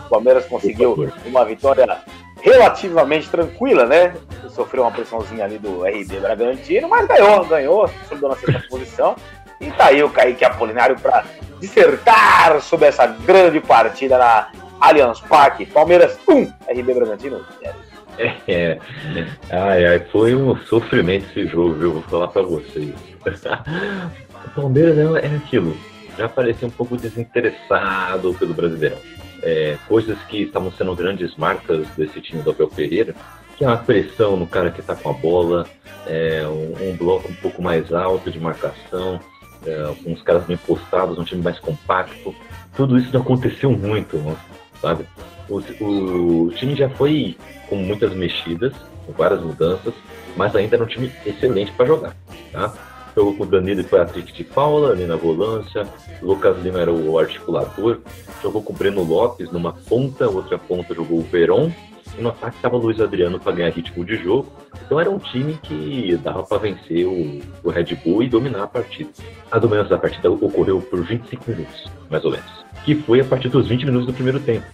o 0.07 0.09
Palmeiras 0.09 0.47
conseguiu 0.47 1.12
uma 1.26 1.45
vitória 1.45 2.01
relativamente 2.40 3.28
tranquila, 3.28 3.86
né? 3.86 4.14
Sofreu 4.51 4.84
uma 4.84 4.93
pressãozinha 4.93 5.45
ali 5.45 5.59
do 5.59 5.84
RB 5.84 6.20
Bragantino, 6.20 6.88
mas 6.88 7.09
ganhou, 7.09 7.45
ganhou, 7.45 7.88
subiu 8.09 8.28
na 8.28 8.36
sexta 8.36 8.68
posição. 8.68 9.16
E 9.63 9.71
tá 9.71 9.87
aí 9.87 10.03
o 10.03 10.11
Kaique 10.11 10.45
Apolinário 10.45 10.99
para 10.99 11.25
dissertar 11.61 12.61
sobre 12.61 12.89
essa 12.89 13.07
grande 13.07 13.61
partida 13.61 14.19
na 14.19 14.49
Allianz 14.81 15.21
Parque. 15.21 15.65
Palmeiras 15.65 16.19
1, 16.29 16.53
RB 16.69 16.95
Bragantino 16.95 17.41
0. 17.61 17.75
É, 18.47 18.79
ai, 19.51 19.87
ai, 19.87 19.99
foi 20.11 20.35
um 20.35 20.57
sofrimento 20.67 21.27
esse 21.31 21.47
jogo, 21.47 21.75
viu? 21.75 21.93
Vou 21.93 22.03
falar 22.03 22.29
pra 22.29 22.43
vocês. 22.43 22.93
o 24.47 24.51
Palmeiras 24.51 24.99
é, 24.99 25.27
é 25.27 25.37
aquilo, 25.37 25.77
já 26.19 26.29
parecia 26.29 26.69
um 26.69 26.71
pouco 26.71 26.97
desinteressado 26.97 28.35
pelo 28.35 28.53
Brasileirão. 28.53 28.99
É, 29.43 29.77
coisas 29.89 30.19
que 30.25 30.43
estavam 30.43 30.71
sendo 30.73 30.95
grandes 30.95 31.35
marcas 31.37 31.87
desse 31.97 32.21
time 32.21 32.43
do 32.43 32.51
Abel 32.51 32.69
Pereira, 32.69 33.15
que 33.57 33.65
é 33.65 33.69
uma 33.69 33.79
pressão 33.79 34.37
no 34.37 34.47
cara 34.47 34.71
que 34.71 34.81
está 34.81 34.95
com 34.95 35.11
a 35.11 35.13
bola, 35.13 35.67
é, 36.07 36.47
um, 36.47 36.91
um, 36.91 36.97
bloco 36.97 37.29
um 37.29 37.35
pouco 37.37 37.63
mais 37.63 37.93
alto 37.93 38.31
de 38.31 38.39
marcação, 38.39 39.21
é, 39.67 40.11
os 40.11 40.23
caras 40.23 40.45
bem 40.45 40.57
postados, 40.57 41.19
um 41.19 41.25
time 41.25 41.43
mais 41.43 41.59
compacto. 41.59 42.35
Tudo 42.77 42.99
isso 42.99 43.13
não 43.13 43.21
aconteceu 43.21 43.71
muito, 43.71 44.19
sabe? 44.81 45.05
O, 45.49 45.59
o, 45.85 46.51
time 46.53 46.75
já 46.75 46.89
foi 46.89 47.37
com 47.69 47.77
muitas 47.77 48.15
mexidas, 48.15 48.73
com 49.07 49.13
várias 49.13 49.41
mudanças, 49.41 49.93
mas 50.37 50.55
ainda 50.57 50.77
era 50.77 50.85
um 50.85 50.89
time 50.89 51.13
excelente 51.27 51.73
para 51.73 51.87
jogar. 51.87 52.17
Tá? 52.51 52.73
Jogou 53.15 53.35
com 53.35 53.43
o 53.43 53.47
Danilo 53.47 53.81
e 53.81 53.85
Patrick 53.85 54.33
de 54.33 54.45
Paula 54.45 54.93
ali 54.93 55.05
na 55.05 55.17
volância, 55.17 55.87
o 56.23 56.27
Lucas 56.27 56.57
Lima 56.63 56.81
era 56.81 56.93
o 56.93 57.19
articulador, 57.19 58.01
jogou 58.43 58.63
com 58.63 58.73
o 58.73 58.77
Breno 58.77 59.03
Lopes 59.03 59.53
numa 59.53 59.73
ponta, 59.73 60.29
outra 60.29 60.57
ponta 60.59 60.95
jogou 60.95 61.19
o 61.19 61.23
Veron, 61.23 61.71
e 61.91 61.91
no 62.19 62.29
ataque 62.29 62.57
estava 62.57 62.77
Luiz 62.77 63.01
Adriano 63.01 63.39
para 63.41 63.53
ganhar 63.53 63.71
ritmo 63.71 64.05
de 64.05 64.17
jogo. 64.17 64.53
Então 64.85 65.01
era 65.01 65.11
um 65.11 65.19
time 65.19 65.59
que 65.63 66.17
dava 66.23 66.43
para 66.43 66.59
vencer 66.59 67.07
o, 67.07 67.41
o, 67.63 67.71
Red 67.71 67.95
Bull 68.05 68.23
e 68.23 68.29
dominar 68.29 68.65
a 68.65 68.67
partida. 68.67 69.11
A 69.51 69.59
dominância 69.59 69.91
da 69.91 69.99
partida 69.99 70.31
ocorreu 70.31 70.81
por 70.81 71.03
25 71.03 71.51
minutos, 71.51 71.91
mais 72.11 72.25
ou 72.25 72.31
menos, 72.31 72.51
que 72.85 72.95
foi 72.95 73.21
a 73.21 73.25
partir 73.25 73.49
dos 73.49 73.69
20 73.69 73.87
minutos 73.87 74.07
do 74.07 74.13
primeiro 74.13 74.41
tempo. 74.41 74.67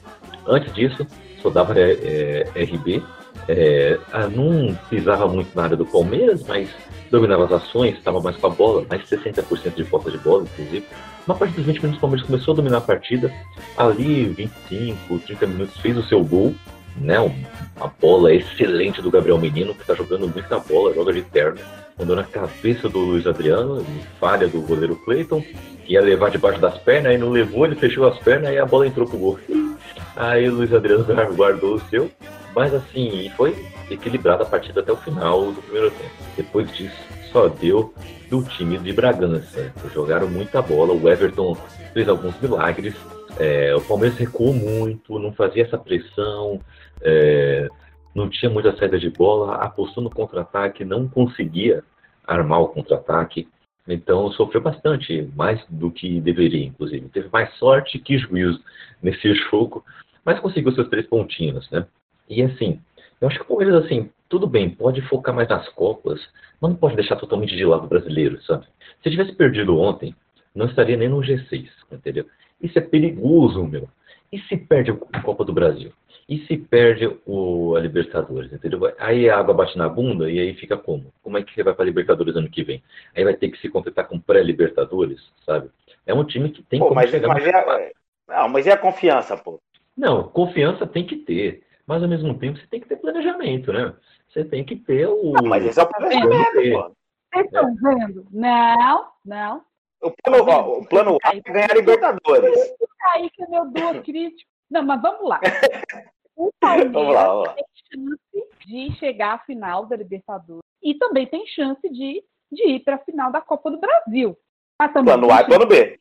Antes 0.47 0.73
disso, 0.75 1.07
só 1.43 1.51
dava 1.51 1.79
é, 1.79 2.49
é, 2.55 2.63
RB. 2.65 3.03
É, 3.51 3.99
não 4.35 4.75
pisava 4.91 5.27
muito 5.27 5.55
na 5.55 5.63
área 5.63 5.77
do 5.77 5.87
Palmeiras, 5.87 6.45
mas 6.47 6.69
dominava 7.11 7.45
as 7.45 7.53
ações, 7.53 7.97
estava 7.97 8.21
mais 8.21 8.37
com 8.37 8.47
a 8.47 8.51
bola, 8.51 8.85
mais 8.89 9.03
60% 9.09 9.75
de 9.75 9.85
falta 9.85 10.11
de 10.11 10.19
bola, 10.19 10.43
inclusive. 10.43 10.85
Na 11.27 11.35
parte 11.35 11.55
dos 11.55 11.65
20 11.65 11.77
minutos, 11.77 11.99
o 11.99 12.01
Palmeiras 12.01 12.27
começou 12.27 12.53
a 12.53 12.57
dominar 12.57 12.79
a 12.79 12.83
partida. 12.83 13.33
Ali, 13.77 14.25
25, 14.25 15.19
30 15.21 15.47
minutos, 15.47 15.77
fez 15.79 15.97
o 15.97 16.03
seu 16.03 16.23
gol. 16.25 16.55
Né? 17.01 17.19
Uma 17.21 17.93
bola 18.01 18.35
excelente 18.35 19.01
do 19.01 19.11
Gabriel 19.11 19.39
Menino, 19.39 19.75
que 19.75 19.83
está 19.83 19.95
jogando 19.95 20.29
muita 20.29 20.59
bola, 20.59 20.95
joga 20.95 21.13
de 21.13 21.23
terno. 21.23 21.61
Mandou 21.99 22.15
na 22.15 22.25
cabeça 22.25 22.89
do 22.89 22.99
Luiz 22.99 23.27
Adriano, 23.27 23.85
falha 24.21 24.47
do 24.47 24.61
goleiro 24.61 24.97
Cleiton, 24.97 25.45
ia 25.87 26.01
levar 26.01 26.31
debaixo 26.31 26.61
das 26.61 26.79
pernas, 26.79 27.13
aí 27.13 27.19
não 27.19 27.31
levou, 27.31 27.65
ele 27.65 27.75
fechou 27.75 28.07
as 28.07 28.19
pernas 28.19 28.53
e 28.53 28.59
a 28.59 28.67
bola 28.67 28.87
entrou 28.87 29.07
pro 29.07 29.19
gol. 29.19 29.39
Aí 30.17 30.49
o 30.49 30.55
Luiz 30.55 30.73
Adriano 30.73 31.05
guardou 31.35 31.77
o 31.77 31.81
seu, 31.89 32.11
mas 32.55 32.75
assim, 32.75 33.31
foi 33.37 33.55
equilibrada 33.89 34.43
a 34.43 34.47
partida 34.47 34.81
até 34.81 34.91
o 34.91 34.97
final 34.97 35.53
do 35.53 35.63
primeiro 35.63 35.91
tempo. 35.93 36.11
Depois 36.37 36.71
disso, 36.77 36.97
só 37.33 37.47
deu 37.47 37.95
do 38.29 38.43
time 38.43 38.79
de 38.79 38.93
Bragança. 38.93 39.73
Jogaram 39.95 40.29
muita 40.29 40.61
bola, 40.61 40.93
o 40.93 41.09
Everton 41.09 41.57
fez 41.95 42.09
alguns 42.09 42.39
milagres, 42.41 42.95
é, 43.39 43.75
o 43.75 43.81
Palmeiras 43.81 44.19
recuou 44.19 44.53
muito, 44.53 45.19
não 45.19 45.33
fazia 45.33 45.63
essa 45.63 45.79
pressão, 45.79 46.61
é, 47.03 47.69
não 48.15 48.29
tinha 48.29 48.51
muita 48.51 48.77
saída 48.77 48.99
de 48.99 49.11
bola, 49.11 49.57
apostou 49.57 50.03
no 50.03 50.11
contra-ataque, 50.11 50.85
não 50.85 51.09
conseguia 51.09 51.83
armar 52.27 52.61
o 52.61 52.69
contra-ataque. 52.69 53.49
Então 53.87 54.31
sofreu 54.33 54.61
bastante, 54.61 55.29
mais 55.35 55.65
do 55.69 55.91
que 55.91 56.21
deveria, 56.21 56.67
inclusive. 56.67 57.09
Teve 57.09 57.29
mais 57.33 57.53
sorte 57.55 57.99
que 57.99 58.19
juízo 58.19 58.63
nesse 59.03 59.33
jogo, 59.51 59.85
mas 60.25 60.41
conseguiu 60.41 60.73
seus 60.73 60.89
três 60.89 61.07
pontinhos, 61.07 61.71
né? 61.71 61.87
E 62.29 62.43
assim, 62.43 62.81
eu 63.21 63.29
acho 63.29 63.39
que 63.39 63.45
o 63.45 63.49
Palmeiras, 63.49 63.85
assim, 63.85 64.11
tudo 64.29 64.47
bem, 64.47 64.69
pode 64.69 65.01
focar 65.03 65.35
mais 65.35 65.49
nas 65.49 65.67
Copas, 65.71 66.21
mas 66.61 66.71
não 66.71 66.77
pode 66.77 66.97
deixar 66.97 67.17
totalmente 67.17 67.57
de 67.57 67.65
lado 67.65 67.85
o 67.85 67.89
brasileiro, 67.89 68.41
sabe? 68.43 68.67
Se 69.03 69.11
tivesse 69.11 69.33
perdido 69.35 69.79
ontem, 69.79 70.15
não 70.55 70.67
estaria 70.67 70.97
nem 70.97 71.09
no 71.09 71.21
G6, 71.21 71.69
entendeu? 71.91 72.27
Isso 72.61 72.79
é 72.79 72.83
perigoso, 72.83 73.65
meu. 73.65 73.89
E 74.31 74.39
se 74.41 74.57
perde 74.57 74.91
a 75.13 75.23
Copa 75.23 75.45
do 75.45 75.53
Brasil? 75.53 75.93
E 76.29 76.45
se 76.47 76.59
perde 76.59 77.07
o, 77.25 77.75
a 77.75 77.81
Libertadores, 77.81 78.53
entendeu? 78.53 78.93
Aí 78.99 79.31
a 79.31 79.39
água 79.39 79.55
bate 79.55 79.79
na 79.79 79.89
bunda 79.89 80.31
e 80.31 80.39
aí 80.39 80.55
fica 80.55 80.77
como? 80.77 81.11
Como 81.23 81.39
é 81.39 81.43
que 81.43 81.55
você 81.55 81.63
vai 81.63 81.73
para 81.73 81.85
a 81.85 81.87
Libertadores 81.87 82.37
ano 82.37 82.51
que 82.51 82.63
vem? 82.63 82.83
Aí 83.17 83.25
vai 83.25 83.35
ter 83.35 83.49
que 83.49 83.59
se 83.59 83.69
completar 83.71 84.07
com 84.07 84.21
pré-Libertadores, 84.21 85.33
sabe? 85.47 85.71
É 86.07 86.13
um 86.13 86.25
time 86.25 86.51
que 86.51 86.63
tem 86.63 86.81
pô, 86.81 86.89
como 86.89 86.97
mas, 86.97 87.11
chegar 87.11 87.29
mas 87.29 87.47
é, 87.47 87.93
Não, 88.29 88.49
mas 88.51 88.67
e 88.67 88.71
a 88.71 88.77
confiança, 88.77 89.39
pô? 89.39 89.59
Não, 89.97 90.29
confiança 90.29 90.87
tem 90.87 91.07
que 91.07 91.17
ter. 91.17 91.63
Mas 91.87 92.03
ao 92.03 92.09
mesmo 92.09 92.39
tempo 92.39 92.59
você 92.59 92.67
tem 92.67 92.81
que 92.81 92.89
ter 92.89 92.97
planejamento, 92.97 93.73
né? 93.73 93.95
Você 94.29 94.45
tem 94.45 94.63
que 94.63 94.77
ter 94.77 95.09
o. 95.09 95.33
Não, 95.33 95.49
mas 95.49 95.65
esse 95.65 95.81
é 95.81 95.83
o 95.83 95.89
planejamento, 95.89 96.53
pô. 96.53 96.93
Vocês 97.33 97.47
estão 97.47 97.75
vendo? 97.75 98.27
Não, 98.31 99.09
não. 99.25 99.63
O 100.03 100.13
plano, 100.23 100.45
ó, 100.47 100.79
o 100.79 100.87
plano 100.87 101.19
A 101.25 101.35
é 101.35 101.41
ganhar 101.41 101.75
Libertadores. 101.75 102.75
Aí 103.15 103.31
que 103.31 103.43
é 103.43 103.49
meu 103.49 103.65
duo 103.71 104.03
crítico. 104.03 104.51
Não, 104.71 104.83
mas 104.83 105.01
vamos 105.01 105.29
lá. 105.29 105.41
O 106.39 106.53
Palmeiras 106.61 106.93
vamos 106.93 107.15
lá, 107.15 107.27
vamos 107.27 107.49
lá. 107.49 107.55
tem 107.55 107.65
chance 107.91 108.67
de 108.67 108.99
chegar 108.99 109.35
à 109.35 109.39
final 109.41 109.87
da 109.87 109.97
Libertadores 109.97 110.63
e 110.81 110.95
também 110.95 111.27
tem 111.27 111.45
chance 111.49 111.89
de, 111.91 112.23
de 112.53 112.69
ir 112.69 112.81
para 112.85 112.95
a 112.95 113.01
final 113.01 113.33
da 113.33 113.41
Copa 113.41 113.73
do 113.73 113.81
Brasil. 113.81 114.39
Mas 114.79 114.93
também 114.93 115.19
plano 115.19 115.33
A 115.33 115.41
e 115.41 115.47
plano 115.47 115.67
B. 115.67 116.01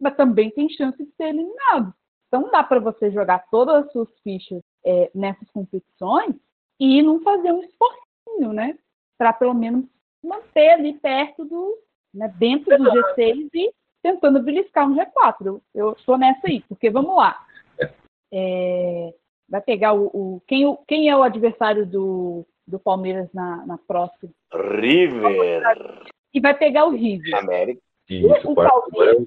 Mas 0.00 0.16
também 0.16 0.50
tem 0.50 0.68
chance 0.68 0.98
de 0.98 1.10
ser 1.12 1.28
eliminado. 1.28 1.94
Então 2.26 2.50
dá 2.50 2.64
para 2.64 2.80
você 2.80 3.08
jogar 3.12 3.46
todas 3.48 3.86
as 3.86 3.92
suas 3.92 4.08
fichas 4.24 4.60
é, 4.84 5.10
nessas 5.14 5.48
competições 5.50 6.34
e 6.80 7.00
não 7.00 7.22
fazer 7.22 7.52
um 7.52 7.62
esforcinho, 7.62 8.52
né? 8.52 8.76
Para 9.16 9.32
pelo 9.32 9.54
menos 9.54 9.84
manter 10.22 10.70
ali 10.70 10.94
perto 10.94 11.44
do, 11.44 11.78
né, 12.12 12.34
dentro 12.36 12.76
do 12.76 12.84
G6 12.84 13.48
e 13.54 13.72
tentando 14.02 14.42
beliscar 14.42 14.90
um 14.90 14.96
G4. 14.96 15.62
Eu 15.72 15.92
estou 15.92 16.18
nessa 16.18 16.48
aí, 16.48 16.62
porque 16.62 16.90
vamos 16.90 17.16
lá. 17.16 17.46
É, 18.32 19.14
vai 19.48 19.60
pegar 19.60 19.92
o, 19.92 20.06
o, 20.06 20.42
quem, 20.46 20.66
o, 20.66 20.76
quem 20.88 21.08
é 21.08 21.16
o 21.16 21.22
adversário 21.22 21.86
do, 21.86 22.46
do 22.66 22.78
Palmeiras 22.78 23.28
na, 23.32 23.64
na 23.66 23.78
próxima? 23.78 24.30
River. 24.52 25.62
E 26.32 26.40
vai 26.40 26.56
pegar 26.56 26.86
o 26.86 26.90
River. 26.90 27.34
América. 27.34 27.80
Isso, 28.08 28.50
o 28.50 28.54
Palmeiras, 28.54 29.26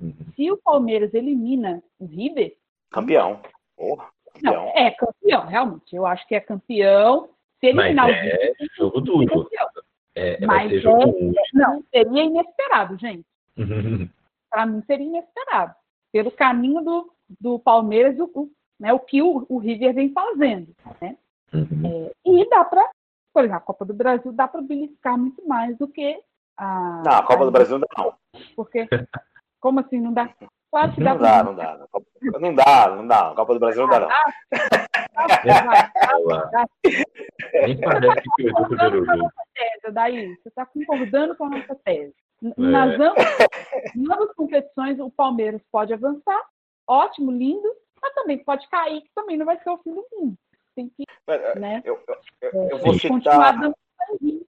uhum. 0.00 0.14
se 0.34 0.50
o 0.50 0.56
Palmeiras 0.56 1.14
elimina 1.14 1.82
o 1.98 2.06
River. 2.06 2.56
Campeão. 2.90 3.40
Porra, 3.76 4.08
campeão. 4.32 4.54
Não, 4.54 4.68
é 4.70 4.90
campeão, 4.90 5.46
realmente. 5.46 5.94
Eu 5.94 6.06
acho 6.06 6.26
que 6.26 6.34
é 6.34 6.40
campeão. 6.40 7.28
Se 7.60 7.66
eliminar 7.66 8.08
Mas 8.08 8.16
o 8.16 8.22
River. 8.22 8.54
É 8.58 8.64
jogo 8.76 9.00
duro. 9.00 9.48
É, 10.16 10.42
é, 10.42 10.46
Mas 10.46 10.72
é, 10.72 10.88
não, 11.52 11.84
seria 11.90 12.24
inesperado, 12.24 12.98
gente. 12.98 13.26
Uhum. 13.56 14.08
Para 14.50 14.66
mim 14.66 14.82
seria 14.86 15.06
inesperado. 15.06 15.74
Pelo 16.10 16.30
caminho 16.30 16.82
do, 16.82 17.12
do 17.38 17.58
Palmeiras, 17.58 18.18
o, 18.18 18.50
né, 18.78 18.92
o 18.92 18.98
que 18.98 19.22
o, 19.22 19.46
o 19.48 19.58
River 19.58 19.94
vem 19.94 20.12
fazendo. 20.12 20.74
Né? 21.00 21.16
Uhum. 21.52 22.08
É, 22.08 22.12
e 22.24 22.48
dá 22.48 22.64
para, 22.64 22.88
por 23.32 23.44
exemplo, 23.44 23.58
a 23.58 23.60
Copa 23.60 23.84
do 23.84 23.94
Brasil 23.94 24.32
dá 24.32 24.46
para 24.48 24.62
beliscar 24.62 25.16
muito 25.18 25.46
mais 25.46 25.76
do 25.78 25.88
que 25.88 26.20
a. 26.56 27.02
Não, 27.04 27.12
a 27.12 27.22
Copa 27.22 27.42
a, 27.42 27.46
do 27.46 27.50
Brasil 27.50 27.78
não 27.78 27.86
dá, 27.96 28.04
não. 28.04 28.14
Porque, 28.54 28.88
como 29.60 29.80
assim, 29.80 30.00
não 30.00 30.12
dá? 30.12 30.28
Claro 30.70 30.92
que 30.92 31.02
dá. 31.02 31.14
Não 31.14 31.20
dá, 31.20 31.44
não 31.44 31.54
dá. 31.54 31.78
Não 32.40 32.54
dá, 32.54 32.96
não 32.96 33.06
dá. 33.06 33.30
A 33.30 33.34
Copa 33.34 33.54
do 33.54 33.60
Brasil 33.60 33.86
não 33.86 33.90
dá, 33.90 34.00
não. 34.00 34.08
Nem 37.54 37.80
parece 37.80 38.20
que 38.20 38.30
perdeu 38.36 38.62
o 38.62 38.68
primeiro 38.68 39.04
jogo. 39.04 39.30
Daí, 39.92 40.34
você 40.36 40.48
está 40.48 40.66
concordando 40.66 41.36
com 41.36 41.44
a 41.44 41.50
nossa 41.50 41.74
tese. 41.76 42.14
Nas 42.56 43.00
é. 43.00 43.06
ambas 43.96 44.32
competições, 44.34 45.00
o 45.00 45.10
Palmeiras 45.10 45.62
pode 45.72 45.94
avançar, 45.94 46.40
ótimo, 46.86 47.30
lindo, 47.30 47.68
mas 48.06 48.14
também 48.14 48.38
pode 48.38 48.68
cair, 48.68 49.02
que 49.02 49.10
também 49.14 49.36
não 49.36 49.46
vai 49.46 49.58
ser 49.60 49.70
o 49.70 49.78
fim 49.78 49.94
do 49.94 50.06
mundo. 50.12 50.38
Tem 50.74 50.88
que 50.88 51.04
é, 51.26 51.58
né, 51.58 51.82
eu, 51.84 51.98
eu, 52.40 52.68
eu, 52.70 52.78
vou 52.78 52.94
citar... 52.94 53.10
continuar 53.10 53.52
dando 53.52 53.76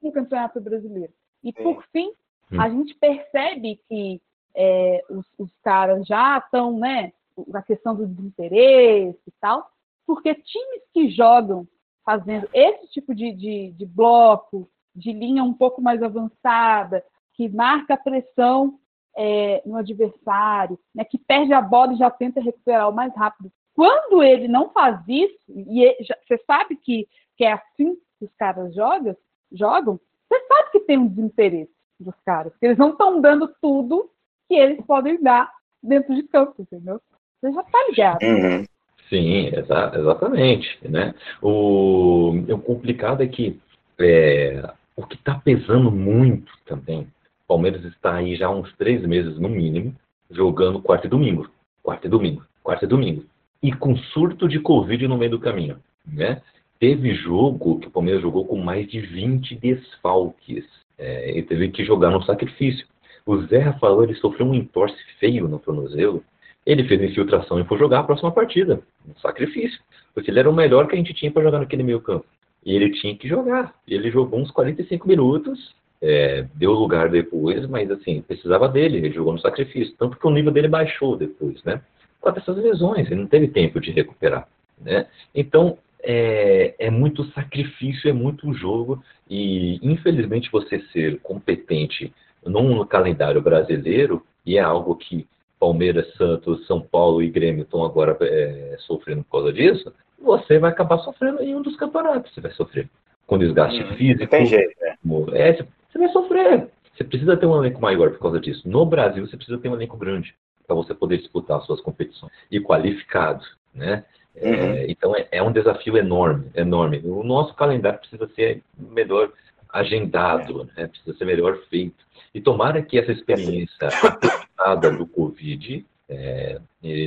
no 0.03 0.13
Campeonato 0.13 0.61
Brasileiro. 0.61 1.13
E, 1.43 1.53
Sim. 1.53 1.63
por 1.63 1.83
fim, 1.91 2.13
hum. 2.53 2.61
a 2.61 2.69
gente 2.69 2.95
percebe 2.95 3.81
que 3.89 4.21
é, 4.55 5.03
os, 5.09 5.27
os, 5.39 5.51
caras 5.63 6.07
já 6.07 6.39
estão, 6.39 6.79
né, 6.79 7.13
na 7.47 7.63
questão 7.63 7.95
do 7.95 8.07
desinteresse 8.07 9.21
e 9.27 9.33
tal, 9.41 9.71
porque 10.07 10.35
times 10.35 10.83
que 10.93 11.11
jogam 11.11 11.67
fazendo 12.05 12.49
esse 12.53 12.89
tipo 12.89 13.15
de, 13.15 13.33
de, 13.33 13.73
de 13.73 13.87
bloco, 13.87 14.69
de 14.95 15.13
linha 15.13 15.43
um 15.43 15.55
pouco 15.55 15.81
mais 15.81 16.03
avançada, 16.03 17.05
que 17.35 17.49
marca 17.49 17.95
a 17.95 17.99
pressão 17.99 18.79
é, 19.21 19.61
no 19.67 19.77
adversário, 19.77 20.79
né, 20.95 21.05
que 21.05 21.19
perde 21.19 21.53
a 21.53 21.61
bola 21.61 21.93
e 21.93 21.99
já 21.99 22.09
tenta 22.09 22.41
recuperar 22.41 22.89
o 22.89 22.95
mais 22.95 23.13
rápido. 23.17 23.51
Quando 23.75 24.23
ele 24.23 24.47
não 24.47 24.71
faz 24.71 25.01
isso, 25.09 25.37
e 25.49 25.83
ele, 25.83 26.05
já, 26.05 26.17
você 26.27 26.39
sabe 26.47 26.77
que, 26.77 27.09
que 27.37 27.45
é 27.45 27.53
assim 27.53 27.97
que 28.19 28.25
os 28.25 28.35
caras 28.37 28.73
jogam, 28.73 29.17
jogam, 29.53 29.99
você 30.29 30.47
sabe 30.47 30.71
que 30.71 30.81
tem 30.81 30.99
um 30.99 31.09
desinteresse 31.09 31.73
dos 31.99 32.15
caras, 32.25 32.57
que 32.59 32.67
eles 32.67 32.79
não 32.79 32.91
estão 32.91 33.21
dando 33.21 33.53
tudo 33.61 34.09
que 34.47 34.55
eles 34.55 34.81
podem 34.87 35.21
dar 35.21 35.51
dentro 35.83 36.15
de 36.15 36.23
campo, 36.23 36.63
entendeu? 36.63 37.01
Você 37.41 37.53
já 37.53 37.61
está 37.61 37.79
ligado. 37.89 38.23
Uhum. 38.23 38.65
Sim, 39.09 39.47
exa 39.47 39.93
exatamente. 39.95 40.79
Né? 40.89 41.15
O, 41.43 42.31
o 42.31 42.59
complicado 42.61 43.23
é 43.23 43.27
que 43.27 43.61
é, 43.99 44.63
o 44.95 45.05
que 45.05 45.17
está 45.17 45.35
pesando 45.35 45.91
muito 45.91 46.53
também, 46.65 47.09
Palmeiras 47.49 47.83
está 47.87 48.15
aí 48.17 48.37
já 48.37 48.47
há 48.47 48.51
uns 48.51 48.71
três 48.77 49.03
meses 49.07 49.39
no 49.39 49.49
mínimo, 49.49 49.97
jogando 50.31 50.83
quarta 50.83 51.07
e 51.07 51.11
domingo, 51.11 51.49
quarta 51.83 52.07
e 52.07 52.11
domingo, 52.11 52.45
quarta 52.63 52.85
e 52.85 52.89
domingo. 52.89 53.25
E 53.63 53.73
com 53.73 53.97
surto 53.97 54.47
de 54.47 54.61
Covid 54.61 55.09
no 55.09 55.17
meio 55.17 55.31
do 55.31 55.41
caminho. 55.41 55.79
Né? 56.07 56.43
Teve 56.79 57.15
jogo 57.15 57.81
que 57.81 57.89
o 57.89 57.91
Palmeiras 57.91 58.21
jogou 58.21 58.45
com 58.45 58.59
mais 58.59 58.87
de 58.87 59.01
20 59.01 59.57
desfalques. 59.57 60.65
É, 60.99 61.39
e 61.39 61.43
teve 61.43 61.71
que 61.71 61.85
jogar 61.85 62.11
no 62.11 62.23
sacrifício. 62.23 62.87
O 63.25 63.39
Zé 63.47 63.59
Rafael 63.59 64.03
ele 64.03 64.15
sofreu 64.15 64.47
um 64.47 64.55
entorse 64.55 64.97
feio 65.19 65.49
no 65.49 65.59
tornozelo. 65.59 66.23
Ele 66.67 66.85
fez 66.85 67.01
infiltração 67.03 67.59
e 67.59 67.65
foi 67.65 67.79
jogar 67.79 68.01
a 68.01 68.05
próxima 68.05 68.31
partida. 68.31 68.81
Um 69.09 69.19
sacrifício. 69.21 69.81
Porque 70.13 70.31
ele 70.31 70.41
era 70.41 70.51
o 70.51 70.55
melhor 70.55 70.87
que 70.87 70.95
a 70.95 70.99
gente 70.99 71.15
tinha 71.15 71.31
para 71.31 71.43
jogar 71.43 71.61
naquele 71.61 71.83
meio 71.83 72.01
campo. 72.01 72.27
E 72.65 72.75
ele 72.75 72.91
tinha 72.91 73.17
que 73.17 73.27
jogar. 73.27 73.75
Ele 73.87 74.11
jogou 74.11 74.39
uns 74.39 74.51
45 74.51 75.09
minutos, 75.09 75.75
é, 76.01 76.47
deu 76.55 76.73
lugar 76.73 77.09
depois, 77.09 77.67
mas 77.67 77.91
assim, 77.91 78.23
precisava 78.23 78.69
dele. 78.69 78.99
Ele 78.99 79.13
jogou 79.13 79.33
no 79.33 79.41
sacrifício. 79.41 79.95
Tanto 79.99 80.17
que 80.17 80.27
o 80.27 80.31
nível 80.31 80.53
dele 80.53 80.69
baixou 80.69 81.17
depois, 81.17 81.63
né? 81.65 81.81
Com 82.21 82.31
essas 82.31 82.57
lesões, 82.57 83.07
ele 83.07 83.21
não 83.21 83.27
teve 83.27 83.49
tempo 83.49 83.81
de 83.81 83.91
recuperar. 83.91 84.49
Né? 84.81 85.07
Então, 85.35 85.79
é, 86.03 86.75
é 86.79 86.91
muito 86.91 87.25
sacrifício, 87.33 88.09
é 88.09 88.13
muito 88.13 88.53
jogo, 88.53 89.03
e 89.29 89.79
infelizmente 89.83 90.51
você 90.51 90.81
ser 90.93 91.21
competente 91.21 92.13
num 92.45 92.85
calendário 92.87 93.43
brasileiro, 93.43 94.25
e 94.45 94.57
é 94.57 94.61
algo 94.61 94.97
que 94.97 95.27
Palmeiras, 95.59 96.13
Santos, 96.15 96.67
São 96.67 96.81
Paulo 96.81 97.23
e 97.23 97.29
Grêmio 97.29 97.63
estão 97.63 97.85
agora 97.85 98.17
é, 98.21 98.77
sofrendo 98.81 99.25
por 99.25 99.41
causa 99.41 99.53
disso, 99.53 99.93
você 100.21 100.59
vai 100.59 100.71
acabar 100.71 100.99
sofrendo 100.99 101.43
em 101.43 101.55
um 101.55 101.63
dos 101.63 101.77
campeonatos, 101.77 102.33
você 102.33 102.41
vai 102.41 102.53
sofrer. 102.53 102.89
Com 103.27 103.37
desgaste 103.37 103.83
hum, 103.83 103.95
físico. 103.97 104.31
Tem 104.31 104.47
jeito, 104.47 104.75
né? 104.81 104.95
É, 105.33 105.59
você 105.89 105.99
vai 105.99 106.09
sofrer. 106.09 106.69
Você 106.95 107.05
precisa 107.05 107.37
ter 107.37 107.47
um 107.47 107.57
elenco 107.57 107.81
maior 107.81 108.11
por 108.11 108.19
causa 108.19 108.41
disso. 108.41 108.69
No 108.69 108.85
Brasil, 108.85 109.27
você 109.27 109.37
precisa 109.37 109.59
ter 109.59 109.69
um 109.69 109.75
elenco 109.75 109.97
grande 109.97 110.35
para 110.67 110.77
você 110.77 110.95
poder 110.95 111.19
disputar 111.19 111.59
as 111.59 111.67
suas 111.67 111.81
competições. 111.81 112.33
E 112.51 112.61
qualificado, 112.61 113.45
né? 113.75 114.05
Uhum. 114.37 114.53
É, 114.53 114.91
então 114.91 115.17
é, 115.17 115.27
é, 115.33 115.43
um 115.43 115.53
desafio 115.53 115.97
enorme, 115.97 116.51
enorme. 116.55 117.01
O 117.05 117.25
nosso 117.25 117.55
calendário 117.55 117.99
precisa 117.99 118.29
ser 118.35 118.63
melhor 118.77 119.33
agendado, 119.73 120.69
é. 120.77 120.83
né? 120.83 120.89
precisa 120.89 121.17
ser 121.17 121.25
melhor 121.25 121.59
feito. 121.71 121.97
E 122.35 122.41
tomara 122.41 122.83
que 122.83 122.99
essa 122.99 123.13
experiência 123.13 123.89
apresentada 124.05 124.91
do 124.91 125.07
Covid, 125.07 125.85
é, 126.09 126.61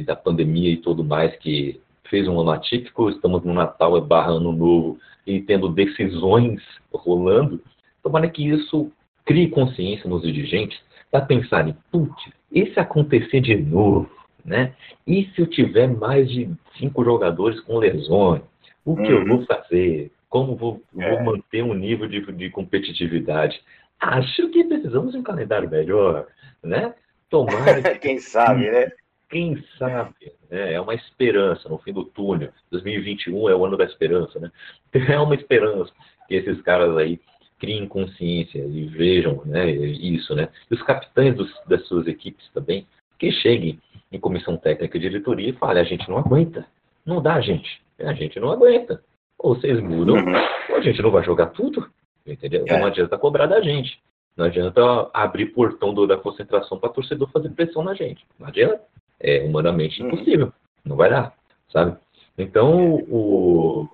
da 0.05 0.15
pandemia 0.15 0.71
e 0.71 0.77
tudo 0.77 1.03
mais, 1.03 1.35
que 1.37 1.79
fez 2.09 2.27
um 2.27 2.39
ano 2.39 2.51
atípico, 2.51 3.09
estamos 3.09 3.43
no 3.43 3.53
Natal 3.53 3.97
é 3.97 4.01
barra 4.01 4.31
ano 4.31 4.51
novo 4.51 4.99
e 5.25 5.39
tendo 5.41 5.69
decisões 5.69 6.61
rolando, 6.93 7.61
tomara 8.01 8.29
que 8.29 8.47
isso 8.47 8.91
crie 9.25 9.49
consciência 9.49 10.09
nos 10.09 10.21
dirigentes 10.23 10.79
para 11.11 11.25
pensarem, 11.25 11.75
putz, 11.91 12.31
e 12.51 12.65
se 12.73 12.79
acontecer 12.79 13.41
de 13.41 13.55
novo? 13.55 14.09
Né? 14.43 14.73
E 15.05 15.25
se 15.35 15.41
eu 15.41 15.47
tiver 15.47 15.87
mais 15.87 16.29
de 16.29 16.49
cinco 16.77 17.03
jogadores 17.03 17.59
com 17.61 17.77
lesões, 17.77 18.41
o 18.83 18.95
que 18.95 19.13
uhum. 19.13 19.19
eu 19.19 19.27
vou 19.27 19.45
fazer? 19.45 20.11
Como 20.27 20.55
vou, 20.55 20.81
é. 20.97 21.09
vou 21.09 21.23
manter 21.23 21.63
um 21.63 21.73
nível 21.73 22.07
de, 22.07 22.19
de, 22.31 22.49
competitividade? 22.49 23.61
Acho 23.99 24.49
que 24.49 24.63
precisamos 24.63 25.11
de 25.11 25.19
um 25.19 25.23
calendário 25.23 25.69
melhor, 25.69 26.25
né? 26.63 26.95
Tomara 27.29 27.81
que... 27.81 27.99
Quem 27.99 28.17
sabe, 28.17 28.71
né? 28.71 28.91
Quem 29.29 29.63
sabe, 29.77 30.33
né? 30.49 30.73
É 30.73 30.81
uma 30.81 30.95
esperança 30.95 31.69
no 31.69 31.77
fim 31.77 31.93
do 31.93 32.03
túnel. 32.03 32.49
2021 32.71 33.49
é 33.49 33.55
o 33.55 33.65
ano 33.65 33.77
da 33.77 33.85
esperança, 33.85 34.39
né? 34.39 34.51
É 35.07 35.19
uma 35.19 35.35
esperança 35.35 35.91
que 36.27 36.35
esses 36.35 36.61
caras 36.61 36.97
aí 36.97 37.19
criem 37.61 37.87
consciência 37.87 38.57
e 38.57 38.87
vejam 38.87 39.43
né, 39.45 39.69
isso, 39.69 40.33
né? 40.33 40.49
E 40.69 40.73
os 40.73 40.81
capitães 40.81 41.35
dos, 41.35 41.53
das 41.67 41.87
suas 41.87 42.07
equipes 42.07 42.49
também, 42.55 42.87
que 43.19 43.31
cheguem 43.31 43.79
em 44.11 44.19
comissão 44.19 44.57
técnica 44.57 44.97
e 44.97 44.99
diretoria 44.99 45.49
e 45.49 45.53
fale, 45.53 45.79
a 45.79 45.83
gente 45.83 46.09
não 46.09 46.17
aguenta. 46.17 46.65
Não 47.05 47.21
dá, 47.21 47.39
gente. 47.39 47.79
A 47.99 48.13
gente 48.13 48.39
não 48.39 48.51
aguenta. 48.51 49.03
Ou 49.37 49.55
vocês 49.55 49.79
mudam, 49.79 50.15
uhum. 50.15 50.33
ou 50.69 50.75
a 50.77 50.81
gente 50.81 50.99
não 51.03 51.11
vai 51.11 51.23
jogar 51.23 51.47
tudo. 51.47 51.87
Entendeu? 52.25 52.65
É. 52.67 52.79
Não 52.79 52.87
adianta 52.87 53.17
cobrar 53.17 53.45
da 53.45 53.61
gente. 53.61 54.01
Não 54.35 54.45
adianta 54.45 54.81
abrir 55.13 55.47
portão 55.47 55.93
do, 55.93 56.07
da 56.07 56.17
concentração 56.17 56.79
para 56.79 56.89
torcedor 56.89 57.29
fazer 57.29 57.49
pressão 57.49 57.83
na 57.83 57.93
gente. 57.93 58.25
Não 58.39 58.47
adianta. 58.47 58.81
É 59.19 59.43
humanamente 59.43 60.01
uhum. 60.01 60.07
impossível. 60.07 60.51
Não 60.83 60.95
vai 60.95 61.11
dar, 61.11 61.35
sabe? 61.71 61.95
Então, 62.35 62.95
o. 63.07 63.87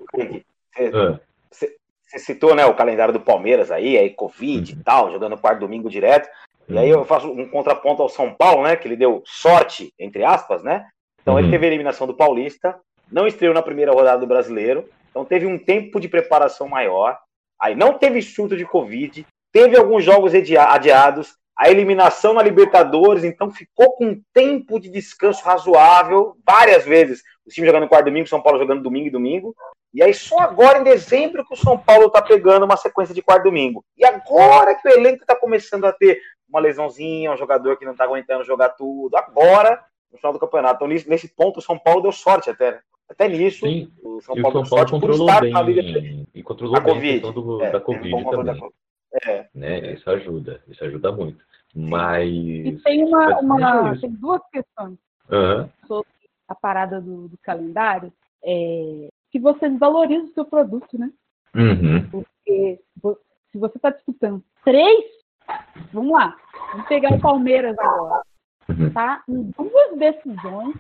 Você 1.52 1.77
ah. 2.14 2.20
citou 2.20 2.56
né, 2.56 2.66
o 2.66 2.76
calendário 2.76 3.14
do 3.14 3.20
Palmeiras 3.20 3.72
aí, 3.72 3.98
aí 3.98 4.10
Covid 4.10 4.74
uhum. 4.74 4.80
e 4.80 4.84
tal, 4.84 5.12
jogando 5.12 5.38
quarto 5.38 5.60
domingo 5.60 5.90
direto. 5.90 6.30
E 6.70 6.78
aí 6.78 6.90
eu 6.90 7.06
faço 7.06 7.32
um 7.32 7.48
contraponto 7.48 8.02
ao 8.02 8.10
São 8.10 8.34
Paulo, 8.34 8.64
né? 8.64 8.76
Que 8.76 8.88
ele 8.88 8.98
deu 8.98 9.22
sorte, 9.26 9.94
entre 9.98 10.24
aspas, 10.24 10.64
né? 10.64 10.86
Então 11.22 11.36
uhum. 11.36 11.40
ele 11.40 11.50
teve 11.50 11.66
a 11.66 11.70
eliminação 11.70 12.06
do 12.06 12.14
Paulista, 12.14 12.78
não 13.12 13.26
estreou 13.26 13.54
na 13.54 13.62
primeira 13.62 13.94
rodada 13.94 14.20
do 14.20 14.28
Brasileiro, 14.28 14.88
então 15.10 15.24
teve 15.24 15.46
um 15.46 15.58
tempo 15.58 16.00
de 16.00 16.10
preparação 16.10 16.68
maior. 16.68 17.18
Aí 17.60 17.74
não 17.74 17.98
teve 17.98 18.22
surto 18.22 18.56
de 18.56 18.66
Covid, 18.66 19.26
teve 19.52 19.78
alguns 19.78 20.04
jogos 20.04 20.34
adiados, 20.34 21.36
a 21.58 21.70
eliminação 21.70 22.34
na 22.34 22.44
Libertadores, 22.44 23.24
então 23.24 23.50
ficou 23.50 23.94
com 23.94 24.06
um 24.06 24.22
tempo 24.32 24.80
de 24.80 24.90
descanso 24.90 25.44
razoável, 25.44 26.38
várias 26.46 26.86
vezes. 26.86 27.24
O 27.46 27.50
time 27.50 27.66
jogando 27.66 27.88
quarto 27.88 28.06
domingo, 28.06 28.28
São 28.28 28.42
Paulo 28.42 28.60
jogando 28.60 28.84
domingo 28.84 29.08
e 29.08 29.12
domingo. 29.12 29.56
E 29.94 30.04
aí 30.04 30.14
só 30.14 30.38
agora 30.40 30.80
em 30.80 30.84
dezembro 30.84 31.44
que 31.46 31.54
o 31.54 31.58
São 31.58 31.78
Paulo 31.78 32.12
tá 32.12 32.22
pegando 32.22 32.66
uma 32.66 32.78
sequência 32.78 33.16
de 33.16 33.24
quarto 33.24 33.46
domingo. 33.46 33.84
E 33.98 34.06
agora 34.06 34.76
que 34.76 34.88
o 34.88 34.92
elenco 34.92 35.26
tá 35.26 35.36
começando 35.36 35.86
a 35.86 35.92
ter 35.92 36.22
uma 36.48 36.60
lesãozinha, 36.60 37.32
um 37.32 37.38
jogador 37.38 37.78
que 37.78 37.86
não 37.86 37.94
está 37.94 38.04
aguentando 38.04 38.44
jogar 38.44 38.70
tudo. 38.70 39.16
Agora, 39.18 39.84
no 40.12 40.18
final 40.18 40.34
do 40.34 40.40
campeonato. 40.40 40.76
Então, 40.76 40.88
nesse, 40.88 41.10
nesse 41.10 41.28
ponto, 41.28 41.58
o 41.58 41.62
São 41.62 41.78
Paulo 41.78 42.02
deu 42.02 42.12
sorte 42.12 42.50
até. 42.50 42.72
Né? 42.74 42.80
Até 43.10 43.28
nisso, 43.28 43.66
Sim. 43.66 43.90
o 44.04 44.22
São 44.22 44.36
Paulo, 44.42 44.60
e 44.60 44.62
o 44.62 44.66
São 44.66 44.78
Paulo 44.78 44.92
controlou 44.92 45.40
bem, 45.40 45.64
Liga, 45.64 46.26
e 46.36 46.44
controlou 46.44 46.76
a 46.76 46.80
bem 46.82 46.94
COVID. 46.94 47.10
a 47.10 47.14
questão 47.14 47.34
do, 47.34 47.64
é, 47.64 47.72
da 47.72 47.80
Covid 47.80 48.24
também. 48.30 48.62
É. 49.26 49.48
Né? 49.54 49.94
Isso 49.94 50.10
ajuda, 50.10 50.62
isso 50.68 50.84
ajuda 50.84 51.12
muito. 51.12 51.44
Mas. 51.76 52.30
E 52.30 52.80
tem 52.84 53.04
uma, 53.04 53.40
uma 53.40 54.00
tem 54.00 54.12
duas 54.12 54.42
questões 54.52 54.98
uhum. 55.30 55.70
sobre 55.88 56.10
a 56.48 56.56
parada 56.56 57.00
do, 57.02 57.28
do 57.28 57.38
calendário. 57.40 58.12
É, 58.44 59.10
que 59.32 59.40
você 59.40 59.70
desvaloriza 59.70 60.26
o 60.26 60.34
seu 60.34 60.46
produto, 60.46 60.98
né? 60.98 61.12
Uhum. 61.56 62.10
Porque 62.10 62.80
se 63.52 63.58
você 63.58 63.78
está 63.78 63.90
disputando 63.90 64.42
três 64.64 65.18
Vamos 65.94 66.12
lá. 66.12 66.36
Vamos 66.72 66.88
pegar 66.88 67.14
o 67.14 67.20
Palmeiras 67.20 67.78
agora. 67.80 68.22
Uhum. 68.70 68.92
Tá 68.92 69.24
em 69.30 69.44
duas 69.58 69.98
decisões, 69.98 70.76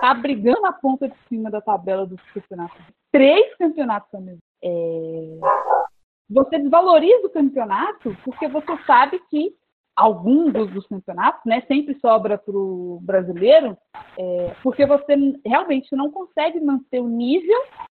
tá 0.00 0.14
brigando 0.14 0.64
a 0.64 0.72
ponta 0.72 1.08
de 1.08 1.16
cima 1.28 1.50
da 1.50 1.60
tabela 1.60 2.06
dos 2.06 2.20
campeonatos. 2.32 2.80
Três 3.10 3.56
campeonatos 3.56 4.08
também. 4.10 4.38
É... 4.62 5.38
Você 6.32 6.58
desvaloriza 6.58 7.26
o 7.26 7.30
campeonato 7.30 8.16
porque 8.24 8.48
você 8.48 8.76
sabe 8.86 9.20
que 9.28 9.54
alguns 9.94 10.52
dos, 10.52 10.70
dos 10.70 10.86
campeonatos, 10.86 11.42
né, 11.44 11.62
sempre 11.68 11.94
sobra 12.00 12.38
para 12.38 12.56
o 12.56 12.98
brasileiro, 13.02 13.76
é, 14.18 14.54
porque 14.62 14.86
você 14.86 15.14
realmente 15.44 15.94
não 15.94 16.10
consegue 16.10 16.60
manter 16.60 17.00
o 17.00 17.08
nível, 17.08 17.58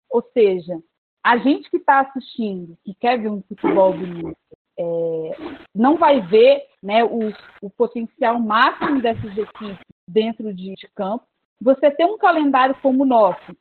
ou 0.09 0.23
seja, 0.33 0.79
a 1.23 1.37
gente 1.37 1.69
que 1.69 1.77
está 1.77 2.01
assistindo, 2.01 2.75
que 2.83 2.93
quer 2.95 3.19
ver 3.19 3.29
um 3.29 3.43
futebol 3.43 3.93
bonito, 3.93 4.35
é, 4.77 5.31
não 5.73 5.97
vai 5.97 6.19
ver 6.21 6.63
né, 6.81 7.03
o, 7.03 7.31
o, 7.61 7.69
potencial 7.69 8.39
máximo 8.39 8.99
dessas 8.99 9.37
equipes 9.37 9.85
dentro 10.07 10.51
de, 10.51 10.73
de 10.73 10.87
campo. 10.95 11.23
Você 11.61 11.91
tem 11.91 12.07
um 12.07 12.17
calendário 12.17 12.75
como 12.81 13.03
o 13.03 13.05
nosso, 13.05 13.55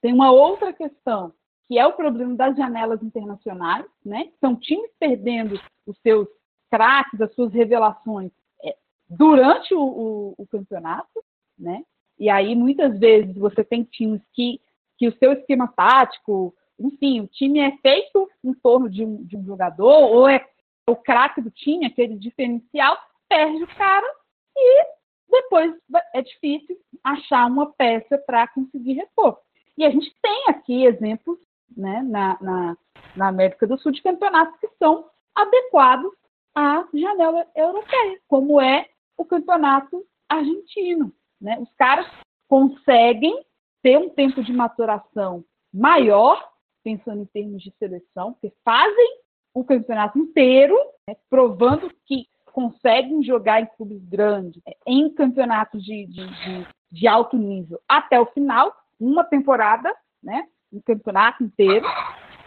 tem 0.00 0.14
uma 0.14 0.30
outra 0.30 0.72
questão, 0.72 1.32
que 1.70 1.78
é 1.78 1.86
o 1.86 1.92
problema 1.92 2.34
das 2.34 2.56
janelas 2.56 3.00
internacionais, 3.00 3.86
né? 4.04 4.32
São 4.40 4.56
times 4.56 4.90
perdendo 4.98 5.54
os 5.86 5.96
seus 6.00 6.26
craques, 6.68 7.20
as 7.20 7.32
suas 7.32 7.52
revelações, 7.52 8.32
é, 8.64 8.74
durante 9.08 9.72
o, 9.72 9.80
o, 9.80 10.34
o 10.36 10.46
campeonato, 10.48 11.24
né? 11.56 11.84
E 12.18 12.28
aí, 12.28 12.56
muitas 12.56 12.98
vezes, 12.98 13.36
você 13.36 13.62
tem 13.62 13.84
times 13.84 14.20
que, 14.32 14.60
que 14.98 15.06
o 15.06 15.16
seu 15.18 15.32
esquema 15.32 15.68
tático, 15.68 16.52
enfim, 16.76 17.20
o 17.20 17.28
time 17.28 17.60
é 17.60 17.70
feito 17.76 18.28
em 18.42 18.52
torno 18.52 18.90
de 18.90 19.04
um, 19.04 19.22
de 19.22 19.36
um 19.36 19.44
jogador, 19.44 20.10
ou 20.10 20.28
é 20.28 20.44
o 20.88 20.96
craque 20.96 21.40
do 21.40 21.52
time, 21.52 21.86
aquele 21.86 22.16
diferencial, 22.16 22.98
perde 23.28 23.62
o 23.62 23.76
cara 23.76 24.12
e 24.56 24.86
depois 25.30 25.72
é 26.14 26.20
difícil 26.20 26.76
achar 27.04 27.46
uma 27.46 27.72
peça 27.74 28.18
para 28.18 28.48
conseguir 28.48 28.94
repor. 28.94 29.38
E 29.78 29.84
a 29.84 29.90
gente 29.90 30.12
tem 30.20 30.46
aqui 30.48 30.84
exemplos 30.84 31.38
né, 31.76 32.02
na, 32.02 32.38
na, 32.40 32.76
na 33.16 33.28
América 33.28 33.66
do 33.66 33.78
Sul 33.78 33.92
de 33.92 34.02
campeonatos 34.02 34.58
que 34.60 34.68
são 34.78 35.06
adequados 35.34 36.12
à 36.54 36.84
janela 36.92 37.46
europeia, 37.54 38.18
como 38.28 38.60
é 38.60 38.86
o 39.16 39.24
campeonato 39.24 40.04
argentino. 40.28 41.12
Né? 41.40 41.58
Os 41.60 41.72
caras 41.74 42.06
conseguem 42.48 43.44
ter 43.82 43.96
um 43.98 44.10
tempo 44.10 44.42
de 44.42 44.52
maturação 44.52 45.44
maior, 45.72 46.50
pensando 46.82 47.22
em 47.22 47.26
termos 47.26 47.62
de 47.62 47.72
seleção, 47.78 48.34
que 48.40 48.52
fazem 48.64 49.20
o 49.54 49.64
campeonato 49.64 50.18
inteiro, 50.18 50.76
né, 51.06 51.16
provando 51.28 51.90
que 52.06 52.26
conseguem 52.52 53.22
jogar 53.22 53.60
em 53.60 53.66
clubes 53.76 54.02
grandes, 54.04 54.60
né, 54.66 54.72
em 54.86 55.08
campeonatos 55.10 55.82
de, 55.84 56.06
de, 56.06 56.26
de, 56.26 56.66
de, 56.90 57.08
alto 57.08 57.36
nível, 57.36 57.80
até 57.88 58.20
o 58.20 58.26
final, 58.26 58.74
uma 58.98 59.24
temporada, 59.24 59.94
né, 60.22 60.46
um 60.72 60.80
campeonato 60.80 61.42
inteiro, 61.44 61.86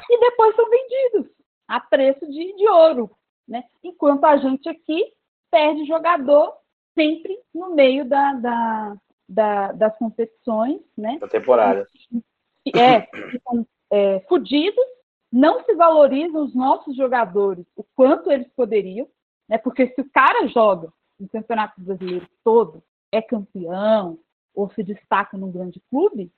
e 0.09 0.19
depois 0.19 0.55
são 0.55 0.69
vendidos 0.69 1.31
a 1.67 1.79
preço 1.79 2.25
de, 2.29 2.55
de 2.55 2.67
ouro. 2.67 3.11
Né? 3.47 3.63
Enquanto 3.83 4.25
a 4.25 4.37
gente 4.37 4.69
aqui 4.69 5.13
perde 5.51 5.85
jogador 5.85 6.53
sempre 6.95 7.37
no 7.53 7.75
meio 7.75 8.05
da, 8.05 8.33
da, 8.33 8.97
da, 9.27 9.71
das 9.71 9.97
competições, 9.97 10.81
né? 10.97 11.17
Da 11.19 11.27
temporada. 11.27 11.87
É, 12.75 13.01
ficam 13.29 13.67
é, 13.91 14.19
fudidos, 14.21 14.85
não 15.31 15.63
se 15.63 15.73
valorizam 15.75 16.43
os 16.43 16.55
nossos 16.55 16.95
jogadores 16.95 17.65
o 17.75 17.83
quanto 17.95 18.31
eles 18.31 18.47
poderiam, 18.55 19.07
né? 19.49 19.57
Porque 19.57 19.87
se 19.87 20.01
o 20.01 20.09
cara 20.11 20.47
joga 20.47 20.91
no 21.19 21.27
Campeonato 21.27 21.79
Brasileiro 21.81 22.27
todo, 22.43 22.83
é 23.11 23.21
campeão 23.21 24.17
ou 24.55 24.69
se 24.71 24.83
destaca 24.83 25.37
num 25.37 25.51
grande 25.51 25.81
clube, 25.89 26.31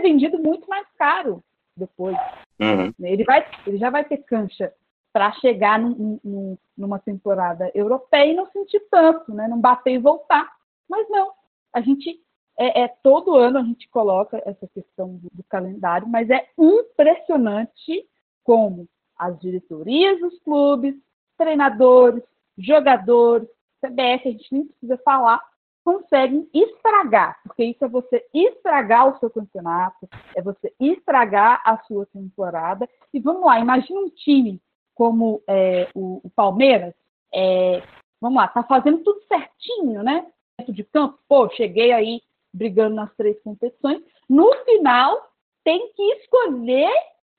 vendido 0.00 0.38
muito 0.38 0.68
mais 0.68 0.86
caro 0.96 1.42
depois. 1.76 2.16
Uhum. 2.60 2.92
Ele, 3.00 3.24
vai, 3.24 3.46
ele 3.66 3.78
já 3.78 3.90
vai 3.90 4.04
ter 4.04 4.18
cancha 4.18 4.72
para 5.12 5.32
chegar 5.32 5.78
num, 5.78 6.20
num, 6.22 6.58
numa 6.76 6.98
temporada 6.98 7.70
europeia 7.74 8.32
e 8.32 8.36
não 8.36 8.46
sentir 8.50 8.80
tanto, 8.90 9.32
né? 9.32 9.48
não 9.48 9.60
bater 9.60 9.94
e 9.94 9.98
voltar. 9.98 10.50
Mas 10.88 11.08
não, 11.08 11.32
a 11.72 11.80
gente 11.80 12.20
é, 12.58 12.82
é 12.82 12.88
todo 12.88 13.36
ano 13.36 13.58
a 13.58 13.62
gente 13.62 13.88
coloca 13.88 14.42
essa 14.44 14.66
questão 14.68 15.14
do, 15.16 15.28
do, 15.32 15.44
calendário, 15.44 16.08
mas 16.08 16.28
é 16.28 16.48
impressionante 16.58 18.06
como 18.42 18.88
as 19.16 19.38
diretorias 19.38 20.20
dos 20.20 20.38
clubes, 20.40 20.94
treinadores, 21.36 22.22
jogadores, 22.56 23.48
CBF, 23.80 24.28
a 24.28 24.32
gente 24.32 24.52
nem 24.52 24.66
precisa 24.66 24.98
falar, 24.98 25.40
conseguem 25.88 26.46
estragar, 26.52 27.40
porque 27.42 27.64
isso 27.64 27.82
é 27.82 27.88
você 27.88 28.22
estragar 28.34 29.08
o 29.08 29.18
seu 29.18 29.30
campeonato, 29.30 30.06
é 30.36 30.42
você 30.42 30.70
estragar 30.78 31.62
a 31.64 31.78
sua 31.84 32.04
temporada. 32.04 32.86
E 33.10 33.18
vamos 33.18 33.46
lá, 33.46 33.58
imagine 33.58 33.98
um 33.98 34.10
time 34.10 34.60
como 34.94 35.42
é, 35.48 35.88
o, 35.94 36.20
o, 36.22 36.28
Palmeiras, 36.36 36.92
é, 37.32 37.82
vamos 38.20 38.36
lá, 38.36 38.48
tá 38.48 38.62
fazendo 38.64 38.98
tudo 38.98 39.18
certinho, 39.22 40.02
né? 40.02 40.26
Dentro 40.58 40.74
de 40.74 40.84
campo, 40.84 41.18
pô, 41.26 41.48
cheguei 41.50 41.90
aí 41.90 42.20
brigando 42.52 42.96
nas 42.96 43.14
três 43.16 43.40
competições. 43.42 44.02
No 44.28 44.52
final, 44.66 45.16
tem 45.64 45.90
que 45.94 46.02
escolher 46.16 46.92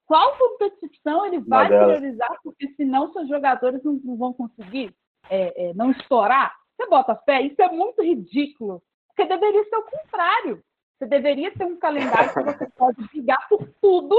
qual 0.07 0.35
competição 0.37 1.23
ele 1.23 1.39
vai 1.39 1.67
priorizar, 1.67 2.35
porque 2.43 2.67
senão 2.69 3.13
seus 3.13 3.29
jogadores 3.29 3.83
não, 3.83 3.93
não 4.03 4.17
vão 4.17 4.33
conseguir 4.33 4.91
é, 5.29 5.69
é, 5.69 5.73
não 5.75 5.91
estourar. 5.91 6.58
Você 6.79 6.87
bota 6.87 7.15
fé? 7.25 7.41
Isso 7.41 7.61
é 7.61 7.69
muito 7.69 8.01
ridículo. 8.01 8.81
Porque 9.07 9.25
deveria 9.25 9.65
ser 9.65 9.75
o 9.75 9.83
contrário. 9.83 10.63
Você 10.97 11.05
deveria 11.07 11.51
ter 11.51 11.65
um 11.65 11.77
calendário 11.77 12.33
que 12.33 12.41
você 12.41 12.69
pode 12.77 13.07
brigar 13.09 13.49
por 13.49 13.67
tudo 13.81 14.15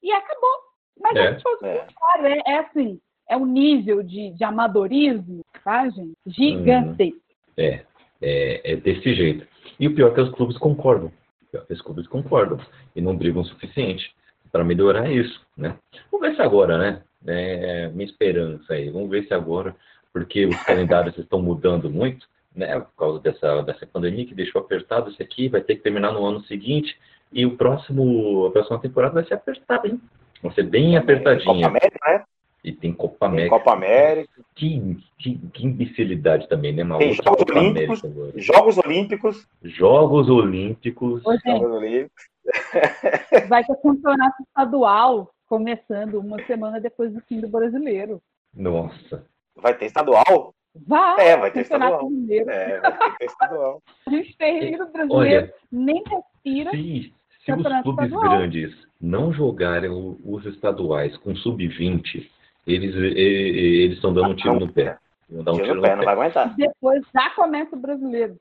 e 0.00 0.12
acabou. 0.12 0.60
Mas 1.00 1.16
é. 1.16 1.20
a 1.20 1.32
gente 1.32 1.42
faz 1.42 1.60
o 1.60 1.66
é. 1.66 1.78
contrário. 1.78 2.26
É, 2.26 2.52
é 2.52 2.58
assim, 2.58 3.00
é 3.28 3.36
um 3.36 3.46
nível 3.46 4.02
de, 4.04 4.30
de 4.30 4.44
amadorismo, 4.44 5.40
tá, 5.64 5.88
gente? 5.88 6.16
Gigantesco. 6.26 7.16
Hum, 7.16 7.52
é, 7.56 7.84
é, 8.22 8.72
é 8.72 8.76
desse 8.76 9.12
jeito. 9.12 9.44
E 9.80 9.88
o 9.88 9.94
pior 9.94 10.12
é 10.12 10.14
que 10.14 10.20
os 10.20 10.30
clubes 10.30 10.56
concordam. 10.58 11.10
O 11.42 11.46
pior 11.50 11.62
é 11.62 11.66
que 11.66 11.72
os 11.72 11.82
clubes 11.82 12.06
concordam 12.06 12.60
e 12.94 13.00
não 13.00 13.16
brigam 13.16 13.42
o 13.42 13.44
suficiente 13.44 14.14
para 14.52 14.62
melhorar 14.62 15.10
isso, 15.10 15.44
né? 15.56 15.76
Vamos 16.12 16.28
ver 16.28 16.36
se 16.36 16.42
agora, 16.42 16.78
né? 16.78 17.02
É, 17.26 17.88
minha 17.88 18.08
esperança 18.08 18.74
aí. 18.74 18.88
Vamos 18.88 19.10
ver 19.10 19.26
se 19.26 19.34
agora 19.34 19.74
porque 20.14 20.46
os 20.46 20.56
calendários 20.62 21.18
estão 21.18 21.42
mudando 21.42 21.90
muito, 21.90 22.26
né, 22.54 22.78
por 22.78 22.96
causa 22.96 23.18
dessa, 23.20 23.62
dessa 23.62 23.84
pandemia 23.84 24.24
que 24.24 24.34
deixou 24.34 24.60
apertado 24.60 25.10
isso 25.10 25.20
aqui, 25.20 25.48
vai 25.48 25.60
ter 25.60 25.74
que 25.74 25.82
terminar 25.82 26.12
no 26.12 26.24
ano 26.24 26.40
seguinte, 26.44 26.96
e 27.32 27.44
o 27.44 27.56
próximo, 27.56 28.46
a 28.46 28.52
próxima 28.52 28.78
temporada 28.78 29.14
vai 29.14 29.24
ser 29.24 29.34
apertada, 29.34 29.88
hein? 29.88 30.00
Vai 30.40 30.54
ser 30.54 30.62
bem 30.62 30.96
apertadinha. 30.96 31.44
Copa 31.44 31.66
América, 31.66 31.98
né? 32.06 32.24
E 32.62 32.72
tem 32.72 32.92
Copa 32.92 33.26
América. 33.26 33.50
Tem 33.50 33.58
Copa 33.58 33.72
América. 33.76 34.42
Que, 34.54 34.96
que, 35.18 35.38
que 35.52 35.66
imbecilidade 35.66 36.48
também, 36.48 36.72
né? 36.72 36.84
Uma 36.84 36.98
tem 36.98 37.12
Jogos 37.12 37.44
Copa 37.44 37.58
Olímpicos, 37.58 38.02
Jogos 38.36 38.78
Olímpicos. 38.78 39.48
Jogos 39.62 40.28
Olímpicos. 40.30 41.22
Jogos 41.22 41.72
Olímpicos. 41.72 42.28
Vai 43.48 43.64
ter 43.64 43.76
campeonato 43.82 44.42
estadual 44.42 45.34
começando 45.46 46.20
uma 46.20 46.40
semana 46.44 46.80
depois 46.80 47.12
do 47.12 47.20
fim 47.22 47.40
do 47.40 47.48
brasileiro. 47.48 48.22
Nossa. 48.54 49.24
Vai 49.56 49.74
ter 49.74 49.86
estadual? 49.86 50.54
Vai, 50.86 51.28
é, 51.28 51.36
vai 51.36 51.50
ter 51.52 51.60
estadual. 51.60 52.10
Mineiro. 52.10 52.50
É, 52.50 52.80
vai 52.80 53.16
ter 53.16 53.24
estadual. 53.26 53.82
A 54.06 54.10
gente 54.10 54.36
termina 54.36 54.84
o 54.84 54.92
brasileiro, 54.92 55.46
Olha, 55.46 55.54
nem 55.70 56.02
respira. 56.04 56.70
Se, 56.72 57.14
se 57.44 57.52
os 57.52 57.82
clubes 57.82 58.04
estadual. 58.06 58.38
grandes 58.38 58.86
não 59.00 59.32
jogarem 59.32 59.90
os 59.90 60.44
estaduais 60.46 61.16
com 61.18 61.36
sub-20, 61.36 62.28
eles 62.66 62.94
eles 62.94 63.96
estão 63.96 64.12
dando 64.12 64.30
um 64.30 64.36
tiro 64.36 64.58
no 64.58 64.72
pé. 64.72 64.98
Vão 65.28 65.44
dar 65.44 65.52
um 65.52 65.56
tiro 65.56 65.76
no 65.76 65.82
pé, 65.82 65.96
não 65.96 66.04
vai 66.04 66.14
aguentar. 66.14 66.54
Depois 66.56 67.02
já 67.14 67.30
começa 67.30 67.76
o 67.76 67.78
brasileiro, 67.78 68.36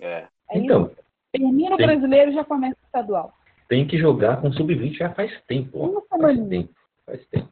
É. 0.00 0.26
é 0.50 0.58
então, 0.58 0.86
isso. 0.86 0.96
Termina 1.32 1.74
o 1.74 1.76
tem, 1.76 1.86
brasileiro 1.86 2.32
já 2.32 2.44
começa 2.44 2.76
o 2.80 2.86
estadual. 2.86 3.32
Tem 3.68 3.86
que 3.86 3.98
jogar 3.98 4.40
com 4.40 4.52
sub-20 4.52 4.96
já 4.96 5.10
faz 5.10 5.32
tempo. 5.48 6.06
Faz 6.08 6.38
tempo. 6.48 6.74
Faz 7.06 7.26
tempo. 7.26 7.48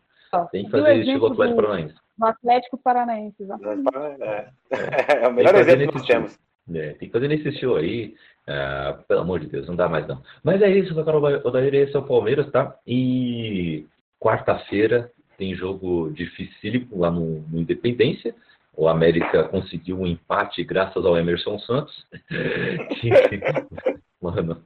Tem 0.50 0.64
que 0.64 0.70
fazer 0.70 0.94
isso 1.02 1.18
o 1.18 1.26
Atlético 1.26 1.56
Paranaense. 1.56 1.94
No 2.22 2.28
Atlético 2.28 2.78
Paranaense, 2.78 3.42
exatamente. 3.42 3.88
É, 3.96 4.48
é. 4.70 5.24
é 5.24 5.28
o 5.28 5.32
melhor 5.32 5.56
exemplo 5.56 5.88
que 5.88 5.94
nós 5.98 6.06
temos. 6.06 6.38
É, 6.72 6.92
tem 6.92 7.08
que 7.08 7.12
fazer 7.12 7.26
nesse 7.26 7.50
show 7.58 7.74
aí. 7.74 8.14
Uh, 8.42 9.02
pelo 9.08 9.20
amor 9.20 9.40
de 9.40 9.48
Deus, 9.48 9.66
não 9.66 9.74
dá 9.74 9.88
mais 9.88 10.06
não. 10.06 10.22
Mas 10.42 10.62
é 10.62 10.70
isso, 10.70 10.94
Carol 11.04 11.22
Odair, 11.44 11.74
esse 11.74 11.96
é 11.96 11.98
o 11.98 12.06
Palmeiras, 12.06 12.48
tá? 12.50 12.76
E 12.86 13.86
quarta-feira 14.20 15.10
tem 15.36 15.54
jogo 15.54 16.12
dificílimo 16.12 16.96
lá 16.96 17.10
no, 17.10 17.40
no, 17.48 17.60
Independência. 17.60 18.34
O 18.76 18.88
América 18.88 19.44
conseguiu 19.44 19.98
um 20.00 20.06
empate 20.06 20.62
graças 20.62 21.04
ao 21.04 21.16
Emerson 21.16 21.58
Santos. 21.58 22.06
Mano, 24.22 24.62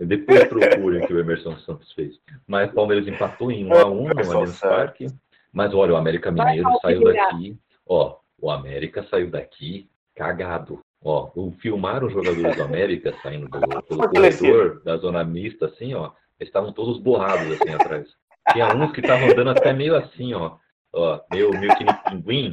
depois 0.00 0.44
procurem 0.44 1.02
o 1.02 1.06
que 1.06 1.14
o 1.14 1.20
Emerson 1.20 1.56
Santos 1.58 1.92
fez. 1.92 2.14
Mas 2.46 2.70
o 2.70 2.74
Palmeiras 2.74 3.06
empatou 3.06 3.50
em 3.52 3.64
1 3.64 3.72
a 3.72 3.86
1 3.86 4.08
no 4.08 4.32
Allianz 4.32 4.60
Parque. 4.60 5.06
Mas 5.52 5.74
olha, 5.74 5.92
o 5.92 5.96
América 5.96 6.30
Mineiro 6.30 6.68
saiu 6.80 7.04
daqui, 7.04 7.56
ó, 7.86 8.16
o 8.40 8.50
América 8.50 9.06
saiu 9.10 9.30
daqui 9.30 9.88
cagado. 10.14 10.80
Ó, 11.04 11.30
filmaram 11.58 12.06
os 12.06 12.12
jogadores 12.12 12.56
do 12.56 12.62
América 12.62 13.12
saindo 13.22 13.48
do, 13.48 13.60
pelo 13.82 14.08
corredor 14.08 14.82
da 14.84 14.96
zona 14.96 15.24
mista, 15.24 15.66
assim, 15.66 15.94
ó, 15.94 16.12
eles 16.38 16.48
estavam 16.48 16.72
todos 16.72 16.98
borrados 16.98 17.60
assim 17.60 17.74
atrás. 17.74 18.08
Tinha 18.52 18.74
uns 18.74 18.92
que 18.92 19.00
estavam 19.00 19.28
andando 19.28 19.50
até 19.50 19.72
meio 19.72 19.96
assim, 19.96 20.32
ó, 20.32 20.56
ó, 20.92 21.20
meio, 21.30 21.50
meio 21.50 21.76
que 21.76 21.84
no 21.84 21.94
pinguim, 22.04 22.52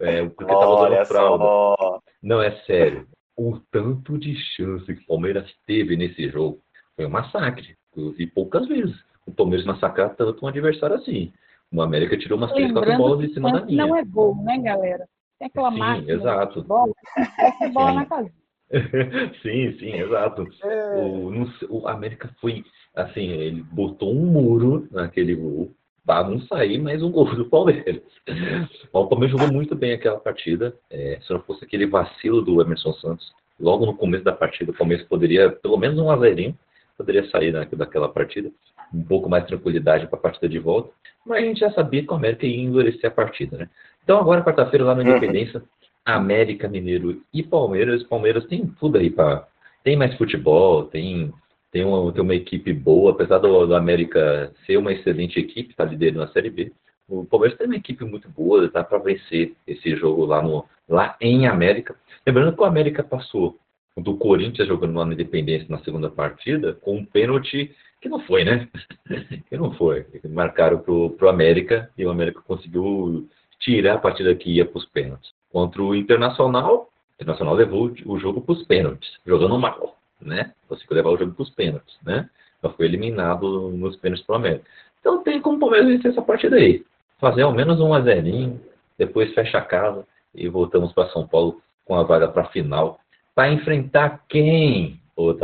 é, 0.00 0.24
porque 0.24 0.52
tava 0.52 0.88
dando 0.88 1.06
fralda. 1.06 1.44
Só. 1.44 2.00
Não, 2.22 2.42
é 2.42 2.50
sério. 2.62 3.06
O 3.36 3.58
tanto 3.70 4.18
de 4.18 4.34
chance 4.56 4.86
que 4.86 5.02
o 5.02 5.06
Palmeiras 5.06 5.48
teve 5.66 5.96
nesse 5.96 6.28
jogo 6.28 6.60
foi 6.96 7.06
um 7.06 7.10
massacre. 7.10 7.76
Eu 7.96 8.12
vi 8.12 8.26
poucas 8.26 8.66
vezes 8.66 8.96
o 9.26 9.32
Palmeiras 9.32 9.66
massacrar 9.66 10.14
tanto 10.14 10.44
um 10.44 10.48
adversário 10.48 10.96
assim. 10.96 11.32
O 11.72 11.82
América 11.82 12.16
tirou 12.16 12.38
umas 12.38 12.52
três, 12.52 12.72
quatro 12.72 12.96
bolas 12.96 13.28
em 13.28 13.32
cima 13.32 13.52
da 13.52 13.60
linha. 13.60 13.86
Não 13.86 13.96
é 13.96 14.04
gol, 14.04 14.36
né, 14.36 14.58
galera? 14.58 15.06
Tem 15.38 15.48
aquela 15.48 15.70
sim, 15.70 15.78
máquina 15.78 16.12
exato. 16.12 16.62
de 16.62 16.66
bola, 16.66 16.92
essa 17.16 17.68
bola 17.68 17.92
na 17.92 18.06
casa. 18.06 18.30
sim, 19.42 19.78
sim, 19.78 19.92
exato. 19.92 20.46
É... 20.64 20.96
O, 20.96 21.30
no, 21.30 21.50
o 21.68 21.88
América 21.88 22.30
foi 22.40 22.64
assim, 22.94 23.28
ele 23.28 23.62
botou 23.62 24.14
um 24.14 24.26
muro 24.26 24.88
naquele 24.90 25.34
gol, 25.34 25.70
para 26.04 26.28
não 26.28 26.40
sair 26.42 26.78
mais 26.78 27.02
um 27.02 27.10
gol 27.10 27.26
do 27.34 27.44
Palmeiras. 27.46 28.00
o 28.92 29.06
Palmeiras 29.06 29.38
jogou 29.38 29.52
muito 29.52 29.74
bem 29.74 29.92
aquela 29.92 30.18
partida. 30.18 30.74
É, 30.88 31.18
se 31.20 31.32
não 31.32 31.40
fosse 31.40 31.64
aquele 31.64 31.86
vacilo 31.86 32.40
do 32.42 32.62
Emerson 32.62 32.92
Santos, 32.94 33.32
logo 33.60 33.84
no 33.84 33.94
começo 33.94 34.24
da 34.24 34.32
partida, 34.32 34.70
o 34.70 34.74
Palmeiras 34.74 35.06
poderia, 35.06 35.50
pelo 35.50 35.76
menos 35.76 35.98
um 35.98 36.10
azerinho, 36.10 36.56
poderia 36.96 37.28
sair 37.30 37.52
daquela 37.52 38.08
partida. 38.08 38.50
Um 38.94 39.02
pouco 39.02 39.28
mais 39.28 39.42
de 39.42 39.48
tranquilidade 39.48 40.06
para 40.06 40.18
a 40.18 40.22
partida 40.22 40.48
de 40.48 40.58
volta. 40.58 40.90
Mas 41.26 41.42
a 41.42 41.46
gente 41.46 41.60
já 41.60 41.70
sabia 41.72 42.02
que 42.02 42.12
o 42.12 42.16
América 42.16 42.46
ia 42.46 42.60
endurecer 42.60 43.10
a 43.10 43.14
partida, 43.14 43.58
né? 43.58 43.68
Então 44.04 44.18
agora, 44.18 44.42
quarta-feira, 44.42 44.84
lá 44.84 44.94
no 44.94 45.02
uhum. 45.02 45.08
Independência, 45.08 45.62
América 46.04 46.68
Mineiro 46.68 47.22
e 47.34 47.42
Palmeiras. 47.42 48.04
Palmeiras 48.04 48.46
tem 48.46 48.66
tudo 48.78 48.98
aí 48.98 49.10
para. 49.10 49.46
Tem 49.82 49.96
mais 49.96 50.16
futebol, 50.16 50.84
tem 50.84 51.32
tem 51.76 51.84
uma, 51.84 52.10
tem 52.10 52.22
uma 52.22 52.34
equipe 52.34 52.72
boa, 52.72 53.10
apesar 53.10 53.38
do, 53.38 53.66
do 53.66 53.74
América 53.74 54.50
ser 54.64 54.78
uma 54.78 54.92
excelente 54.92 55.38
equipe, 55.38 55.70
está 55.70 55.84
liderando 55.84 56.20
na 56.20 56.28
Série 56.28 56.48
B. 56.48 56.72
O 57.06 57.24
Palmeiras 57.24 57.58
tem 57.58 57.66
uma 57.66 57.76
equipe 57.76 58.02
muito 58.04 58.28
boa, 58.30 58.68
dá 58.68 58.82
para 58.82 58.98
vencer 58.98 59.54
esse 59.66 59.94
jogo 59.94 60.24
lá, 60.24 60.40
no, 60.42 60.64
lá 60.88 61.16
em 61.20 61.46
América. 61.46 61.94
Lembrando 62.26 62.54
que 62.56 62.62
o 62.62 62.64
América 62.64 63.04
passou 63.04 63.58
do 63.96 64.16
Corinthians 64.16 64.68
jogando 64.68 64.96
lá 64.96 65.04
na 65.04 65.12
Independência 65.12 65.66
na 65.68 65.78
segunda 65.80 66.10
partida 66.10 66.74
com 66.74 66.96
um 66.96 67.04
pênalti 67.04 67.74
que 68.00 68.08
não 68.08 68.20
foi, 68.20 68.44
né? 68.44 68.68
que 69.48 69.56
não 69.56 69.72
foi. 69.74 70.06
Marcaram 70.28 70.78
pro, 70.78 71.10
pro 71.10 71.28
América 71.28 71.90
e 71.96 72.04
o 72.04 72.10
América 72.10 72.40
conseguiu 72.42 73.28
tirar 73.58 73.94
a 73.94 73.98
partida 73.98 74.34
que 74.34 74.50
ia 74.50 74.64
para 74.64 74.78
os 74.78 74.86
pênaltis. 74.86 75.30
Contra 75.50 75.82
o 75.82 75.94
Internacional, 75.94 76.90
o 77.10 77.14
Internacional 77.14 77.54
levou 77.54 77.92
o 78.04 78.18
jogo 78.18 78.40
para 78.40 78.52
os 78.52 78.62
pênaltis, 78.64 79.10
jogando 79.24 79.58
mal 79.58 79.96
né? 80.20 80.52
Conseguiu 80.68 80.96
levar 80.96 81.10
o 81.10 81.16
jogo 81.16 81.32
para 81.32 81.42
os 81.42 81.50
pênaltis, 81.50 81.98
né? 82.02 82.28
Então 82.58 82.72
foi 82.72 82.86
eliminado 82.86 83.70
nos 83.70 83.96
pênaltis 83.96 84.24
para 84.24 84.34
o 84.34 84.36
América. 84.36 84.64
Então 85.00 85.22
tem 85.22 85.40
como 85.40 85.56
o 85.56 85.60
Palmeiras 85.60 85.88
vencer 85.88 86.10
essa 86.10 86.22
partida 86.22 86.56
aí. 86.56 86.84
Fazer 87.18 87.42
ao 87.42 87.52
menos 87.52 87.80
um 87.80 87.94
a 87.94 88.00
zerinho, 88.00 88.60
depois 88.98 89.32
fecha 89.34 89.58
a 89.58 89.62
casa 89.62 90.06
e 90.34 90.48
voltamos 90.48 90.92
para 90.92 91.08
São 91.10 91.26
Paulo 91.26 91.60
com 91.84 91.94
a 91.94 92.02
vaga 92.02 92.28
para 92.28 92.42
a 92.42 92.50
final. 92.50 92.98
Para 93.34 93.52
enfrentar 93.52 94.24
quem, 94.28 95.00
ô? 95.14 95.34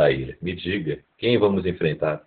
Me 0.41 0.53
diga, 0.53 0.99
quem 1.17 1.37
vamos 1.37 1.65
enfrentar? 1.65 2.23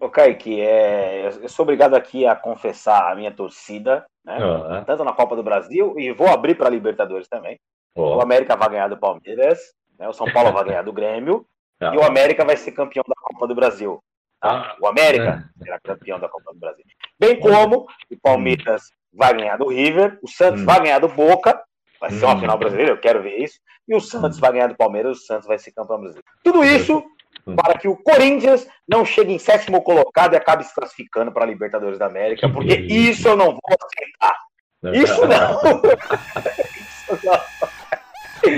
Ô, 0.00 0.08
Kaique, 0.08 0.60
é, 0.60 1.26
eu 1.26 1.48
sou 1.48 1.62
obrigado 1.62 1.94
aqui 1.94 2.26
a 2.26 2.36
confessar 2.36 3.12
a 3.12 3.14
minha 3.14 3.30
torcida, 3.30 4.04
né? 4.24 4.38
Ah. 4.40 4.82
Tanto 4.86 5.04
na 5.04 5.12
Copa 5.12 5.36
do 5.36 5.42
Brasil 5.42 5.94
e 5.98 6.12
vou 6.12 6.28
abrir 6.28 6.54
para 6.54 6.68
a 6.68 6.70
Libertadores 6.70 7.28
também. 7.28 7.58
O 7.94 8.20
América 8.20 8.56
vai 8.56 8.70
ganhar 8.70 8.88
do 8.88 8.96
Palmeiras 8.96 9.58
né? 9.98 10.08
O 10.08 10.12
São 10.12 10.30
Paulo 10.30 10.52
vai 10.52 10.64
ganhar 10.64 10.82
do 10.82 10.92
Grêmio 10.92 11.44
tá. 11.78 11.94
e 11.94 11.98
o 11.98 12.04
América 12.04 12.44
vai 12.44 12.56
ser 12.56 12.72
campeão 12.72 13.04
da 13.06 13.14
Copa 13.16 13.46
do 13.46 13.54
Brasil. 13.54 13.98
Tá? 14.40 14.76
O 14.80 14.86
América 14.86 15.50
é. 15.60 15.64
será 15.64 15.80
campeão 15.80 16.20
da 16.20 16.28
Copa 16.28 16.52
do 16.52 16.60
Brasil. 16.60 16.84
Bem 17.18 17.40
como 17.40 17.86
o 18.10 18.20
Palmeiras 18.22 18.82
vai 19.12 19.34
ganhar 19.34 19.56
do 19.56 19.68
River, 19.68 20.18
o 20.22 20.28
Santos 20.28 20.62
hum. 20.62 20.64
vai 20.64 20.80
ganhar 20.80 21.00
do 21.00 21.08
Boca, 21.08 21.60
vai 22.00 22.10
ser 22.12 22.24
uma 22.24 22.36
hum. 22.36 22.40
final 22.40 22.56
brasileira, 22.56 22.92
eu 22.92 23.00
quero 23.00 23.20
ver 23.20 23.38
isso, 23.38 23.58
e 23.88 23.96
o 23.96 24.00
Santos 24.00 24.38
vai 24.38 24.52
ganhar 24.52 24.68
do 24.68 24.76
Palmeiras, 24.76 25.18
o 25.18 25.20
Santos 25.20 25.48
vai 25.48 25.58
ser 25.58 25.72
campeão 25.72 25.98
brasileiro. 25.98 26.28
Tudo 26.44 26.62
isso 26.62 26.98
hum. 26.98 27.10
Para 27.56 27.78
que 27.78 27.88
o 27.88 27.96
Corinthians 27.96 28.68
não 28.86 29.04
chegue 29.04 29.32
em 29.32 29.38
sétimo 29.38 29.82
colocado 29.82 30.34
e 30.34 30.36
acabe 30.36 30.64
se 30.64 30.74
classificando 30.74 31.32
para 31.32 31.44
a 31.44 31.46
Libertadores 31.46 31.98
da 31.98 32.06
América, 32.06 32.48
porque 32.48 32.74
isso 32.74 33.28
eu 33.28 33.36
não 33.36 33.46
vou 33.46 33.76
aceitar. 33.82 34.36
Isso 34.92 35.26
não. 35.26 35.60
isso 37.06 37.18
não. 37.26 37.40
Que 38.40 38.50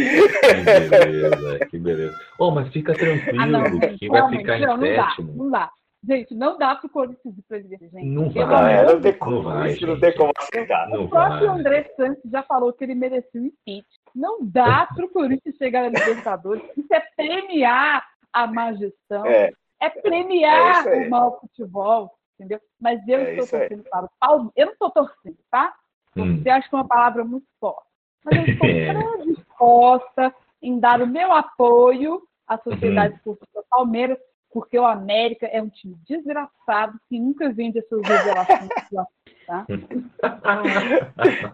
beleza, 0.91 1.67
que 1.71 1.79
beleza. 1.79 2.19
Oh, 2.39 2.51
mas 2.51 2.69
fica 2.69 2.93
tranquilo, 2.95 3.41
ah, 3.41 3.47
não, 3.47 3.81
que 3.97 4.09
vai 4.09 4.29
ficar 4.29 4.59
em 4.59 4.67
não, 4.67 4.81
sétimo. 4.81 5.33
Dá, 5.33 5.35
não 5.37 5.51
dá. 5.51 5.71
Gente, 6.03 6.35
não 6.35 6.57
dá 6.57 6.77
pro 6.77 6.89
Corinthians 6.89 7.35
de 7.35 7.43
presidente, 7.43 7.89
gente. 7.91 8.07
Não 8.07 8.31
vai, 8.31 8.75
é, 8.75 8.85
não 8.85 9.01
tem 9.01 9.13
como, 9.13 9.37
não 9.37 9.43
vai, 9.43 9.73
isso 9.73 9.87
não 9.87 10.01
tem 10.01 10.15
como 10.15 10.33
aceitar. 10.37 10.89
O 10.99 11.09
próprio 11.09 11.49
vai. 11.49 11.59
André 11.59 11.93
Santos 11.95 12.31
já 12.31 12.43
falou 12.43 12.73
que 12.73 12.85
ele 12.85 12.95
merecia 12.95 13.41
um 13.41 13.47
impeachment. 13.47 13.85
Não 14.15 14.39
dá 14.41 14.89
pro 14.95 15.11
Corinthians 15.11 15.57
chegar 15.57 15.91
na 15.91 15.99
Libertadores. 15.99 16.63
Isso 16.75 16.93
é 16.93 17.01
premiar 17.15 18.03
a 18.33 18.47
má 18.47 18.73
gestão. 18.73 19.27
É, 19.27 19.51
é 19.81 19.89
premiar 19.89 20.87
é 20.87 21.07
o 21.07 21.11
mau 21.11 21.41
futebol, 21.41 22.13
entendeu? 22.35 22.61
Mas 22.81 23.07
eu 23.09 23.19
é 23.21 23.35
estou 23.35 23.59
torcendo 23.59 23.85
para 23.85 24.05
o 24.05 24.11
Paulo. 24.19 24.53
Eu 24.55 24.67
não 24.67 24.73
estou 24.73 24.91
torcendo, 24.91 25.39
tá? 25.51 25.75
Hum. 26.17 26.39
Você 26.39 26.51
acha 26.51 26.69
que 26.69 26.75
é 26.75 26.79
uma 26.79 26.89
palavra 26.89 27.25
muito 27.25 27.47
forte. 27.59 27.89
Mas 28.25 28.37
eu 28.37 28.55
estou 28.55 28.69
é 28.69 29.25
disposta 29.25 30.35
em 30.63 30.79
dar 30.79 31.01
o 31.01 31.07
meu 31.07 31.33
apoio 31.33 32.23
à 32.47 32.59
Sociedade 32.59 33.15
uhum. 33.15 33.17
Esportiva 33.17 33.65
Palmeiras, 33.71 34.19
porque 34.53 34.79
o 34.79 34.85
América 34.85 35.47
é 35.47 35.63
um 35.63 35.69
time 35.69 35.97
desgraçado 36.07 36.99
que 37.09 37.19
nunca 37.19 37.53
vende 37.53 37.79
as 37.79 37.89
suas 37.89 38.03
revelações 38.07 38.69
tá? 39.47 39.67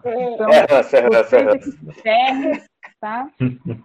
Então, 0.05 0.49
é, 0.49 0.67
você 0.67 1.57
que 1.57 1.71
se 1.71 1.93
ferre, 2.01 2.63
tá? 2.99 3.29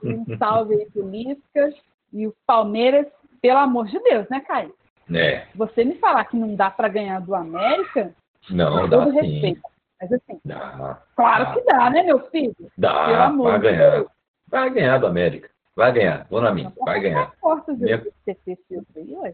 Um 0.02 0.36
salve 0.38 0.74
aí 0.74 0.90
pro 0.90 1.08
Liscas 1.08 1.74
e 2.12 2.26
o 2.26 2.34
Palmeiras, 2.46 3.06
pelo 3.40 3.58
amor 3.58 3.86
de 3.86 3.98
Deus, 4.00 4.28
né, 4.28 4.40
Caio? 4.40 4.74
É. 5.12 5.46
Você 5.54 5.84
me 5.84 5.96
falar 5.96 6.24
que 6.24 6.36
não 6.36 6.54
dá 6.54 6.70
para 6.70 6.88
ganhar 6.88 7.20
do 7.20 7.34
América, 7.34 8.14
não, 8.50 8.82
com 8.82 8.88
todo 8.90 9.10
respeito. 9.10 9.60
Sim. 9.60 9.72
Mas 10.00 10.12
assim, 10.12 10.40
dá, 10.44 11.00
claro 11.14 11.44
dá. 11.44 11.52
que 11.52 11.60
dá, 11.62 11.90
né, 11.90 12.02
meu 12.02 12.18
filho? 12.30 12.54
Dá, 12.76 13.06
Pelo 13.06 13.22
amor 13.22 13.50
vai 13.52 13.60
ganhar. 13.60 13.90
Deus. 13.90 14.06
Vai 14.48 14.70
ganhar 14.70 14.98
do 14.98 15.06
América. 15.06 15.50
Vai 15.74 15.92
ganhar, 15.92 16.26
vou 16.28 16.40
na 16.40 16.52
minha, 16.52 16.72
vai 16.84 17.00
ganhar. 17.00 17.14
Minha... 17.16 17.32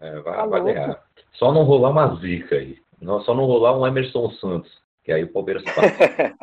É, 0.00 0.20
vai, 0.20 0.36
tá 0.36 0.46
vai 0.46 0.62
ganhar. 0.62 1.02
Só 1.32 1.52
não 1.52 1.64
rolar 1.64 1.90
uma 1.90 2.14
zica 2.16 2.54
aí. 2.54 2.78
Só 3.24 3.34
não 3.34 3.44
rolar 3.44 3.76
um 3.76 3.86
Emerson 3.86 4.30
Santos, 4.32 4.70
que 5.02 5.10
aí 5.10 5.24
o 5.24 5.32
Palmeiras 5.32 5.64
passa. 5.74 6.34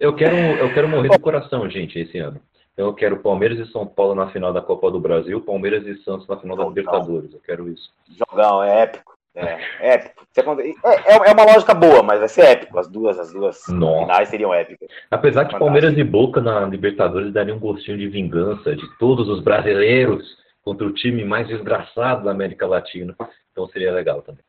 eu, 0.00 0.14
quero, 0.16 0.34
eu 0.34 0.72
quero 0.74 0.88
morrer 0.88 1.10
do 1.10 1.20
coração, 1.20 1.68
gente, 1.70 1.98
esse 1.98 2.18
ano. 2.18 2.40
Eu 2.76 2.92
quero 2.92 3.20
Palmeiras 3.20 3.58
e 3.58 3.72
São 3.72 3.86
Paulo 3.86 4.14
na 4.14 4.28
final 4.28 4.52
da 4.52 4.60
Copa 4.60 4.90
do 4.90 5.00
Brasil, 5.00 5.40
Palmeiras 5.40 5.86
e 5.86 5.96
Santos 6.02 6.28
na 6.28 6.36
final 6.36 6.56
da 6.56 6.64
Libertadores. 6.64 7.32
Eu 7.32 7.40
quero 7.40 7.68
isso. 7.70 7.90
Jogão, 8.08 8.62
é 8.62 8.82
épico. 8.82 9.16
É, 9.34 9.94
épico. 9.94 10.26
É, 10.84 11.12
é, 11.12 11.28
é, 11.28 11.32
uma 11.32 11.44
lógica 11.44 11.72
boa, 11.72 12.02
mas 12.02 12.18
vai 12.18 12.28
ser 12.28 12.42
épico. 12.42 12.78
As 12.78 12.88
duas, 12.88 13.18
as 13.18 13.32
duas 13.32 13.66
Nossa. 13.68 14.00
finais 14.00 14.28
seriam 14.28 14.52
épicas. 14.52 14.88
Apesar 15.10 15.46
que 15.46 15.58
Palmeiras 15.58 15.96
e 15.96 16.04
Boca 16.04 16.40
na 16.40 16.66
Libertadores 16.66 17.32
dariam 17.32 17.56
um 17.56 17.60
gostinho 17.60 17.96
de 17.96 18.08
vingança 18.08 18.76
de 18.76 18.86
todos 18.98 19.28
os 19.28 19.40
brasileiros 19.40 20.36
contra 20.62 20.86
o 20.86 20.92
time 20.92 21.24
mais 21.24 21.46
desgraçado 21.48 22.24
da 22.24 22.30
América 22.30 22.66
Latina. 22.66 23.14
Então 23.52 23.66
seria 23.68 23.92
legal 23.92 24.20
também. 24.20 24.44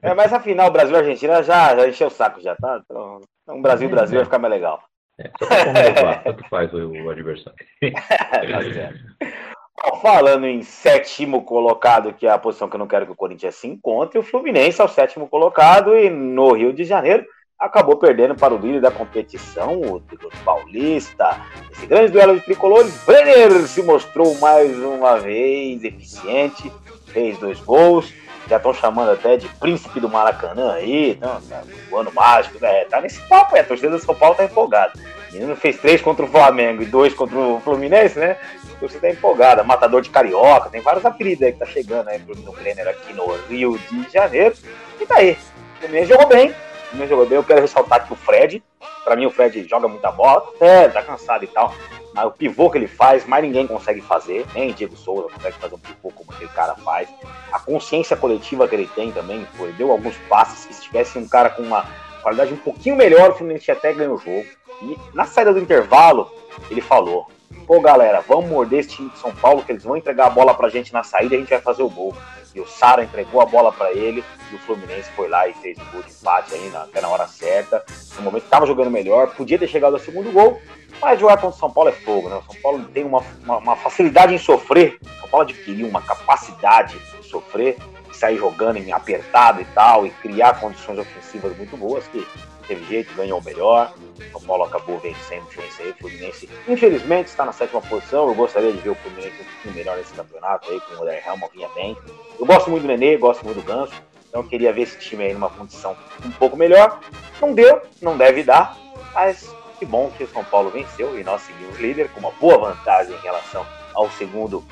É, 0.00 0.14
mas 0.14 0.32
a 0.32 0.38
final 0.38 0.70
Brasil-Argentina 0.70 1.42
já, 1.42 1.74
já 1.74 1.88
encheu 1.88 2.06
o 2.06 2.10
saco, 2.10 2.40
já 2.40 2.54
tá? 2.54 2.80
Então, 2.84 3.20
um 3.48 3.62
Brasil-Brasil 3.62 4.16
é. 4.16 4.18
vai 4.18 4.24
ficar 4.24 4.38
mais 4.38 4.52
legal. 4.52 4.80
É, 5.18 5.30
só 5.38 5.46
pra 6.02 6.14
tanto 6.16 6.48
faz 6.48 6.72
o, 6.72 6.90
o 6.90 7.10
adversário. 7.10 7.58
Falando 10.02 10.46
em 10.46 10.62
sétimo 10.62 11.44
colocado, 11.44 12.12
que 12.12 12.26
é 12.26 12.30
a 12.30 12.38
posição 12.38 12.68
que 12.68 12.74
eu 12.74 12.80
não 12.80 12.88
quero 12.88 13.06
que 13.06 13.12
o 13.12 13.16
Corinthians 13.16 13.54
se 13.54 13.68
encontre, 13.68 14.18
o 14.18 14.22
Fluminense 14.22 14.80
é 14.80 14.84
o 14.84 14.88
sétimo 14.88 15.28
colocado 15.28 15.96
e 15.96 16.10
no 16.10 16.52
Rio 16.52 16.72
de 16.72 16.84
Janeiro 16.84 17.24
acabou 17.58 17.96
perdendo 17.96 18.36
para 18.36 18.54
o 18.54 18.58
líder 18.58 18.80
da 18.80 18.90
competição, 18.90 19.80
o 19.80 20.00
tricolor 20.00 20.32
paulista. 20.44 21.40
Esse 21.72 21.86
grande 21.86 22.12
duelo 22.12 22.36
de 22.36 22.44
tricolores, 22.44 23.04
Brenner 23.04 23.50
se 23.66 23.82
mostrou 23.82 24.38
mais 24.38 24.76
uma 24.78 25.18
vez 25.18 25.82
eficiente, 25.82 26.70
fez 27.06 27.36
dois 27.38 27.58
gols. 27.60 28.12
Já 28.48 28.56
estão 28.56 28.72
chamando 28.72 29.10
até 29.10 29.36
de 29.36 29.46
príncipe 29.46 30.00
do 30.00 30.08
Maracanã 30.08 30.72
aí, 30.72 31.10
então, 31.10 31.40
tá, 31.42 31.62
o 31.90 31.96
ano 31.96 32.10
mágico, 32.12 32.58
né? 32.60 32.84
Tá 32.86 33.00
nesse 33.00 33.20
papo 33.28 33.54
aí, 33.54 33.60
a 33.60 33.64
torcida 33.64 33.90
do 33.90 33.98
São 33.98 34.14
Paulo 34.14 34.34
tá 34.34 34.44
empolgada. 34.44 34.92
O 35.28 35.32
menino 35.34 35.54
fez 35.54 35.76
três 35.76 36.00
contra 36.00 36.24
o 36.24 36.28
Flamengo 36.28 36.82
e 36.82 36.86
dois 36.86 37.12
contra 37.12 37.38
o 37.38 37.60
Fluminense, 37.60 38.18
né? 38.18 38.38
A 38.74 38.80
torcida 38.80 39.02
tá 39.02 39.10
empolgada. 39.10 39.62
Matador 39.62 40.00
de 40.00 40.08
Carioca, 40.08 40.70
tem 40.70 40.80
vários 40.80 41.04
apelidos 41.04 41.42
aí 41.42 41.52
que 41.52 41.58
tá 41.58 41.66
chegando 41.66 42.08
aí 42.08 42.18
pro 42.18 42.34
Brenner 42.52 42.88
aqui 42.88 43.12
no 43.12 43.26
Rio 43.48 43.78
de 43.78 44.10
Janeiro. 44.10 44.54
E 44.98 45.04
tá 45.04 45.16
aí. 45.16 45.36
O 45.76 45.80
Fluminense 45.80 46.08
jogou 46.08 46.26
bem, 46.26 46.48
o 46.48 46.54
Fluminense 46.88 47.10
jogou 47.10 47.26
bem. 47.26 47.36
Eu 47.36 47.44
quero 47.44 47.60
ressaltar 47.60 48.06
que 48.06 48.12
o 48.14 48.16
Fred, 48.16 48.62
pra 49.04 49.14
mim 49.14 49.26
o 49.26 49.30
Fred 49.30 49.68
joga 49.68 49.86
muita 49.86 50.10
bola, 50.10 50.42
é, 50.58 50.88
tá 50.88 51.02
cansado 51.02 51.44
e 51.44 51.48
tal. 51.48 51.74
Mas 52.18 52.26
o 52.26 52.32
pivô 52.32 52.68
que 52.68 52.76
ele 52.76 52.88
faz, 52.88 53.24
mais 53.24 53.44
ninguém 53.44 53.64
consegue 53.64 54.00
fazer, 54.00 54.44
nem 54.52 54.72
Diego 54.72 54.96
Souza 54.96 55.28
consegue 55.32 55.56
fazer 55.56 55.76
um 55.76 55.78
pivô 55.78 56.10
como 56.10 56.32
aquele 56.32 56.50
cara 56.50 56.74
faz. 56.74 57.08
A 57.52 57.60
consciência 57.60 58.16
coletiva 58.16 58.66
que 58.66 58.74
ele 58.74 58.88
tem 58.88 59.12
também, 59.12 59.46
foi, 59.56 59.70
deu 59.74 59.92
alguns 59.92 60.16
passes 60.28 60.74
se 60.74 60.82
tivesse 60.82 61.16
um 61.16 61.28
cara 61.28 61.48
com 61.48 61.62
uma 61.62 61.86
qualidade 62.20 62.52
um 62.52 62.56
pouquinho 62.56 62.96
melhor, 62.96 63.30
o 63.30 63.34
Fluminense 63.34 63.70
até 63.70 63.92
ganhou 63.92 64.16
o 64.16 64.18
jogo. 64.18 64.44
E 64.82 64.98
na 65.14 65.26
saída 65.26 65.52
do 65.52 65.60
intervalo, 65.60 66.28
ele 66.68 66.80
falou: 66.80 67.28
Pô, 67.68 67.80
galera, 67.80 68.20
vamos 68.26 68.50
morder 68.50 68.80
esse 68.80 68.88
time 68.88 69.10
de 69.10 69.18
São 69.18 69.32
Paulo, 69.32 69.62
que 69.62 69.70
eles 69.70 69.84
vão 69.84 69.96
entregar 69.96 70.26
a 70.26 70.30
bola 70.30 70.52
pra 70.54 70.68
gente 70.68 70.92
na 70.92 71.04
saída 71.04 71.36
e 71.36 71.38
a 71.38 71.40
gente 71.40 71.50
vai 71.50 71.60
fazer 71.60 71.84
o 71.84 71.88
gol. 71.88 72.16
O 72.60 72.66
Sara 72.66 73.04
entregou 73.04 73.40
a 73.40 73.46
bola 73.46 73.72
para 73.72 73.92
ele 73.92 74.24
e 74.50 74.54
o 74.54 74.58
Fluminense 74.58 75.10
foi 75.12 75.28
lá 75.28 75.46
e 75.48 75.54
fez 75.54 75.78
o 75.78 75.84
gol 75.92 76.02
de 76.02 76.10
empate 76.10 76.54
aí 76.54 76.70
na, 76.70 76.82
até 76.82 77.00
na 77.00 77.08
hora 77.08 77.26
certa. 77.26 77.84
No 78.16 78.22
momento 78.22 78.44
que 78.44 78.50
tava 78.50 78.66
jogando 78.66 78.90
melhor, 78.90 79.34
podia 79.34 79.58
ter 79.58 79.68
chegado 79.68 79.94
ao 79.94 80.00
segundo 80.00 80.32
gol, 80.32 80.60
mas 81.00 81.20
jogar 81.20 81.36
contra 81.36 81.56
o 81.56 81.60
São 81.60 81.70
Paulo 81.70 81.90
é 81.90 81.92
fogo, 81.92 82.28
né? 82.28 82.36
O 82.36 82.52
São 82.52 82.60
Paulo 82.62 82.84
tem 82.92 83.04
uma, 83.04 83.22
uma, 83.42 83.58
uma 83.58 83.76
facilidade 83.76 84.34
em 84.34 84.38
sofrer. 84.38 84.98
O 85.02 85.20
São 85.20 85.28
Paulo 85.28 85.44
adquiriu 85.44 85.86
uma 85.86 86.02
capacidade 86.02 86.98
de 86.98 87.26
sofrer 87.26 87.76
sair 88.18 88.36
jogando 88.36 88.78
em 88.78 88.92
apertado 88.92 89.60
e 89.60 89.64
tal, 89.66 90.06
e 90.06 90.10
criar 90.10 90.60
condições 90.60 90.98
ofensivas 90.98 91.56
muito 91.56 91.76
boas, 91.76 92.06
que 92.08 92.26
teve 92.68 92.84
jeito, 92.84 93.14
ganhou 93.14 93.40
o 93.40 93.44
melhor. 93.44 93.92
O 94.34 94.40
Paulo 94.40 94.64
acabou 94.64 94.98
vencendo 94.98 95.44
o 95.44 95.50
Fluminense. 95.50 95.82
O 95.82 95.94
Fluminense, 95.94 96.48
infelizmente, 96.68 97.28
está 97.28 97.44
na 97.44 97.52
sétima 97.52 97.80
posição. 97.80 98.28
Eu 98.28 98.34
gostaria 98.34 98.72
de 98.72 98.78
ver 98.78 98.90
o 98.90 98.94
Fluminense 98.94 99.34
um 99.40 99.44
pouquinho 99.44 99.74
melhor 99.74 99.96
nesse 99.96 100.12
campeonato 100.12 100.70
aí, 100.70 100.80
com 100.80 100.94
o 100.94 101.02
Odair 101.02 101.26
Helma 101.26 101.48
vinha 101.52 101.68
bem. 101.70 101.96
Eu 102.38 102.46
gosto 102.46 102.70
muito 102.70 102.82
do 102.82 102.88
Nenê, 102.88 103.16
gosto 103.16 103.44
muito 103.44 103.56
do 103.60 103.66
Ganso. 103.66 103.94
Então 104.28 104.42
eu 104.42 104.48
queria 104.48 104.72
ver 104.72 104.82
esse 104.82 104.98
time 104.98 105.24
aí 105.24 105.32
numa 105.32 105.48
condição 105.48 105.96
um 106.24 106.30
pouco 106.32 106.56
melhor. 106.56 107.00
Não 107.40 107.54
deu, 107.54 107.82
não 108.02 108.16
deve 108.16 108.42
dar, 108.42 108.76
mas 109.14 109.52
que 109.78 109.86
bom 109.86 110.10
que 110.16 110.24
o 110.24 110.28
São 110.28 110.44
Paulo 110.44 110.70
venceu 110.70 111.18
e 111.18 111.24
nós 111.24 111.42
seguimos 111.42 111.78
líder 111.78 112.10
com 112.10 112.20
uma 112.20 112.32
boa 112.32 112.58
vantagem 112.58 113.14
em 113.14 113.20
relação 113.20 113.66
ao 113.94 114.10
segundo 114.12 114.64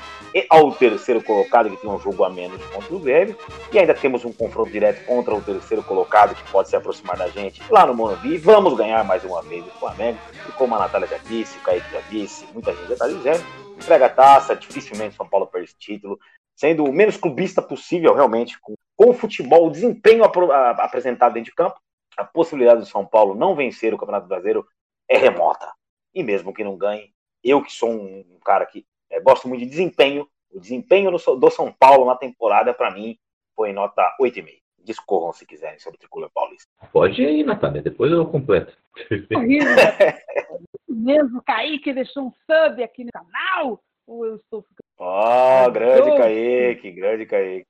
ao 0.49 0.71
terceiro 0.71 1.23
colocado, 1.23 1.69
que 1.69 1.77
tem 1.77 1.89
um 1.89 1.99
jogo 1.99 2.23
a 2.23 2.29
menos 2.29 2.63
contra 2.67 2.93
o 2.93 2.99
Grêmio. 2.99 3.37
E 3.71 3.79
ainda 3.79 3.93
temos 3.93 4.25
um 4.25 4.31
confronto 4.31 4.69
direto 4.69 5.05
contra 5.05 5.33
o 5.33 5.41
terceiro 5.41 5.81
colocado, 5.83 6.35
que 6.35 6.51
pode 6.51 6.69
se 6.69 6.75
aproximar 6.75 7.17
da 7.17 7.27
gente 7.29 7.61
lá 7.69 7.85
no 7.85 7.93
Morumbi. 7.93 8.37
Vamos 8.37 8.75
ganhar 8.75 9.03
mais 9.03 9.23
uma 9.23 9.41
vez 9.41 9.65
o 9.65 9.71
Flamengo. 9.79 10.19
E 10.47 10.51
como 10.53 10.75
a 10.75 10.79
Natália 10.79 11.07
já 11.07 11.17
disse, 11.17 11.57
o 11.57 11.61
Kaique 11.61 11.91
já 11.91 12.01
disse, 12.09 12.45
muita 12.53 12.73
gente 12.73 12.87
já 12.87 12.93
está 12.93 13.07
dizendo, 13.07 13.43
entrega 13.75 14.05
a 14.07 14.09
taça, 14.09 14.55
dificilmente 14.55 15.15
São 15.15 15.27
Paulo 15.27 15.47
perde 15.47 15.73
título, 15.77 16.19
sendo 16.55 16.83
o 16.83 16.91
menos 16.91 17.17
clubista 17.17 17.61
possível, 17.61 18.13
realmente, 18.13 18.59
com, 18.59 18.73
com 18.95 19.09
o 19.09 19.13
futebol, 19.13 19.67
o 19.67 19.71
desempenho 19.71 20.23
ap 20.23 20.35
apresentado 20.79 21.33
dentro 21.33 21.51
de 21.51 21.55
campo. 21.55 21.79
A 22.17 22.23
possibilidade 22.23 22.81
do 22.81 22.85
São 22.85 23.05
Paulo 23.05 23.35
não 23.35 23.55
vencer 23.55 23.93
o 23.93 23.97
Campeonato 23.97 24.27
Brasileiro 24.27 24.67
é 25.07 25.17
remota. 25.17 25.71
E 26.13 26.23
mesmo 26.23 26.53
que 26.53 26.63
não 26.63 26.75
ganhe, 26.75 27.13
eu 27.43 27.61
que 27.61 27.71
sou 27.71 27.91
um 27.91 28.39
cara 28.43 28.65
que 28.65 28.85
é, 29.09 29.19
gosto 29.19 29.47
muito 29.47 29.61
de 29.61 29.69
desempenho. 29.69 30.27
O 30.51 30.59
desempenho 30.59 31.11
do, 31.11 31.35
do 31.35 31.49
São 31.49 31.71
Paulo 31.71 32.05
na 32.05 32.15
temporada, 32.15 32.73
para 32.73 32.91
mim, 32.91 33.17
foi 33.55 33.73
nota 33.73 34.15
8,5. 34.21 34.61
Discorram 34.83 35.33
se 35.33 35.45
quiserem 35.45 35.79
sobre 35.79 35.97
o 35.97 35.99
Tricolor 35.99 36.29
Paulista. 36.33 36.69
Pode 36.93 37.21
ir, 37.21 37.43
Natália, 37.43 37.81
depois 37.81 38.11
eu 38.11 38.25
completo. 38.25 38.75
mesmo, 41.07 41.41
Kaique 41.43 41.93
deixou 41.93 42.27
um 42.27 42.31
sub 42.31 42.83
aqui 42.83 43.05
no 43.05 43.11
canal. 43.11 43.81
Ou 44.05 44.25
eu 44.25 44.35
estou 44.37 44.65
Ó, 44.99 45.65
oh, 45.67 45.71
grande 45.71 46.17
Kaique, 46.17 46.91
grande 46.91 47.25
Kaique. 47.25 47.67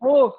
Amor. 0.00 0.38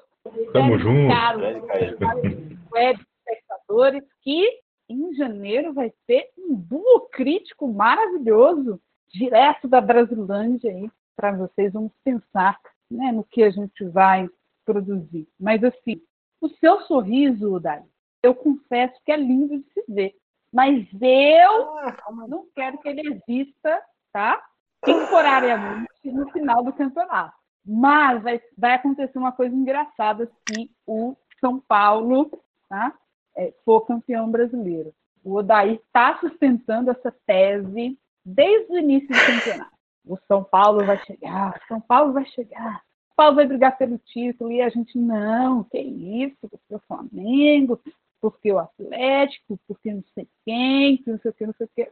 Tamo 0.54 0.78
junto. 0.78 1.14
Grande 1.38 1.68
Kaique. 1.68 2.58
Web 2.72 3.00
espectadores, 3.28 4.04
que 4.22 4.60
em 4.90 5.14
janeiro 5.16 5.74
vai 5.74 5.92
ter 6.06 6.30
um 6.38 6.56
duo 6.56 7.08
crítico 7.12 7.68
maravilhoso 7.68 8.80
direto 9.14 9.68
da 9.68 9.80
Brasilândia 9.80 10.72
aí 10.72 10.90
para 11.16 11.32
vocês. 11.32 11.72
Vamos 11.74 11.92
pensar 12.04 12.60
né, 12.90 13.12
no 13.12 13.24
que 13.24 13.44
a 13.44 13.50
gente 13.50 13.86
vai 13.86 14.28
produzir. 14.66 15.28
Mas 15.40 15.64
assim, 15.64 16.02
o 16.42 16.50
seu 16.50 16.82
sorriso, 16.82 17.60
Dali, 17.60 17.86
eu 18.22 18.34
confesso 18.34 19.00
que 19.06 19.12
é 19.12 19.18
lindo 19.18 19.60
de 19.60 19.74
se 19.74 19.84
ver. 19.88 20.16
Mas 20.52 20.88
eu 21.02 21.78
ah, 21.80 22.28
não 22.28 22.48
quero 22.56 22.78
que 22.80 22.88
ele 22.88 23.02
exista, 23.28 23.82
tá? 24.12 24.42
Temporariamente 24.84 26.12
no 26.12 26.30
final 26.32 26.64
do 26.64 26.74
campeonato. 26.74 27.36
Mas 27.66 28.22
vai, 28.22 28.42
vai 28.58 28.74
acontecer 28.74 29.18
uma 29.18 29.32
coisa 29.32 29.56
engraçada 29.56 30.30
se 30.48 30.70
o 30.86 31.16
São 31.40 31.60
Paulo 31.60 32.30
tá? 32.70 32.94
É, 33.36 33.54
for 33.66 33.82
campeão 33.82 34.30
brasileiro. 34.30 34.94
O 35.24 35.36
Odair 35.36 35.76
está 35.76 36.20
sustentando 36.20 36.92
essa 36.92 37.12
tese 37.26 37.98
desde 38.26 38.72
o 38.72 38.78
início 38.78 39.08
do 39.08 39.26
campeonato. 39.26 39.74
O 40.06 40.18
São 40.28 40.44
Paulo 40.44 40.86
vai 40.86 41.04
chegar, 41.06 41.62
São 41.68 41.80
Paulo 41.80 42.14
vai 42.14 42.26
chegar, 42.26 42.84
São 43.08 43.16
Paulo 43.16 43.36
vai 43.36 43.48
brigar 43.48 43.78
pelo 43.78 43.98
título 43.98 44.52
e 44.52 44.62
a 44.62 44.70
gente 44.70 44.98
não, 44.98 45.64
que 45.64 45.80
isso, 45.80 46.38
porque 46.42 46.76
o 46.76 46.80
Flamengo, 46.80 47.80
porque 48.20 48.52
o 48.52 48.60
Atlético, 48.60 49.60
porque 49.68 49.94
não 49.94 50.04
sei 50.14 50.28
quem, 50.46 50.98
que 50.98 51.10
não 51.10 51.20
sei 51.20 51.32
o 51.32 51.34
que, 51.34 51.46
não 51.46 51.54
sei 51.54 51.68
o 51.68 51.70
que. 51.76 51.92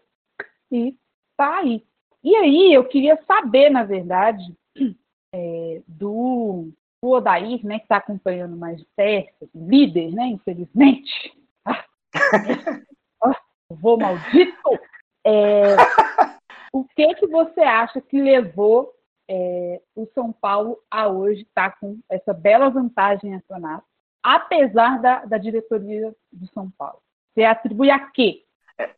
E 0.72 0.98
tá 1.38 1.60
aí. 1.60 1.86
E 2.24 2.36
aí 2.36 2.74
eu 2.74 2.86
queria 2.86 3.22
saber, 3.26 3.70
na 3.70 3.84
verdade, 3.84 4.56
é, 5.34 5.82
do, 5.88 6.70
do 7.02 7.10
Odair, 7.10 7.66
né, 7.66 7.80
que 7.80 7.86
está 7.86 7.98
acompanhando 7.98 8.56
mais 8.56 8.80
de 8.80 8.88
perto, 8.96 9.50
líder, 9.56 10.12
né, 10.12 10.28
infelizmente. 10.28 11.34
Ah, 13.24 13.32
vou 13.70 13.98
maldito! 13.98 14.80
É, 15.26 15.76
o 16.74 16.84
que 16.96 17.14
que 17.16 17.28
você 17.28 17.62
acha 17.62 18.02
que 18.02 18.22
levou 18.22 18.94
é, 19.30 19.82
o 19.96 20.08
São 20.14 20.32
Paulo 20.32 20.80
a 20.90 21.08
hoje 21.08 21.42
estar 21.44 21.72
tá 21.72 21.78
com 21.80 22.00
essa 22.10 22.34
bela 22.34 22.70
vantagem 22.70 23.32
em 23.32 23.40
campeonato, 23.40 23.86
apesar 24.24 25.02
da, 25.02 25.26
da 25.26 25.38
diretoria 25.38 26.14
do 26.32 26.48
São 26.54 26.70
Paulo? 26.78 27.00
Você 27.34 27.44
atribui 27.44 27.90
a 27.90 28.00
quê? 28.00 28.44
É, 28.78 28.90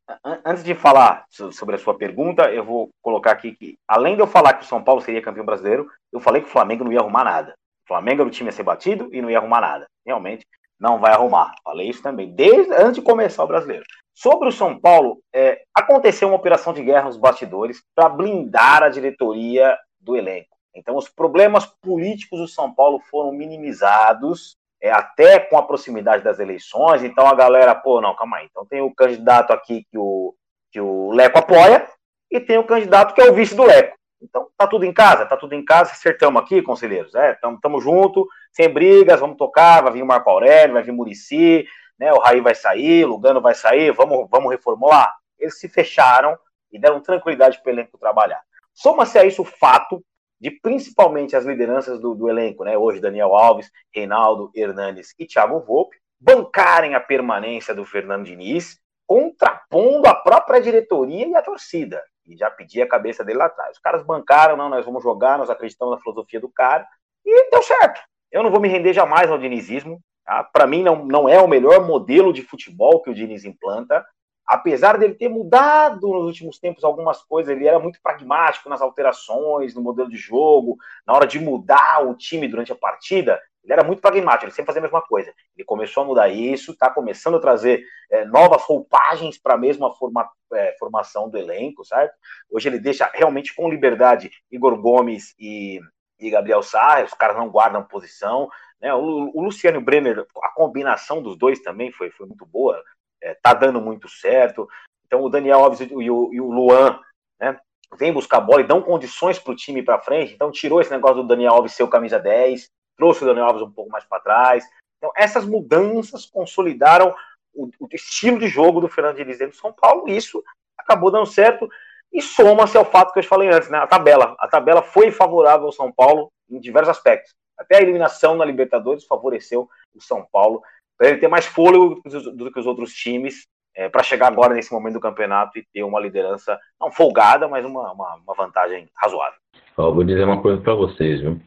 antes 0.45 0.63
de 0.63 0.73
falar 0.73 1.25
sobre 1.29 1.75
a 1.75 1.79
sua 1.79 1.97
pergunta, 1.97 2.51
eu 2.51 2.63
vou 2.63 2.89
colocar 3.01 3.31
aqui 3.31 3.53
que, 3.53 3.77
além 3.87 4.15
de 4.15 4.21
eu 4.21 4.27
falar 4.27 4.53
que 4.53 4.63
o 4.63 4.67
São 4.67 4.83
Paulo 4.83 5.01
seria 5.01 5.21
campeão 5.21 5.45
brasileiro, 5.45 5.89
eu 6.11 6.19
falei 6.19 6.41
que 6.41 6.47
o 6.47 6.51
Flamengo 6.51 6.83
não 6.83 6.91
ia 6.91 6.99
arrumar 6.99 7.23
nada. 7.23 7.53
O 7.85 7.87
Flamengo 7.87 8.21
era 8.21 8.27
o 8.27 8.31
time 8.31 8.49
a 8.49 8.53
ser 8.53 8.63
batido 8.63 9.09
e 9.11 9.21
não 9.21 9.29
ia 9.29 9.37
arrumar 9.39 9.61
nada. 9.61 9.85
Realmente, 10.05 10.45
não 10.79 10.99
vai 10.99 11.11
arrumar. 11.11 11.53
Falei 11.63 11.89
isso 11.89 12.01
também, 12.01 12.33
desde 12.33 12.73
antes 12.73 12.95
de 12.95 13.01
começar 13.01 13.43
o 13.43 13.47
brasileiro. 13.47 13.83
Sobre 14.13 14.49
o 14.49 14.51
São 14.51 14.79
Paulo, 14.79 15.19
é, 15.33 15.63
aconteceu 15.73 16.27
uma 16.27 16.37
operação 16.37 16.71
de 16.71 16.83
guerra 16.83 17.05
nos 17.05 17.17
bastidores 17.17 17.83
para 17.95 18.09
blindar 18.09 18.83
a 18.83 18.89
diretoria 18.89 19.77
do 19.99 20.15
elenco. 20.15 20.55
Então, 20.75 20.95
os 20.95 21.09
problemas 21.09 21.65
políticos 21.65 22.39
do 22.39 22.47
São 22.47 22.73
Paulo 22.73 22.99
foram 23.09 23.31
minimizados, 23.31 24.55
é, 24.81 24.91
até 24.91 25.39
com 25.39 25.57
a 25.57 25.63
proximidade 25.63 26.23
das 26.23 26.39
eleições. 26.39 27.03
Então, 27.03 27.27
a 27.27 27.33
galera, 27.33 27.73
pô, 27.73 28.01
não, 28.01 28.15
calma 28.15 28.37
aí. 28.37 28.47
Então, 28.49 28.65
tem 28.65 28.81
o 28.81 28.93
candidato 28.93 29.51
aqui 29.51 29.85
que 29.89 29.97
o, 29.97 30.35
que 30.71 30.79
o 30.79 31.11
Leco 31.11 31.39
apoia, 31.39 31.87
e 32.29 32.39
tem 32.39 32.57
o 32.57 32.65
candidato 32.65 33.13
que 33.13 33.21
é 33.21 33.29
o 33.29 33.33
vice 33.33 33.55
do 33.55 33.63
Leco. 33.63 33.95
Então, 34.21 34.47
tá 34.57 34.65
tudo 34.65 34.85
em 34.85 34.93
casa, 34.93 35.25
tá 35.25 35.35
tudo 35.35 35.53
em 35.53 35.63
casa, 35.63 35.91
acertamos 35.91 36.41
aqui, 36.41 36.61
conselheiros. 36.61 37.13
É, 37.13 37.33
tamo, 37.33 37.59
tamo 37.61 37.81
junto, 37.81 38.27
sem 38.51 38.69
brigas, 38.69 39.19
vamos 39.19 39.37
tocar, 39.37 39.83
vai 39.83 39.91
vir 39.91 40.01
o 40.01 40.07
Marco 40.07 40.29
Aurélio, 40.29 40.73
vai 40.73 40.83
vir 40.83 40.91
o 40.91 40.95
Murici, 40.95 41.65
né, 41.99 42.11
o 42.13 42.19
Raí 42.19 42.41
vai 42.41 42.55
sair, 42.55 43.05
Lugano 43.05 43.41
vai 43.41 43.53
sair, 43.53 43.91
vamos, 43.91 44.27
vamos 44.29 44.51
reformular. 44.51 45.15
Eles 45.39 45.59
se 45.59 45.69
fecharam 45.69 46.37
e 46.71 46.79
deram 46.79 47.01
tranquilidade 47.01 47.61
para 47.61 47.69
o 47.69 47.73
elenco 47.73 47.97
trabalhar. 47.97 48.41
Soma-se 48.73 49.17
a 49.19 49.25
isso 49.25 49.43
o 49.43 49.45
fato 49.45 50.03
de 50.39 50.51
principalmente 50.51 51.35
as 51.35 51.45
lideranças 51.45 51.99
do, 52.01 52.13
do, 52.13 52.29
elenco, 52.29 52.65
né, 52.65 52.77
hoje 52.77 52.99
Daniel 52.99 53.33
Alves, 53.35 53.71
Reinaldo 53.93 54.51
Hernanes 54.53 55.13
e 55.17 55.25
Thiago 55.25 55.61
Volpe, 55.61 55.97
bancarem 56.19 56.95
a 56.95 56.99
permanência 56.99 57.73
do 57.73 57.85
Fernando 57.85 58.25
Diniz, 58.25 58.77
contrapondo 59.05 60.07
a 60.07 60.15
própria 60.15 60.59
diretoria 60.59 61.27
e 61.27 61.35
a 61.35 61.41
torcida. 61.41 62.03
E 62.25 62.35
já 62.35 62.49
pedi 62.49 62.81
a 62.81 62.87
cabeça 62.87 63.23
dele 63.23 63.37
lá 63.37 63.45
atrás. 63.45 63.71
Os 63.77 63.79
caras 63.79 64.03
bancaram, 64.03 64.55
não, 64.57 64.69
nós 64.69 64.85
vamos 64.85 65.03
jogar, 65.03 65.37
nós 65.37 65.49
acreditamos 65.49 65.93
na 65.93 66.01
filosofia 66.01 66.39
do 66.39 66.49
cara, 66.49 66.87
e 67.25 67.49
deu 67.49 67.61
certo. 67.61 68.01
Eu 68.31 68.43
não 68.43 68.51
vou 68.51 68.59
me 68.59 68.67
render 68.67 68.93
jamais 68.93 69.29
ao 69.29 69.37
dinizismo, 69.37 70.01
Tá? 70.25 70.43
Para 70.43 70.67
mim, 70.67 70.83
não, 70.83 71.05
não 71.05 71.27
é 71.27 71.39
o 71.41 71.47
melhor 71.47 71.85
modelo 71.85 72.31
de 72.31 72.41
futebol 72.41 73.01
que 73.01 73.09
o 73.09 73.13
Diniz 73.13 73.43
implanta. 73.45 74.05
Apesar 74.45 74.97
dele 74.97 75.15
ter 75.15 75.29
mudado 75.29 76.07
nos 76.07 76.25
últimos 76.25 76.59
tempos 76.59 76.83
algumas 76.83 77.21
coisas, 77.23 77.55
ele 77.55 77.67
era 77.67 77.79
muito 77.79 77.99
pragmático 78.01 78.69
nas 78.69 78.81
alterações, 78.81 79.73
no 79.73 79.81
modelo 79.81 80.09
de 80.09 80.17
jogo, 80.17 80.77
na 81.07 81.13
hora 81.13 81.25
de 81.25 81.39
mudar 81.39 82.05
o 82.05 82.13
time 82.13 82.47
durante 82.47 82.71
a 82.71 82.75
partida. 82.75 83.39
Ele 83.63 83.71
era 83.71 83.83
muito 83.83 84.01
pragmático, 84.01 84.45
ele 84.45 84.51
sempre 84.51 84.67
fazia 84.67 84.81
a 84.81 84.83
mesma 84.83 85.01
coisa. 85.01 85.33
Ele 85.55 85.65
começou 85.65 86.03
a 86.03 86.05
mudar 86.05 86.27
isso, 86.27 86.71
está 86.71 86.89
começando 86.89 87.37
a 87.37 87.39
trazer 87.39 87.85
é, 88.11 88.25
novas 88.25 88.61
roupagens 88.63 89.37
para 89.37 89.53
a 89.53 89.57
mesma 89.57 89.93
forma, 89.95 90.29
é, 90.53 90.75
formação 90.77 91.29
do 91.29 91.37
elenco, 91.37 91.85
certo? 91.85 92.13
Hoje 92.51 92.67
ele 92.67 92.79
deixa 92.79 93.09
realmente 93.13 93.55
com 93.55 93.69
liberdade 93.69 94.29
Igor 94.51 94.77
Gomes 94.81 95.33
e, 95.39 95.79
e 96.19 96.29
Gabriel 96.29 96.61
Sarra, 96.61 97.05
os 97.05 97.13
caras 97.13 97.37
não 97.37 97.49
guardam 97.49 97.81
posição, 97.83 98.49
né? 98.83 98.93
O, 98.93 99.31
o 99.33 99.41
Luciano 99.41 99.79
Brenner, 99.79 100.27
a 100.43 100.49
combinação 100.49 101.23
dos 101.23 101.37
dois 101.37 101.61
também 101.61 101.89
foi, 101.93 102.11
foi 102.11 102.27
muito 102.27 102.45
boa, 102.45 102.83
é, 103.21 103.33
tá 103.33 103.53
dando 103.53 103.79
muito 103.79 104.09
certo. 104.09 104.67
Então 105.07 105.23
o 105.23 105.29
Daniel 105.29 105.63
Alves 105.63 105.79
e 105.79 105.95
o, 105.95 106.33
e 106.33 106.41
o 106.41 106.51
Luan 106.51 106.99
né, 107.39 107.57
vem 107.97 108.11
buscar 108.11 108.41
bola 108.41 108.59
e 108.59 108.67
dão 108.67 108.81
condições 108.81 109.39
para 109.39 109.53
o 109.53 109.55
time 109.55 109.81
para 109.81 110.01
frente. 110.01 110.33
Então 110.33 110.51
tirou 110.51 110.81
esse 110.81 110.91
negócio 110.91 111.21
do 111.21 111.27
Daniel 111.27 111.53
Alves 111.53 111.71
ser 111.71 111.83
o 111.83 111.87
camisa 111.87 112.19
10, 112.19 112.67
trouxe 112.97 113.23
o 113.23 113.27
Daniel 113.27 113.45
Alves 113.45 113.63
um 113.63 113.71
pouco 113.71 113.89
mais 113.89 114.03
para 114.03 114.19
trás. 114.19 114.65
Então 114.97 115.11
essas 115.15 115.45
mudanças 115.45 116.25
consolidaram 116.25 117.15
o, 117.53 117.69
o, 117.79 117.87
estilo 117.93 118.37
de 118.37 118.49
jogo 118.49 118.81
do 118.81 118.89
Fernando 118.89 119.15
Diniz 119.15 119.37
dentro 119.37 119.55
do 119.55 119.61
São 119.61 119.71
Paulo. 119.71 120.09
E 120.09 120.17
isso 120.17 120.43
acabou 120.77 121.09
dando 121.09 121.25
certo 121.25 121.69
e 122.11 122.21
soma-se 122.21 122.77
ao 122.77 122.83
fato 122.83 123.13
que 123.13 123.19
eu 123.19 123.23
falei 123.23 123.49
antes, 123.49 123.69
né? 123.69 123.77
A 123.77 123.87
tabela, 123.87 124.35
a 124.37 124.47
tabela 124.47 124.81
foi 124.81 125.09
favorável 125.09 125.67
ao 125.67 125.71
São 125.71 125.89
Paulo 125.89 126.31
em 126.49 126.59
diversos 126.59 126.89
aspectos. 126.89 127.33
Até 127.57 127.77
a 127.77 127.81
eliminação 127.81 128.35
na 128.35 128.45
Libertadores 128.45 129.05
favoreceu 129.05 129.67
o 129.95 130.01
São 130.01 130.25
Paulo 130.31 130.61
para 130.97 131.09
ele 131.09 131.17
ter 131.17 131.27
mais 131.27 131.45
fôlego 131.45 132.01
do 132.35 132.51
que 132.51 132.59
os 132.59 132.65
outros 132.65 132.93
times 132.93 133.47
é, 133.75 133.89
para 133.89 134.03
chegar 134.03 134.27
agora 134.27 134.53
nesse 134.53 134.71
momento 134.71 134.93
do 134.93 134.99
campeonato 134.99 135.57
e 135.57 135.65
ter 135.73 135.83
uma 135.83 135.99
liderança 135.99 136.59
não 136.79 136.91
folgada, 136.91 137.47
mas 137.47 137.65
uma, 137.65 137.91
uma, 137.91 138.15
uma 138.15 138.35
vantagem 138.35 138.87
razoável. 138.95 139.39
Ó, 139.77 139.91
vou 139.91 140.03
dizer 140.03 140.23
uma 140.23 140.41
coisa 140.41 140.61
para 140.61 140.75
vocês, 140.75 141.21
viu? 141.21 141.39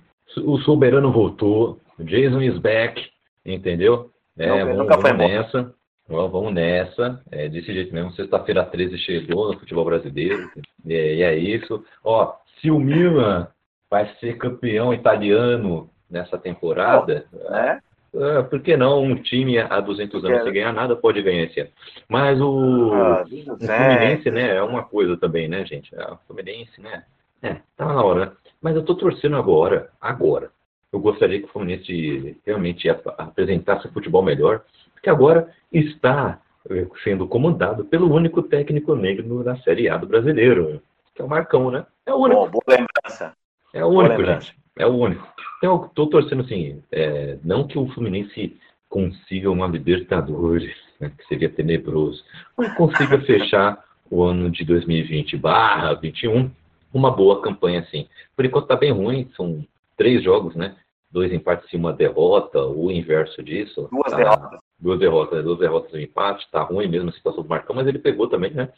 O 0.44 0.58
soberano 0.58 1.12
voltou, 1.12 1.80
Jason 2.00 2.42
is 2.42 2.58
back, 2.58 3.08
entendeu? 3.44 4.10
É, 4.36 4.48
Não, 4.48 4.58
vamos, 4.58 4.76
nunca 4.78 5.00
foi 5.00 5.12
vamos 5.12 5.28
nessa. 5.28 5.74
Vamos 6.08 6.54
nessa. 6.54 7.22
É, 7.30 7.48
desse 7.48 7.72
jeito 7.72 7.94
mesmo. 7.94 8.12
Sexta-feira 8.12 8.64
13 8.64 8.98
chegou 8.98 9.52
no 9.52 9.58
futebol 9.58 9.84
brasileiro. 9.84 10.50
E 10.84 10.94
é, 10.94 11.22
é 11.22 11.38
isso. 11.38 11.82
Ó, 12.04 12.34
se 12.60 12.70
o 12.70 12.78
Milan 12.78 13.48
vai 13.90 14.14
ser 14.20 14.36
campeão 14.36 14.92
italiano 14.92 15.90
nessa 16.10 16.38
temporada, 16.38 17.26
Né? 17.32 17.80
ah, 18.14 18.42
por 18.44 18.60
que 18.60 18.76
não 18.76 19.02
um 19.02 19.14
time 19.16 19.58
há 19.58 19.80
200 19.80 20.24
anos 20.24 20.42
sem 20.42 20.52
ganhar 20.52 20.72
nada 20.72 20.96
pode 20.96 21.20
ganhar 21.22 21.44
esse 21.44 21.60
ano? 21.60 21.70
Mas 22.08 22.40
o, 22.40 22.92
Ah, 22.92 23.24
o 23.24 23.64
é. 23.64 23.66
Fluminense, 23.76 24.30
né, 24.30 24.56
é 24.56 24.62
uma 24.62 24.82
coisa 24.84 25.16
também, 25.16 25.48
né, 25.48 25.64
gente? 25.66 25.94
É, 25.94 26.02
O 26.04 26.18
Fluminense, 26.26 26.80
né? 26.80 27.04
É, 27.42 27.56
tá 27.76 27.84
na 27.86 28.02
hora, 28.02 28.26
né? 28.26 28.32
Mas 28.62 28.74
eu 28.74 28.84
tô 28.84 28.94
torcendo 28.94 29.36
agora, 29.36 29.90
agora. 30.00 30.50
Eu 30.92 30.98
gostaria 31.00 31.38
que 31.40 31.44
o 31.44 31.48
Fluminense 31.48 32.38
realmente 32.46 32.88
ap- 32.88 33.14
apresentasse 33.18 33.88
futebol 33.88 34.22
melhor, 34.22 34.62
porque 34.94 35.10
agora 35.10 35.52
está 35.70 36.40
eh, 36.70 36.86
sendo 37.04 37.28
comandado 37.28 37.84
pelo 37.84 38.10
único 38.12 38.42
técnico 38.42 38.94
negro 38.94 39.44
na 39.44 39.56
Série 39.58 39.88
A 39.90 39.96
do 39.98 40.06
brasileiro, 40.06 40.80
que 41.14 41.20
é 41.20 41.24
o 41.24 41.28
Marcão, 41.28 41.70
né? 41.70 41.84
É 42.06 42.14
o 42.14 42.16
único. 42.16 42.40
Bom, 42.46 42.50
boa 42.50 42.64
lembrança. 42.78 43.34
É 43.74 43.84
o 43.84 43.88
único, 43.88 44.24
gente. 44.24 44.56
É 44.78 44.86
o 44.86 44.94
único. 44.94 45.26
Então, 45.58 45.82
eu 45.84 45.90
tô 45.94 46.06
torcendo 46.06 46.42
assim, 46.42 46.82
é, 46.92 47.38
não 47.42 47.66
que 47.66 47.78
o 47.78 47.88
Fluminense 47.88 48.56
consiga 48.88 49.50
uma 49.50 49.66
Libertadores, 49.66 50.74
né, 51.00 51.10
que 51.16 51.26
seria 51.26 51.48
tenebroso, 51.48 52.22
mas 52.56 52.74
consiga 52.74 53.18
fechar 53.24 53.82
o 54.10 54.22
ano 54.22 54.50
de 54.50 54.64
2020 54.64 55.36
barra 55.36 55.94
21 55.94 56.50
uma 56.94 57.10
boa 57.10 57.42
campanha 57.42 57.80
assim. 57.80 58.06
Por 58.36 58.44
enquanto 58.44 58.68
tá 58.68 58.76
bem 58.76 58.92
ruim, 58.92 59.28
são 59.36 59.64
três 59.96 60.22
jogos, 60.22 60.54
né? 60.54 60.76
Dois 61.10 61.32
empates 61.32 61.70
e 61.72 61.76
uma 61.76 61.92
derrota, 61.92 62.64
o 62.64 62.90
inverso 62.90 63.42
disso. 63.42 63.88
Duas 63.90 64.10
Tá- 64.10 64.16
derrotas. 64.16 64.60
Duas 64.78 64.98
derrotas, 64.98 65.42
duas 65.44 65.58
derrotas 65.58 65.92
e 65.94 65.96
um 65.96 66.00
empate, 66.00 66.46
tá 66.50 66.62
ruim 66.62 66.86
mesmo 66.86 67.08
a 67.08 67.12
situação 67.12 67.42
do 67.42 67.48
Marcão, 67.48 67.74
mas 67.74 67.86
ele 67.86 67.98
pegou 67.98 68.28
também, 68.28 68.50
né? 68.50 68.68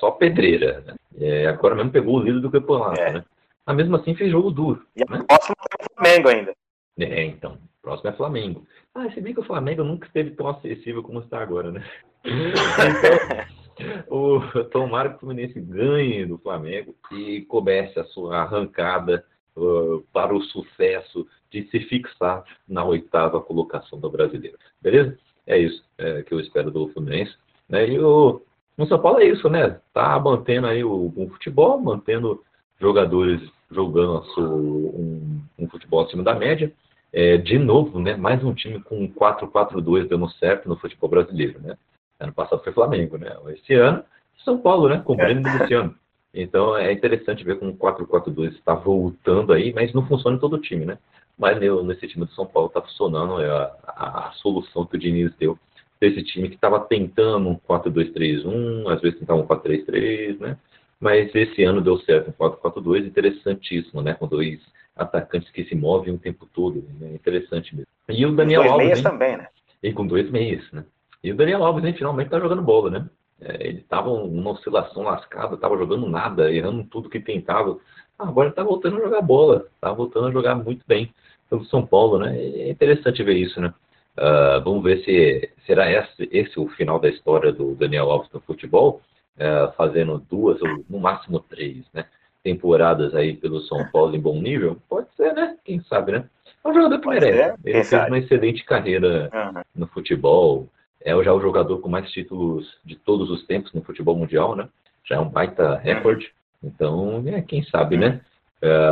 Só 0.00 0.10
pedreira, 0.10 0.82
né? 0.86 0.94
É, 1.20 1.46
agora 1.46 1.74
mesmo 1.76 1.90
pegou 1.92 2.16
o 2.16 2.22
líder 2.22 2.40
do 2.40 2.50
campeonato, 2.50 3.00
É. 3.00 3.12
né? 3.12 3.24
Mas 3.70 3.76
mesmo 3.76 3.94
assim 3.94 4.16
fez 4.16 4.32
jogo 4.32 4.50
duro. 4.50 4.84
E 4.96 5.02
a 5.02 5.06
né? 5.10 5.24
próxima 5.28 5.54
tem 5.54 5.86
o 5.86 5.94
Flamengo 5.94 6.28
ainda. 6.28 6.54
É, 6.98 7.24
então. 7.24 7.56
Próximo 7.80 8.10
é 8.10 8.12
Flamengo. 8.12 8.66
Ah, 8.92 9.08
se 9.10 9.20
bem 9.20 9.32
que 9.32 9.38
o 9.38 9.44
Flamengo 9.44 9.84
nunca 9.84 10.08
esteve 10.08 10.32
tão 10.32 10.48
acessível 10.48 11.04
como 11.04 11.20
está 11.20 11.40
agora, 11.40 11.70
né? 11.70 11.84
Então, 13.80 14.14
o, 14.14 14.40
tomara 14.64 15.08
que 15.08 15.16
o 15.16 15.18
Fluminense 15.20 15.58
ganhe 15.58 16.26
do 16.26 16.36
Flamengo 16.36 16.94
e 17.12 17.42
comece 17.42 17.98
a 17.98 18.04
sua 18.04 18.42
arrancada 18.42 19.24
uh, 19.56 20.02
para 20.12 20.34
o 20.34 20.42
sucesso 20.42 21.26
de 21.50 21.62
se 21.70 21.80
fixar 21.80 22.44
na 22.68 22.84
oitava 22.84 23.40
colocação 23.40 23.98
do 23.98 24.10
brasileiro. 24.10 24.58
Beleza? 24.82 25.16
É 25.46 25.56
isso 25.56 25.82
é, 25.96 26.22
que 26.22 26.34
eu 26.34 26.40
espero 26.40 26.70
do 26.70 26.88
Fluminense. 26.88 27.34
Né? 27.68 27.88
E 27.88 27.98
o, 27.98 28.42
o 28.76 28.86
São 28.86 29.00
Paulo 29.00 29.20
é 29.20 29.28
isso, 29.28 29.48
né? 29.48 29.80
Tá 29.94 30.18
mantendo 30.18 30.66
aí 30.66 30.84
o, 30.84 31.10
o 31.16 31.30
futebol, 31.30 31.80
mantendo 31.80 32.44
jogadores 32.78 33.40
jogando 33.70 34.22
um, 34.38 35.40
um 35.58 35.68
futebol 35.68 36.04
acima 36.04 36.22
da 36.22 36.34
média. 36.34 36.72
É, 37.12 37.36
de 37.36 37.58
novo, 37.58 37.98
né, 37.98 38.16
mais 38.16 38.42
um 38.44 38.54
time 38.54 38.80
com 38.80 39.08
4-4-2 39.12 40.08
dando 40.08 40.28
certo 40.30 40.68
no 40.68 40.76
futebol 40.76 41.10
brasileiro, 41.10 41.58
né? 41.60 41.76
Ano 42.20 42.32
passado 42.32 42.62
foi 42.62 42.72
Flamengo, 42.72 43.16
né? 43.18 43.34
Esse 43.48 43.74
ano, 43.74 44.04
São 44.44 44.58
Paulo, 44.58 44.88
né? 44.88 45.00
Com 45.04 45.14
o 45.14 45.16
Breno 45.16 45.48
e 45.48 45.58
Luciano. 45.58 45.94
Então 46.32 46.76
é 46.76 46.92
interessante 46.92 47.42
ver 47.42 47.58
como 47.58 47.72
o 47.72 47.76
4-4-2 47.76 48.52
está 48.54 48.74
voltando 48.74 49.52
aí, 49.52 49.72
mas 49.74 49.92
não 49.92 50.06
funciona 50.06 50.36
em 50.36 50.40
todo 50.40 50.54
o 50.54 50.60
time, 50.60 50.84
né? 50.84 50.98
Mas 51.36 51.58
ne- 51.58 51.82
nesse 51.82 52.06
time 52.06 52.24
do 52.26 52.32
São 52.32 52.46
Paulo 52.46 52.68
está 52.68 52.80
funcionando, 52.82 53.40
é 53.40 53.50
a, 53.50 53.74
a- 53.88 54.28
a 54.28 54.32
solução 54.34 54.86
que 54.86 54.96
o 54.96 54.98
Diniz 55.00 55.34
deu 55.36 55.58
desse 56.00 56.22
time 56.22 56.48
que 56.48 56.54
estava 56.54 56.78
tentando 56.78 57.48
um 57.48 57.56
4-2-3-1, 57.56 58.88
às 58.88 59.00
vezes 59.00 59.18
tentava 59.18 59.40
um 59.40 59.46
4-3-3, 59.46 60.38
né? 60.38 60.56
Mas 61.00 61.34
esse 61.34 61.64
ano 61.64 61.80
deu 61.80 61.98
certo 62.00 62.28
um 62.28 62.32
4-4-2, 62.32 63.06
interessantíssimo, 63.06 64.02
né? 64.02 64.12
Com 64.14 64.28
dois 64.28 64.60
atacantes 64.94 65.50
que 65.50 65.64
se 65.64 65.74
movem 65.74 66.12
o 66.12 66.18
tempo 66.18 66.46
todo, 66.52 66.84
né? 67.00 67.14
Interessante 67.14 67.74
mesmo. 67.74 67.88
E 68.08 68.26
o 68.26 68.32
Daniel 68.32 68.62
Dois 68.62 68.72
Alves, 68.72 68.86
meias 68.86 68.98
hein? 68.98 69.04
também, 69.04 69.36
né? 69.38 69.48
E 69.82 69.92
com 69.92 70.06
dois 70.06 70.30
meias, 70.30 70.70
né? 70.72 70.84
E 71.24 71.32
o 71.32 71.36
Daniel 71.36 71.64
Alves, 71.64 71.84
hein, 71.84 71.94
finalmente 71.94 72.28
tá 72.28 72.38
jogando 72.38 72.60
bola, 72.60 72.90
né? 72.90 73.06
É, 73.40 73.66
ele 73.66 73.80
tava 73.88 74.10
numa 74.10 74.50
oscilação 74.50 75.02
lascada, 75.02 75.56
tava 75.56 75.78
jogando 75.78 76.06
nada, 76.06 76.52
errando 76.52 76.84
tudo 76.84 77.08
que 77.08 77.18
tentava. 77.18 77.78
Ah, 78.18 78.28
agora 78.28 78.48
ele 78.48 78.54
tá 78.54 78.62
voltando 78.62 78.98
a 78.98 79.00
jogar 79.00 79.22
bola, 79.22 79.66
tá 79.80 79.90
voltando 79.92 80.28
a 80.28 80.30
jogar 80.30 80.54
muito 80.54 80.84
bem 80.86 81.12
pelo 81.48 81.64
São 81.64 81.86
Paulo, 81.86 82.18
né? 82.18 82.38
É 82.38 82.70
interessante 82.70 83.22
ver 83.22 83.34
isso, 83.34 83.58
né? 83.60 83.72
Ah, 84.16 84.60
vamos 84.62 84.82
ver 84.82 85.02
se 85.04 85.50
será 85.66 85.90
esse, 85.90 86.28
esse 86.30 86.60
o 86.60 86.68
final 86.68 86.98
da 86.98 87.08
história 87.08 87.50
do 87.52 87.74
Daniel 87.74 88.10
Alves 88.10 88.30
no 88.32 88.40
futebol, 88.40 89.00
ah, 89.40 89.72
fazendo 89.76 90.18
duas 90.30 90.60
ou 90.62 90.84
no 90.88 91.00
máximo 91.00 91.40
três, 91.40 91.84
né? 91.92 92.04
Temporadas 92.42 93.14
aí 93.14 93.34
pelo 93.36 93.60
São 93.62 93.86
Paulo 93.90 94.14
em 94.14 94.20
bom 94.20 94.40
nível? 94.40 94.76
Pode 94.88 95.08
ser, 95.16 95.32
né? 95.34 95.56
Quem 95.64 95.80
sabe, 95.82 96.12
né? 96.12 96.24
É 96.64 96.68
um 96.68 96.74
jogador 96.74 96.98
que 96.98 97.04
Pode 97.04 97.20
merece. 97.20 97.38
ser, 97.38 97.54
Ele 97.64 97.72
fez 97.72 97.86
sabe. 97.88 98.10
uma 98.10 98.18
excelente 98.18 98.64
carreira 98.64 99.30
Uhum. 99.32 99.62
no 99.74 99.86
futebol. 99.86 100.68
É 101.02 101.10
já 101.22 101.32
o 101.32 101.40
jogador 101.40 101.78
com 101.80 101.88
mais 101.88 102.10
títulos 102.10 102.78
de 102.84 102.94
todos 102.96 103.30
os 103.30 103.46
tempos 103.46 103.72
no 103.72 103.82
futebol 103.82 104.14
mundial, 104.16 104.54
né? 104.54 104.68
Já 105.04 105.16
é 105.16 105.18
um 105.18 105.28
baita 105.28 105.76
recorde. 105.76 106.30
Então, 106.62 107.22
é, 107.26 107.40
quem 107.40 107.62
sabe, 107.64 107.96
né? 107.96 108.20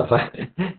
Vai- 0.09 0.30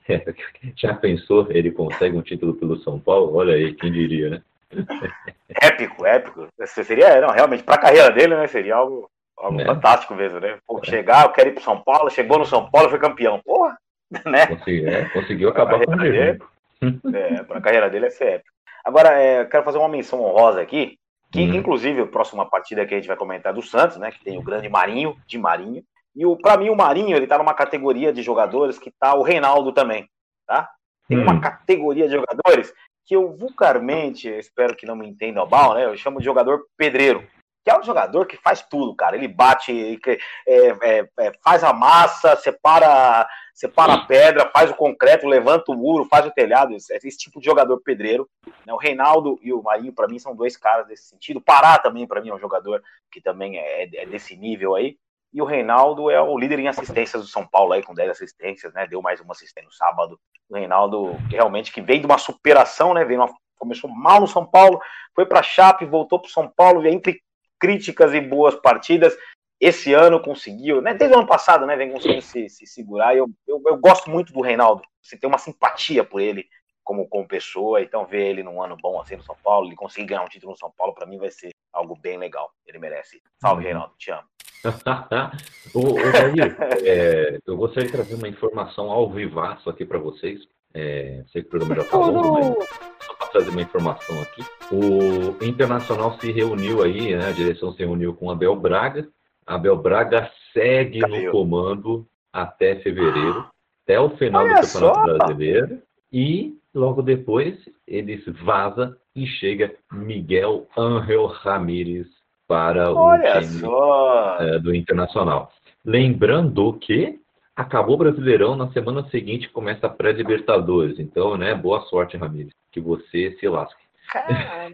já 0.75 0.93
pensou, 0.95 1.47
ele 1.51 1.69
consegue 1.71 2.17
um 2.17 2.23
título 2.23 2.55
pelo 2.55 2.77
São 2.79 2.99
Paulo? 2.99 3.35
Olha 3.35 3.53
aí, 3.53 3.73
quem 3.75 3.91
diria, 3.91 4.29
né? 4.31 4.41
Épico, 5.61 6.05
épico. 6.05 6.47
Seria, 6.65 7.21
não, 7.21 7.29
realmente, 7.29 7.63
para 7.63 7.75
a 7.75 7.79
carreira 7.81 8.09
dele, 8.11 8.35
né? 8.35 8.47
Seria 8.47 8.75
algo, 8.75 9.09
algo 9.39 9.61
É. 9.61 9.65
fantástico 9.65 10.13
mesmo, 10.15 10.39
né? 10.39 10.57
Pô, 10.67 10.79
chegar, 10.83 11.25
eu 11.25 11.31
quero 11.31 11.49
ir 11.49 11.53
pro 11.53 11.63
São 11.63 11.79
Paulo, 11.81 12.09
chegou 12.09 12.37
no 12.39 12.45
São 12.45 12.69
Paulo, 12.69 12.89
foi 12.89 12.99
campeão. 12.99 13.39
Porra, 13.43 13.77
né? 14.25 14.47
Consegui- 14.47 14.85
é, 14.87 15.05
conseguiu 15.09 15.49
acabar 15.49 15.83
com 15.83 15.91
o 15.95 15.99
jejum. 15.99 16.37
É, 17.13 17.43
para 17.43 17.57
a 17.57 17.61
carreira 17.61 17.89
dele 17.89 18.05
é 18.05 18.09
ser 18.09 18.25
épico. 18.35 18.55
Agora, 18.85 19.09
é, 19.21 19.41
eu 19.41 19.49
quero 19.49 19.65
fazer 19.65 19.77
uma 19.77 19.89
menção 19.89 20.21
honrosa 20.23 20.61
aqui, 20.61 20.97
que 21.29 21.41
Hum. 21.41 21.53
inclusive 21.55 22.01
a 22.01 22.07
próxima 22.07 22.45
partida 22.49 22.85
que 22.85 22.93
a 22.93 22.97
gente 22.97 23.07
vai 23.07 23.17
comentar 23.17 23.51
é 23.51 23.55
do 23.55 23.61
Santos, 23.61 23.97
né? 23.97 24.09
Que 24.11 24.23
tem 24.23 24.37
o 24.37 24.41
grande 24.41 24.69
Marinho, 24.69 25.17
de 25.27 25.37
Marinho. 25.37 25.83
E 26.15 26.25
o, 26.25 26.37
para 26.37 26.55
mim, 26.57 26.69
o 26.69 26.75
Marinho, 26.77 27.17
ele 27.17 27.27
tá 27.27 27.37
numa 27.37 27.53
categoria 27.53 28.13
de 28.13 28.21
jogadores 28.23 28.79
que 28.79 28.91
tá 28.97 29.13
o 29.13 29.21
Reinaldo 29.23 29.73
também, 29.73 30.07
tá? 30.47 30.69
Tem 31.09 31.17
Hum. 31.19 31.23
uma 31.23 31.41
categoria 31.41 32.07
de 32.07 32.13
jogadores 32.15 32.73
que 33.05 33.13
eu 33.15 33.35
vulgarmente, 33.35 34.27
eu 34.29 34.39
espero 34.39 34.73
que 34.75 34.85
não 34.85 34.95
me 34.95 35.05
entendam 35.07 35.45
mal, 35.47 35.73
né? 35.73 35.83
Eu 35.83 35.97
chamo 35.97 36.19
de 36.19 36.25
jogador 36.25 36.61
pedreiro. 36.77 37.27
Que 37.63 37.69
é 37.71 37.77
um 37.77 37.83
jogador 37.83 38.25
que 38.25 38.37
faz 38.37 38.61
tudo, 38.61 38.95
cara. 38.95 39.15
Ele 39.17 39.27
bate, 39.27 39.99
é, 40.47 40.67
é, 40.99 41.09
é, 41.19 41.31
faz 41.43 41.63
a 41.63 41.73
massa, 41.73 42.35
separa, 42.37 43.27
separa 43.53 43.93
a 43.93 44.05
pedra, 44.05 44.49
faz 44.53 44.71
o 44.71 44.75
concreto, 44.75 45.27
levanta 45.27 45.71
o 45.71 45.75
muro, 45.75 46.05
faz 46.05 46.25
o 46.25 46.31
telhado. 46.31 46.73
Esse, 46.73 46.95
esse 46.95 47.17
tipo 47.17 47.39
de 47.39 47.45
jogador 47.45 47.81
pedreiro. 47.81 48.29
né? 48.65 48.73
O 48.73 48.77
Reinaldo 48.77 49.37
e 49.41 49.51
o 49.51 49.61
Marinho, 49.61 49.93
para 49.93 50.07
mim, 50.07 50.17
são 50.19 50.35
dois 50.35 50.55
caras 50.55 50.87
desse 50.87 51.09
sentido. 51.09 51.37
O 51.37 51.41
Pará 51.43 51.77
também, 51.77 52.07
para 52.07 52.21
mim, 52.21 52.29
é 52.29 52.33
um 52.33 52.39
jogador 52.39 52.81
que 53.11 53.19
também 53.21 53.57
é, 53.57 53.83
é 53.83 54.05
desse 54.05 54.37
nível 54.37 54.75
aí. 54.75 54.97
E 55.31 55.41
o 55.41 55.45
Reinaldo 55.45 56.09
é 56.09 56.19
o 56.19 56.37
líder 56.39 56.57
em 56.59 56.67
assistências 56.69 57.21
do 57.21 57.27
São 57.27 57.45
Paulo 57.45 57.73
aí, 57.73 57.83
com 57.83 57.93
10 57.93 58.09
assistências, 58.09 58.73
né? 58.73 58.87
Deu 58.87 58.99
mais 59.01 59.19
uma 59.19 59.33
assistência 59.33 59.67
no 59.67 59.71
sábado. 59.73 60.19
O 60.49 60.55
Reinaldo 60.55 61.11
realmente 61.29 61.71
que 61.71 61.81
veio 61.81 61.99
de 61.99 62.05
uma 62.07 62.17
superação, 62.17 62.93
né? 62.95 63.05
Veio 63.05 63.19
uma- 63.21 63.31
começou 63.59 63.89
mal 63.89 64.21
no 64.21 64.27
São 64.27 64.43
Paulo, 64.45 64.79
foi 65.13 65.25
para 65.25 65.43
Chape, 65.43 65.85
voltou 65.85 66.19
para 66.19 66.31
São 66.31 66.47
Paulo, 66.47 66.83
e 66.83 66.89
entre 66.89 67.21
críticas 67.59 68.13
e 68.13 68.21
boas 68.21 68.55
partidas, 68.55 69.15
esse 69.59 69.93
ano 69.93 70.21
conseguiu, 70.21 70.81
né? 70.81 70.93
Desde 70.93 71.15
o 71.15 71.19
ano 71.19 71.27
passado, 71.27 71.65
né? 71.65 71.75
Vem 71.75 71.91
conseguindo 71.91 72.21
se, 72.21 72.47
se 72.47 72.65
segurar. 72.65 73.13
E 73.13 73.17
eu, 73.17 73.29
eu, 73.47 73.61
eu 73.65 73.77
gosto 73.77 74.09
muito 74.09 74.31
do 74.31 74.41
Reinaldo. 74.41 74.81
Você 75.01 75.17
tem 75.17 75.27
uma 75.27 75.37
simpatia 75.37 76.03
por 76.03 76.21
ele 76.21 76.47
como, 76.89 77.07
como 77.07 77.27
pessoa, 77.27 77.81
então 77.81 78.05
ver 78.05 78.29
ele 78.29 78.41
num 78.41 78.63
ano 78.63 78.75
bom 78.81 78.99
assim 78.99 79.15
no 79.15 79.23
São 79.23 79.35
Paulo, 79.43 79.67
ele 79.67 79.75
conseguir 79.75 80.07
ganhar 80.07 80.23
um 80.23 80.27
título 80.27 80.53
no 80.53 80.57
São 80.57 80.71
Paulo, 80.75 80.95
para 80.95 81.05
mim 81.05 81.19
vai 81.19 81.29
ser 81.29 81.51
algo 81.71 81.95
bem 81.95 82.17
legal. 82.17 82.49
Ele 82.65 82.79
merece. 82.79 83.21
Salve, 83.39 83.63
Reinaldo, 83.63 83.93
te 83.97 84.09
amo. 84.11 84.23
ô, 85.75 85.93
ô, 85.93 86.11
Jair, 86.11 86.57
é, 86.83 87.39
eu 87.45 87.55
gostaria 87.55 87.85
de 87.85 87.91
trazer 87.95 88.15
uma 88.15 88.27
informação 88.27 88.89
ao 88.89 89.09
vivaço 89.09 89.69
aqui 89.69 89.85
para 89.85 89.99
vocês. 89.99 90.41
É, 90.73 91.23
sei 91.27 91.43
que 91.43 91.47
o 91.47 91.51
programa 91.51 91.75
já 91.75 91.81
está 91.83 91.97
longo, 91.97 92.33
mas 92.33 93.18
Para 93.31 93.41
trazer 93.41 93.51
uma 93.51 93.61
informação 93.61 94.21
aqui. 94.21 94.43
O 94.71 95.43
Internacional 95.45 96.17
se 96.19 96.31
reuniu 96.31 96.81
aí, 96.81 97.15
né, 97.15 97.27
a 97.27 97.31
direção 97.31 97.71
se 97.73 97.79
reuniu 97.79 98.13
com 98.15 98.27
o 98.27 98.31
Abel 98.31 98.55
Braga. 98.55 99.07
Abel 99.45 99.77
Braga 99.77 100.31
segue 100.53 100.99
Caiu. 100.99 101.25
no 101.25 101.31
comando 101.31 102.07
até 102.33 102.75
fevereiro, 102.77 103.45
até 103.83 103.99
o 103.99 104.09
final 104.11 104.43
Olha 104.43 104.61
do 104.61 104.67
Campeonato 104.71 104.99
só! 104.99 105.17
Brasileiro. 105.17 105.81
E 106.11 106.55
logo 106.73 107.01
depois 107.03 107.55
eles 107.87 108.23
vaza 108.43 108.97
e 109.15 109.27
chega 109.27 109.75
Miguel 109.91 110.67
Ángel 110.75 111.25
Ramírez 111.27 112.07
para 112.47 112.91
o 112.91 112.95
Olha 112.97 113.41
time 113.41 113.59
só. 113.59 114.37
é, 114.39 114.59
do 114.59 114.73
Internacional. 114.73 115.51
Lembrando 115.85 116.73
que 116.73 117.18
acabou 117.59 117.95
o 117.95 117.97
Brasileirão, 117.97 118.55
na 118.55 118.71
semana 118.71 119.07
seguinte 119.09 119.49
começa 119.49 119.87
a 119.87 119.89
pré-Libertadores. 119.89 120.97
Então, 120.99 121.35
né, 121.37 121.53
boa 121.53 121.81
sorte, 121.81 122.17
Ramires. 122.17 122.53
Que 122.71 122.79
você 122.79 123.35
se 123.39 123.47
lasque. 123.47 123.81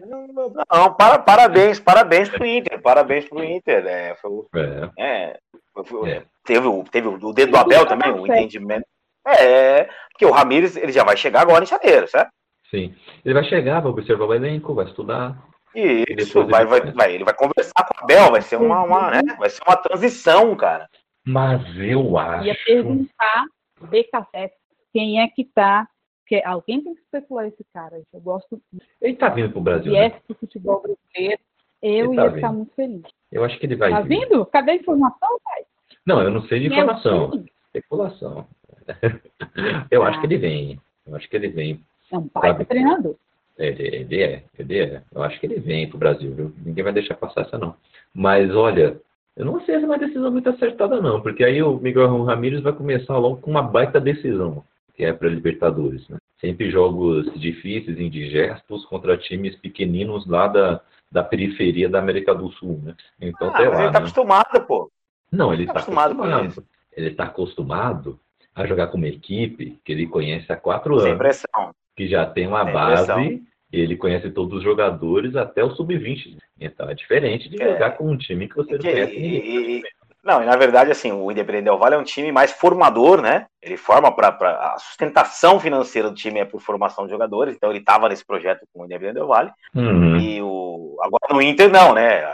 não, 0.06 0.52
não, 0.72 0.94
para, 0.94 1.18
parabéns, 1.18 1.78
parabéns 1.78 2.28
pro 2.28 2.46
Inter, 2.46 2.80
parabéns 2.80 3.28
pro 3.28 3.44
Inter. 3.44 3.84
É, 3.86 4.14
foi, 4.16 4.30
É. 4.54 4.90
é, 4.98 5.38
foi- 5.84 6.10
é, 6.10 6.22
Teve, 6.44 6.66
o- 6.68 6.84
teve 6.84 7.08
o 7.08 7.32
dedo 7.32 7.50
do 7.52 7.58
Abel 7.58 7.84
também, 7.86 8.10
o 8.12 8.24
entendimento. 8.26 8.86
É, 9.26 9.88
porque 10.12 10.24
o 10.24 10.30
Ramires 10.30 10.76
ele 10.76 10.92
já 10.92 11.02
vai 11.02 11.16
chegar 11.16 11.40
agora 11.42 11.64
em 11.64 11.66
janeiro, 11.66 12.06
certo? 12.06 12.30
Sim. 12.70 12.94
Ele 13.24 13.34
vai 13.34 13.42
chegar, 13.44 13.80
vai 13.80 13.90
observar 13.90 14.24
o 14.26 14.34
elenco, 14.34 14.74
vai 14.74 14.84
estudar. 14.86 15.36
E 15.74 16.04
isso, 16.16 16.38
ele 16.38 16.50
vai, 16.50 16.64
vai, 16.64 16.80
vai. 16.80 16.92
vai, 16.92 17.14
ele 17.14 17.24
vai 17.24 17.34
conversar 17.34 17.84
com 17.84 17.94
o 18.00 18.04
Abel, 18.04 18.30
vai 18.30 18.40
ser 18.42 18.56
uma, 18.56 18.82
uma, 18.82 19.10
né, 19.10 19.22
vai 19.38 19.50
ser 19.50 19.60
uma 19.66 19.76
transição, 19.76 20.54
cara. 20.54 20.88
Mas 21.26 21.62
eu 21.78 22.16
acho. 22.18 22.46
Ia 22.46 22.56
perguntar, 22.64 23.44
BKSS, 23.90 24.54
quem 24.92 25.20
é 25.20 25.28
que 25.28 25.44
tá. 25.44 25.88
Que 26.26 26.42
alguém 26.44 26.82
tem 26.82 26.94
que 26.94 27.00
especular 27.02 27.46
esse 27.46 27.64
cara. 27.72 28.02
Eu 28.12 28.20
gosto. 28.20 28.60
Ele 29.00 29.14
tá 29.14 29.28
vindo 29.28 29.50
pro 29.52 29.60
Brasil. 29.60 29.92
Se 29.92 29.98
é 29.98 30.08
Né? 30.08 30.20
do 30.28 30.34
futebol 30.34 30.80
brasileiro, 30.82 31.40
eu 31.82 32.06
Ele 32.06 32.16
tá 32.16 32.24
ia 32.24 32.32
ficar 32.32 32.48
vindo. 32.48 32.56
muito 32.56 32.74
feliz. 32.74 33.02
Eu 33.30 33.44
acho 33.44 33.58
que 33.60 33.66
ele 33.66 33.76
vai 33.76 33.90
Tá 33.90 34.00
vir. 34.00 34.20
vindo? 34.20 34.44
Cadê 34.46 34.72
a 34.72 34.74
informação, 34.76 35.28
pai? 35.44 35.64
Não, 36.04 36.20
eu 36.22 36.30
não 36.30 36.42
sei 36.42 36.58
de 36.60 36.68
Meu 36.68 36.78
informação. 36.78 37.44
Especulação. 37.66 38.46
eu 39.90 40.02
acho 40.02 40.18
Ah. 40.18 40.20
que 40.20 40.26
ele 40.26 40.38
vem. 40.38 40.80
Eu 41.06 41.14
acho 41.16 41.28
que 41.28 41.36
ele 41.36 41.48
vem. 41.48 41.80
É 42.10 42.18
um 42.18 42.28
pai 42.28 42.64
treinador. 42.64 43.14
Ele, 43.58 43.82
ele 43.96 44.22
é, 44.22 44.44
ele 44.58 44.78
é. 44.80 45.02
Eu 45.14 45.22
acho 45.22 45.38
que 45.40 45.46
ele 45.46 45.60
vem 45.60 45.88
pro 45.88 45.98
Brasil, 45.98 46.34
viu? 46.34 46.52
Ninguém 46.64 46.84
vai 46.84 46.92
deixar 46.92 47.14
passar 47.14 47.42
essa, 47.42 47.56
não. 47.56 47.74
Mas 48.12 48.54
olha, 48.54 49.00
eu 49.36 49.44
não 49.44 49.60
sei 49.60 49.76
se 49.78 49.84
é 49.84 49.86
uma 49.86 49.98
decisão 49.98 50.30
muito 50.30 50.48
acertada, 50.48 51.00
não, 51.00 51.20
porque 51.20 51.44
aí 51.44 51.62
o 51.62 51.76
Miguel 51.78 52.22
Ramírez 52.24 52.62
vai 52.62 52.72
começar 52.72 53.16
logo 53.18 53.36
com 53.36 53.50
uma 53.50 53.62
baita 53.62 54.00
decisão, 54.00 54.64
que 54.94 55.04
é 55.04 55.12
para 55.12 55.28
Libertadores, 55.28 56.08
né? 56.08 56.16
Sempre 56.40 56.70
jogos 56.70 57.32
difíceis, 57.38 57.98
indigestos, 57.98 58.84
contra 58.86 59.16
times 59.16 59.54
pequeninos 59.56 60.26
lá 60.26 60.46
da, 60.48 60.80
da 61.10 61.22
periferia 61.22 61.88
da 61.88 61.98
América 61.98 62.34
do 62.34 62.50
Sul, 62.52 62.80
né? 62.82 62.94
Então, 63.20 63.48
Ah, 63.48 63.52
mas 63.58 63.68
lá, 63.68 63.74
ele 63.82 63.86
tá 63.86 63.92
né? 63.92 63.98
acostumado, 63.98 64.60
pô. 64.66 64.90
Não, 65.32 65.52
ele 65.52 65.66
tá 65.66 65.72
está 65.72 65.80
acostumado 65.80 66.14
com 66.16 66.22
acostumado. 66.24 66.66
Ele 66.96 67.08
está 67.08 67.24
acostumado 67.24 68.20
a 68.54 68.66
jogar 68.66 68.86
com 68.88 68.96
uma 68.96 69.08
equipe 69.08 69.78
que 69.84 69.92
ele 69.92 70.06
conhece 70.06 70.50
há 70.50 70.56
quatro 70.56 70.98
Sem 71.00 71.08
anos 71.08 71.18
pressão. 71.18 71.70
que 71.94 72.06
já 72.08 72.24
tem 72.26 72.46
uma 72.46 72.64
Sem 72.64 72.72
base, 72.72 73.06
pressão. 73.06 73.40
Ele 73.72 73.96
conhece 73.96 74.30
todos 74.30 74.58
os 74.58 74.62
jogadores 74.64 75.34
até 75.36 75.62
o 75.64 75.70
sub-20. 75.74 76.36
Então 76.60 76.88
é 76.88 76.94
diferente 76.94 77.48
de 77.48 77.60
É. 77.62 77.72
jogar 77.72 77.92
com 77.92 78.08
um 78.10 78.16
time 78.16 78.48
que 78.48 78.56
você 78.56 78.72
não 78.72 78.78
conhece 78.80 79.12
ninguém. 79.14 79.30
e- 79.44 79.78
e- 79.78 79.82
não, 80.24 80.42
e 80.42 80.46
na 80.46 80.56
verdade, 80.56 80.90
assim, 80.90 81.12
o 81.12 81.30
Independente 81.30 81.64
Del 81.64 81.78
Vale 81.78 81.94
é 81.94 81.98
um 81.98 82.02
time 82.04 82.32
mais 82.32 82.50
formador, 82.50 83.22
né? 83.22 83.46
Ele 83.62 83.76
forma 83.76 84.10
para 84.10 84.28
a 84.74 84.76
sustentação 84.78 85.60
financeira 85.60 86.08
do 86.10 86.16
time 86.16 86.40
é 86.40 86.44
por 86.44 86.60
formação 86.60 87.04
de 87.04 87.12
jogadores, 87.12 87.54
então 87.54 87.70
ele 87.70 87.78
estava 87.78 88.08
nesse 88.08 88.24
projeto 88.26 88.66
com 88.72 88.82
o 88.82 88.84
Independente 88.86 89.14
Del 89.14 89.28
Vale. 89.28 89.52
Uhum. 89.74 90.16
E 90.18 90.42
o 90.42 90.96
agora 91.00 91.32
no 91.32 91.40
Inter 91.42 91.70
não, 91.70 91.94
né? 91.94 92.24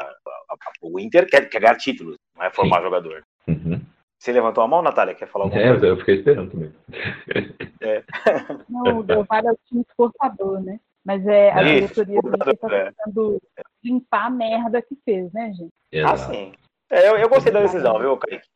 O 0.81 0.99
Inter 0.99 1.27
quer, 1.29 1.49
quer 1.51 1.61
ganhar 1.61 1.77
títulos, 1.77 2.17
não 2.37 2.45
é 2.47 2.51
formar 2.51 2.81
jogador. 2.83 3.23
Uhum. 3.47 3.81
Você 4.19 4.33
levantou 4.33 4.63
a 4.63 4.69
mão, 4.69 4.81
Natália? 4.83 5.15
Quer 5.15 5.27
falar 5.29 5.47
alguma 5.47 5.61
É, 5.61 5.69
coisa? 5.71 5.87
eu 5.87 5.97
fiquei 5.99 6.15
esperando 6.17 6.51
também. 6.51 6.73
Não, 8.69 8.99
o 8.99 9.03
Del 9.03 9.25
Valle 9.25 9.49
é 9.49 9.53
o 9.53 9.59
time 9.69 9.83
exportador, 9.89 10.61
né? 10.61 10.79
Mas 11.05 11.27
é 11.27 11.51
a 11.53 11.63
Isso, 11.63 11.95
diretoria 11.95 12.21
do 12.23 12.29
Inter 12.29 12.49
exportador, 12.53 12.73
é. 12.79 12.85
tá 12.85 12.93
tentando 13.05 13.43
limpar 13.83 14.27
a 14.27 14.31
merda 14.31 14.81
que 14.83 14.97
fez, 15.05 15.33
né, 15.33 15.53
gente? 15.53 15.73
Ah, 16.05 16.17
sim. 16.17 16.53
É, 16.91 17.09
eu, 17.09 17.17
eu 17.17 17.29
gostei 17.29 17.53
da 17.53 17.61
decisão, 17.63 17.99
viu, 17.99 18.17
Kaique? 18.17 18.47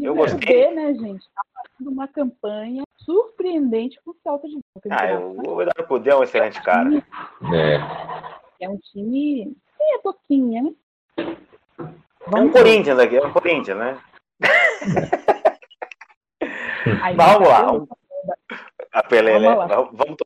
Eu 0.00 0.12
o 0.12 0.16
gostei. 0.16 0.38
B, 0.68 0.70
né, 0.74 0.94
gente? 0.94 1.24
Tá 1.34 1.42
fazendo 1.54 1.90
uma 1.90 2.06
campanha 2.08 2.82
surpreendente 2.98 3.98
com 4.04 4.12
o 4.12 4.16
Celta 4.22 4.46
de 4.48 4.54
Boca. 4.74 4.88
Ah, 4.90 5.10
eu, 5.10 5.32
o 5.36 5.60
Eduardo 5.62 5.86
Cudê 5.86 6.10
é 6.10 6.16
um 6.16 6.22
excelente 6.22 6.62
cara. 6.62 6.88
É, 7.52 8.64
É 8.64 8.68
um 8.68 8.78
time 8.78 9.56
meia 9.78 10.00
boquinha, 10.04 10.62
né? 10.62 10.72
É 11.18 12.36
um 12.40 12.50
Corinthians 12.50 12.98
aqui, 12.98 13.16
é 13.16 13.26
um 13.26 13.32
Corinthians, 13.32 13.76
né? 13.78 13.98
Aí, 17.02 17.16
vamos 17.16 17.48
lá. 17.48 17.62
o- 17.72 17.86
vamos- 17.86 17.88
A 18.92 19.02
Pelé, 19.02 19.32
Vamos 19.32 19.48
né? 19.48 19.54
lá. 19.56 19.66
Vamos, 19.66 20.16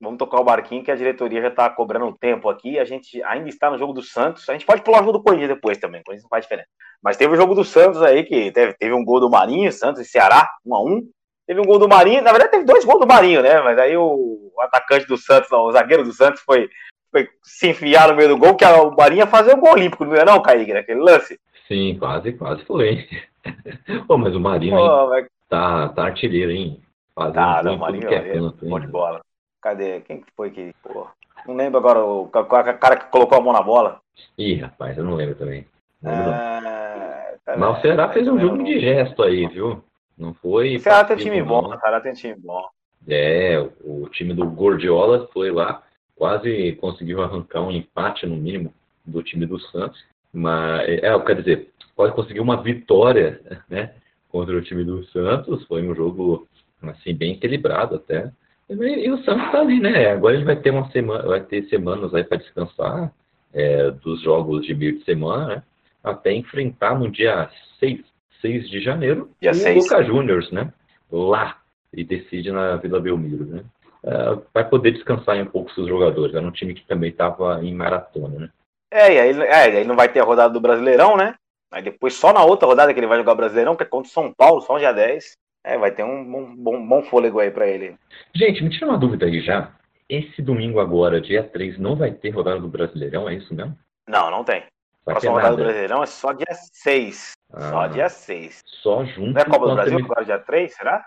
vamos 0.00 0.18
to- 0.18 0.18
vamos 0.18 0.18
tocar 0.18 0.40
o 0.40 0.44
barquinho 0.44 0.82
que 0.84 0.90
a 0.90 0.96
diretoria 0.96 1.40
já 1.42 1.48
está 1.48 1.68
cobrando 1.70 2.06
um 2.06 2.12
tempo 2.12 2.48
aqui. 2.48 2.78
A 2.78 2.84
gente 2.84 3.22
ainda 3.24 3.48
está 3.48 3.70
no 3.70 3.78
jogo 3.78 3.92
do 3.92 4.02
Santos. 4.02 4.48
A 4.48 4.52
gente 4.52 4.66
pode 4.66 4.82
pular 4.82 4.98
o 5.00 5.04
jogo 5.04 5.18
do 5.18 5.22
Corinthians 5.22 5.48
depois 5.48 5.78
também, 5.78 6.02
Corinthians 6.02 6.24
não 6.24 6.28
faz 6.30 6.44
diferença. 6.44 6.68
Mas 7.02 7.16
teve 7.16 7.32
o 7.32 7.36
jogo 7.36 7.54
do 7.54 7.64
Santos 7.64 8.02
aí, 8.02 8.24
que 8.24 8.50
teve, 8.52 8.74
teve 8.74 8.94
um 8.94 9.04
gol 9.04 9.20
do 9.20 9.30
Marinho, 9.30 9.70
Santos 9.72 10.00
e 10.00 10.04
Ceará, 10.04 10.48
um 10.64 10.74
a 10.74 10.82
um. 10.82 11.02
Teve 11.46 11.60
um 11.60 11.64
gol 11.64 11.78
do 11.78 11.88
Marinho, 11.88 12.22
na 12.22 12.32
verdade 12.32 12.50
teve 12.50 12.64
dois 12.64 12.84
gols 12.84 12.98
do 13.00 13.06
Marinho, 13.06 13.40
né? 13.42 13.60
Mas 13.60 13.78
aí 13.78 13.96
o, 13.96 14.02
o 14.04 14.60
atacante 14.62 15.06
do 15.06 15.16
Santos, 15.16 15.50
o 15.52 15.70
zagueiro 15.70 16.02
do 16.02 16.12
Santos 16.12 16.40
foi, 16.40 16.68
foi 17.12 17.28
se 17.42 17.68
enfiar 17.68 18.08
no 18.08 18.16
meio 18.16 18.30
do 18.30 18.36
gol, 18.38 18.56
que 18.56 18.64
a- 18.64 18.82
o 18.82 18.96
Marinho 18.96 19.20
ia 19.20 19.26
fazer 19.28 19.54
um 19.54 19.60
gol 19.60 19.72
olímpico, 19.74 20.04
não 20.04 20.14
é 20.16 20.24
não, 20.24 20.42
Kaique, 20.42 20.72
naquele 20.72 20.98
lance? 21.00 21.38
sim, 21.68 21.96
quase, 21.98 22.32
quase 22.32 22.64
foi. 22.64 23.06
Pô, 24.08 24.18
mas 24.18 24.34
o 24.34 24.40
Marinho 24.40 24.76
hein, 24.78 24.88
Pô, 24.88 25.08
mas 25.08 25.26
tá, 25.48 25.88
tá 25.90 26.04
artilheiro, 26.04 26.50
hein? 26.50 26.80
Fazendo 27.14 27.34
Tá, 27.34 27.62
não, 27.62 27.78
Marinho 27.78 28.08
é 28.08 28.14
é 28.14 28.32
canto, 28.32 28.66
bom 28.66 28.78
de 28.80 28.86
hein? 28.86 28.92
bola. 28.92 29.20
Cadê? 29.66 30.00
Quem 30.02 30.20
que 30.20 30.30
foi 30.36 30.50
que. 30.52 30.72
Pô, 30.80 31.08
não 31.44 31.56
lembro 31.56 31.78
agora 31.80 31.98
o 32.04 32.28
ca- 32.28 32.44
ca- 32.44 32.74
cara 32.74 32.96
que 32.98 33.10
colocou 33.10 33.36
a 33.36 33.40
mão 33.40 33.52
na 33.52 33.60
bola. 33.60 34.00
Ih, 34.38 34.54
rapaz, 34.60 34.96
eu 34.96 35.02
não 35.02 35.16
lembro 35.16 35.34
também. 35.34 35.66
Não 36.00 36.12
lembro, 36.12 36.24
não. 36.26 36.38
Ah, 36.38 37.34
tá 37.44 37.56
Mas 37.56 37.78
o 37.78 37.80
Ceará 37.82 38.08
fez 38.12 38.28
um 38.28 38.38
jogo 38.38 38.54
não. 38.54 38.62
indigesto 38.62 39.24
aí, 39.24 39.44
viu? 39.48 39.82
Não 40.16 40.32
foi. 40.34 40.76
O 40.76 40.80
Ceará 40.80 41.02
tem 41.02 41.16
time 41.16 41.42
bom, 41.42 41.62
não. 41.62 41.70
o 41.76 41.80
Ceará 41.80 42.00
tem 42.00 42.12
time 42.12 42.36
bom. 42.38 42.64
É, 43.08 43.58
o 43.82 44.08
time 44.08 44.32
do 44.34 44.48
Gordiola 44.48 45.28
foi 45.32 45.50
lá, 45.50 45.82
quase 46.14 46.76
conseguiu 46.80 47.20
arrancar 47.20 47.62
um 47.62 47.72
empate 47.72 48.24
no 48.24 48.36
mínimo 48.36 48.72
do 49.04 49.20
time 49.20 49.46
do 49.46 49.58
Santos. 49.58 50.00
Mas, 50.32 50.88
é, 50.88 51.18
quer 51.24 51.34
dizer, 51.42 51.72
pode 51.96 52.14
conseguir 52.14 52.38
uma 52.38 52.62
vitória, 52.62 53.40
né, 53.68 53.94
contra 54.28 54.56
o 54.56 54.62
time 54.62 54.84
do 54.84 55.02
Santos. 55.06 55.64
Foi 55.66 55.82
um 55.84 55.92
jogo, 55.92 56.46
assim, 56.82 57.12
bem 57.12 57.32
equilibrado 57.32 57.96
até. 57.96 58.30
E, 58.68 59.10
o 59.10 59.22
Santos 59.22 59.50
tá 59.52 59.60
ali, 59.60 59.80
né? 59.80 60.10
Agora 60.10 60.34
ele 60.34 60.44
vai 60.44 60.56
ter 60.56 60.70
uma 60.70 60.90
semana, 60.90 61.22
vai 61.26 61.40
ter 61.40 61.68
semanas 61.68 62.12
aí 62.14 62.24
para 62.24 62.38
descansar 62.38 63.12
é, 63.54 63.90
dos 63.90 64.20
jogos 64.22 64.66
de 64.66 64.74
meio 64.74 64.98
de 64.98 65.04
semana, 65.04 65.46
né? 65.46 65.62
Até 66.02 66.32
enfrentar 66.32 66.98
no 66.98 67.10
dia 67.10 67.48
6, 67.80 68.00
6 68.40 68.68
de 68.68 68.80
janeiro 68.80 69.30
Dia 69.40 69.52
o 69.52 69.54
6. 69.54 69.84
Boca 69.84 70.02
Juniors, 70.02 70.50
né? 70.50 70.72
Lá 71.10 71.58
e 71.92 72.04
decide 72.04 72.50
na 72.50 72.76
Vila 72.76 73.00
Belmiro, 73.00 73.46
né? 73.46 73.64
É, 74.04 74.38
vai 74.52 74.68
poder 74.68 74.92
descansar 74.92 75.36
um 75.36 75.46
pouco 75.46 75.72
seus 75.72 75.88
jogadores. 75.88 76.34
Era 76.34 76.46
um 76.46 76.52
time 76.52 76.74
que 76.74 76.86
também 76.86 77.10
estava 77.10 77.64
em 77.64 77.74
maratona, 77.74 78.38
né? 78.38 78.50
É, 78.90 79.14
e 79.14 79.18
aí, 79.18 79.40
é, 79.42 79.74
e 79.74 79.76
aí 79.78 79.84
não 79.84 79.96
vai 79.96 80.08
ter 80.08 80.20
a 80.20 80.24
rodada 80.24 80.52
do 80.52 80.60
Brasileirão, 80.60 81.16
né? 81.16 81.34
Aí 81.72 81.82
depois, 81.82 82.14
só 82.14 82.32
na 82.32 82.44
outra 82.44 82.68
rodada 82.68 82.92
que 82.92 83.00
ele 83.00 83.06
vai 83.06 83.18
jogar 83.18 83.32
o 83.32 83.36
Brasileirão, 83.36 83.74
que 83.74 83.82
é 83.82 83.86
contra 83.86 84.08
o 84.08 84.12
São 84.12 84.32
Paulo, 84.32 84.60
só 84.60 84.74
no 84.74 84.78
dia 84.78 84.92
10. 84.92 85.36
É, 85.66 85.76
vai 85.76 85.90
ter 85.90 86.04
um 86.04 86.24
bom, 86.24 86.54
bom, 86.56 86.86
bom 86.86 87.02
fôlego 87.02 87.40
aí 87.40 87.50
pra 87.50 87.66
ele. 87.66 87.96
Gente, 88.32 88.62
me 88.62 88.70
tira 88.70 88.86
uma 88.86 88.96
dúvida 88.96 89.26
aí 89.26 89.40
já. 89.40 89.72
Esse 90.08 90.40
domingo 90.40 90.78
agora, 90.78 91.20
dia 91.20 91.42
3, 91.42 91.76
não 91.76 91.96
vai 91.96 92.12
ter 92.12 92.30
rodada 92.30 92.60
do 92.60 92.68
Brasileirão, 92.68 93.28
é 93.28 93.34
isso 93.34 93.52
mesmo? 93.52 93.76
Não, 94.06 94.30
não 94.30 94.44
tem. 94.44 94.60
Ter 94.60 94.68
Próxima 95.04 95.32
rodada 95.32 95.48
do 95.50 95.56
nada. 95.58 95.64
Brasileirão 95.64 96.02
é 96.04 96.06
só 96.06 96.32
dia 96.32 96.46
6. 96.52 97.32
Só 97.50 97.80
Ah, 97.80 97.88
dia 97.88 98.08
6. 98.08 98.60
Só 98.64 99.04
junto 99.04 99.32
Não 99.34 99.40
é 99.40 99.44
Copa 99.44 99.66
do 99.66 99.72
a 99.72 99.74
Brasil 99.74 99.98
agora 99.98 100.24
dia 100.24 100.38
3, 100.38 100.72
será? 100.72 101.04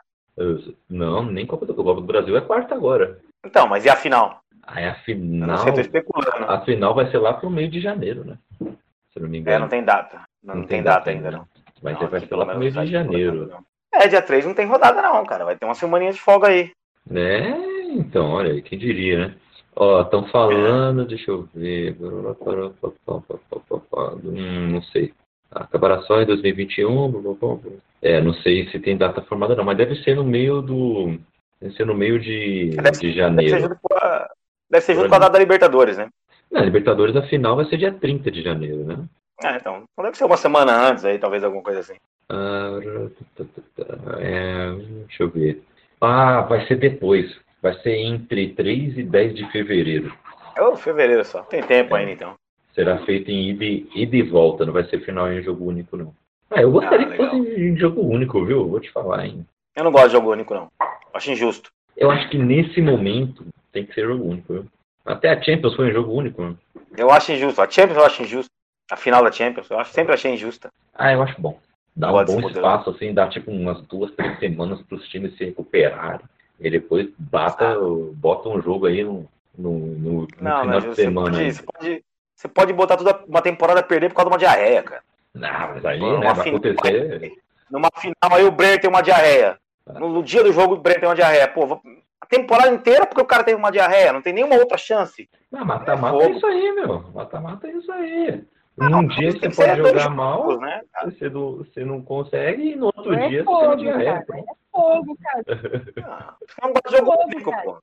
Não, 0.90 1.24
nem 1.24 1.46
Copa 1.46 1.66
do 1.66 1.74
Copa 1.74 1.94
do 1.96 2.02
Brasil 2.06 2.36
é 2.36 2.42
quarta 2.42 2.76
agora. 2.76 3.20
Então, 3.46 3.66
mas 3.66 3.86
e 3.86 3.90
a 3.90 3.96
final? 3.96 4.42
Aí 4.68 4.84
a 4.84 4.88
Eu 4.90 4.94
não 4.94 5.04
final, 5.06 5.58
sei, 5.60 5.74
tô 5.74 5.80
especulando. 5.82 6.52
a 6.52 6.62
final 6.66 6.94
vai 6.94 7.10
ser 7.10 7.18
lá 7.20 7.34
pro 7.34 7.50
meio 7.50 7.70
de 7.70 7.80
janeiro, 7.80 8.26
né? 8.26 8.38
Se 8.60 8.66
eu 9.16 9.22
não 9.24 9.30
me 9.30 9.38
É, 9.38 9.40
engano. 9.42 9.60
não 9.62 9.70
tem 9.70 9.84
data. 9.86 10.22
Não, 10.44 10.56
não 10.56 10.64
tem, 10.66 10.84
data 10.84 11.10
ainda, 11.10 11.32
não. 11.32 11.48
Vai, 11.82 11.94
Não, 11.94 12.00
ser, 12.02 12.08
vai 12.08 12.20
ser 12.20 12.36
lá 12.36 12.46
pro 12.46 12.60
meio 12.60 12.72
de 12.72 12.78
não 12.78 12.84
tá 12.86 12.92
janeiro. 12.92 13.66
É, 13.94 14.08
dia 14.08 14.22
3 14.22 14.46
não 14.46 14.54
tem 14.54 14.68
rodada, 14.68 15.02
não, 15.02 15.26
cara. 15.26 15.46
Vai 15.46 15.56
ter 15.56 15.66
uma 15.66 15.76
semaninha 15.76 16.14
de 16.14 16.20
folga 16.22 16.48
aí. 16.48 16.72
É, 17.12 17.50
então, 17.92 18.32
olha 18.32 18.54
aí, 18.54 18.62
quem 18.62 18.78
diria, 18.78 19.28
né? 19.28 19.36
Ó, 19.76 20.02
estão 20.02 20.28
falando, 20.28 21.06
deixa 21.06 21.32
eu 21.32 21.48
ver. 21.54 21.96
Hum, 24.24 24.72
não 24.72 24.82
sei. 24.84 25.14
Acabará 25.52 26.02
só 26.02 26.22
em 26.22 26.26
2021. 26.26 27.12
blá, 27.12 27.22
blá, 27.22 27.34
blá, 27.34 27.56
blá. 27.56 27.72
É, 28.02 28.22
não 28.22 28.34
sei 28.34 28.70
se 28.70 28.80
tem 28.80 28.98
data 28.98 29.22
formada 29.22 29.56
não, 29.56 29.64
mas 29.64 29.78
deve 29.78 29.96
ser 30.04 30.16
no 30.16 30.24
meio 30.24 30.62
do. 30.62 31.18
Deve 31.62 31.76
ser 31.76 31.86
no 31.86 31.96
meio 31.96 32.20
de, 32.20 32.70
Deve 32.70 32.76
de 32.76 32.82
Deve 32.82 32.96
ser 32.96 33.12
janeiro. 33.12 33.60
junto 33.60 33.78
com 33.82 33.94
a, 33.98 34.30
deve 34.70 34.86
ser 34.86 34.96
junto 34.96 35.10
com 35.10 35.16
a 35.16 35.20
data 35.20 35.34
da 35.34 35.40
Libertadores, 35.40 35.98
né? 35.98 36.08
Na 36.52 36.62
Libertadores, 36.62 37.16
a 37.16 37.22
final 37.24 37.56
vai 37.56 37.66
ser 37.66 37.78
dia 37.78 37.92
30 37.92 38.32
de 38.32 38.42
janeiro, 38.42 38.86
né? 38.86 38.98
Ah. 39.44 39.56
Então 39.56 39.84
deve 40.02 40.18
ser 40.18 40.26
uma 40.26 40.38
semana 40.38 40.90
antes 40.90 41.04
aí, 41.04 41.18
talvez 41.18 41.44
alguma 41.44 41.64
coisa 41.64 41.80
assim. 41.80 41.96
Ah, 42.30 42.80
é, 44.20 44.72
deixa 45.08 45.24
eu 45.24 45.30
ver. 45.30 45.64
Ah, 46.00 46.42
vai 46.42 46.66
ser 46.68 46.76
depois. 46.78 47.36
Vai 47.62 47.74
ser 47.82 47.96
entre 47.98 48.54
3 48.54 48.98
e 48.98 49.04
10 49.04 49.36
de 49.36 49.52
fevereiro. 49.52 50.14
É 50.56 50.62
o 50.62 50.76
fevereiro 50.78 51.26
só. 51.26 51.42
Tem 51.44 51.62
tempo 51.64 51.96
É. 51.96 52.00
ainda, 52.00 52.12
então. 52.12 52.34
Será 52.74 53.00
feito 53.00 53.30
em 53.30 53.50
ida 53.50 53.66
e, 53.66 53.90
ida 53.96 54.16
e 54.16 54.22
volta, 54.22 54.66
não 54.66 54.72
vai 54.72 54.84
ser 54.86 55.00
final 55.04 55.32
em 55.32 55.42
jogo 55.42 55.66
único, 55.66 55.98
não. 55.98 56.14
Ah, 56.52 56.62
eu 56.62 56.72
gostaria 56.72 57.08
Ah, 57.08 57.10
que 57.10 57.18
fosse 57.18 57.36
em 57.36 57.76
jogo 57.76 58.02
único, 58.02 58.46
viu? 58.46 58.68
Vou 58.70 58.80
te 58.80 58.90
falar, 58.92 59.26
hein? 59.26 59.46
Eu 59.76 59.84
não 59.84 59.92
gosto 59.92 60.08
de 60.08 60.14
jogo 60.14 60.32
único, 60.32 60.54
não. 60.54 60.68
Acho 61.14 61.32
injusto. 61.32 61.70
Eu 61.98 62.10
acho 62.12 62.30
que 62.30 62.38
nesse 62.38 62.80
momento 62.82 63.46
tem 63.72 63.86
que 63.86 63.94
ser 63.94 64.06
jogo 64.06 64.24
único. 64.24 64.54
Viu? 64.54 64.66
Até 65.06 65.30
a 65.30 65.42
Champions 65.42 65.76
foi 65.76 65.90
um 65.90 65.94
jogo 65.94 66.14
único. 66.14 66.42
Né? 66.42 66.56
Eu 66.98 67.12
acho 67.12 67.32
injusto. 67.32 67.62
A 67.62 67.70
Champions 67.70 67.98
eu 67.98 68.06
acho 68.06 68.22
injusto. 68.24 68.50
A 68.92 68.96
final 68.96 69.24
da 69.24 69.32
Champions, 69.32 69.70
eu 69.70 69.80
acho, 69.80 69.92
sempre 69.92 70.14
achei 70.14 70.34
injusta. 70.34 70.70
Ah, 70.96 71.12
eu 71.14 71.22
acho 71.22 71.40
bom. 71.40 71.60
Dá 72.00 72.14
um 72.14 72.24
bom 72.24 72.50
espaço, 72.50 72.92
assim, 72.92 73.14
dá 73.14 73.28
tipo 73.28 73.52
umas 73.52 73.82
duas, 73.82 74.10
três 74.12 74.40
semanas 74.40 74.82
para 74.84 74.98
os 74.98 75.06
times 75.10 75.36
se 75.36 75.44
recuperarem. 75.44 76.26
E 76.58 76.70
depois 76.70 77.10
bata, 77.18 77.76
bota 78.14 78.48
um 78.48 78.62
jogo 78.62 78.86
aí 78.86 79.04
no, 79.04 79.28
no, 79.58 79.72
no, 79.78 80.28
não, 80.40 80.62
final 80.62 80.80
de 80.80 80.96
semana. 80.96 81.32
Pode, 81.32 81.54
você, 81.54 81.64
pode, 81.64 82.04
você 82.34 82.48
pode 82.48 82.74
botar 82.74 82.96
toda 82.96 83.20
uma 83.28 83.42
temporada 83.42 83.82
a 83.82 83.84
perder 83.84 84.08
por 84.08 84.16
causa 84.16 84.30
de 84.30 84.34
uma 84.34 84.40
diarreia, 84.40 84.82
cara. 84.82 85.02
Não, 85.34 85.50
mas 85.50 85.86
aí, 85.86 86.00
né, 86.00 86.34
vai 86.34 86.50
acontecer. 86.50 87.34
Numa 87.70 87.90
final 87.98 88.38
aí 88.38 88.46
o 88.46 88.52
Brenner 88.52 88.80
tem 88.80 88.90
uma 88.90 89.02
diarreia. 89.02 89.58
Ah. 89.86 90.00
No, 90.00 90.08
no, 90.08 90.24
dia 90.24 90.42
do 90.42 90.54
jogo 90.54 90.76
o 90.76 90.78
Brenner 90.78 91.02
tem 91.02 91.10
uma 91.10 91.16
diarreia. 91.16 91.50
Pô, 91.50 91.82
a 92.22 92.26
temporada 92.26 92.72
inteira 92.72 93.06
porque 93.06 93.22
o 93.22 93.28
cara 93.28 93.44
tem 93.44 93.56
uma 93.56 93.72
diarreia, 93.72 94.14
não 94.14 94.22
tem 94.22 94.32
nenhuma 94.32 94.56
outra 94.56 94.78
chance. 94.78 95.30
Não, 95.52 95.66
mata-mata 95.66 96.24
é, 96.24 96.28
é, 96.28 96.32
isso 96.32 96.48
aí, 96.48 96.72
meu. 96.72 97.04
Mata-mata 97.14 97.68
é 97.68 97.72
isso 97.72 97.92
aí. 97.92 98.42
Num 98.80 99.08
dia 99.08 99.32
você 99.32 99.50
pode 99.50 99.78
jogar 99.78 100.10
mal, 100.10 100.60
né, 100.60 100.82
você, 101.04 101.30
não, 101.30 101.58
você 101.58 101.86
não 101.86 102.02
consegue, 102.02 102.72
e 102.72 102.76
no 102.76 102.88
outro 102.88 103.14
é 103.14 103.28
dia 103.28 103.44
fogo, 103.44 103.84
você 103.84 104.24
tem. 104.26 104.40
É 104.40 104.46
fogo, 104.72 105.18
cara. 105.22 105.44
Ah, 106.04 106.36
é 106.62 106.68
um 106.68 106.98
jogo 106.98 107.18
público, 107.18 107.52
pô. 107.64 107.78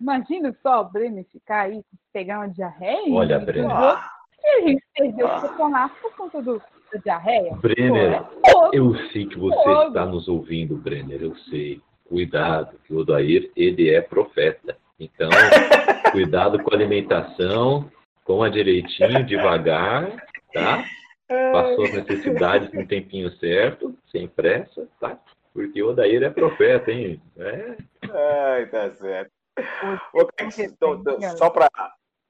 Imagina 0.00 0.56
só 0.62 0.80
o 0.80 0.90
Bremer 0.90 1.24
ficar 1.30 1.62
aí, 1.62 1.82
pegar 2.12 2.38
uma 2.38 2.48
diarreia. 2.48 3.14
Olha, 3.14 3.38
Bremer. 3.38 3.70
Ah, 3.70 4.10
e 4.42 4.48
a 4.48 4.60
gente 4.68 4.84
perdeu 4.94 5.26
ah. 5.26 5.38
o 5.38 5.40
campeonato 5.42 5.94
por 6.02 6.16
conta 6.16 6.42
do, 6.42 6.62
da 6.92 7.00
diarreia. 7.02 7.54
Brenner, 7.56 8.22
Pô, 8.42 8.66
é 8.66 8.70
eu 8.72 8.94
sei 9.10 9.26
que 9.26 9.38
você 9.38 9.62
fogo. 9.62 9.88
está 9.88 10.06
nos 10.06 10.28
ouvindo, 10.28 10.76
Brenner, 10.76 11.22
eu 11.22 11.34
sei. 11.50 11.80
Cuidado, 12.04 12.78
que 12.84 12.92
o 12.92 12.98
Odair, 12.98 13.50
ele 13.56 13.90
é 13.90 14.00
profeta. 14.00 14.76
Então, 15.00 15.30
cuidado 16.12 16.62
com 16.62 16.70
a 16.70 16.76
alimentação, 16.76 17.90
coma 18.24 18.50
direitinho, 18.50 19.24
devagar, 19.24 20.26
tá? 20.52 20.84
Passou 21.52 21.84
as 21.84 21.92
necessidades 21.94 22.72
no 22.72 22.86
tempinho 22.86 23.30
certo, 23.38 23.96
sem 24.10 24.26
pressa, 24.26 24.88
tá? 24.98 25.18
Porque 25.52 25.82
o 25.82 25.90
Odair 25.90 26.22
é 26.22 26.30
profeta, 26.30 26.90
hein? 26.90 27.22
É. 27.38 27.76
Ai, 28.10 28.66
tá 28.66 28.90
certo. 28.90 29.30
Então, 30.58 31.02
só 31.36 31.48
para 31.50 31.70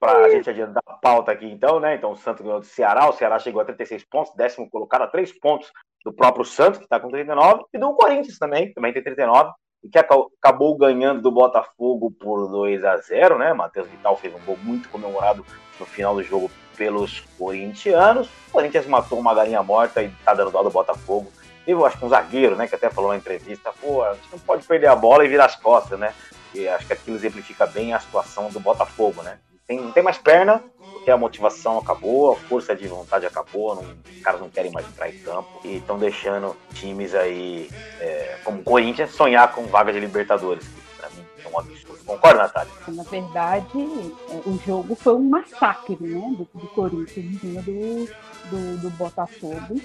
a 0.03 0.29
gente 0.29 0.51
adiantar 0.51 0.83
a 0.87 0.95
pauta 0.95 1.33
aqui, 1.33 1.47
então, 1.47 1.81
né? 1.81 1.95
Então, 1.95 2.12
o 2.12 2.16
Santos 2.16 2.45
ganhou 2.45 2.61
do 2.61 2.66
Ceará, 2.66 3.09
o 3.09 3.12
Ceará 3.12 3.39
chegou 3.39 3.62
a 3.62 3.65
36 3.65 4.05
pontos, 4.05 4.35
décimo 4.35 4.69
colocado 4.69 5.03
a 5.03 5.07
3 5.07 5.39
pontos 5.39 5.73
do 6.05 6.12
próprio 6.12 6.45
Santos, 6.45 6.79
que 6.79 6.85
está 6.85 7.01
com 7.01 7.09
39, 7.09 7.65
e 7.73 7.79
do 7.79 7.95
Corinthians 7.95 8.39
também, 8.39 8.73
também 8.75 8.93
tem 8.93 9.03
39, 9.03 9.53
e 9.85 9.89
que 9.89 9.98
acabou 9.98 10.77
ganhando 10.77 11.20
do 11.20 11.31
Botafogo 11.31 12.11
por 12.11 12.48
2 12.48 12.82
a 12.85 12.97
0 12.97 13.39
né? 13.39 13.52
Matheus 13.52 13.86
Vital 13.86 14.16
fez 14.16 14.35
um 14.35 14.44
gol 14.47 14.59
muito 14.62 14.89
comemorado 14.89 15.44
no 15.78 15.85
final 15.85 16.15
do 16.15 16.23
jogo 16.23 16.51
pelos 16.74 17.20
corintianos. 17.39 18.28
O 18.48 18.52
Corinthians 18.52 18.86
matou 18.86 19.19
uma 19.19 19.35
galinha 19.35 19.62
morta 19.62 20.02
e 20.02 20.06
está 20.06 20.32
dando 20.32 20.51
dó 20.51 20.62
do 20.62 20.70
Botafogo. 20.70 21.31
Eu 21.66 21.85
acho 21.85 21.98
que 21.98 22.05
um 22.05 22.09
zagueiro, 22.09 22.56
né, 22.56 22.66
que 22.66 22.74
até 22.74 22.90
falou 22.90 23.11
na 23.11 23.16
entrevista, 23.16 23.73
pô, 23.81 24.02
a 24.02 24.15
gente 24.15 24.28
não 24.32 24.39
pode 24.39 24.66
perder 24.66 24.86
a 24.86 24.97
bola 24.97 25.24
e 25.24 25.28
virar 25.28 25.47
as 25.47 25.56
costas, 25.56 25.98
né? 25.98 26.15
E 26.55 26.66
acho 26.66 26.86
que 26.86 26.93
aquilo 26.93 27.16
exemplifica 27.16 27.66
bem 27.66 27.93
a 27.93 28.01
situação 28.01 28.48
do 28.48 28.61
Botafogo, 28.61 29.23
né? 29.23 29.39
Tem, 29.66 29.81
não 29.81 29.93
tem 29.93 30.02
mais 30.02 30.19
perna, 30.19 30.62
porque 31.05 31.11
a 31.11 31.19
motivação 31.19 31.77
acabou, 31.77 32.33
a 32.33 32.37
força 32.37 32.75
de 32.75 32.89
vontade 32.89 33.27
acabou, 33.27 33.75
não, 33.75 33.83
os 33.83 34.23
caras 34.23 34.41
não 34.41 34.49
querem 34.49 34.73
mais 34.73 34.89
entrar 34.89 35.11
em 35.11 35.19
campo 35.19 35.61
e 35.63 35.77
estão 35.77 35.99
deixando 35.99 36.57
times 36.73 37.15
aí, 37.15 37.69
é, 38.01 38.39
como 38.43 38.61
o 38.61 38.65
Corinthians, 38.65 39.11
sonhar 39.11 39.53
com 39.53 39.67
vaga 39.67 39.93
de 39.93 40.01
Libertadores. 40.01 40.67
Pra 40.97 41.11
mim 41.11 41.23
é 41.45 41.49
um 41.49 41.59
absurdo. 41.59 42.03
Concorda, 42.07 42.45
Natália? 42.45 42.73
Na 42.89 43.03
verdade, 43.03 43.69
é, 44.31 44.49
o 44.49 44.59
jogo 44.67 44.95
foi 44.95 45.15
um 45.15 45.29
massacre, 45.29 45.99
né? 46.01 46.35
Do, 46.39 46.49
do 46.59 46.67
Corinthians 46.69 47.27
em 47.27 47.39
cima 47.39 47.61
do, 47.61 48.07
do, 48.51 48.79
do 48.79 48.91
Botafogo. 48.97 49.79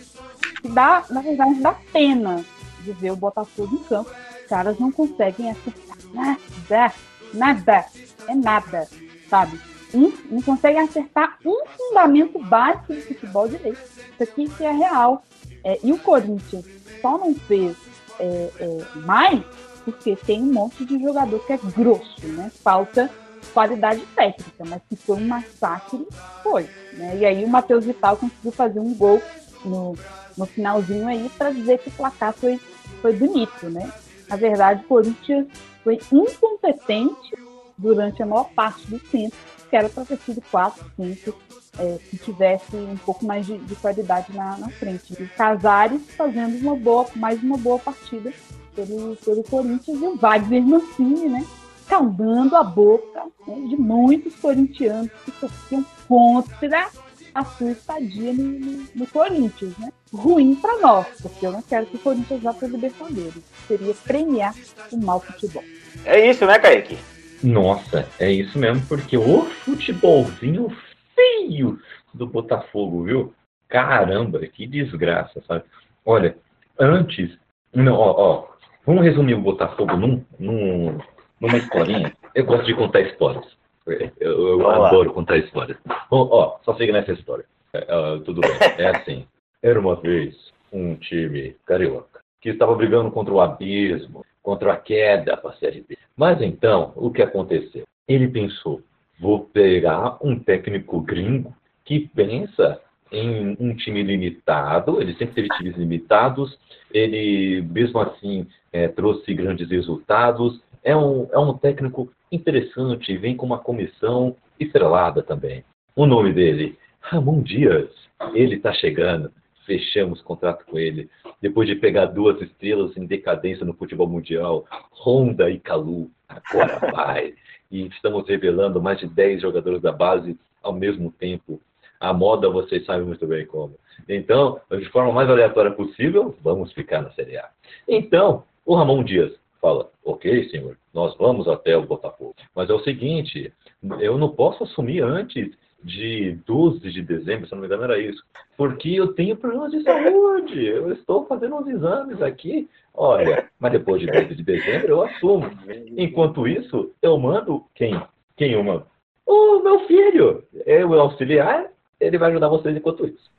Dá, 0.73 1.03
na 1.09 1.21
verdade, 1.21 1.55
dá 1.55 1.75
pena 1.91 2.45
de 2.79 2.93
ver 2.93 3.11
o 3.11 3.17
Botafogo 3.17 3.75
em 3.75 3.83
campo. 3.83 4.09
Os 4.09 4.47
caras 4.47 4.79
não 4.79 4.89
conseguem 4.89 5.51
acertar 5.51 5.97
nada, 6.13 6.93
nada, 7.33 7.85
é 8.25 8.35
nada, 8.35 8.87
sabe? 9.29 9.59
Um, 9.93 10.11
não 10.29 10.41
conseguem 10.41 10.81
acertar 10.81 11.37
um 11.45 11.65
fundamento 11.65 12.39
básico 12.39 12.93
do 12.93 13.01
futebol 13.01 13.47
direito. 13.47 13.79
Isso 13.79 14.23
aqui 14.23 14.43
isso 14.43 14.63
é 14.63 14.71
real. 14.71 15.23
É, 15.63 15.79
e 15.83 15.91
o 15.91 15.97
Corinthians 15.97 16.65
só 17.01 17.17
não 17.17 17.33
fez 17.33 17.75
é, 18.19 18.51
é, 18.59 18.97
mais 18.99 19.43
porque 19.83 20.15
tem 20.15 20.41
um 20.41 20.53
monte 20.53 20.85
de 20.85 21.01
jogador 21.01 21.39
que 21.45 21.53
é 21.53 21.57
grosso, 21.57 22.27
né? 22.27 22.51
Falta 22.61 23.09
qualidade 23.53 24.01
técnica, 24.15 24.63
mas 24.65 24.81
que 24.87 24.95
foi 24.95 25.17
um 25.17 25.27
massacre, 25.27 26.07
foi. 26.43 26.69
Né? 26.93 27.17
E 27.17 27.25
aí 27.25 27.43
o 27.43 27.47
Matheus 27.47 27.85
Vital 27.85 28.17
conseguiu 28.17 28.51
fazer 28.51 28.79
um 28.79 28.93
gol 28.93 29.21
no, 29.65 29.95
no 30.37 30.45
finalzinho 30.45 31.07
aí 31.07 31.29
para 31.37 31.51
dizer 31.51 31.79
que 31.79 31.89
o 31.89 31.93
placar 31.93 32.33
foi, 32.33 32.59
foi 33.01 33.13
bonito, 33.13 33.69
né? 33.69 33.91
Na 34.27 34.35
verdade, 34.35 34.83
o 34.83 34.87
Corinthians 34.87 35.47
foi 35.83 35.99
incompetente 36.11 37.35
durante 37.77 38.21
a 38.21 38.25
maior 38.25 38.49
parte 38.51 38.85
do 38.87 38.99
tempo, 38.99 39.35
que 39.69 39.75
era 39.75 39.89
para 39.89 40.05
ter 40.05 40.17
sido 40.17 40.41
4, 40.49 40.91
5, 40.95 41.35
é, 41.77 41.97
se 42.09 42.17
tivesse 42.17 42.75
um 42.75 42.97
pouco 42.97 43.25
mais 43.25 43.45
de, 43.45 43.57
de 43.57 43.75
qualidade 43.75 44.33
na, 44.33 44.57
na, 44.57 44.69
frente. 44.69 45.13
E 45.13 45.27
Casares 45.27 46.01
fazendo 46.17 46.59
uma 46.59 46.75
boa, 46.75 47.07
mais 47.15 47.41
uma 47.41 47.57
boa 47.57 47.79
partida 47.79 48.33
pelo, 48.75 49.15
pelo 49.17 49.43
Corinthians 49.43 50.01
e 50.01 50.05
o 50.05 50.15
Wagner 50.15 50.63
Mancini, 50.63 51.29
né? 51.29 51.45
Calmando 51.87 52.55
a 52.55 52.63
boca 52.63 53.23
né, 53.47 53.55
de 53.67 53.75
muitos 53.75 54.35
corintianos 54.35 55.09
que 55.25 55.31
torciam 55.31 55.85
contra 56.07 56.89
a 57.33 57.45
sua 57.45 57.71
estadia 57.71 58.33
no, 58.33 58.43
no, 58.43 58.85
no 58.95 59.07
Corinthians, 59.07 59.77
né? 59.77 59.91
Ruim 60.11 60.55
para 60.55 60.79
nós, 60.79 61.07
porque 61.21 61.45
eu 61.45 61.51
não 61.51 61.61
quero 61.61 61.85
que 61.85 61.95
o 61.95 61.99
Corinthians 61.99 62.41
vá 62.41 62.53
para 62.53 62.67
o 62.67 62.71
Libertadores. 62.71 63.43
Seria 63.67 63.93
premiar 63.93 64.55
o 64.91 64.97
mau 64.97 65.19
futebol. 65.19 65.63
É 66.05 66.29
isso, 66.29 66.45
né, 66.45 66.57
Kaique? 66.57 66.97
Nossa, 67.43 68.07
é 68.19 68.31
isso 68.31 68.57
mesmo, 68.57 68.85
porque 68.87 69.17
o 69.17 69.45
futebolzinho 69.45 70.69
feio 71.15 71.79
do 72.13 72.27
Botafogo, 72.27 73.03
viu? 73.03 73.33
Caramba, 73.67 74.39
que 74.47 74.67
desgraça, 74.67 75.41
sabe? 75.47 75.63
Olha, 76.05 76.35
antes. 76.79 77.37
Não, 77.73 77.93
ó, 77.93 78.11
ó 78.17 78.47
vamos 78.85 79.03
resumir 79.03 79.35
o 79.35 79.41
Botafogo 79.41 79.95
num, 79.95 80.25
num, 80.39 80.97
numa 81.39 81.57
historinha. 81.57 82.11
Eu 82.33 82.45
gosto 82.45 82.65
de 82.65 82.73
contar 82.73 83.01
histórias. 83.01 83.45
Eu, 83.85 84.59
eu 84.59 84.69
adoro 84.69 85.13
contar 85.13 85.37
histórias. 85.37 85.77
Ó, 86.11 86.27
ó, 86.29 86.59
só 86.63 86.75
siga 86.75 86.93
nessa 86.93 87.11
história. 87.11 87.45
Uh, 87.73 88.19
tudo 88.21 88.41
bem. 88.41 88.51
É 88.77 88.95
assim. 88.95 89.27
Era 89.61 89.79
uma 89.79 89.95
vez 89.95 90.35
um 90.71 90.95
time 90.95 91.55
carioca 91.65 92.19
que 92.41 92.49
estava 92.49 92.75
brigando 92.75 93.11
contra 93.11 93.33
o 93.33 93.41
abismo, 93.41 94.25
contra 94.49 94.73
a 94.73 94.77
queda 94.77 95.37
para 95.37 95.51
a 95.51 95.57
Série 95.57 95.85
B. 95.87 95.95
Mas 96.17 96.41
então, 96.41 96.91
o 96.95 97.11
que 97.11 97.21
aconteceu? 97.21 97.83
Ele 98.07 98.27
pensou: 98.27 98.81
vou 99.19 99.41
pegar 99.41 100.17
um 100.23 100.39
técnico 100.39 100.99
gringo 101.01 101.53
que 101.85 101.99
pensa 102.15 102.81
em 103.11 103.55
um 103.59 103.75
time 103.75 104.01
limitado, 104.01 104.99
ele 104.99 105.13
sempre 105.13 105.35
teve 105.35 105.49
times 105.49 105.77
limitados, 105.77 106.57
ele 106.91 107.61
mesmo 107.61 107.99
assim 107.99 108.47
é, 108.73 108.87
trouxe 108.87 109.35
grandes 109.35 109.69
resultados, 109.69 110.59
é 110.83 110.95
um, 110.95 111.27
é 111.31 111.37
um 111.37 111.55
técnico 111.55 112.11
interessante, 112.31 113.17
vem 113.17 113.35
com 113.35 113.45
uma 113.45 113.59
comissão 113.59 114.35
estrelada 114.59 115.21
também. 115.21 115.63
O 115.95 116.07
nome 116.07 116.33
dele, 116.33 116.75
Ramon 117.01 117.41
Dias, 117.41 117.89
ele 118.33 118.55
está 118.55 118.73
chegando, 118.73 119.31
fechamos 119.69 120.19
contrato 120.23 120.65
com 120.65 120.79
ele, 120.79 121.07
depois 121.39 121.67
de 121.67 121.75
pegar 121.75 122.07
duas 122.07 122.41
estrelas 122.41 122.97
em 122.97 123.05
decadência 123.05 123.63
no 123.63 123.75
futebol 123.75 124.07
mundial, 124.07 124.65
Honda 124.91 125.47
e 125.47 125.59
Calu, 125.59 126.09
agora 126.27 126.79
vai. 126.91 127.35
E 127.71 127.85
estamos 127.85 128.27
revelando 128.27 128.81
mais 128.81 128.97
de 128.97 129.05
10 129.05 129.43
jogadores 129.43 129.79
da 129.79 129.91
base 129.91 130.35
ao 130.63 130.73
mesmo 130.73 131.11
tempo. 131.11 131.61
A 131.99 132.11
moda 132.11 132.49
vocês 132.49 132.83
sabem 132.83 133.05
muito 133.05 133.27
bem 133.27 133.45
como. 133.45 133.75
Então, 134.07 134.59
de 134.71 134.89
forma 134.89 135.13
mais 135.13 135.29
aleatória 135.29 135.69
possível, 135.69 136.35
vamos 136.41 136.73
ficar 136.73 137.03
na 137.03 137.11
Série 137.11 137.37
A. 137.37 137.47
Então, 137.87 138.43
o 138.65 138.73
Ramon 138.73 139.03
Dias 139.03 139.31
fala: 139.61 139.91
Ok, 140.03 140.49
senhor, 140.49 140.77
nós 140.91 141.15
vamos 141.17 141.47
até 141.47 141.77
o 141.77 141.85
Botafogo. 141.85 142.33
Mas 142.55 142.71
é 142.71 142.73
o 142.73 142.83
seguinte: 142.83 143.53
eu 143.99 144.17
não 144.17 144.29
posso 144.29 144.63
assumir 144.63 145.03
antes 145.03 145.51
de 145.83 146.37
12 146.45 146.91
de 146.91 147.01
dezembro, 147.01 147.47
se 147.47 147.53
não 147.53 147.59
me 147.59 147.67
engano 147.67 147.83
era 147.83 147.99
isso, 147.99 148.23
porque 148.57 148.89
eu 148.89 149.13
tenho 149.13 149.37
problemas 149.37 149.71
de 149.71 149.81
saúde, 149.83 150.65
eu 150.65 150.91
estou 150.91 151.25
fazendo 151.25 151.55
uns 151.55 151.67
exames 151.67 152.21
aqui, 152.21 152.69
olha, 152.93 153.49
mas 153.59 153.71
depois 153.71 154.01
de 154.01 154.07
12 154.07 154.35
de 154.35 154.43
dezembro 154.43 154.89
eu 154.89 155.01
assumo. 155.01 155.49
Enquanto 155.97 156.47
isso, 156.47 156.91
eu 157.01 157.17
mando 157.17 157.63
quem? 157.75 158.01
Quem 158.35 158.61
mando? 158.63 158.85
O 159.25 159.61
meu 159.61 159.81
filho, 159.81 160.43
é 160.65 160.83
o 160.85 160.93
auxiliar, 160.93 161.67
ele 161.99 162.17
vai 162.17 162.31
ajudar 162.31 162.49
vocês 162.49 162.75
enquanto 162.75 163.05
isso. 163.05 163.29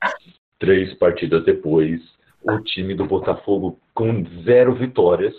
Três 0.59 0.95
partidas 0.95 1.45
depois, 1.45 2.01
o 2.43 2.59
time 2.61 2.95
do 2.95 3.07
Botafogo 3.07 3.79
com 3.95 4.25
zero 4.45 4.75
vitórias. 4.75 5.35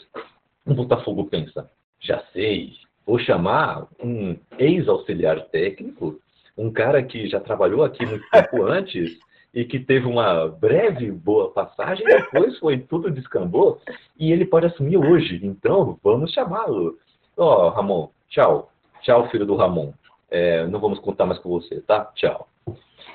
O 0.66 0.74
Botafogo 0.74 1.26
pensa, 1.26 1.70
já 2.00 2.24
sei, 2.34 2.74
vou 3.06 3.18
chamar 3.20 3.88
um 4.04 4.38
ex-auxiliar 4.60 5.46
técnico, 5.50 6.20
um 6.62 6.72
cara 6.72 7.02
que 7.02 7.28
já 7.28 7.40
trabalhou 7.40 7.84
aqui 7.84 8.06
muito 8.06 8.24
tempo 8.30 8.64
antes 8.70 9.18
e 9.54 9.66
que 9.66 9.80
teve 9.80 10.06
uma 10.06 10.48
breve 10.48 11.12
boa 11.12 11.52
passagem, 11.52 12.06
depois 12.06 12.58
foi 12.60 12.78
tudo 12.78 13.12
descambou 13.12 13.82
e 14.18 14.32
ele 14.32 14.46
pode 14.46 14.68
assumir 14.68 14.98
hoje. 14.98 15.40
Então, 15.44 15.98
vamos 16.04 16.32
chamá-lo. 16.32 16.98
Ó, 17.36 17.68
oh, 17.68 17.70
Ramon, 17.70 18.10
tchau. 18.30 18.72
Tchau, 19.02 19.28
filho 19.30 19.46
do 19.46 19.56
Ramon. 19.56 19.92
É, 20.30 20.66
não 20.68 20.80
vamos 20.80 21.00
contar 21.00 21.26
mais 21.26 21.40
com 21.40 21.50
você, 21.50 21.82
tá? 21.82 22.06
Tchau. 22.16 22.48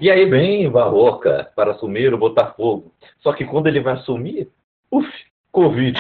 E 0.01 0.11
aí 0.11 0.29
vem 0.29 0.69
Barroca 0.69 1.51
para 1.55 1.71
assumir 1.71 2.13
o 2.13 2.19
Botafogo. 2.19 2.93
Só 3.21 3.33
que 3.33 3.45
quando 3.45 3.69
ele 3.69 3.81
vai 3.81 3.95
assumir, 3.95 4.51
uf, 4.91 5.09
Covid. 5.51 5.99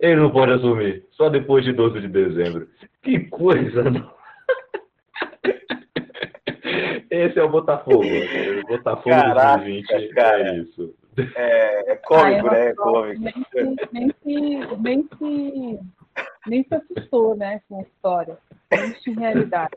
Ele 0.00 0.16
não 0.16 0.30
pode 0.30 0.52
assumir. 0.52 1.04
Só 1.12 1.28
depois 1.28 1.64
de 1.64 1.72
12 1.72 2.00
de 2.00 2.08
dezembro. 2.08 2.68
Que 3.02 3.20
coisa, 3.20 3.84
não? 3.84 4.17
Esse 7.24 7.38
é 7.38 7.42
o 7.42 7.48
Botafogo. 7.48 8.04
O 8.04 8.68
Botafogo 8.68 9.10
Caraca, 9.10 9.64
2020 9.64 10.08
cara. 10.14 10.48
é 10.48 10.58
isso. 10.58 10.94
É, 11.34 11.92
é 11.92 11.96
cômico, 11.96 12.46
ah, 12.46 12.52
né? 12.52 12.68
É 12.68 12.74
cômico. 12.74 13.20
Nem 13.20 13.32
se, 13.32 13.88
nem, 13.92 14.08
se, 14.22 14.76
nem, 14.78 15.08
se, 15.18 15.80
nem 16.46 16.64
se 16.64 16.74
assustou, 16.74 17.36
né, 17.36 17.60
com 17.68 17.80
a 17.80 17.82
história. 17.82 18.38
Em 19.06 19.14
realidade. 19.14 19.76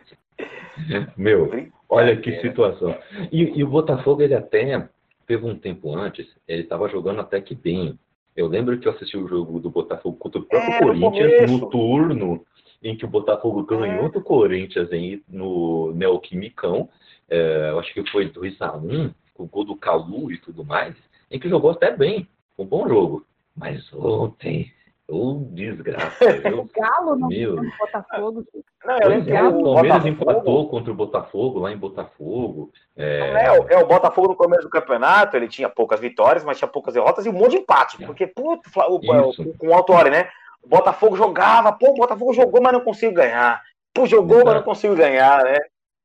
Meu, 1.17 1.49
olha 1.89 2.15
que 2.17 2.41
situação. 2.41 2.95
E, 3.31 3.59
e, 3.59 3.63
o 3.63 3.69
Botafogo, 3.69 4.21
ele 4.21 4.35
até 4.35 4.87
teve 5.25 5.45
um 5.45 5.57
tempo 5.57 5.95
antes, 5.95 6.27
ele 6.47 6.63
estava 6.63 6.89
jogando 6.89 7.21
até 7.21 7.39
que 7.41 7.55
bem. 7.55 7.97
Eu 8.35 8.47
lembro 8.47 8.77
que 8.79 8.87
eu 8.87 8.91
assisti 8.91 9.17
o 9.17 9.27
jogo 9.27 9.59
do 9.59 9.69
Botafogo 9.69 10.17
contra 10.17 10.39
o 10.39 10.45
próprio 10.45 10.73
é, 10.73 10.79
Corinthians 10.79 11.51
no 11.51 11.69
turno 11.69 12.45
em 12.83 12.95
que 12.95 13.05
o 13.05 13.09
Botafogo 13.09 13.63
ganhou 13.63 14.05
é. 14.05 14.09
do 14.09 14.21
Corinthians 14.21 14.91
em, 14.91 15.23
no 15.27 15.91
Neoquimicão. 15.93 16.89
É, 17.29 17.69
eu 17.71 17.79
acho 17.79 17.93
que 17.93 18.09
foi 18.11 18.29
2x1, 18.29 19.13
com 19.33 19.43
o 19.43 19.47
gol 19.47 19.63
do 19.63 19.75
Calu 19.75 20.31
e 20.31 20.37
tudo 20.37 20.65
mais, 20.65 20.95
em 21.29 21.39
que 21.39 21.49
jogou 21.49 21.71
até 21.71 21.95
bem. 21.95 22.27
Um 22.57 22.65
bom 22.65 22.87
jogo. 22.87 23.25
Mas 23.55 23.91
ontem 23.93 24.71
Ô, 25.11 25.31
oh, 25.31 25.45
desgraça. 25.53 26.23
o 26.55 26.69
Galo 26.73 27.17
não 27.17 27.27
meu. 27.27 27.57
no 27.57 27.69
Botafogo. 27.77 28.45
Não, 28.85 28.97
eu 28.99 29.09
lembro 29.09 29.35
é, 29.35 29.43
o 29.43 29.73
Palmeiras 29.73 30.05
empatou 30.05 30.69
contra 30.69 30.89
o 30.89 30.95
Botafogo, 30.95 31.59
lá 31.59 31.69
em 31.69 31.77
Botafogo. 31.77 32.71
É... 32.95 33.19
É, 33.19 33.73
é... 33.73 33.77
o 33.77 33.87
Botafogo 33.87 34.29
no 34.29 34.35
começo 34.35 34.63
do 34.63 34.69
campeonato, 34.69 35.35
ele 35.35 35.49
tinha 35.49 35.67
poucas 35.67 35.99
vitórias, 35.99 36.45
mas 36.45 36.57
tinha 36.57 36.67
poucas 36.67 36.93
derrotas 36.93 37.25
e 37.25 37.29
um 37.29 37.33
monte 37.33 37.51
de 37.51 37.57
empate. 37.57 37.97
Porque, 38.05 38.25
puto, 38.25 38.69
o, 38.73 38.95
o, 38.95 39.57
com 39.57 39.67
o 39.67 39.73
Autori, 39.73 40.09
né? 40.09 40.29
O 40.63 40.67
Botafogo 40.67 41.15
jogava, 41.15 41.71
pô, 41.71 41.91
o 41.91 41.95
Botafogo 41.95 42.33
jogou, 42.33 42.61
mas 42.61 42.73
não 42.73 42.81
conseguiu 42.81 43.15
ganhar. 43.15 43.61
Pô, 43.93 44.05
jogou, 44.05 44.37
Exato. 44.37 44.45
mas 44.45 44.55
não 44.55 44.63
conseguiu 44.63 44.95
ganhar, 44.95 45.43
né? 45.43 45.57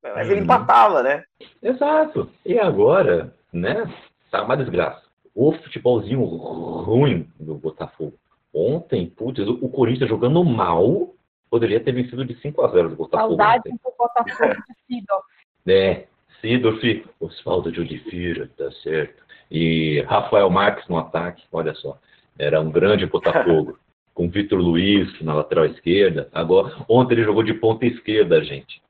Mas 0.02 0.28
ele 0.28 0.36
uhum. 0.36 0.44
empatava, 0.44 1.02
né? 1.02 1.24
Exato. 1.62 2.30
E 2.44 2.58
agora, 2.58 3.34
né? 3.52 3.92
Tá 4.30 4.42
uma 4.42 4.56
desgraça. 4.56 5.02
O 5.34 5.52
futebolzinho 5.52 6.24
ruim 6.24 7.28
do 7.38 7.54
Botafogo 7.56 8.14
Ontem, 8.58 9.06
putz, 9.10 9.46
o 9.46 9.68
Corinthians 9.68 10.08
jogando 10.08 10.42
mal, 10.42 11.14
poderia 11.50 11.78
ter 11.78 11.92
vencido 11.92 12.24
de 12.24 12.34
5 12.40 12.62
a 12.62 12.68
0 12.68 12.88
do 12.88 12.96
Botafogo. 12.96 13.36
Saudade 13.36 13.64
do 13.68 13.92
Botafogo 13.98 14.54
de 14.88 14.96
Sidorf. 14.96 15.26
É, 15.68 16.06
Sidorf, 16.40 17.04
Osvaldo 17.20 17.70
de 17.70 17.80
Oliveira, 17.80 18.50
tá 18.56 18.72
certo. 18.82 19.22
E 19.50 20.00
Rafael 20.08 20.48
Marques 20.48 20.88
no 20.88 20.96
ataque, 20.96 21.44
olha 21.52 21.74
só. 21.74 21.98
Era 22.38 22.58
um 22.58 22.70
grande 22.70 23.04
Botafogo. 23.04 23.78
com 24.16 24.30
Vitor 24.30 24.58
Luiz 24.58 25.20
na 25.20 25.34
lateral 25.34 25.66
esquerda. 25.66 26.28
Agora, 26.32 26.74
ontem 26.88 27.14
ele 27.14 27.24
jogou 27.24 27.42
de 27.42 27.52
ponta 27.52 27.84
esquerda, 27.84 28.42
gente. 28.42 28.82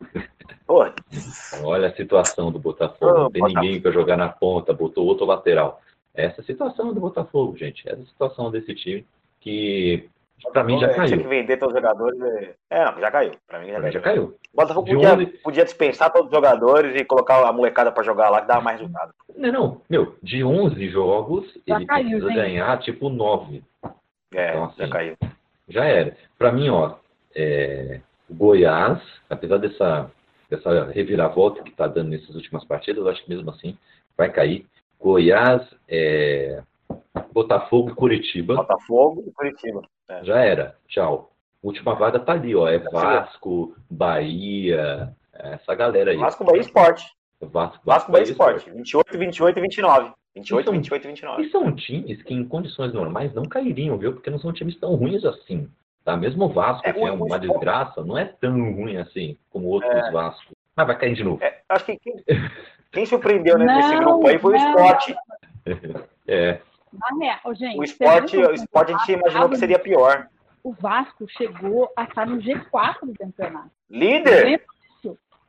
Olha 0.68 1.88
a 1.88 1.94
situação 1.94 2.52
do 2.52 2.60
Botafogo. 2.60 3.12
Não 3.12 3.30
tem 3.30 3.42
Botafogo. 3.42 3.60
ninguém 3.60 3.80
para 3.80 3.90
jogar 3.90 4.16
na 4.16 4.28
ponta, 4.28 4.72
botou 4.72 5.04
outro 5.04 5.26
lateral. 5.26 5.82
Essa 6.14 6.40
é 6.40 6.42
a 6.42 6.44
situação 6.44 6.94
do 6.94 7.00
Botafogo, 7.00 7.56
gente. 7.56 7.88
Essa 7.88 7.98
é 7.98 8.02
a 8.04 8.06
situação 8.06 8.52
desse 8.52 8.72
time 8.72 9.04
que 9.40 10.08
para 10.52 10.62
mim 10.62 10.78
já 10.78 10.94
caiu. 10.94 11.08
Tinha 11.08 11.18
que 11.18 11.28
vender 11.28 11.56
todos 11.56 11.74
os 11.74 11.80
jogadores. 11.82 12.20
É, 12.70 12.84
não, 12.84 13.00
já 13.00 13.10
caiu. 13.10 13.32
Para 13.48 13.58
mim 13.58 13.66
já, 13.66 13.80
caiu. 13.80 13.92
já 13.92 14.00
caiu. 14.00 14.24
O 14.52 14.56
Botafogo 14.56 14.86
podia, 14.86 15.12
onde... 15.12 15.26
podia, 15.26 15.64
dispensar 15.64 16.12
todos 16.12 16.28
os 16.28 16.34
jogadores 16.34 16.94
e 16.94 17.04
colocar 17.04 17.44
a 17.44 17.52
molecada 17.52 17.90
para 17.90 18.04
jogar 18.04 18.30
lá 18.30 18.42
que 18.42 18.46
dava 18.46 18.60
mais 18.60 18.78
resultado. 18.78 19.12
Não, 19.36 19.52
não, 19.52 19.80
meu, 19.90 20.16
de 20.22 20.44
11 20.44 20.88
jogos 20.88 21.52
já 21.66 21.76
ele 21.76 21.86
caiu, 21.86 22.10
precisa 22.10 22.28
gente. 22.28 22.36
ganhar 22.36 22.78
tipo 22.78 23.08
9. 23.08 23.64
É, 24.32 24.50
então, 24.50 24.64
assim, 24.64 24.76
já 24.78 24.88
caiu. 24.88 25.16
Já 25.68 25.84
era. 25.84 26.16
Para 26.38 26.52
mim, 26.52 26.68
ó, 26.68 26.94
é, 27.34 28.00
o 28.28 28.34
Goiás, 28.34 29.00
apesar 29.28 29.58
dessa, 29.58 30.10
dessa 30.48 30.84
reviravolta 30.86 31.62
que 31.62 31.70
está 31.70 31.86
dando 31.86 32.10
nessas 32.10 32.34
últimas 32.34 32.64
partidas, 32.64 33.04
eu 33.04 33.10
acho 33.10 33.22
que 33.24 33.30
mesmo 33.30 33.50
assim 33.50 33.76
vai 34.16 34.30
cair. 34.30 34.66
Goiás, 35.00 35.62
é, 35.88 36.62
Botafogo 37.32 37.90
e 37.90 37.94
Curitiba. 37.94 38.56
Botafogo 38.56 39.24
e 39.26 39.30
Curitiba. 39.30 39.82
É. 40.08 40.24
Já 40.24 40.38
era. 40.38 40.76
Tchau. 40.88 41.30
Última 41.62 41.94
vaga 41.94 42.18
tá 42.18 42.32
ali, 42.32 42.54
ó. 42.54 42.68
É 42.68 42.78
Vasco, 42.78 43.74
Bahia, 43.90 45.12
essa 45.32 45.74
galera 45.74 46.12
aí. 46.12 46.16
Vasco, 46.16 46.44
Bahia 46.44 46.60
Esporte. 46.60 47.04
Vasco, 47.40 47.80
Vasco, 47.84 48.12
Bahia 48.12 48.24
Esporte. 48.24 48.70
28, 48.70 49.18
28 49.18 49.58
e 49.58 49.62
29. 49.62 50.12
28, 50.36 50.64
são, 50.66 50.74
28 50.74 51.04
e 51.04 51.08
29. 51.08 51.42
E 51.42 51.50
são 51.50 51.74
times 51.74 52.22
que 52.22 52.34
em 52.34 52.46
condições 52.46 52.92
normais 52.92 53.32
não 53.32 53.44
cairiam, 53.44 53.96
viu? 53.96 54.12
Porque 54.12 54.30
não 54.30 54.38
são 54.38 54.52
times 54.52 54.76
tão 54.76 54.94
ruins 54.94 55.24
assim. 55.24 55.68
Tá? 56.04 56.16
Mesmo 56.16 56.44
o 56.44 56.48
Vasco, 56.48 56.86
é, 56.86 56.92
que 56.92 57.00
é 57.00 57.10
uma 57.10 57.38
desgraça, 57.38 58.04
não 58.04 58.18
é 58.18 58.26
tão 58.26 58.52
ruim 58.74 58.98
assim 58.98 59.36
como 59.50 59.66
outros 59.68 59.92
é... 59.92 60.10
Vasco. 60.10 60.54
Mas 60.76 60.86
vai 60.86 60.98
cair 60.98 61.14
de 61.14 61.24
novo. 61.24 61.42
É, 61.42 61.62
acho 61.70 61.86
que 61.86 61.98
quem, 61.98 62.14
quem 62.92 63.06
surpreendeu 63.06 63.56
né, 63.56 63.64
nesse 63.64 63.96
grupo 63.96 64.28
aí 64.28 64.38
foi 64.38 64.52
o 64.52 64.56
Esporte. 64.56 65.14
É. 66.28 66.60
Real, 67.20 67.54
gente, 67.54 67.78
o 67.78 67.84
esporte, 67.84 68.36
o 68.36 68.52
esporte 68.52 68.92
a 68.92 68.98
gente 68.98 69.12
imaginou 69.12 69.48
que 69.48 69.56
seria 69.56 69.78
pior. 69.78 70.26
O 70.62 70.72
Vasco 70.72 71.24
chegou 71.28 71.92
a 71.96 72.02
estar 72.02 72.26
no 72.26 72.38
G4 72.38 72.96
do 73.04 73.14
campeonato. 73.14 73.70
Líder? 73.88 74.60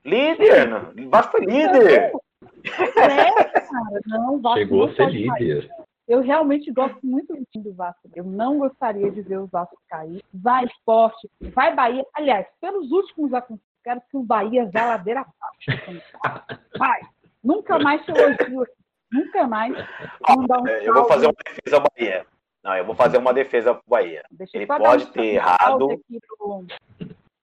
Líder! 0.05 0.69
O 1.03 1.09
Vasco 1.09 1.31
foi 1.31 1.45
líder! 1.45 2.11
É, 2.43 3.43
cara, 3.61 4.01
não, 4.05 4.39
Vasco 4.39 4.59
chegou 4.59 4.85
a 4.85 4.93
ser 4.93 5.09
líder. 5.09 5.69
Eu 6.07 6.21
realmente 6.21 6.71
gosto 6.71 6.99
muito 7.03 7.35
do 7.35 7.43
time 7.51 7.65
do 7.65 7.73
Vasco. 7.73 8.09
Eu 8.15 8.23
não 8.23 8.59
gostaria 8.59 9.11
de 9.11 9.21
ver 9.21 9.39
o 9.39 9.47
Vasco 9.47 9.77
cair. 9.89 10.23
Vai 10.33 10.65
esporte, 10.65 11.29
vai 11.53 11.75
Bahia. 11.75 12.05
Aliás, 12.13 12.47
pelos 12.61 12.91
últimos 12.91 13.33
acontecimentos, 13.33 13.67
quero 13.83 14.01
que 14.09 14.17
o 14.17 14.23
Bahia 14.23 14.69
vá 14.71 14.85
ladeira 14.85 15.21
abaixo. 15.21 15.83
Vai. 16.77 17.01
Nunca 17.43 17.79
mais 17.79 18.03
se 18.05 18.11
elogio 18.11 18.65
Nunca 19.11 19.47
mais. 19.47 19.73
Um 19.73 20.67
é, 20.67 20.87
eu 20.87 20.93
vou 20.93 21.05
fazer 21.05 21.27
uma 21.27 21.33
defesa 21.33 21.77
ao 21.77 21.83
Bahia. 21.83 22.25
Não, 22.63 22.75
eu 22.75 22.85
vou 22.85 22.95
fazer 22.95 23.17
uma 23.17 23.33
defesa 23.33 23.73
pro 23.73 23.83
Bahia. 23.87 24.23
Deixa 24.29 24.57
Ele 24.57 24.67
pode 24.67 25.05
um 25.05 25.11
ter 25.11 25.35
errado. 25.35 26.01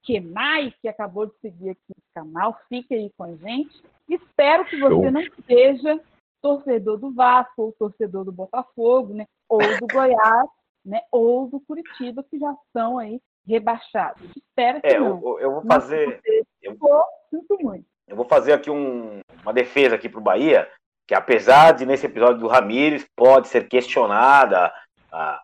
Kenai, 0.03 0.75
que 0.83 0.89
acabou 0.89 1.27
de 1.27 1.33
seguir 1.41 1.71
aqui 1.71 1.81
no 1.89 2.05
canal, 2.15 2.59
fique 2.69 2.95
aí 2.95 3.11
com 3.16 3.25
a 3.25 3.35
gente. 3.37 3.83
Espero 4.09 4.65
que 4.65 4.79
você 4.79 5.11
não 5.11 5.23
seja 5.47 6.01
torcedor 6.43 6.99
do 6.99 7.13
Vasco, 7.13 7.63
ou 7.63 7.73
torcedor 7.73 8.25
do 8.25 8.33
Botafogo, 8.33 9.15
né? 9.15 9.27
ou 9.49 9.61
do 9.61 9.87
Goiás, 9.91 10.49
né? 10.85 11.01
ou 11.11 11.49
do 11.49 11.61
Curitiba, 11.61 12.25
que 12.31 12.39
já 12.39 12.53
estão 12.67 12.99
aí 12.99 13.21
rebaixados. 13.47 14.23
Espero 14.37 14.81
que 14.81 14.89
é, 14.89 14.99
não. 14.99 15.21
Eu, 15.23 15.39
eu 15.41 15.53
vou 15.53 15.63
fazer. 15.65 16.21
Eu, 16.63 16.77
for, 16.77 17.05
sinto 17.31 17.57
muito. 17.61 17.87
Eu 18.07 18.17
vou 18.17 18.27
fazer 18.27 18.53
aqui 18.53 18.71
um, 18.71 19.21
uma 19.43 19.53
defesa 19.53 19.95
aqui 19.95 20.09
para 20.09 20.21
o 20.21 20.23
Bahia, 20.23 20.69
que 21.07 21.15
apesar 21.15 21.73
de 21.73 21.87
nesse 21.87 22.07
episódio 22.07 22.41
do 22.41 22.49
Ramires 22.49 23.07
pode 23.17 23.49
ser 23.49 23.69
questionada 23.69 24.73
a, 25.11 25.43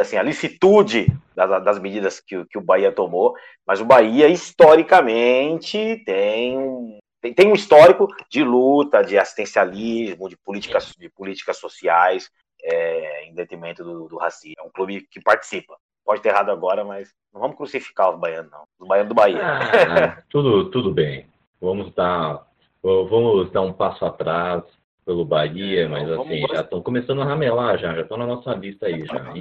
assim, 0.00 0.16
a 0.16 0.22
licitude 0.22 1.06
das, 1.34 1.64
das 1.64 1.78
medidas 1.78 2.20
que, 2.20 2.44
que, 2.46 2.58
o 2.58 2.62
Bahia 2.62 2.92
tomou, 2.92 3.34
mas 3.66 3.80
o 3.80 3.86
Bahia 3.86 4.28
historicamente 4.28 6.02
tem 6.04 6.58
um, 6.58 6.98
tem, 7.22 7.32
tem 7.32 7.48
um 7.48 7.54
histórico 7.54 8.08
de 8.28 8.42
luta, 8.42 9.02
de 9.02 9.16
assistencialismo, 9.16 10.28
de 10.28 10.36
políticas, 10.36 10.92
de 10.98 11.08
políticas 11.08 11.56
sociais 11.56 12.28
é, 12.60 13.26
em 13.26 13.34
detrimento 13.34 13.84
do, 13.84 14.08
do 14.08 14.16
racismo. 14.18 14.56
É 14.58 14.62
um 14.62 14.70
clube 14.70 15.06
que 15.08 15.20
participa. 15.22 15.76
Pode 16.04 16.20
ter 16.20 16.30
errado 16.30 16.50
agora, 16.50 16.84
mas 16.84 17.14
não 17.32 17.40
vamos 17.40 17.56
crucificar 17.56 18.10
os 18.10 18.18
baianos, 18.18 18.50
não. 18.50 18.64
Os 18.80 18.88
baianos 18.88 19.08
do 19.08 19.14
Bahia. 19.14 19.40
Ah, 19.40 20.22
tudo, 20.28 20.68
tudo 20.70 20.92
bem. 20.92 21.26
Vamos 21.60 21.94
dar, 21.94 22.44
vamos 22.82 23.52
dar 23.52 23.60
um 23.60 23.72
passo 23.72 24.04
atrás 24.04 24.64
pelo 25.06 25.24
Bahia, 25.24 25.88
mas 25.88 26.02
então, 26.02 26.22
assim, 26.22 26.44
já 26.52 26.60
estão 26.60 26.82
começando 26.82 27.22
a 27.22 27.24
ramelar 27.24 27.78
já, 27.78 27.94
já 27.94 28.02
estão 28.02 28.16
na 28.16 28.26
nossa 28.26 28.52
lista 28.54 28.86
aí 28.86 29.06
já. 29.06 29.32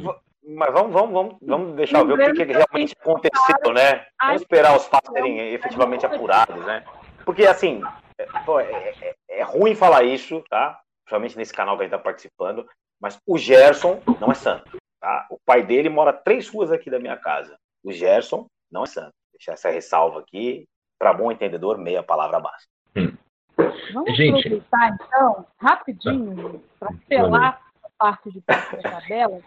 Mas 0.43 0.73
vamos, 0.73 0.91
vamos, 0.93 1.13
vamos, 1.13 1.35
vamos 1.41 1.75
deixar 1.75 2.03
ver 2.03 2.13
o 2.13 2.33
que, 2.33 2.45
que 2.45 2.53
realmente 2.53 2.95
aconteceu, 2.99 3.73
né? 3.73 4.05
Vamos 4.21 4.41
esperar 4.41 4.75
os 4.75 4.85
fatos 4.85 5.11
serem 5.13 5.39
efetivamente 5.53 6.05
apurados, 6.05 6.63
né? 6.65 6.83
Porque 7.25 7.45
assim, 7.45 7.81
é, 8.17 8.23
é, 8.23 9.09
é, 9.09 9.15
é 9.39 9.43
ruim 9.43 9.75
falar 9.75 10.03
isso, 10.03 10.43
tá? 10.49 10.79
Principalmente 11.03 11.37
nesse 11.37 11.53
canal 11.53 11.75
que 11.75 11.83
a 11.83 11.85
gente 11.85 11.93
está 11.93 12.03
participando, 12.03 12.67
Mas 13.01 13.17
o 13.27 13.37
Gerson 13.37 14.01
não 14.19 14.31
é 14.31 14.35
santo. 14.35 14.77
Tá? 14.99 15.27
O 15.29 15.37
pai 15.45 15.63
dele 15.63 15.89
mora 15.89 16.13
três 16.13 16.47
ruas 16.47 16.71
aqui 16.71 16.89
da 16.89 16.99
minha 16.99 17.17
casa. 17.17 17.57
O 17.83 17.91
Gerson 17.91 18.45
não 18.71 18.83
é 18.83 18.85
santo. 18.85 19.13
Deixar 19.33 19.53
essa 19.53 19.69
ressalva 19.69 20.19
aqui. 20.19 20.65
Para 20.99 21.13
bom 21.13 21.31
entendedor, 21.31 21.79
meia 21.79 22.03
palavra 22.03 22.39
basta. 22.39 22.67
Hum. 22.95 23.17
Vamos 23.93 24.15
Gente, 24.15 24.39
aproveitar, 24.39 24.97
então, 25.01 25.47
rapidinho, 25.57 26.63
para 26.79 26.93
selar 27.07 27.61
a 27.83 27.89
parte 27.97 28.31
de 28.31 28.41
baixo 28.41 28.77
da 28.77 28.83
tabela. 28.83 29.41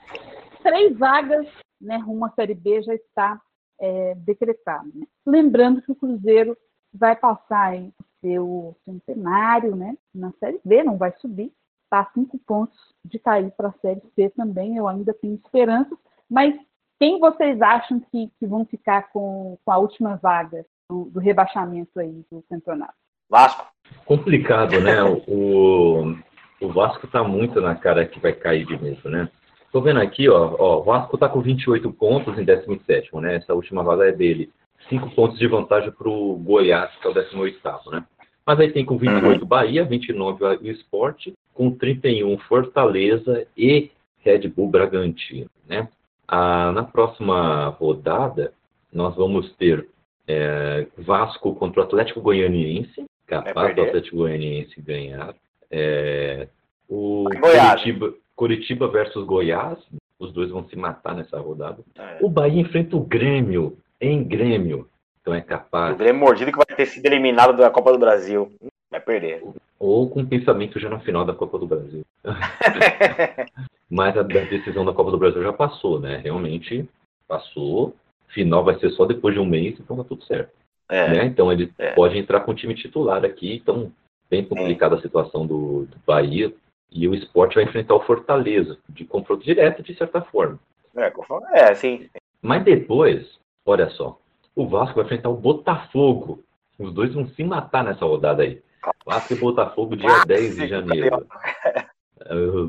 Três 0.62 0.98
vagas 0.98 1.46
né, 1.80 1.96
rumo 1.98 2.26
à 2.26 2.30
Série 2.30 2.54
B 2.54 2.82
já 2.82 2.94
está 2.94 3.40
é, 3.80 4.14
decretado. 4.16 4.90
Né? 4.94 5.06
Lembrando 5.24 5.80
que 5.80 5.92
o 5.92 5.96
Cruzeiro 5.96 6.56
vai 6.94 7.16
passar 7.16 7.76
em 7.76 7.92
seu 8.20 8.76
centenário 8.84 9.76
né, 9.76 9.96
na 10.14 10.32
Série 10.40 10.60
B, 10.64 10.82
não 10.82 10.96
vai 10.96 11.12
subir, 11.18 11.52
está 11.84 12.00
a 12.00 12.10
cinco 12.12 12.38
pontos 12.46 12.78
de 13.04 13.18
cair 13.18 13.50
para 13.56 13.68
a 13.68 13.74
Série 13.82 14.02
C 14.14 14.30
também, 14.30 14.76
eu 14.76 14.88
ainda 14.88 15.12
tenho 15.12 15.34
esperanças, 15.34 15.98
mas 16.30 16.54
quem 16.98 17.18
vocês 17.18 17.60
acham 17.60 18.00
que, 18.00 18.30
que 18.38 18.46
vão 18.46 18.64
ficar 18.64 19.10
com, 19.12 19.58
com 19.64 19.72
a 19.72 19.76
última 19.76 20.16
vaga 20.16 20.64
do, 20.88 21.06
do 21.06 21.20
rebaixamento 21.20 21.98
aí 21.98 22.24
do 22.30 22.42
campeonato? 22.48 22.94
Vasco. 23.28 23.66
Complicado, 24.06 24.80
né? 24.80 25.02
O, 25.26 26.16
o 26.60 26.72
Vasco 26.72 27.06
está 27.06 27.22
muito 27.22 27.60
na 27.60 27.74
cara 27.74 28.06
que 28.06 28.20
vai 28.20 28.32
cair 28.32 28.64
de 28.64 28.80
mesmo, 28.80 29.10
né? 29.10 29.28
Tô 29.72 29.80
vendo 29.80 30.00
aqui, 30.00 30.28
ó, 30.28 30.54
ó, 30.58 30.78
o 30.78 30.84
Vasco 30.84 31.16
está 31.16 31.28
com 31.28 31.40
28 31.40 31.92
pontos 31.92 32.38
em 32.38 32.44
17, 32.44 33.14
né? 33.16 33.36
Essa 33.36 33.54
última 33.54 33.82
vaga 33.82 34.08
é 34.08 34.12
dele. 34.12 34.52
5 34.88 35.10
pontos 35.10 35.38
de 35.38 35.46
vantagem 35.46 35.90
para 35.90 36.08
o 36.08 36.36
Goiás, 36.36 36.90
que 37.00 37.06
é 37.06 37.10
o 37.10 37.14
18, 37.14 37.60
né? 37.90 38.04
Mas 38.46 38.60
aí 38.60 38.70
tem 38.70 38.84
com 38.84 38.98
28 38.98 39.40
uhum. 39.40 39.48
Bahia, 39.48 39.84
29 39.84 40.44
o 40.44 40.70
Esporte, 40.70 41.32
com 41.54 41.70
31 41.70 42.36
Fortaleza 42.38 43.46
e 43.56 43.90
Red 44.20 44.48
Bull 44.48 44.68
Bragantino, 44.68 45.50
né? 45.66 45.88
Ah, 46.28 46.72
na 46.72 46.82
próxima 46.82 47.68
rodada, 47.68 48.52
nós 48.92 49.14
vamos 49.14 49.52
ter 49.56 49.88
é, 50.26 50.86
Vasco 50.98 51.54
contra 51.54 51.80
o 51.80 51.84
Atlético 51.84 52.20
Goianiense, 52.20 53.04
capaz 53.26 53.74
do 53.74 53.82
Atlético 53.82 54.18
Goianiense 54.18 54.80
ganhar. 54.80 55.34
É, 55.70 56.48
o 56.88 57.24
Curitiba, 57.40 58.14
Curitiba 58.36 58.88
versus 58.88 59.24
Goiás, 59.24 59.78
os 60.18 60.32
dois 60.32 60.50
vão 60.50 60.66
se 60.68 60.76
matar 60.76 61.14
nessa 61.14 61.38
rodada. 61.38 61.82
É. 61.96 62.18
O 62.20 62.28
Bahia 62.28 62.60
enfrenta 62.60 62.96
o 62.96 63.00
Grêmio 63.00 63.76
em 64.06 64.24
Grêmio, 64.24 64.88
então 65.20 65.34
é 65.34 65.40
capaz. 65.40 65.94
O 65.94 65.98
Grêmio 65.98 66.20
mordido 66.20 66.50
que 66.50 66.58
vai 66.58 66.76
ter 66.76 66.86
sido 66.86 67.06
eliminado 67.06 67.56
da 67.56 67.70
Copa 67.70 67.92
do 67.92 67.98
Brasil. 67.98 68.52
Vai 68.90 69.00
perder. 69.00 69.42
Ou 69.78 70.08
com 70.08 70.24
pensamento 70.24 70.78
já 70.78 70.88
na 70.88 71.00
final 71.00 71.24
da 71.24 71.34
Copa 71.34 71.58
do 71.58 71.66
Brasil. 71.66 72.04
Mas 73.90 74.16
a 74.16 74.22
decisão 74.22 74.84
da 74.84 74.92
Copa 74.92 75.10
do 75.10 75.18
Brasil 75.18 75.42
já 75.42 75.52
passou, 75.52 76.00
né? 76.00 76.18
Realmente 76.18 76.88
passou. 77.26 77.94
Final 78.28 78.64
vai 78.64 78.78
ser 78.78 78.90
só 78.90 79.04
depois 79.04 79.34
de 79.34 79.40
um 79.40 79.46
mês, 79.46 79.78
então 79.78 79.96
tá 79.96 80.04
tudo 80.04 80.24
certo. 80.24 80.52
É. 80.88 81.08
Né? 81.08 81.24
Então 81.26 81.50
ele 81.52 81.72
é. 81.78 81.92
pode 81.92 82.18
entrar 82.18 82.40
com 82.40 82.52
o 82.52 82.54
time 82.54 82.74
titular 82.74 83.24
aqui, 83.24 83.54
então 83.54 83.92
bem 84.28 84.44
complicada 84.44 84.96
a 84.96 85.00
situação 85.00 85.46
do, 85.46 85.86
do 85.86 85.96
Bahia. 86.06 86.52
E 86.90 87.08
o 87.08 87.14
esporte 87.14 87.56
vai 87.56 87.64
enfrentar 87.64 87.94
o 87.94 88.04
Fortaleza, 88.04 88.78
de 88.88 89.04
confronto 89.04 89.44
direto, 89.44 89.82
de 89.82 89.94
certa 89.96 90.20
forma. 90.20 90.58
É, 90.96 91.60
é 91.60 91.74
sim. 91.74 92.08
Mas 92.40 92.62
depois, 92.62 93.38
olha 93.64 93.88
só, 93.90 94.18
o 94.54 94.68
Vasco 94.68 94.96
vai 94.96 95.04
enfrentar 95.04 95.30
o 95.30 95.36
Botafogo. 95.36 96.44
Os 96.78 96.92
dois 96.92 97.14
vão 97.14 97.26
se 97.28 97.44
matar 97.44 97.84
nessa 97.84 98.04
rodada 98.04 98.42
aí. 98.42 98.62
Vasco 99.04 99.32
e 99.32 99.36
Botafogo, 99.36 99.96
dia 99.96 100.08
Nossa, 100.08 100.26
10 100.26 100.56
de 100.56 100.68
janeiro. 100.68 101.26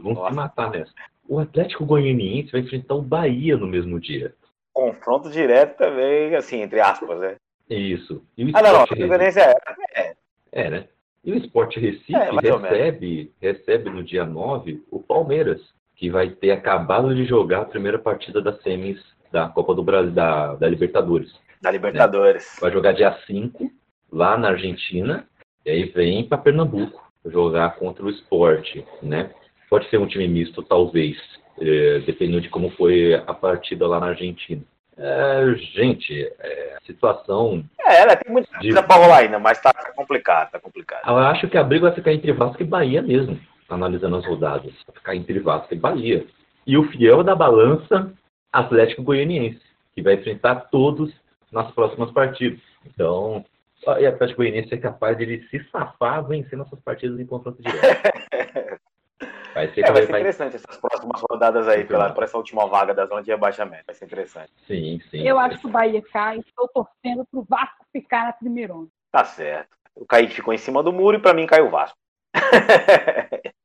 vão 0.02 0.14
Nossa. 0.14 0.30
se 0.30 0.36
matar 0.36 0.72
nessa. 0.72 0.92
O 1.28 1.40
Atlético 1.40 1.86
Goianiense 1.86 2.52
vai 2.52 2.62
enfrentar 2.62 2.96
o 2.96 3.02
Bahia 3.02 3.58
no 3.58 3.68
mesmo 3.68 4.00
dia. 4.00 4.34
Confronto 4.72 5.30
direto 5.30 5.78
também, 5.78 6.36
assim, 6.36 6.62
entre 6.62 6.80
aspas, 6.80 7.20
né? 7.20 7.36
Isso. 7.70 8.24
E 8.38 8.46
o 8.46 8.52
ah, 8.54 8.62
não, 8.62 8.74
não, 8.74 8.82
a 8.82 8.86
diferença 8.86 9.42
é. 9.96 10.14
É, 10.52 10.70
né? 10.70 10.88
E 11.24 11.32
o 11.32 11.38
Esporte 11.38 11.80
Recife 11.80 12.14
é, 12.14 12.30
recebe, 12.30 13.34
recebe 13.42 13.90
no 13.90 14.04
dia 14.04 14.26
9 14.26 14.84
o 14.92 15.00
Palmeiras, 15.00 15.60
que 15.96 16.10
vai 16.10 16.30
ter 16.30 16.52
acabado 16.52 17.16
de 17.16 17.26
jogar 17.26 17.62
a 17.62 17.66
primeira 17.66 17.98
partida 17.98 18.42
das 18.42 18.62
semis 18.62 19.02
da 19.32 19.48
Copa 19.48 19.74
do 19.74 19.84
Brasil, 19.84 20.12
da, 20.12 20.56
da 20.56 20.68
Libertadores. 20.68 21.34
Da 21.62 21.72
Libertadores. 21.72 22.44
Né? 22.44 22.60
Vai 22.62 22.72
jogar 22.72 22.94
dia 22.94 23.18
5, 23.26 23.72
lá 24.12 24.38
na 24.38 24.50
Argentina, 24.50 25.28
e 25.66 25.70
aí 25.70 25.86
vem 25.86 26.28
para 26.28 26.38
Pernambuco 26.38 27.04
jogar 27.26 27.76
contra 27.76 28.06
o 28.06 28.10
Esporte, 28.10 28.86
né? 29.02 29.32
Pode 29.70 29.90
ser 29.90 29.98
um 29.98 30.08
time 30.08 30.28
misto, 30.28 30.62
talvez, 30.62 31.18
é, 31.60 32.00
dependendo 32.06 32.42
de 32.42 32.50
como 32.50 32.70
foi 32.72 33.16
a 33.16 33.34
partida 33.34 33.88
lá 33.88 34.00
na 34.00 34.08
Argentina. 34.08 34.62
É, 34.98 35.56
gente, 35.74 36.32
é, 36.40 36.78
a 36.78 36.86
situação. 36.86 37.64
É, 37.86 38.02
ela 38.02 38.16
tem 38.16 38.32
muita 38.32 38.48
coisa 38.48 38.82
de... 38.82 38.88
pra 38.88 38.96
rolar 38.96 39.18
ainda, 39.18 39.40
mas 39.40 39.60
tá 39.60 39.74
complicado, 39.96 40.52
tá 40.52 40.60
complicado. 40.60 41.02
Eu 41.08 41.18
acho 41.18 41.50
que 41.50 41.58
a 41.58 41.64
briga 41.64 41.88
vai 41.88 41.96
ficar 41.96 42.14
entre 42.14 42.32
Vasco 42.32 42.62
e 42.62 42.66
Bahia 42.66 43.02
mesmo, 43.02 43.38
analisando 43.70 44.16
as 44.16 44.26
rodadas. 44.26 44.72
Vai 44.88 44.96
ficar 44.96 45.16
entre 45.16 45.40
Vasco 45.40 45.74
e 45.74 45.78
Bahia. 45.78 46.26
E 46.66 46.78
o 46.78 46.90
fiel 46.92 47.24
da 47.24 47.36
balança, 47.36 48.12
Atlético 48.56 49.04
Goianiense, 49.04 49.62
que 49.94 50.02
vai 50.02 50.16
enfrentar 50.16 50.56
todos 50.72 51.14
nas 51.52 51.70
próximas 51.72 52.12
partidas. 52.12 52.60
Então, 52.86 53.44
e 54.00 54.06
Atlético 54.06 54.38
Goianiense 54.38 54.74
é 54.74 54.78
capaz 54.78 55.18
de 55.18 55.24
ele 55.24 55.48
se 55.50 55.64
safar 55.70 56.26
vencendo 56.26 56.64
essas 56.64 56.80
partidas 56.80 57.20
em 57.20 57.26
confronto 57.26 57.62
direto. 57.62 57.80
Vai 59.54 59.74
ser, 59.74 59.86
é, 59.86 59.90
vai 59.90 60.02
ser 60.02 60.12
vai... 60.12 60.20
interessante 60.20 60.58
essas 60.58 60.76
próximas 60.76 61.22
rodadas 61.30 61.66
aí, 61.70 61.86
pela, 61.86 62.12
por 62.12 62.26
essa 62.26 62.36
última 62.36 62.68
vaga 62.68 62.94
da 62.94 63.06
zona 63.06 63.24
de 63.24 63.32
rebaixamento. 63.32 63.86
Vai 63.88 63.96
ser 63.96 64.04
interessante. 64.04 64.52
Sim, 64.68 65.00
sim. 65.10 65.22
Eu 65.26 65.40
acho 65.40 65.60
que 65.60 65.68
o 65.68 65.70
Bahia 65.70 66.02
cai. 66.12 66.40
Estou 66.40 66.68
torcendo 66.68 67.26
para 67.26 67.40
o 67.40 67.46
Vasco 67.48 67.86
ficar 67.94 68.26
na 68.26 68.34
primeira 68.34 68.74
onda. 68.74 68.90
Tá 69.14 69.24
certo. 69.24 69.70
O 69.96 70.06
Kaique 70.06 70.36
ficou 70.36 70.54
em 70.54 70.58
cima 70.58 70.84
do 70.84 70.92
muro 70.92 71.16
e 71.16 71.22
para 71.22 71.34
mim 71.34 71.48
caiu 71.48 71.68
o 71.68 71.70
Vasco. 71.70 71.98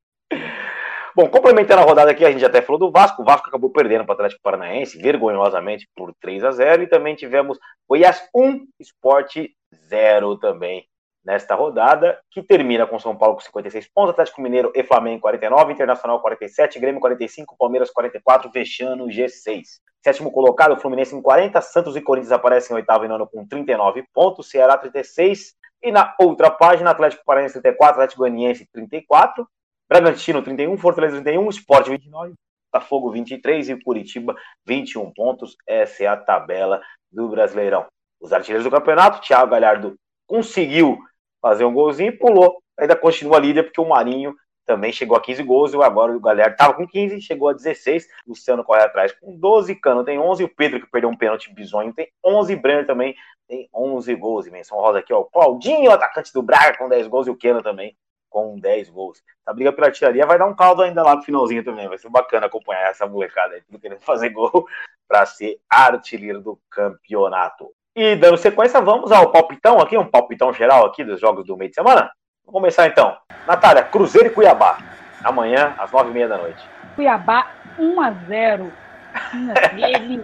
Bom, 1.14 1.28
complementando 1.28 1.82
a 1.82 1.84
rodada 1.84 2.10
aqui, 2.10 2.24
a 2.24 2.30
gente 2.30 2.44
até 2.44 2.62
falou 2.62 2.78
do 2.78 2.90
Vasco. 2.90 3.22
O 3.22 3.24
Vasco 3.24 3.48
acabou 3.48 3.70
perdendo 3.70 4.04
para 4.04 4.12
o 4.12 4.14
Atlético 4.14 4.42
Paranaense, 4.42 4.96
vergonhosamente, 4.98 5.88
por 5.96 6.14
3 6.20 6.44
a 6.44 6.52
0 6.52 6.82
E 6.84 6.86
também 6.86 7.16
tivemos 7.16 7.58
Goiás 7.88 8.28
1, 8.34 8.66
Esporte 8.78 9.52
0 9.88 10.38
também 10.38 10.86
nesta 11.24 11.54
rodada, 11.54 12.18
que 12.30 12.42
termina 12.42 12.86
com 12.86 12.98
São 12.98 13.14
Paulo 13.16 13.34
com 13.34 13.40
56 13.40 13.88
pontos, 13.92 14.12
Atlético 14.12 14.40
Mineiro 14.40 14.72
e 14.74 14.82
Flamengo 14.82 15.20
49, 15.20 15.72
Internacional 15.72 16.20
47, 16.20 16.78
Grêmio 16.78 17.00
45, 17.00 17.56
Palmeiras 17.58 17.90
44, 17.90 18.50
fechando 18.50 19.04
o 19.04 19.08
G6. 19.08 19.62
Sétimo 20.02 20.32
colocado, 20.32 20.80
Fluminense 20.80 21.14
em 21.14 21.20
40, 21.20 21.60
Santos 21.60 21.94
e 21.94 22.00
Corinthians 22.00 22.32
aparecem 22.32 22.74
em 22.74 22.76
oitavo 22.78 23.04
e 23.04 23.08
nono 23.08 23.28
com 23.28 23.46
39 23.46 24.04
pontos, 24.14 24.48
Ceará 24.48 24.78
36, 24.78 25.54
e 25.82 25.92
na 25.92 26.14
outra 26.18 26.50
página, 26.50 26.90
Atlético 26.90 27.24
Paranaense 27.24 27.60
34, 27.60 27.94
Atlético 27.94 28.20
Goianiense 28.20 28.66
34, 28.72 29.46
Bragantino 29.90 30.40
31, 30.40 30.78
Fortaleza 30.78 31.20
31, 31.20 31.48
Sport 31.48 31.88
29, 31.88 32.34
Botafogo 32.72 33.10
23 33.10 33.70
e 33.70 33.82
Curitiba 33.82 34.36
21 34.64 35.12
pontos. 35.12 35.56
Essa 35.66 36.04
é 36.04 36.06
a 36.06 36.16
tabela 36.16 36.80
do 37.10 37.28
Brasileirão. 37.28 37.86
Os 38.20 38.32
artilheiros 38.32 38.62
do 38.62 38.70
campeonato, 38.70 39.20
Thiago 39.20 39.50
Galhardo 39.50 39.96
conseguiu 40.28 40.96
fazer 41.42 41.64
um 41.64 41.74
golzinho 41.74 42.10
e 42.10 42.16
pulou. 42.16 42.62
Ainda 42.78 42.94
continua 42.94 43.40
líder 43.40 43.64
porque 43.64 43.80
o 43.80 43.88
Marinho 43.88 44.32
também 44.64 44.92
chegou 44.92 45.16
a 45.16 45.20
15 45.20 45.42
gols 45.42 45.72
e 45.72 45.82
agora 45.82 46.16
o 46.16 46.20
Galhardo 46.20 46.52
estava 46.52 46.74
com 46.74 46.86
15 46.86 47.20
chegou 47.20 47.48
a 47.48 47.52
16. 47.52 48.06
Luciano 48.28 48.62
corre 48.62 48.82
atrás 48.82 49.10
com 49.10 49.36
12, 49.36 49.74
Cano 49.74 50.04
tem 50.04 50.20
11, 50.20 50.44
o 50.44 50.54
Pedro 50.54 50.78
que 50.78 50.88
perdeu 50.88 51.10
um 51.10 51.16
pênalti 51.16 51.52
bizonho 51.52 51.92
tem 51.92 52.08
11, 52.24 52.54
Brenner 52.54 52.86
também 52.86 53.16
tem 53.48 53.68
11 53.74 54.14
gols. 54.14 54.46
E 54.46 54.52
menção 54.52 54.78
rosa 54.78 55.00
aqui, 55.00 55.12
ó, 55.12 55.24
Claudinho, 55.24 55.90
atacante 55.90 56.32
do 56.32 56.42
Braga 56.42 56.78
com 56.78 56.88
10 56.88 57.08
gols 57.08 57.26
e 57.26 57.30
o 57.30 57.36
Keno 57.36 57.60
também 57.60 57.96
com 58.30 58.58
10 58.58 58.88
gols. 58.88 59.22
A 59.44 59.52
briga 59.52 59.72
pela 59.72 59.88
artilharia 59.88 60.24
vai 60.24 60.38
dar 60.38 60.46
um 60.46 60.54
caldo 60.54 60.82
ainda 60.82 61.02
lá 61.02 61.16
no 61.16 61.22
finalzinho 61.22 61.64
também. 61.64 61.88
Vai 61.88 61.98
ser 61.98 62.08
bacana 62.08 62.46
acompanhar 62.46 62.90
essa 62.90 63.06
molecada 63.06 63.54
aí, 63.54 63.60
tudo 63.62 63.78
querendo 63.78 64.00
fazer 64.00 64.30
gol 64.30 64.66
para 65.06 65.26
ser 65.26 65.58
artilheiro 65.68 66.40
do 66.40 66.58
campeonato. 66.70 67.68
E 67.94 68.14
dando 68.14 68.38
sequência, 68.38 68.80
vamos 68.80 69.10
ao 69.10 69.32
palpitão 69.32 69.80
aqui, 69.80 69.98
um 69.98 70.06
palpitão 70.06 70.52
geral 70.52 70.86
aqui 70.86 71.04
dos 71.04 71.20
jogos 71.20 71.44
do 71.44 71.56
meio 71.56 71.70
de 71.70 71.74
semana. 71.74 72.10
Vamos 72.46 72.60
começar 72.60 72.86
então. 72.86 73.16
Natália, 73.46 73.82
Cruzeiro 73.82 74.28
e 74.28 74.30
Cuiabá. 74.30 74.78
Amanhã, 75.24 75.74
às 75.76 75.90
nove 75.90 76.10
e 76.10 76.12
meia 76.14 76.28
da 76.28 76.38
noite. 76.38 76.64
Cuiabá 76.94 77.50
1 77.78 78.00
a 78.00 78.10
0 78.10 78.72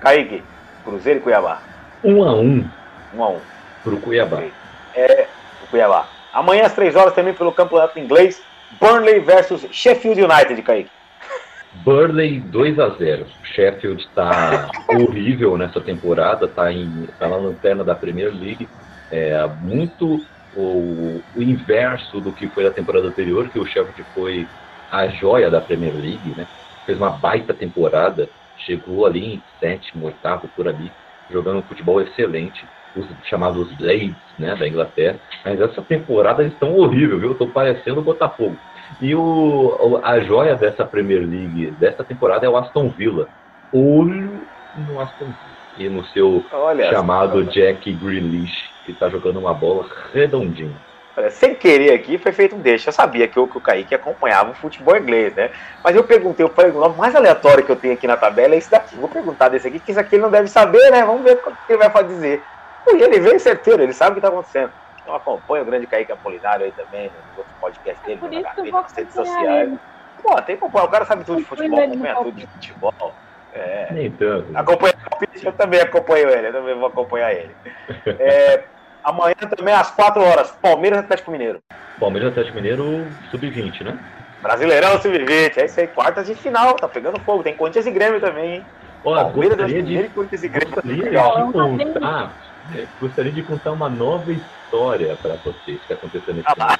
Kaique, 0.00 0.44
Cruzeiro 0.84 1.20
e 1.20 1.22
Cuiabá. 1.22 1.62
1 2.04 2.22
a 2.22 2.34
1 2.34 2.70
1 3.14 3.24
a 3.24 3.28
1 3.28 3.40
Pro 3.82 4.00
Cuiabá. 4.00 4.42
É, 4.94 5.26
o 5.64 5.66
Cuiabá. 5.68 6.19
Amanhã 6.32 6.66
às 6.66 6.74
três 6.74 6.94
horas 6.96 7.14
também 7.14 7.34
pelo 7.34 7.52
campeonato 7.52 7.98
inglês, 7.98 8.42
Burnley 8.80 9.20
versus 9.20 9.66
Sheffield 9.70 10.22
United, 10.22 10.62
Kaique. 10.62 10.90
Burnley 11.84 12.40
2 12.40 12.78
a 12.80 12.88
0 12.90 13.26
Sheffield 13.44 14.02
está 14.02 14.70
horrível 14.88 15.56
nessa 15.56 15.80
temporada, 15.80 16.46
está 16.46 16.64
tá 17.18 17.28
na 17.28 17.36
lanterna 17.36 17.84
da 17.84 17.94
Premier 17.94 18.32
League. 18.32 18.68
É 19.10 19.46
muito 19.60 20.24
o, 20.56 21.22
o, 21.36 21.42
inverso 21.42 22.20
do 22.20 22.32
que 22.32 22.48
foi 22.48 22.64
da 22.64 22.70
temporada 22.70 23.06
anterior, 23.06 23.48
que 23.48 23.58
o 23.58 23.66
Sheffield 23.66 24.04
foi 24.14 24.46
a 24.90 25.06
joia 25.08 25.50
da 25.50 25.60
Premier 25.60 25.94
League, 25.94 26.34
né? 26.36 26.46
Fez 26.84 26.98
uma 26.98 27.10
baita 27.10 27.54
temporada, 27.54 28.28
chegou 28.58 29.06
ali 29.06 29.34
em 29.34 29.42
sétimo, 29.60 30.06
oitavo, 30.06 30.48
por 30.56 30.66
ali, 30.66 30.90
jogando 31.30 31.58
um 31.58 31.62
futebol 31.62 32.00
excelente, 32.00 32.64
os 32.96 33.06
chamados 33.24 33.72
Blades, 33.74 34.14
né, 34.38 34.54
da 34.56 34.66
Inglaterra. 34.66 35.16
Mas 35.44 35.60
essa 35.60 35.82
temporada 35.82 36.42
eles 36.42 36.52
estão 36.52 36.74
horrível, 36.74 37.18
viu? 37.18 37.32
Estou 37.32 37.48
parecendo 37.48 38.00
o 38.00 38.04
Botafogo. 38.04 38.56
E 39.00 39.14
o, 39.14 40.00
a 40.02 40.20
joia 40.20 40.56
dessa 40.56 40.84
Premier 40.84 41.20
League, 41.20 41.70
dessa 41.78 42.02
temporada, 42.02 42.44
é 42.44 42.48
o 42.48 42.56
Aston 42.56 42.88
Villa. 42.88 43.28
Olho 43.72 44.40
no 44.76 45.00
Aston 45.00 45.26
Villa. 45.26 45.50
E 45.78 45.88
no 45.88 46.04
seu 46.06 46.44
Olha 46.52 46.90
chamado 46.90 47.44
Jack 47.44 47.92
Grealish, 47.92 48.68
que 48.84 48.92
está 48.92 49.08
jogando 49.08 49.38
uma 49.38 49.54
bola 49.54 49.86
redondinha. 50.12 50.74
Sem 51.30 51.54
querer 51.54 51.92
aqui, 51.92 52.18
foi 52.18 52.32
feito 52.32 52.56
um 52.56 52.60
deixa. 52.60 52.88
Eu 52.88 52.92
sabia 52.92 53.28
que 53.28 53.38
o, 53.38 53.46
que 53.46 53.58
o 53.58 53.60
Kaique 53.60 53.94
acompanhava 53.94 54.50
o 54.50 54.54
futebol 54.54 54.96
inglês, 54.96 55.34
né? 55.34 55.50
Mas 55.82 55.94
eu 55.94 56.04
perguntei, 56.04 56.44
eu 56.44 56.50
falei, 56.50 56.70
o 56.70 56.80
nome 56.80 56.96
mais 56.96 57.14
aleatório 57.14 57.64
que 57.64 57.70
eu 57.70 57.76
tenho 57.76 57.94
aqui 57.94 58.06
na 58.06 58.16
tabela 58.16 58.54
é 58.54 58.58
esse 58.58 58.70
daqui. 58.70 58.96
Vou 58.96 59.08
perguntar 59.08 59.48
desse 59.48 59.68
aqui, 59.68 59.78
que 59.78 59.90
isso 59.90 60.00
aqui 60.00 60.16
ele 60.16 60.22
não 60.22 60.30
deve 60.30 60.48
saber, 60.48 60.90
né? 60.90 61.04
Vamos 61.04 61.22
ver 61.22 61.34
o 61.34 61.36
que 61.66 61.72
ele 61.72 61.88
vai 61.88 62.04
dizer. 62.04 62.42
E 62.88 63.02
ele 63.02 63.20
veio 63.20 63.38
certeiro, 63.38 63.82
ele 63.82 63.92
sabe 63.92 64.10
o 64.10 64.14
que 64.14 64.18
está 64.18 64.28
acontecendo. 64.28 64.72
Então 65.02 65.14
acompanha 65.14 65.62
o 65.62 65.66
grande 65.66 65.86
Kaique 65.86 66.12
Apolinário 66.12 66.64
aí 66.66 66.72
também, 66.72 67.04
nos 67.04 67.38
outros 67.38 67.56
podcasts 67.60 68.04
dele, 68.06 68.20
é 68.36 68.40
na 68.62 68.80
nas 68.82 68.92
redes 68.92 69.14
sociais. 69.14 69.78
Pô, 70.22 70.34
tem 70.42 70.56
que 70.56 70.64
acompanhar, 70.64 70.84
o 70.84 70.90
cara 70.90 71.04
sabe 71.04 71.24
tudo 71.24 71.38
de 71.38 71.44
futebol, 71.44 71.80
acompanha 71.80 72.14
tudo 72.16 72.32
de 72.32 72.46
futebol. 72.46 73.14
É. 73.52 73.88
Nem 73.90 74.10
tanto. 74.12 74.46
Acompanha, 74.56 74.94
eu 75.42 75.52
também 75.52 75.80
acompanho 75.80 76.28
ele, 76.28 76.48
eu 76.48 76.52
também 76.52 76.74
vou 76.74 76.86
acompanhar 76.86 77.32
ele. 77.32 77.54
É, 78.20 78.64
amanhã 79.02 79.34
também 79.56 79.74
às 79.74 79.90
4 79.90 80.22
horas, 80.22 80.50
Palmeiras 80.62 81.00
e 81.00 81.02
Atlético 81.02 81.30
Mineiro. 81.30 81.62
Palmeiras 81.98 82.28
e 82.28 82.32
Atlético 82.32 82.56
Mineiro, 82.56 83.06
sub-20, 83.30 83.82
né? 83.82 83.98
Brasileirão 84.42 85.00
sub-20, 85.00 85.58
é 85.58 85.64
isso 85.64 85.80
aí, 85.80 85.86
quartas 85.86 86.26
de 86.26 86.34
final, 86.34 86.74
tá 86.74 86.88
pegando 86.88 87.20
fogo. 87.20 87.42
Tem 87.42 87.56
Corinthians 87.56 87.86
e 87.86 87.90
Grêmio 87.90 88.20
também, 88.20 88.56
hein? 88.56 88.66
Olha, 89.04 89.24
Palmeiras, 89.24 89.56
gostaria 89.56 89.82
de, 89.82 90.08
Corinthians 90.10 90.42
e 90.44 90.48
Grêmio. 90.48 90.74
Gostaria 90.74 91.10
de 91.10 91.92
contar, 91.92 92.32
gostaria 93.00 93.32
de 93.32 93.42
contar 93.42 93.72
uma 93.72 93.88
nova 93.88 94.32
história 94.32 95.16
para 95.16 95.34
vocês 95.36 95.80
que 95.86 95.92
aconteceu 95.92 96.34
nesse 96.34 96.48
ah, 96.48 96.78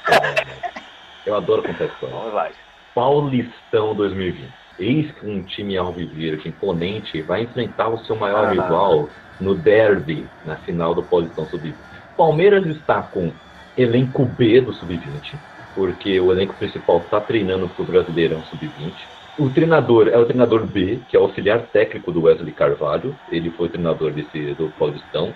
Eu 1.25 1.35
adoro 1.35 1.63
contar 1.63 1.85
história. 1.85 2.15
Vamos 2.15 2.33
lá. 2.33 2.49
Paulistão 2.93 3.95
2020. 3.95 4.51
Eis 4.79 5.11
que 5.11 5.25
um 5.27 5.43
time 5.43 5.77
alviverde 5.77 6.49
imponente 6.49 7.21
vai 7.21 7.43
enfrentar 7.43 7.89
o 7.89 7.97
seu 8.05 8.15
maior 8.15 8.45
ah, 8.45 8.51
rival 8.51 9.09
no 9.39 9.55
derby, 9.55 10.27
na 10.45 10.55
final 10.57 10.93
do 10.93 11.03
Paulistão 11.03 11.45
Sub-20. 11.45 11.73
Palmeiras 12.17 12.65
está 12.65 13.01
com 13.01 13.31
elenco 13.77 14.25
B 14.25 14.61
do 14.61 14.73
Sub-20, 14.73 15.35
porque 15.75 16.19
o 16.19 16.31
elenco 16.31 16.53
principal 16.55 16.97
está 16.97 17.19
treinando 17.19 17.67
para 17.69 17.83
o 17.83 17.85
Brasileirão 17.85 18.41
Sub-20. 18.43 18.93
O 19.39 19.49
treinador 19.49 20.09
é 20.09 20.17
o 20.17 20.25
treinador 20.25 20.65
B, 20.65 20.99
que 21.07 21.15
é 21.15 21.19
o 21.19 21.23
auxiliar 21.23 21.61
técnico 21.67 22.11
do 22.11 22.23
Wesley 22.23 22.51
Carvalho. 22.51 23.15
Ele 23.31 23.49
foi 23.51 23.69
treinador 23.69 24.11
desse, 24.11 24.53
do 24.55 24.71
Paulistão. 24.77 25.33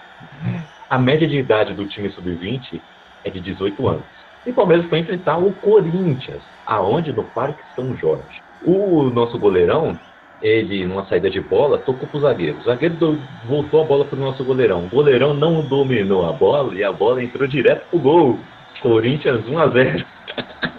A 0.90 0.98
média 0.98 1.28
de 1.28 1.38
idade 1.38 1.74
do 1.74 1.86
time 1.88 2.10
Sub-20 2.10 2.82
é 3.24 3.30
de 3.30 3.40
18 3.40 3.88
anos. 3.88 4.04
E 4.46 4.52
o 4.52 4.54
Palmeiras 4.54 4.86
foi 4.88 5.00
enfrentar 5.00 5.38
o 5.38 5.52
Corinthians, 5.54 6.42
aonde? 6.66 7.12
No 7.14 7.24
Parque 7.24 7.62
São 7.76 7.96
Jorge. 7.98 8.44
O 8.64 9.04
nosso 9.06 9.40
goleirão, 9.40 9.98
ele, 10.42 10.86
numa 10.86 11.06
saída 11.06 11.30
de 11.30 11.40
bola, 11.40 11.78
tocou 11.78 12.08
pro 12.08 12.20
zagueiro. 12.20 12.60
O 12.60 12.64
zagueiro 12.64 13.18
voltou 13.46 13.82
a 13.82 13.86
bola 13.86 14.06
pro 14.06 14.20
nosso 14.20 14.44
goleirão. 14.44 14.86
O 14.86 14.90
goleirão 14.90 15.34
não 15.34 15.62
dominou 15.62 16.28
a 16.28 16.34
bola 16.34 16.76
e 16.76 16.84
a 16.84 16.92
bola 16.92 17.24
entrou 17.24 17.48
direto 17.48 17.90
pro 17.90 18.00
gol. 18.00 18.40
Corinthians 18.82 19.48
1 19.48 19.58
a 19.58 19.68
0 19.68 20.06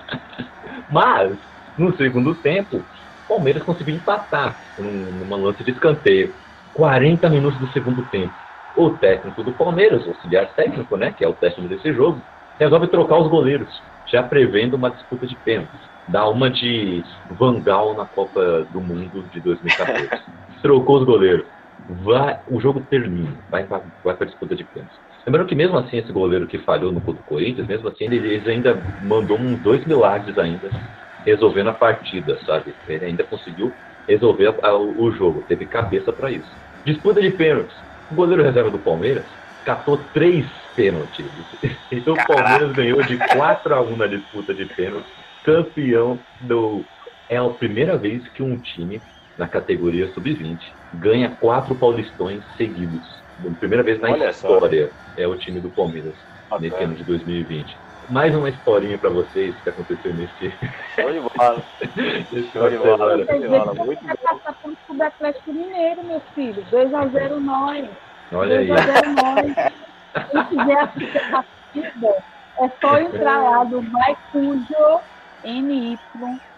Mas, 0.93 1.37
no 1.77 1.97
segundo 1.97 2.35
tempo, 2.37 2.83
o 3.27 3.35
Palmeiras 3.35 3.63
conseguiu 3.63 3.95
empatar 3.95 4.57
numa 4.79 5.37
lance 5.37 5.63
de 5.63 5.71
escanteio. 5.71 6.33
40 6.75 7.29
minutos 7.31 7.59
do 7.59 7.69
segundo 7.73 8.03
tempo. 8.11 8.33
O 8.77 8.91
técnico 8.91 9.43
do 9.43 9.53
Palmeiras, 9.53 10.05
o 10.05 10.11
auxiliar 10.11 10.49
técnico, 10.49 10.97
né, 10.97 11.15
que 11.17 11.25
é 11.25 11.29
o 11.29 11.33
técnico 11.33 11.75
desse 11.75 11.93
jogo, 11.93 12.21
resolve 12.59 12.89
trocar 12.89 13.19
os 13.19 13.29
goleiros, 13.29 13.83
já 14.07 14.23
prevendo 14.23 14.75
uma 14.75 14.91
disputa 14.91 15.27
de 15.27 15.35
pênaltis 15.37 15.97
dá 16.09 16.29
uma 16.29 16.51
de 16.51 17.03
Vangal 17.31 17.95
na 17.95 18.05
Copa 18.05 18.67
do 18.73 18.81
Mundo 18.81 19.25
de 19.33 19.41
2014. 19.41 20.09
Trocou 20.63 20.99
os 20.99 21.05
goleiros. 21.05 21.47
Vai, 21.89 22.41
o 22.49 22.61
jogo 22.61 22.81
termina, 22.81 23.33
vai 23.51 23.65
para 23.65 23.83
a 24.05 24.25
disputa 24.25 24.57
de 24.57 24.65
pênaltis. 24.65 24.99
Lembrando 25.25 25.47
que 25.47 25.55
mesmo 25.55 25.77
assim 25.77 25.99
esse 25.99 26.13
goleiro 26.13 26.47
que 26.47 26.59
falhou 26.59 26.93
no 26.93 27.01
do 27.01 27.15
Corinthians, 27.25 27.67
mesmo 27.67 27.89
assim 27.89 28.05
ele, 28.05 28.17
ele 28.17 28.51
ainda 28.51 28.81
mandou 29.03 29.39
uns 29.39 29.59
dois 29.61 29.85
milagres 29.85 30.37
ainda 30.39 30.71
resolvendo 31.27 31.69
a 31.69 31.75
partida, 31.75 32.39
sabe? 32.47 32.73
Ele 32.89 33.05
ainda 33.05 33.25
conseguiu 33.25 33.73
resolver 34.09 34.55
a, 34.63 34.69
a, 34.69 34.79
o 34.79 35.11
jogo, 35.13 35.43
teve 35.49 35.67
cabeça 35.67 36.13
para 36.13 36.31
isso. 36.31 36.49
Disputa 36.85 37.21
de 37.21 37.31
pênaltis. 37.31 37.77
O 38.11 38.15
goleiro 38.15 38.43
reserva 38.43 38.71
do 38.71 38.79
Palmeiras 38.79 39.25
catou 39.65 39.99
três 40.15 40.47
pênaltis. 40.75 41.27
Então 41.91 42.15
o 42.15 42.27
Palmeiras 42.27 42.73
ganhou 42.73 43.01
de 43.03 43.17
4 43.17 43.75
a 43.75 43.81
1 43.81 43.97
na 43.97 44.07
disputa 44.07 44.53
de 44.53 44.67
pênaltis 44.67 45.11
campeão 45.47 46.19
do. 46.43 46.85
É 47.29 47.37
a 47.37 47.49
primeira 47.49 47.97
vez 47.97 48.27
que 48.31 48.43
um 48.43 48.59
time 48.59 49.01
na 49.39 49.47
categoria 49.47 50.13
sub-20 50.13 50.59
ganha 50.95 51.31
quatro 51.37 51.75
paulistões 51.77 52.43
seguidos. 52.57 53.07
Primeira 53.61 53.85
vez 53.85 54.01
na 54.01 54.11
Olha 54.11 54.31
história 54.31 54.91
só. 54.91 55.23
é 55.23 55.27
o 55.27 55.37
time 55.37 55.61
do 55.61 55.71
Palmeiras 55.71 56.15
ah, 56.51 56.59
nesse 56.59 56.77
ano 56.77 56.95
de 56.95 57.05
2020. 57.05 57.86
Mais 58.09 58.33
uma 58.37 58.49
historinha 58.49 58.97
para 58.97 59.11
vocês 59.11 59.53
que 59.63 59.69
aconteceu 59.69 60.15
nesse. 60.15 60.55
Show 60.95 61.13
de 61.13 61.19
bola. 61.19 61.61
Show 62.53 62.71
de 62.71 62.79
bola. 62.79 63.17
Muito 63.85 64.05
bom. 64.05 64.17
passar 64.23 64.53
ponto 64.63 64.77
pro 64.87 65.03
Atlético 65.03 65.53
Mineiro, 65.53 66.05
meu 66.05 66.21
filho. 66.35 66.65
2x0 66.71 67.39
nós. 67.41 67.89
Olha 68.33 68.59
2 68.59 68.71
aí. 68.71 68.77
2x0 68.87 69.07
nós. 69.23 69.73
Quem 70.31 70.45
quiser 70.45 70.79
assistir 70.79 71.19
a 71.19 71.31
partida, 71.31 72.17
é 72.59 72.71
só 72.81 72.99
entrar 72.99 73.43
lá 73.43 73.65
do 73.65 73.83
Maicujo 73.83 75.01
N-Y-E-O-O. 75.45 76.51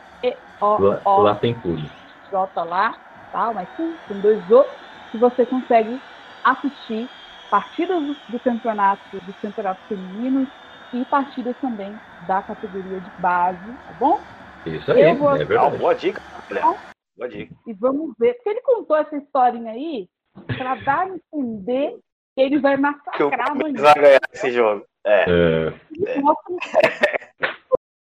Lá 1.23 1.35
tem 1.35 1.55
tudo. 1.55 1.91
J 2.31 2.63
lá, 2.65 2.95
tá? 3.33 3.53
Mas 3.55 3.67
sim, 3.77 3.95
tem 4.07 4.21
dois 4.21 4.39
O, 4.51 4.67
que 5.11 5.17
você 5.17 5.47
consegue 5.47 5.99
assistir 6.45 7.09
partidas 7.51 8.03
do, 8.03 8.15
do 8.29 8.39
campeonato, 8.39 9.01
dos 9.13 9.37
campeonatos 9.37 9.83
femininos 9.89 10.47
e 10.93 11.05
partidas 11.07 11.57
também 11.61 11.95
da 12.27 12.43
categoria 12.43 13.01
de 13.01 13.11
base, 13.21 13.59
tá 13.59 13.93
bom? 13.99 14.21
Isso 14.67 14.91
aí, 14.93 15.15
vou... 15.15 15.35
é 15.37 15.45
verdade. 15.45 15.79
boa 15.79 15.95
dica, 15.95 16.21
então, 16.51 16.77
Boa 17.17 17.29
dica. 17.29 17.55
E 17.67 17.73
vamos 17.73 18.15
ver, 18.17 18.35
porque 18.35 18.49
ele 18.51 18.61
contou 18.61 18.97
essa 18.97 19.17
historinha 19.17 19.73
aí 19.73 20.09
para 20.47 20.77
dar 20.77 21.07
a 21.07 21.09
entender 21.09 21.99
que 22.35 22.41
ele 22.41 22.61
vai 22.61 22.77
massacrar 22.77 23.51
amanhã. 23.51 23.83
vai 23.83 23.95
ganhar 23.95 24.21
esse 24.33 24.53
jogo. 24.53 24.87
É. 25.05 25.25
é. 25.25 25.69
é 26.07 27.59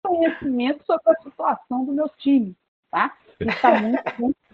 conhecimento 0.03 0.85
sobre 0.85 1.11
a 1.11 1.23
situação 1.23 1.85
do 1.85 1.93
meu 1.93 2.09
time, 2.19 2.55
tá? 2.91 3.17
Está 3.41 3.81
muito 3.81 4.03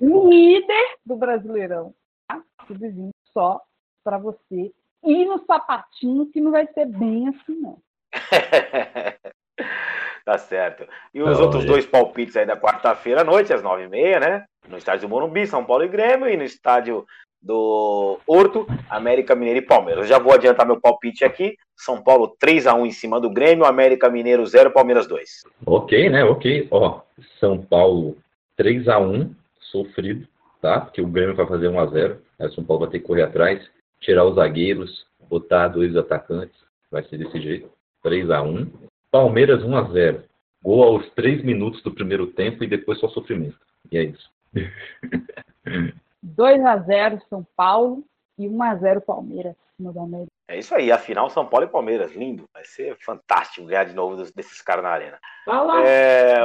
um 0.01 0.29
líder 0.29 0.97
do 1.05 1.17
Brasileirão, 1.17 1.95
tá? 2.29 2.43
Tudo 2.67 3.11
só 3.33 3.61
para 4.05 4.19
você 4.19 4.73
ir 5.03 5.25
no 5.25 5.45
sapatinho 5.47 6.27
que 6.27 6.41
não 6.41 6.53
vai 6.53 6.67
ser 6.73 6.87
bem 6.87 7.29
assim, 7.29 7.61
não. 7.61 7.79
tá 10.25 10.39
certo. 10.39 10.87
E 11.13 11.23
os 11.23 11.39
não, 11.39 11.45
outros 11.45 11.65
é. 11.65 11.67
dois 11.67 11.87
palpites 11.87 12.37
aí 12.37 12.47
da 12.47 12.57
quarta-feira 12.57 13.23
à 13.23 13.25
noite, 13.25 13.53
às 13.53 13.63
nove 13.63 13.85
e 13.85 13.89
meia, 13.89 14.21
né? 14.21 14.45
No 14.69 14.79
estádio 14.79 15.09
do 15.09 15.11
Morumbi, 15.11 15.47
São 15.47 15.65
Paulo 15.65 15.85
e 15.85 15.89
Grêmio, 15.89 16.29
e 16.29 16.37
no 16.37 16.45
estádio 16.45 17.05
do 17.45 18.19
Horto, 18.27 18.67
América 18.89 19.35
Mineiro 19.35 19.59
e 19.59 19.63
Palmeiras. 19.63 20.05
Eu 20.05 20.09
já 20.09 20.19
vou 20.19 20.33
adiantar 20.33 20.67
meu 20.67 20.81
palpite 20.81 21.25
aqui. 21.25 21.57
São 21.77 22.03
Paulo 22.03 22.35
3 22.41 22.67
a 22.67 22.75
1 22.75 22.87
em 22.87 22.91
cima 22.91 23.21
do 23.21 23.31
Grêmio, 23.31 23.67
América 23.67 24.09
Mineiro 24.09 24.47
0, 24.47 24.71
Palmeiras 24.71 25.07
2. 25.07 25.43
Ok, 25.67 26.09
né? 26.09 26.25
Ok. 26.25 26.67
Ó, 26.71 27.03
São 27.39 27.61
Paulo 27.61 28.17
3 28.57 28.89
a 28.89 28.99
1 28.99 29.35
sofrido, 29.61 30.27
tá? 30.63 30.81
Porque 30.81 31.03
o 31.03 31.07
Grêmio 31.07 31.35
vai 31.35 31.47
fazer 31.47 31.69
1 31.69 31.79
a 31.79 31.87
0 31.87 32.19
Aí 32.39 32.47
o 32.47 32.53
São 32.53 32.65
Paulo 32.65 32.83
vai 32.83 32.91
ter 32.91 33.01
que 33.01 33.07
correr 33.07 33.23
atrás, 33.23 33.63
tirar 34.01 34.25
os 34.25 34.37
zagueiros, 34.37 35.07
botar 35.29 35.69
dois 35.69 35.95
atacantes. 35.97 36.57
Vai 36.91 37.03
ser 37.05 37.19
desse 37.19 37.41
jeito. 37.41 37.69
3 38.05 38.31
a 38.31 38.43
1 38.43 38.71
Palmeiras 39.11 39.65
1 39.65 39.77
a 39.77 39.83
0 39.91 40.25
Gol 40.63 40.83
aos 40.83 41.11
3 41.11 41.43
minutos 41.43 41.83
do 41.83 41.93
primeiro 41.93 42.29
tempo 42.29 42.63
e 42.63 42.67
depois 42.67 42.99
só 42.99 43.09
sofrimento. 43.09 43.59
E 43.91 43.99
é 43.99 44.05
isso. 44.05 44.31
2 46.23 46.65
a 46.65 46.79
0 46.79 47.21
São 47.29 47.47
Paulo 47.57 48.05
e 48.39 48.49
1 48.49 48.63
a 48.63 48.75
0 48.77 49.01
Palmeiras 49.01 49.57
É 50.49 50.59
isso 50.59 50.75
aí, 50.75 50.93
afinal 50.93 51.29
São 51.29 51.45
Paulo 51.47 51.67
e 51.67 51.69
Palmeiras, 51.69 52.15
lindo. 52.15 52.45
Vai 52.53 52.65
ser 52.65 52.97
fantástico 53.01 53.67
ganhar 53.67 53.85
de 53.85 53.95
novo 53.95 54.17
desses 54.17 54.63
caras 54.63 54.85
na 54.85 54.91
arena. 54.91 55.19
Vai 55.47 55.67
lá. 55.67 55.87
É... 55.87 56.37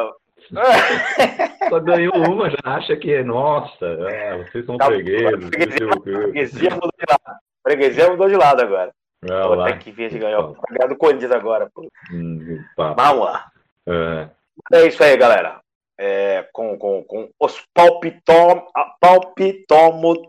Só 1.69 1.79
ganhou 1.79 2.15
uma, 2.15 2.49
já 2.49 2.57
acha 2.63 2.95
que 2.95 3.13
é 3.13 3.23
nossa, 3.23 3.85
é, 3.85 4.37
vocês 4.37 4.65
são 4.65 4.77
tá, 4.77 4.85
fregueses. 4.85 5.49
Freguesia 5.49 6.69
mudou 6.69 6.91
de 6.97 7.05
lado. 7.09 7.39
Freguesia 7.61 8.09
mudou 8.09 8.29
de 8.29 8.35
lado 8.37 8.61
agora. 8.61 8.93
Ah, 9.27 9.65
Até 9.65 9.77
que 9.77 9.91
vir 9.91 10.09
de 10.09 10.19
ganhar. 10.19 10.41
Vai 10.41 10.55
ganhar 10.71 10.87
do 10.87 10.97
Corinthians 10.97 11.31
agora. 11.31 11.69
Hum, 12.11 12.63
Vamos 12.77 13.25
lá. 13.25 13.51
É. 13.87 14.29
é 14.73 14.87
isso 14.87 15.03
aí, 15.03 15.17
galera. 15.17 15.61
é, 15.99 16.47
com, 16.53 16.77
com, 16.77 17.03
com 17.03 17.29
os 17.37 17.61
palpitom, 17.73 18.65
palpitomos, 19.01 20.19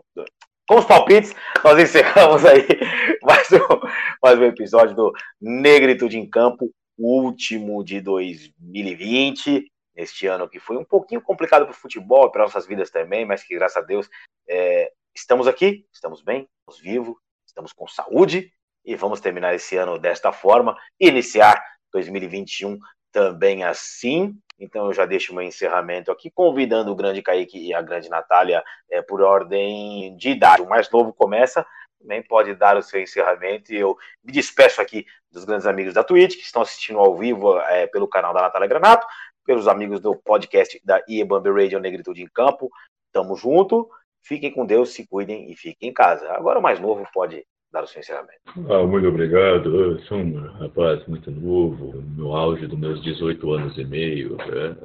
com 0.67 0.77
os 0.77 0.85
palpites, 0.85 1.33
nós 1.63 1.79
encerramos 1.79 2.43
aí 2.45 2.67
mais 3.23 3.47
um, 3.53 3.87
mais 4.21 4.37
um 4.37 4.43
episódio 4.43 4.93
do 4.93 5.13
Negritude 5.39 6.17
em 6.17 6.29
Campo, 6.29 6.69
último 6.97 7.85
de 7.85 8.01
2020, 8.01 9.65
neste 9.95 10.27
ano 10.27 10.49
que 10.49 10.59
foi 10.59 10.75
um 10.75 10.83
pouquinho 10.83 11.21
complicado 11.21 11.63
para 11.63 11.71
o 11.71 11.75
futebol 11.75 12.27
e 12.27 12.31
para 12.31 12.43
nossas 12.43 12.67
vidas 12.67 12.91
também, 12.91 13.23
mas 13.23 13.41
que 13.41 13.55
graças 13.55 13.81
a 13.81 13.85
Deus 13.85 14.09
é, 14.49 14.91
estamos 15.15 15.47
aqui, 15.47 15.85
estamos 15.93 16.21
bem, 16.21 16.49
estamos 16.59 16.81
vivos, 16.81 17.15
estamos 17.47 17.71
com 17.71 17.87
saúde 17.87 18.51
e 18.83 18.95
vamos 18.95 19.19
terminar 19.19 19.53
esse 19.53 19.77
ano 19.77 19.97
desta 19.97 20.31
forma, 20.31 20.77
iniciar 20.99 21.61
2021 21.91 22.79
também 23.11 23.63
assim. 23.63 24.35
Então 24.59 24.85
eu 24.85 24.93
já 24.93 25.05
deixo 25.05 25.33
meu 25.33 25.43
encerramento 25.43 26.11
aqui, 26.11 26.29
convidando 26.29 26.91
o 26.91 26.95
grande 26.95 27.21
Kaique 27.21 27.57
e 27.57 27.73
a 27.73 27.81
grande 27.81 28.09
Natália 28.09 28.63
é, 28.89 29.01
por 29.01 29.21
ordem 29.21 30.15
de 30.17 30.29
idade. 30.29 30.61
O 30.61 30.69
mais 30.69 30.89
novo 30.89 31.13
começa, 31.13 31.65
também 31.99 32.21
pode 32.23 32.53
dar 32.55 32.77
o 32.77 32.83
seu 32.83 33.01
encerramento. 33.01 33.73
E 33.73 33.77
eu 33.77 33.97
me 34.23 34.31
despeço 34.31 34.81
aqui 34.81 35.05
dos 35.31 35.45
grandes 35.45 35.65
amigos 35.65 35.93
da 35.93 36.03
Twitch, 36.03 36.35
que 36.35 36.43
estão 36.43 36.61
assistindo 36.61 36.99
ao 36.99 37.15
vivo 37.15 37.59
é, 37.61 37.87
pelo 37.87 38.07
canal 38.07 38.33
da 38.33 38.41
Natália 38.41 38.67
Granato, 38.67 39.07
pelos 39.45 39.67
amigos 39.67 39.99
do 39.99 40.15
podcast 40.15 40.79
da 40.83 41.03
IEBAMB 41.07 41.49
Radio 41.49 41.79
Negritude 41.79 42.21
em 42.21 42.29
Campo. 42.29 42.69
Tamo 43.11 43.35
junto. 43.35 43.89
Fiquem 44.23 44.51
com 44.51 44.65
Deus, 44.65 44.93
se 44.93 45.07
cuidem 45.07 45.51
e 45.51 45.55
fiquem 45.55 45.89
em 45.89 45.93
casa. 45.93 46.31
Agora 46.33 46.59
o 46.59 46.61
mais 46.61 46.79
novo 46.79 47.07
pode 47.11 47.43
dar 47.71 47.83
o 47.83 47.87
seu 47.87 48.01
encerramento. 48.01 48.39
Ah, 48.69 48.85
muito 48.85 49.07
obrigado. 49.07 49.79
Eu 49.79 49.99
sou 50.01 50.17
um 50.17 50.39
rapaz 50.59 51.05
muito 51.07 51.31
novo, 51.31 52.03
no 52.17 52.35
auge 52.35 52.67
dos 52.67 52.77
meus 52.77 53.01
18 53.01 53.53
anos 53.53 53.77
e 53.77 53.85
meio. 53.85 54.35
Né? 54.37 54.75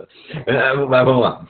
É, 0.46 0.72
mas 0.74 1.04
vamos 1.04 1.22
lá. 1.22 1.46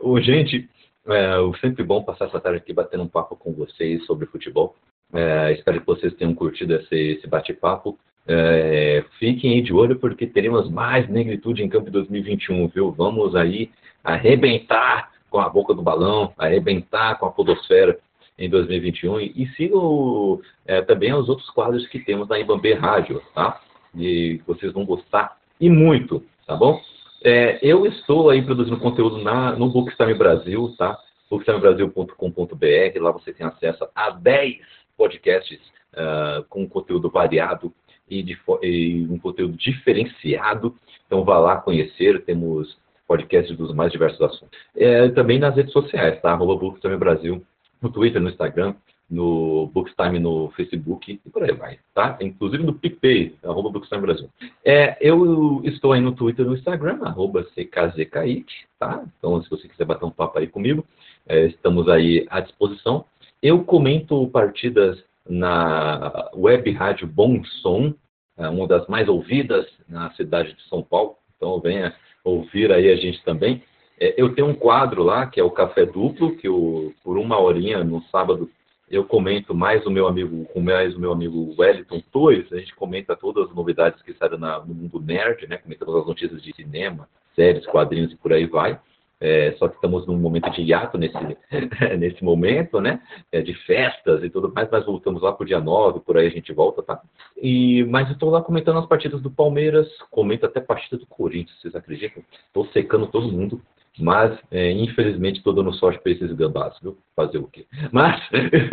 O, 0.00 0.20
gente, 0.20 0.68
é 1.06 1.36
sempre 1.60 1.84
bom 1.84 2.02
passar 2.02 2.26
essa 2.26 2.40
tarde 2.40 2.58
aqui 2.58 2.72
batendo 2.72 3.02
um 3.02 3.08
papo 3.08 3.36
com 3.36 3.52
vocês 3.52 4.04
sobre 4.06 4.26
futebol. 4.26 4.74
É, 5.12 5.52
espero 5.52 5.80
que 5.80 5.86
vocês 5.86 6.14
tenham 6.14 6.34
curtido 6.34 6.74
esse, 6.74 6.96
esse 6.96 7.26
bate-papo. 7.26 7.98
É, 8.26 9.04
fiquem 9.18 9.62
de 9.62 9.72
olho 9.72 9.98
porque 9.98 10.26
teremos 10.26 10.70
mais 10.70 11.06
negritude 11.10 11.62
em 11.62 11.68
campo 11.68 11.90
2021, 11.90 12.68
viu? 12.68 12.90
Vamos 12.90 13.36
aí 13.36 13.70
arrebentar 14.02 15.12
com 15.28 15.40
a 15.40 15.48
boca 15.48 15.74
do 15.74 15.82
balão, 15.82 16.32
arrebentar 16.38 17.18
com 17.18 17.26
a 17.26 17.30
podosfera 17.30 17.98
em 18.38 18.48
2021 18.48 19.20
e, 19.20 19.46
sigam 19.56 20.40
é, 20.66 20.82
também 20.82 21.12
os 21.14 21.28
outros 21.28 21.48
quadros 21.50 21.86
que 21.86 21.98
temos 22.00 22.28
na 22.28 22.38
Ibambe 22.38 22.72
Rádio, 22.74 23.22
tá? 23.34 23.60
E 23.94 24.40
vocês 24.46 24.72
vão 24.72 24.84
gostar 24.84 25.36
e 25.60 25.70
muito, 25.70 26.22
tá 26.46 26.56
bom? 26.56 26.80
É, 27.22 27.58
eu 27.62 27.86
estou 27.86 28.28
aí 28.28 28.42
produzindo 28.42 28.78
conteúdo 28.78 29.22
na, 29.22 29.52
no 29.52 29.70
Bookstime 29.70 30.14
Brasil, 30.14 30.74
tá? 30.76 30.98
bookstimebrasil.com.br, 31.30 33.00
lá 33.00 33.10
você 33.10 33.32
tem 33.32 33.46
acesso 33.46 33.88
a 33.94 34.10
10 34.10 34.58
podcasts 34.96 35.58
uh, 35.94 36.44
com 36.48 36.68
conteúdo 36.68 37.10
variado 37.10 37.72
e, 38.08 38.22
de, 38.22 38.38
e, 38.62 39.06
um 39.10 39.18
conteúdo 39.18 39.56
diferenciado. 39.56 40.76
Então 41.06 41.24
vá 41.24 41.38
lá 41.38 41.56
conhecer, 41.56 42.24
temos 42.24 42.76
podcasts 43.06 43.56
dos 43.56 43.74
mais 43.74 43.90
diversos 43.90 44.20
assuntos. 44.20 44.58
É, 44.76 45.08
também 45.10 45.38
nas 45.38 45.56
redes 45.56 45.72
sociais, 45.72 46.20
tá? 46.20 46.32
Arroba 46.32 46.56
Bookstime 46.56 46.96
Brasil 46.96 47.44
no 47.84 47.92
Twitter, 47.92 48.20
no 48.20 48.30
Instagram, 48.30 48.74
no 49.10 49.66
Bookstime 49.68 50.18
no 50.18 50.50
Facebook 50.56 51.20
e 51.24 51.30
por 51.30 51.42
aí 51.42 51.52
vai, 51.52 51.78
tá? 51.94 52.16
Inclusive 52.20 52.62
no 52.62 52.74
PicPay, 52.74 53.36
arroba 53.44 53.70
Bookstime 53.70 54.00
Brasil. 54.00 54.28
É, 54.64 54.96
eu 55.00 55.60
estou 55.64 55.92
aí 55.92 56.00
no 56.00 56.12
Twitter 56.12 56.44
no 56.46 56.54
Instagram, 56.54 57.00
arroba 57.02 57.44
CKZKIT, 57.54 58.66
tá? 58.78 59.04
Então, 59.18 59.42
se 59.42 59.50
você 59.50 59.68
quiser 59.68 59.84
bater 59.84 60.04
um 60.04 60.10
papo 60.10 60.38
aí 60.38 60.46
comigo, 60.46 60.84
é, 61.28 61.46
estamos 61.46 61.88
aí 61.88 62.26
à 62.30 62.40
disposição. 62.40 63.04
Eu 63.42 63.62
comento 63.62 64.26
partidas 64.28 65.02
na 65.28 66.30
web 66.34 66.70
rádio 66.72 67.06
Bom 67.06 67.44
Som, 67.62 67.94
é 68.36 68.48
uma 68.48 68.66
das 68.66 68.86
mais 68.88 69.08
ouvidas 69.08 69.66
na 69.88 70.10
cidade 70.12 70.54
de 70.54 70.62
São 70.68 70.82
Paulo, 70.82 71.16
então 71.36 71.60
venha 71.60 71.94
ouvir 72.24 72.72
aí 72.72 72.90
a 72.90 72.96
gente 72.96 73.22
também. 73.22 73.62
É, 73.98 74.14
eu 74.16 74.34
tenho 74.34 74.48
um 74.48 74.54
quadro 74.54 75.02
lá, 75.02 75.26
que 75.26 75.40
é 75.40 75.44
o 75.44 75.50
Café 75.50 75.86
Duplo, 75.86 76.36
que 76.36 76.48
eu, 76.48 76.92
por 77.02 77.18
uma 77.18 77.38
horinha 77.38 77.82
no 77.84 78.02
sábado 78.04 78.50
eu 78.90 79.04
comento 79.04 79.54
mais 79.54 79.84
o 79.86 79.90
meu 79.90 80.06
amigo, 80.06 80.44
com 80.46 80.60
mais 80.60 80.94
o 80.94 81.00
meu 81.00 81.10
amigo 81.10 81.54
Wellington 81.58 82.02
Torres, 82.12 82.52
a 82.52 82.58
gente 82.58 82.74
comenta 82.74 83.16
todas 83.16 83.48
as 83.48 83.54
novidades 83.54 84.00
que 84.02 84.12
saíram 84.14 84.38
na, 84.38 84.60
no 84.60 84.74
mundo 84.74 85.00
nerd, 85.00 85.46
né? 85.48 85.56
Comentamos 85.56 85.96
as 85.96 86.06
notícias 86.06 86.42
de 86.42 86.54
cinema, 86.54 87.08
séries, 87.34 87.66
quadrinhos 87.66 88.12
e 88.12 88.16
por 88.16 88.32
aí 88.32 88.46
vai. 88.46 88.78
É, 89.20 89.52
só 89.58 89.68
que 89.68 89.76
estamos 89.76 90.06
num 90.06 90.18
momento 90.18 90.50
de 90.50 90.60
hiato 90.60 90.98
nesse, 90.98 91.16
nesse 91.98 92.22
momento, 92.22 92.80
né? 92.80 93.00
É, 93.32 93.40
de 93.40 93.54
festas 93.64 94.22
e 94.22 94.28
tudo 94.28 94.52
mais, 94.52 94.68
mas 94.70 94.84
voltamos 94.84 95.22
lá 95.22 95.32
pro 95.32 95.46
dia 95.46 95.60
9, 95.60 96.00
por 96.00 96.18
aí 96.18 96.26
a 96.26 96.30
gente 96.30 96.52
volta, 96.52 96.82
tá? 96.82 97.00
E, 97.40 97.84
mas 97.84 98.10
estou 98.10 98.28
lá 98.28 98.42
comentando 98.42 98.78
as 98.78 98.86
partidas 98.86 99.22
do 99.22 99.30
Palmeiras, 99.30 99.88
comento 100.10 100.44
até 100.44 100.60
a 100.60 100.64
partida 100.64 100.98
do 100.98 101.06
Corinthians, 101.06 101.58
vocês 101.60 101.74
acreditam? 101.74 102.22
Estou 102.46 102.66
secando 102.66 103.06
todo 103.06 103.32
mundo. 103.32 103.62
Mas, 103.98 104.36
é, 104.50 104.72
infelizmente, 104.72 105.38
estou 105.38 105.52
dando 105.52 105.72
sorte 105.74 106.00
para 106.00 106.10
esses 106.10 106.32
gambás, 106.32 106.76
viu? 106.82 106.98
Fazer 107.14 107.38
o 107.38 107.46
quê? 107.46 107.64
Mas, 107.92 108.20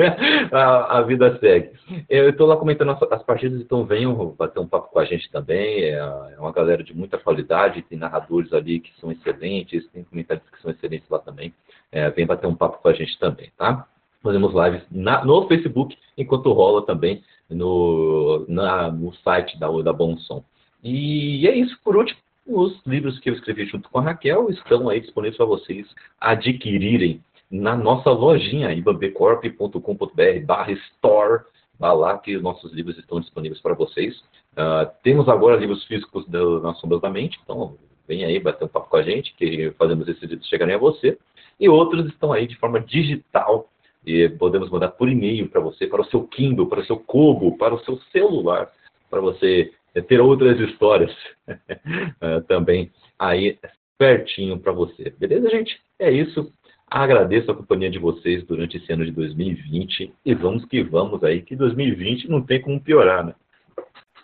a, 0.51 0.97
a, 0.97 1.01
vida 1.03 1.37
segue. 1.39 1.71
Eu 2.09 2.31
estou 2.31 2.47
lá 2.47 2.57
comentando 2.57 2.89
as, 2.91 3.03
as, 3.03 3.21
partidas, 3.21 3.61
então 3.61 3.85
venham 3.85 4.33
bater 4.35 4.59
um 4.59 4.67
papo 4.67 4.89
com 4.89 4.97
a 4.97 5.05
gente 5.05 5.29
também. 5.29 5.83
É, 5.83 5.91
é, 5.91 6.35
uma 6.39 6.51
galera 6.51 6.83
de 6.83 6.95
muita 6.95 7.19
qualidade, 7.19 7.83
tem 7.83 7.99
narradores 7.99 8.51
ali 8.51 8.79
que 8.79 8.91
são 8.99 9.11
excelentes, 9.11 9.87
tem 9.89 10.03
comentários 10.03 10.49
que 10.49 10.61
são 10.61 10.71
excelentes 10.71 11.07
lá 11.07 11.19
também. 11.19 11.53
É, 11.91 12.09
vem 12.09 12.25
bater 12.25 12.47
um 12.47 12.55
papo 12.55 12.81
com 12.81 12.87
a 12.87 12.93
gente 12.93 13.19
também, 13.19 13.51
tá? 13.55 13.87
Fazemos 14.23 14.53
lives 14.53 14.83
na, 14.89 15.23
no 15.23 15.47
Facebook, 15.47 15.95
enquanto 16.17 16.51
rola 16.51 16.83
também 16.83 17.23
no, 17.47 18.43
na, 18.47 18.91
no 18.91 19.13
site 19.15 19.59
da, 19.59 19.67
da 19.83 19.93
Bom 19.93 20.17
Som. 20.17 20.43
E 20.83 21.47
é 21.47 21.55
isso, 21.55 21.77
por 21.83 21.95
último. 21.95 22.19
Os 22.53 22.85
livros 22.85 23.17
que 23.19 23.29
eu 23.29 23.33
escrevi 23.33 23.65
junto 23.65 23.89
com 23.89 23.99
a 23.99 24.01
Raquel 24.01 24.49
estão 24.49 24.89
aí 24.89 24.99
disponíveis 24.99 25.37
para 25.37 25.45
vocês 25.45 25.87
adquirirem 26.19 27.23
na 27.49 27.77
nossa 27.77 28.09
lojinha 28.11 28.73
ibambecorp.com.br 28.73 30.45
barra 30.45 30.71
store. 30.73 31.43
Vá 31.79 31.93
lá 31.93 32.17
que 32.17 32.35
os 32.35 32.43
nossos 32.43 32.73
livros 32.73 32.97
estão 32.97 33.21
disponíveis 33.21 33.61
para 33.61 33.73
vocês. 33.73 34.19
Uh, 34.51 34.91
temos 35.01 35.29
agora 35.29 35.55
livros 35.55 35.85
físicos 35.85 36.27
do, 36.27 36.59
nas 36.59 36.77
Sombras 36.81 36.99
da 36.99 37.09
Mente, 37.09 37.39
então 37.41 37.77
vem 38.05 38.25
aí 38.25 38.37
bater 38.37 38.65
um 38.65 38.67
papo 38.67 38.89
com 38.89 38.97
a 38.97 39.01
gente, 39.01 39.33
que 39.35 39.71
fazemos 39.77 40.05
esses 40.09 40.29
livros 40.29 40.49
chegarem 40.49 40.75
a 40.75 40.77
você. 40.77 41.17
E 41.57 41.69
outros 41.69 42.05
estão 42.07 42.33
aí 42.33 42.47
de 42.47 42.57
forma 42.57 42.81
digital 42.81 43.69
e 44.05 44.27
podemos 44.27 44.69
mandar 44.69 44.89
por 44.89 45.07
e-mail 45.07 45.47
para 45.47 45.61
você, 45.61 45.87
para 45.87 46.01
o 46.01 46.05
seu 46.05 46.27
Kindle, 46.27 46.67
para 46.67 46.81
o 46.81 46.85
seu 46.85 46.97
Kobo, 46.97 47.57
para 47.57 47.73
o 47.73 47.79
seu 47.85 47.97
celular, 48.11 48.69
para 49.09 49.21
você 49.21 49.71
ter 50.07 50.21
outras 50.21 50.59
histórias 50.59 51.11
é, 51.47 52.39
também 52.47 52.91
aí 53.17 53.57
pertinho 53.97 54.59
para 54.59 54.71
você. 54.71 55.09
Beleza, 55.17 55.49
gente? 55.49 55.79
É 55.99 56.09
isso. 56.09 56.51
Agradeço 56.89 57.51
a 57.51 57.55
companhia 57.55 57.89
de 57.89 57.99
vocês 57.99 58.43
durante 58.43 58.77
esse 58.77 58.91
ano 58.91 59.05
de 59.05 59.11
2020 59.11 60.13
e 60.25 60.33
vamos 60.33 60.65
que 60.65 60.83
vamos 60.83 61.23
aí, 61.23 61.41
que 61.41 61.55
2020 61.55 62.29
não 62.29 62.41
tem 62.41 62.61
como 62.61 62.81
piorar, 62.81 63.25
né? 63.25 63.35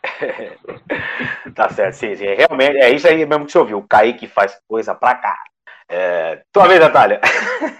tá 1.55 1.69
certo, 1.69 1.93
sim, 1.93 2.15
sim. 2.15 2.25
Realmente, 2.25 2.77
é 2.77 2.93
isso 2.93 3.07
aí 3.07 3.25
mesmo 3.25 3.45
que 3.45 3.51
você 3.51 3.57
ouviu. 3.57 3.77
O 3.77 3.87
Kaique 3.87 4.27
faz 4.27 4.59
coisa 4.67 4.93
pra 4.93 5.15
cá. 5.15 5.37
É... 5.89 6.43
Tua 6.51 6.67
vez, 6.67 6.79
Natália. 6.79 7.21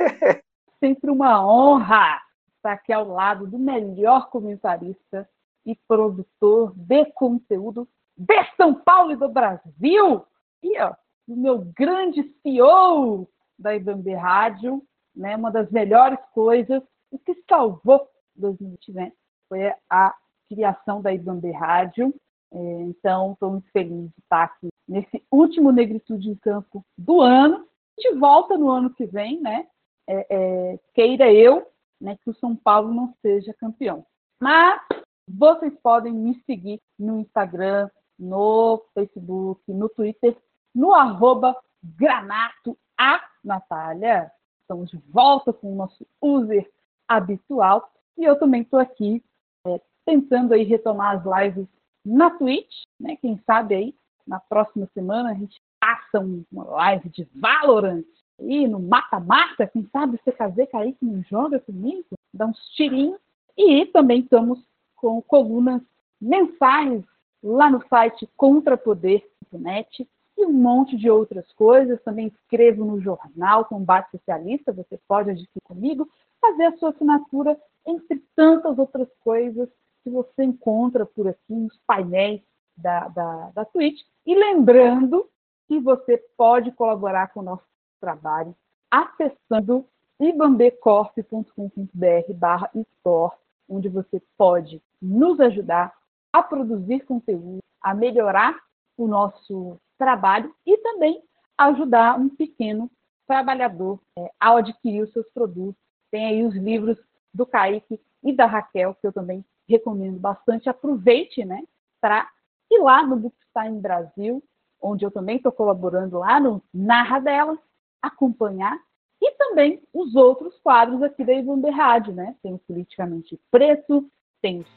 Sempre 0.80 1.10
uma 1.10 1.46
honra 1.46 2.22
estar 2.56 2.74
aqui 2.74 2.94
ao 2.94 3.08
lado 3.08 3.48
do 3.48 3.58
melhor 3.58 4.30
comentarista 4.30 5.28
e 5.68 5.76
produtor 5.86 6.74
de 6.76 7.06
conteúdo 7.12 7.88
de 8.18 8.56
São 8.56 8.74
Paulo 8.74 9.12
e 9.12 9.18
do 9.18 9.28
Brasil. 9.28 10.26
E 10.64 10.80
ó, 10.80 10.96
o 11.28 11.36
meu 11.36 11.60
grande 11.78 12.24
CEO 12.42 13.28
da 13.60 13.76
Ibambe 13.76 14.14
Rádio, 14.14 14.82
né, 15.14 15.36
uma 15.36 15.52
das 15.52 15.70
melhores 15.70 16.20
coisas, 16.34 16.82
o 17.12 17.20
que 17.20 17.36
salvou 17.50 18.08
2020 18.36 18.94
né, 18.94 19.12
foi 19.50 19.74
a 19.90 20.16
criação 20.48 21.02
da 21.02 21.14
Ibambe 21.14 21.52
Rádio. 21.52 22.14
É, 22.50 22.58
então, 22.84 23.34
estou 23.34 23.52
muito 23.52 23.70
feliz 23.72 24.10
de 24.10 24.20
estar 24.20 24.44
aqui 24.44 24.70
nesse 24.88 25.22
último 25.30 25.72
Negritude 25.72 26.30
em 26.30 26.36
Campo 26.36 26.82
do 26.98 27.20
ano. 27.20 27.68
Gente 28.00 28.18
volta 28.18 28.58
no 28.58 28.72
ano 28.72 28.90
que 28.90 29.06
vem, 29.06 29.42
né? 29.42 29.68
É, 30.08 30.28
é, 30.30 30.80
queira 30.94 31.34
eu 31.34 31.68
né, 32.00 32.18
que 32.24 32.30
o 32.30 32.36
São 32.36 32.56
Paulo 32.56 32.94
não 32.94 33.14
seja 33.22 33.54
campeão. 33.54 34.06
Mas 34.40 34.80
vocês 35.28 35.74
podem 35.82 36.14
me 36.14 36.42
seguir 36.46 36.82
no 36.98 37.20
Instagram, 37.20 37.90
no 38.18 38.84
Facebook, 38.94 39.62
no 39.68 39.90
Twitter, 39.90 40.38
no 40.74 40.94
arroba 40.94 41.56
Granato 41.84 42.78
a 42.98 43.22
Natália. 43.44 44.32
Estamos 44.62 44.90
de 44.90 44.98
volta 45.10 45.52
com 45.52 45.74
o 45.74 45.76
nosso 45.76 46.06
user 46.22 46.70
habitual. 47.08 47.92
E 48.18 48.24
eu 48.24 48.38
também 48.40 48.62
estou 48.62 48.80
aqui 48.80 49.24
é, 49.66 49.82
tentando 50.06 50.54
aí 50.54 50.64
retomar 50.64 51.18
as 51.18 51.44
lives 51.44 51.68
na 52.06 52.32
Twitch, 52.32 52.84
né? 53.00 53.18
Quem 53.18 53.42
sabe 53.46 53.76
aí 53.76 53.96
na 54.26 54.40
próxima 54.40 54.88
semana 54.94 55.32
a 55.32 55.34
gente 55.34 55.62
faça 55.80 56.26
uma 56.52 56.64
live 56.64 57.10
de 57.10 57.28
Valorant 57.36 58.06
e 58.40 58.68
no 58.68 58.80
mata-mata, 58.80 59.68
quem 59.68 59.88
sabe 59.92 60.18
você 60.18 60.32
fazer 60.32 60.68
cair 60.68 60.94
que 60.94 61.06
não 61.06 61.24
joga 61.24 61.60
comigo, 61.60 62.06
dá 62.34 62.46
uns 62.46 62.60
tirinhos. 62.76 63.20
E 63.58 63.86
também 63.88 64.20
estamos 64.20 64.60
com 65.08 65.22
colunas 65.22 65.82
mensais 66.20 67.02
lá 67.42 67.70
no 67.70 67.82
site 67.88 68.28
contrapoder.net 68.36 70.10
e 70.38 70.46
um 70.46 70.52
monte 70.52 70.98
de 70.98 71.10
outras 71.10 71.50
coisas. 71.54 72.02
Também 72.04 72.28
escrevo 72.28 72.84
no 72.84 73.00
jornal 73.00 73.66
Combate 73.66 74.08
Especialista, 74.08 74.74
você 74.74 75.00
pode 75.08 75.32
adquirir 75.32 75.62
comigo, 75.64 76.10
fazer 76.42 76.66
a 76.66 76.78
sua 76.78 76.90
assinatura, 76.90 77.58
entre 77.86 78.22
tantas 78.36 78.78
outras 78.78 79.08
coisas 79.24 79.70
que 80.04 80.10
você 80.10 80.44
encontra 80.44 81.06
por 81.06 81.28
aqui 81.28 81.54
nos 81.54 81.78
painéis 81.88 82.42
da, 82.76 83.08
da, 83.08 83.52
da 83.52 83.66
Twitch. 83.66 84.02
E 84.26 84.36
lembrando 84.36 85.26
que 85.70 85.80
você 85.80 86.18
pode 86.36 86.72
colaborar 86.74 87.32
com 87.34 87.40
o 87.40 87.44
nosso 87.44 87.64
trabalho 88.02 88.54
acessando 88.92 89.86
ibambecorp.com.br 90.20 92.34
barra 92.36 92.70
store, 92.74 93.36
onde 93.70 93.90
você 93.90 94.22
pode 94.38 94.82
nos 95.02 95.40
ajudar 95.40 95.94
a 96.32 96.44
produzir 96.44 97.02
conteúdo, 97.06 97.60
a 97.82 97.94
melhorar 97.94 98.58
o 98.98 99.08
nosso 99.08 99.80
trabalho 99.98 100.54
e 100.66 100.78
também 100.78 101.22
ajudar 101.58 102.20
um 102.20 102.30
pequeno 102.30 102.90
trabalhador 103.28 104.00
é, 104.18 104.32
ao 104.40 104.58
adquirir 104.58 105.04
os 105.04 105.12
seus 105.12 105.30
produtos. 105.32 105.82
Tem 106.12 106.26
aí 106.26 106.44
os 106.44 106.56
livros 106.56 106.98
do 107.34 107.46
Kaique 107.46 108.00
e 108.24 108.34
da 108.34 108.46
Raquel, 108.46 108.96
que 108.96 109.06
eu 109.06 109.14
também 109.14 109.44
recomendo 109.68 110.20
bastante. 110.20 110.70
Aproveite 110.70 111.44
né, 111.44 111.64
para 112.00 112.28
ir 112.72 112.80
lá 112.80 113.06
no 113.06 113.18
Bookstime 113.18 113.80
Brasil, 113.80 114.44
onde 114.82 115.06
eu 115.06 115.12
também 115.12 115.38
estou 115.38 115.52
colaborando 115.52 116.20
lá 116.20 116.40
no 116.40 116.64
Narra 116.74 117.20
Delas, 117.20 117.60
acompanhar. 118.02 118.78
E 119.20 119.32
também 119.32 119.82
os 119.94 120.16
outros 120.16 120.60
quadros 120.60 121.02
aqui 121.02 121.24
da 121.24 121.34
Ivande 121.34 121.70
Rádio, 121.72 122.14
né? 122.14 122.36
Tem 122.44 122.54
o 122.54 122.60
Politicamente 122.60 123.40
Preto, 123.50 124.08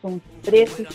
Som 0.00 0.18
Preto, 0.42 0.86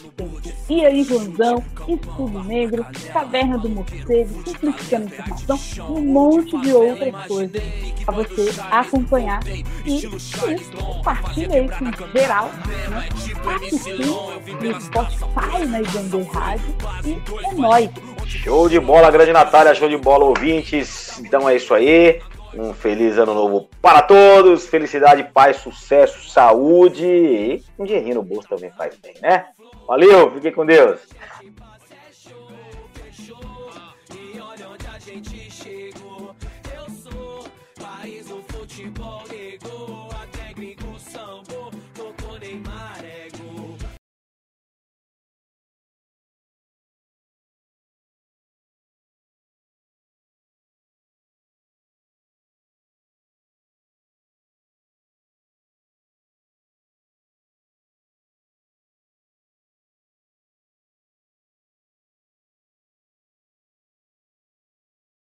E 0.68 0.84
aí, 0.84 1.04
Joãozão, 1.04 1.64
Estudo 1.88 2.44
Negro, 2.46 2.84
Caverna 3.14 3.60
do 3.60 3.70
Morcego, 3.70 4.44
Simplificando 4.44 5.06
Informação 5.06 5.96
um 5.96 6.02
monte 6.02 6.60
de 6.62 6.74
outras 6.74 7.28
coisas 7.28 7.62
para 8.04 8.16
você 8.16 8.50
acompanhar. 8.72 9.40
E 9.86 9.98
isso, 9.98 10.72
compartilha 10.84 11.58
aí 11.58 11.70
com 11.70 12.18
geral, 12.18 12.50
né? 12.90 13.08
assistir 13.56 14.00
no 14.00 14.82
Spotify 14.82 15.66
na 15.68 15.82
Ivande 15.82 16.24
Rádio 16.24 16.76
e 17.06 17.46
é 17.46 17.54
nóis! 17.54 17.90
Show 18.26 18.68
de 18.68 18.80
bola, 18.80 19.12
grande 19.12 19.32
Natália, 19.32 19.76
show 19.76 19.88
de 19.88 19.98
bola, 19.98 20.26
ouvintes. 20.26 21.20
Então 21.20 21.48
é 21.48 21.56
isso 21.56 21.72
aí. 21.72 22.20
Um 22.58 22.74
feliz 22.74 23.18
ano 23.18 23.34
novo 23.34 23.70
para 23.82 24.02
todos. 24.02 24.68
Felicidade, 24.68 25.30
paz, 25.34 25.58
sucesso, 25.58 26.30
saúde. 26.30 27.06
E 27.06 27.64
um 27.78 27.84
dinheirinho 27.84 28.16
no 28.16 28.24
bolso 28.24 28.48
também 28.48 28.72
faz 28.72 28.96
bem, 28.98 29.16
né? 29.22 29.48
Valeu, 29.88 30.32
fiquem 30.32 30.54
com 30.54 30.66
Deus. 30.66 31.02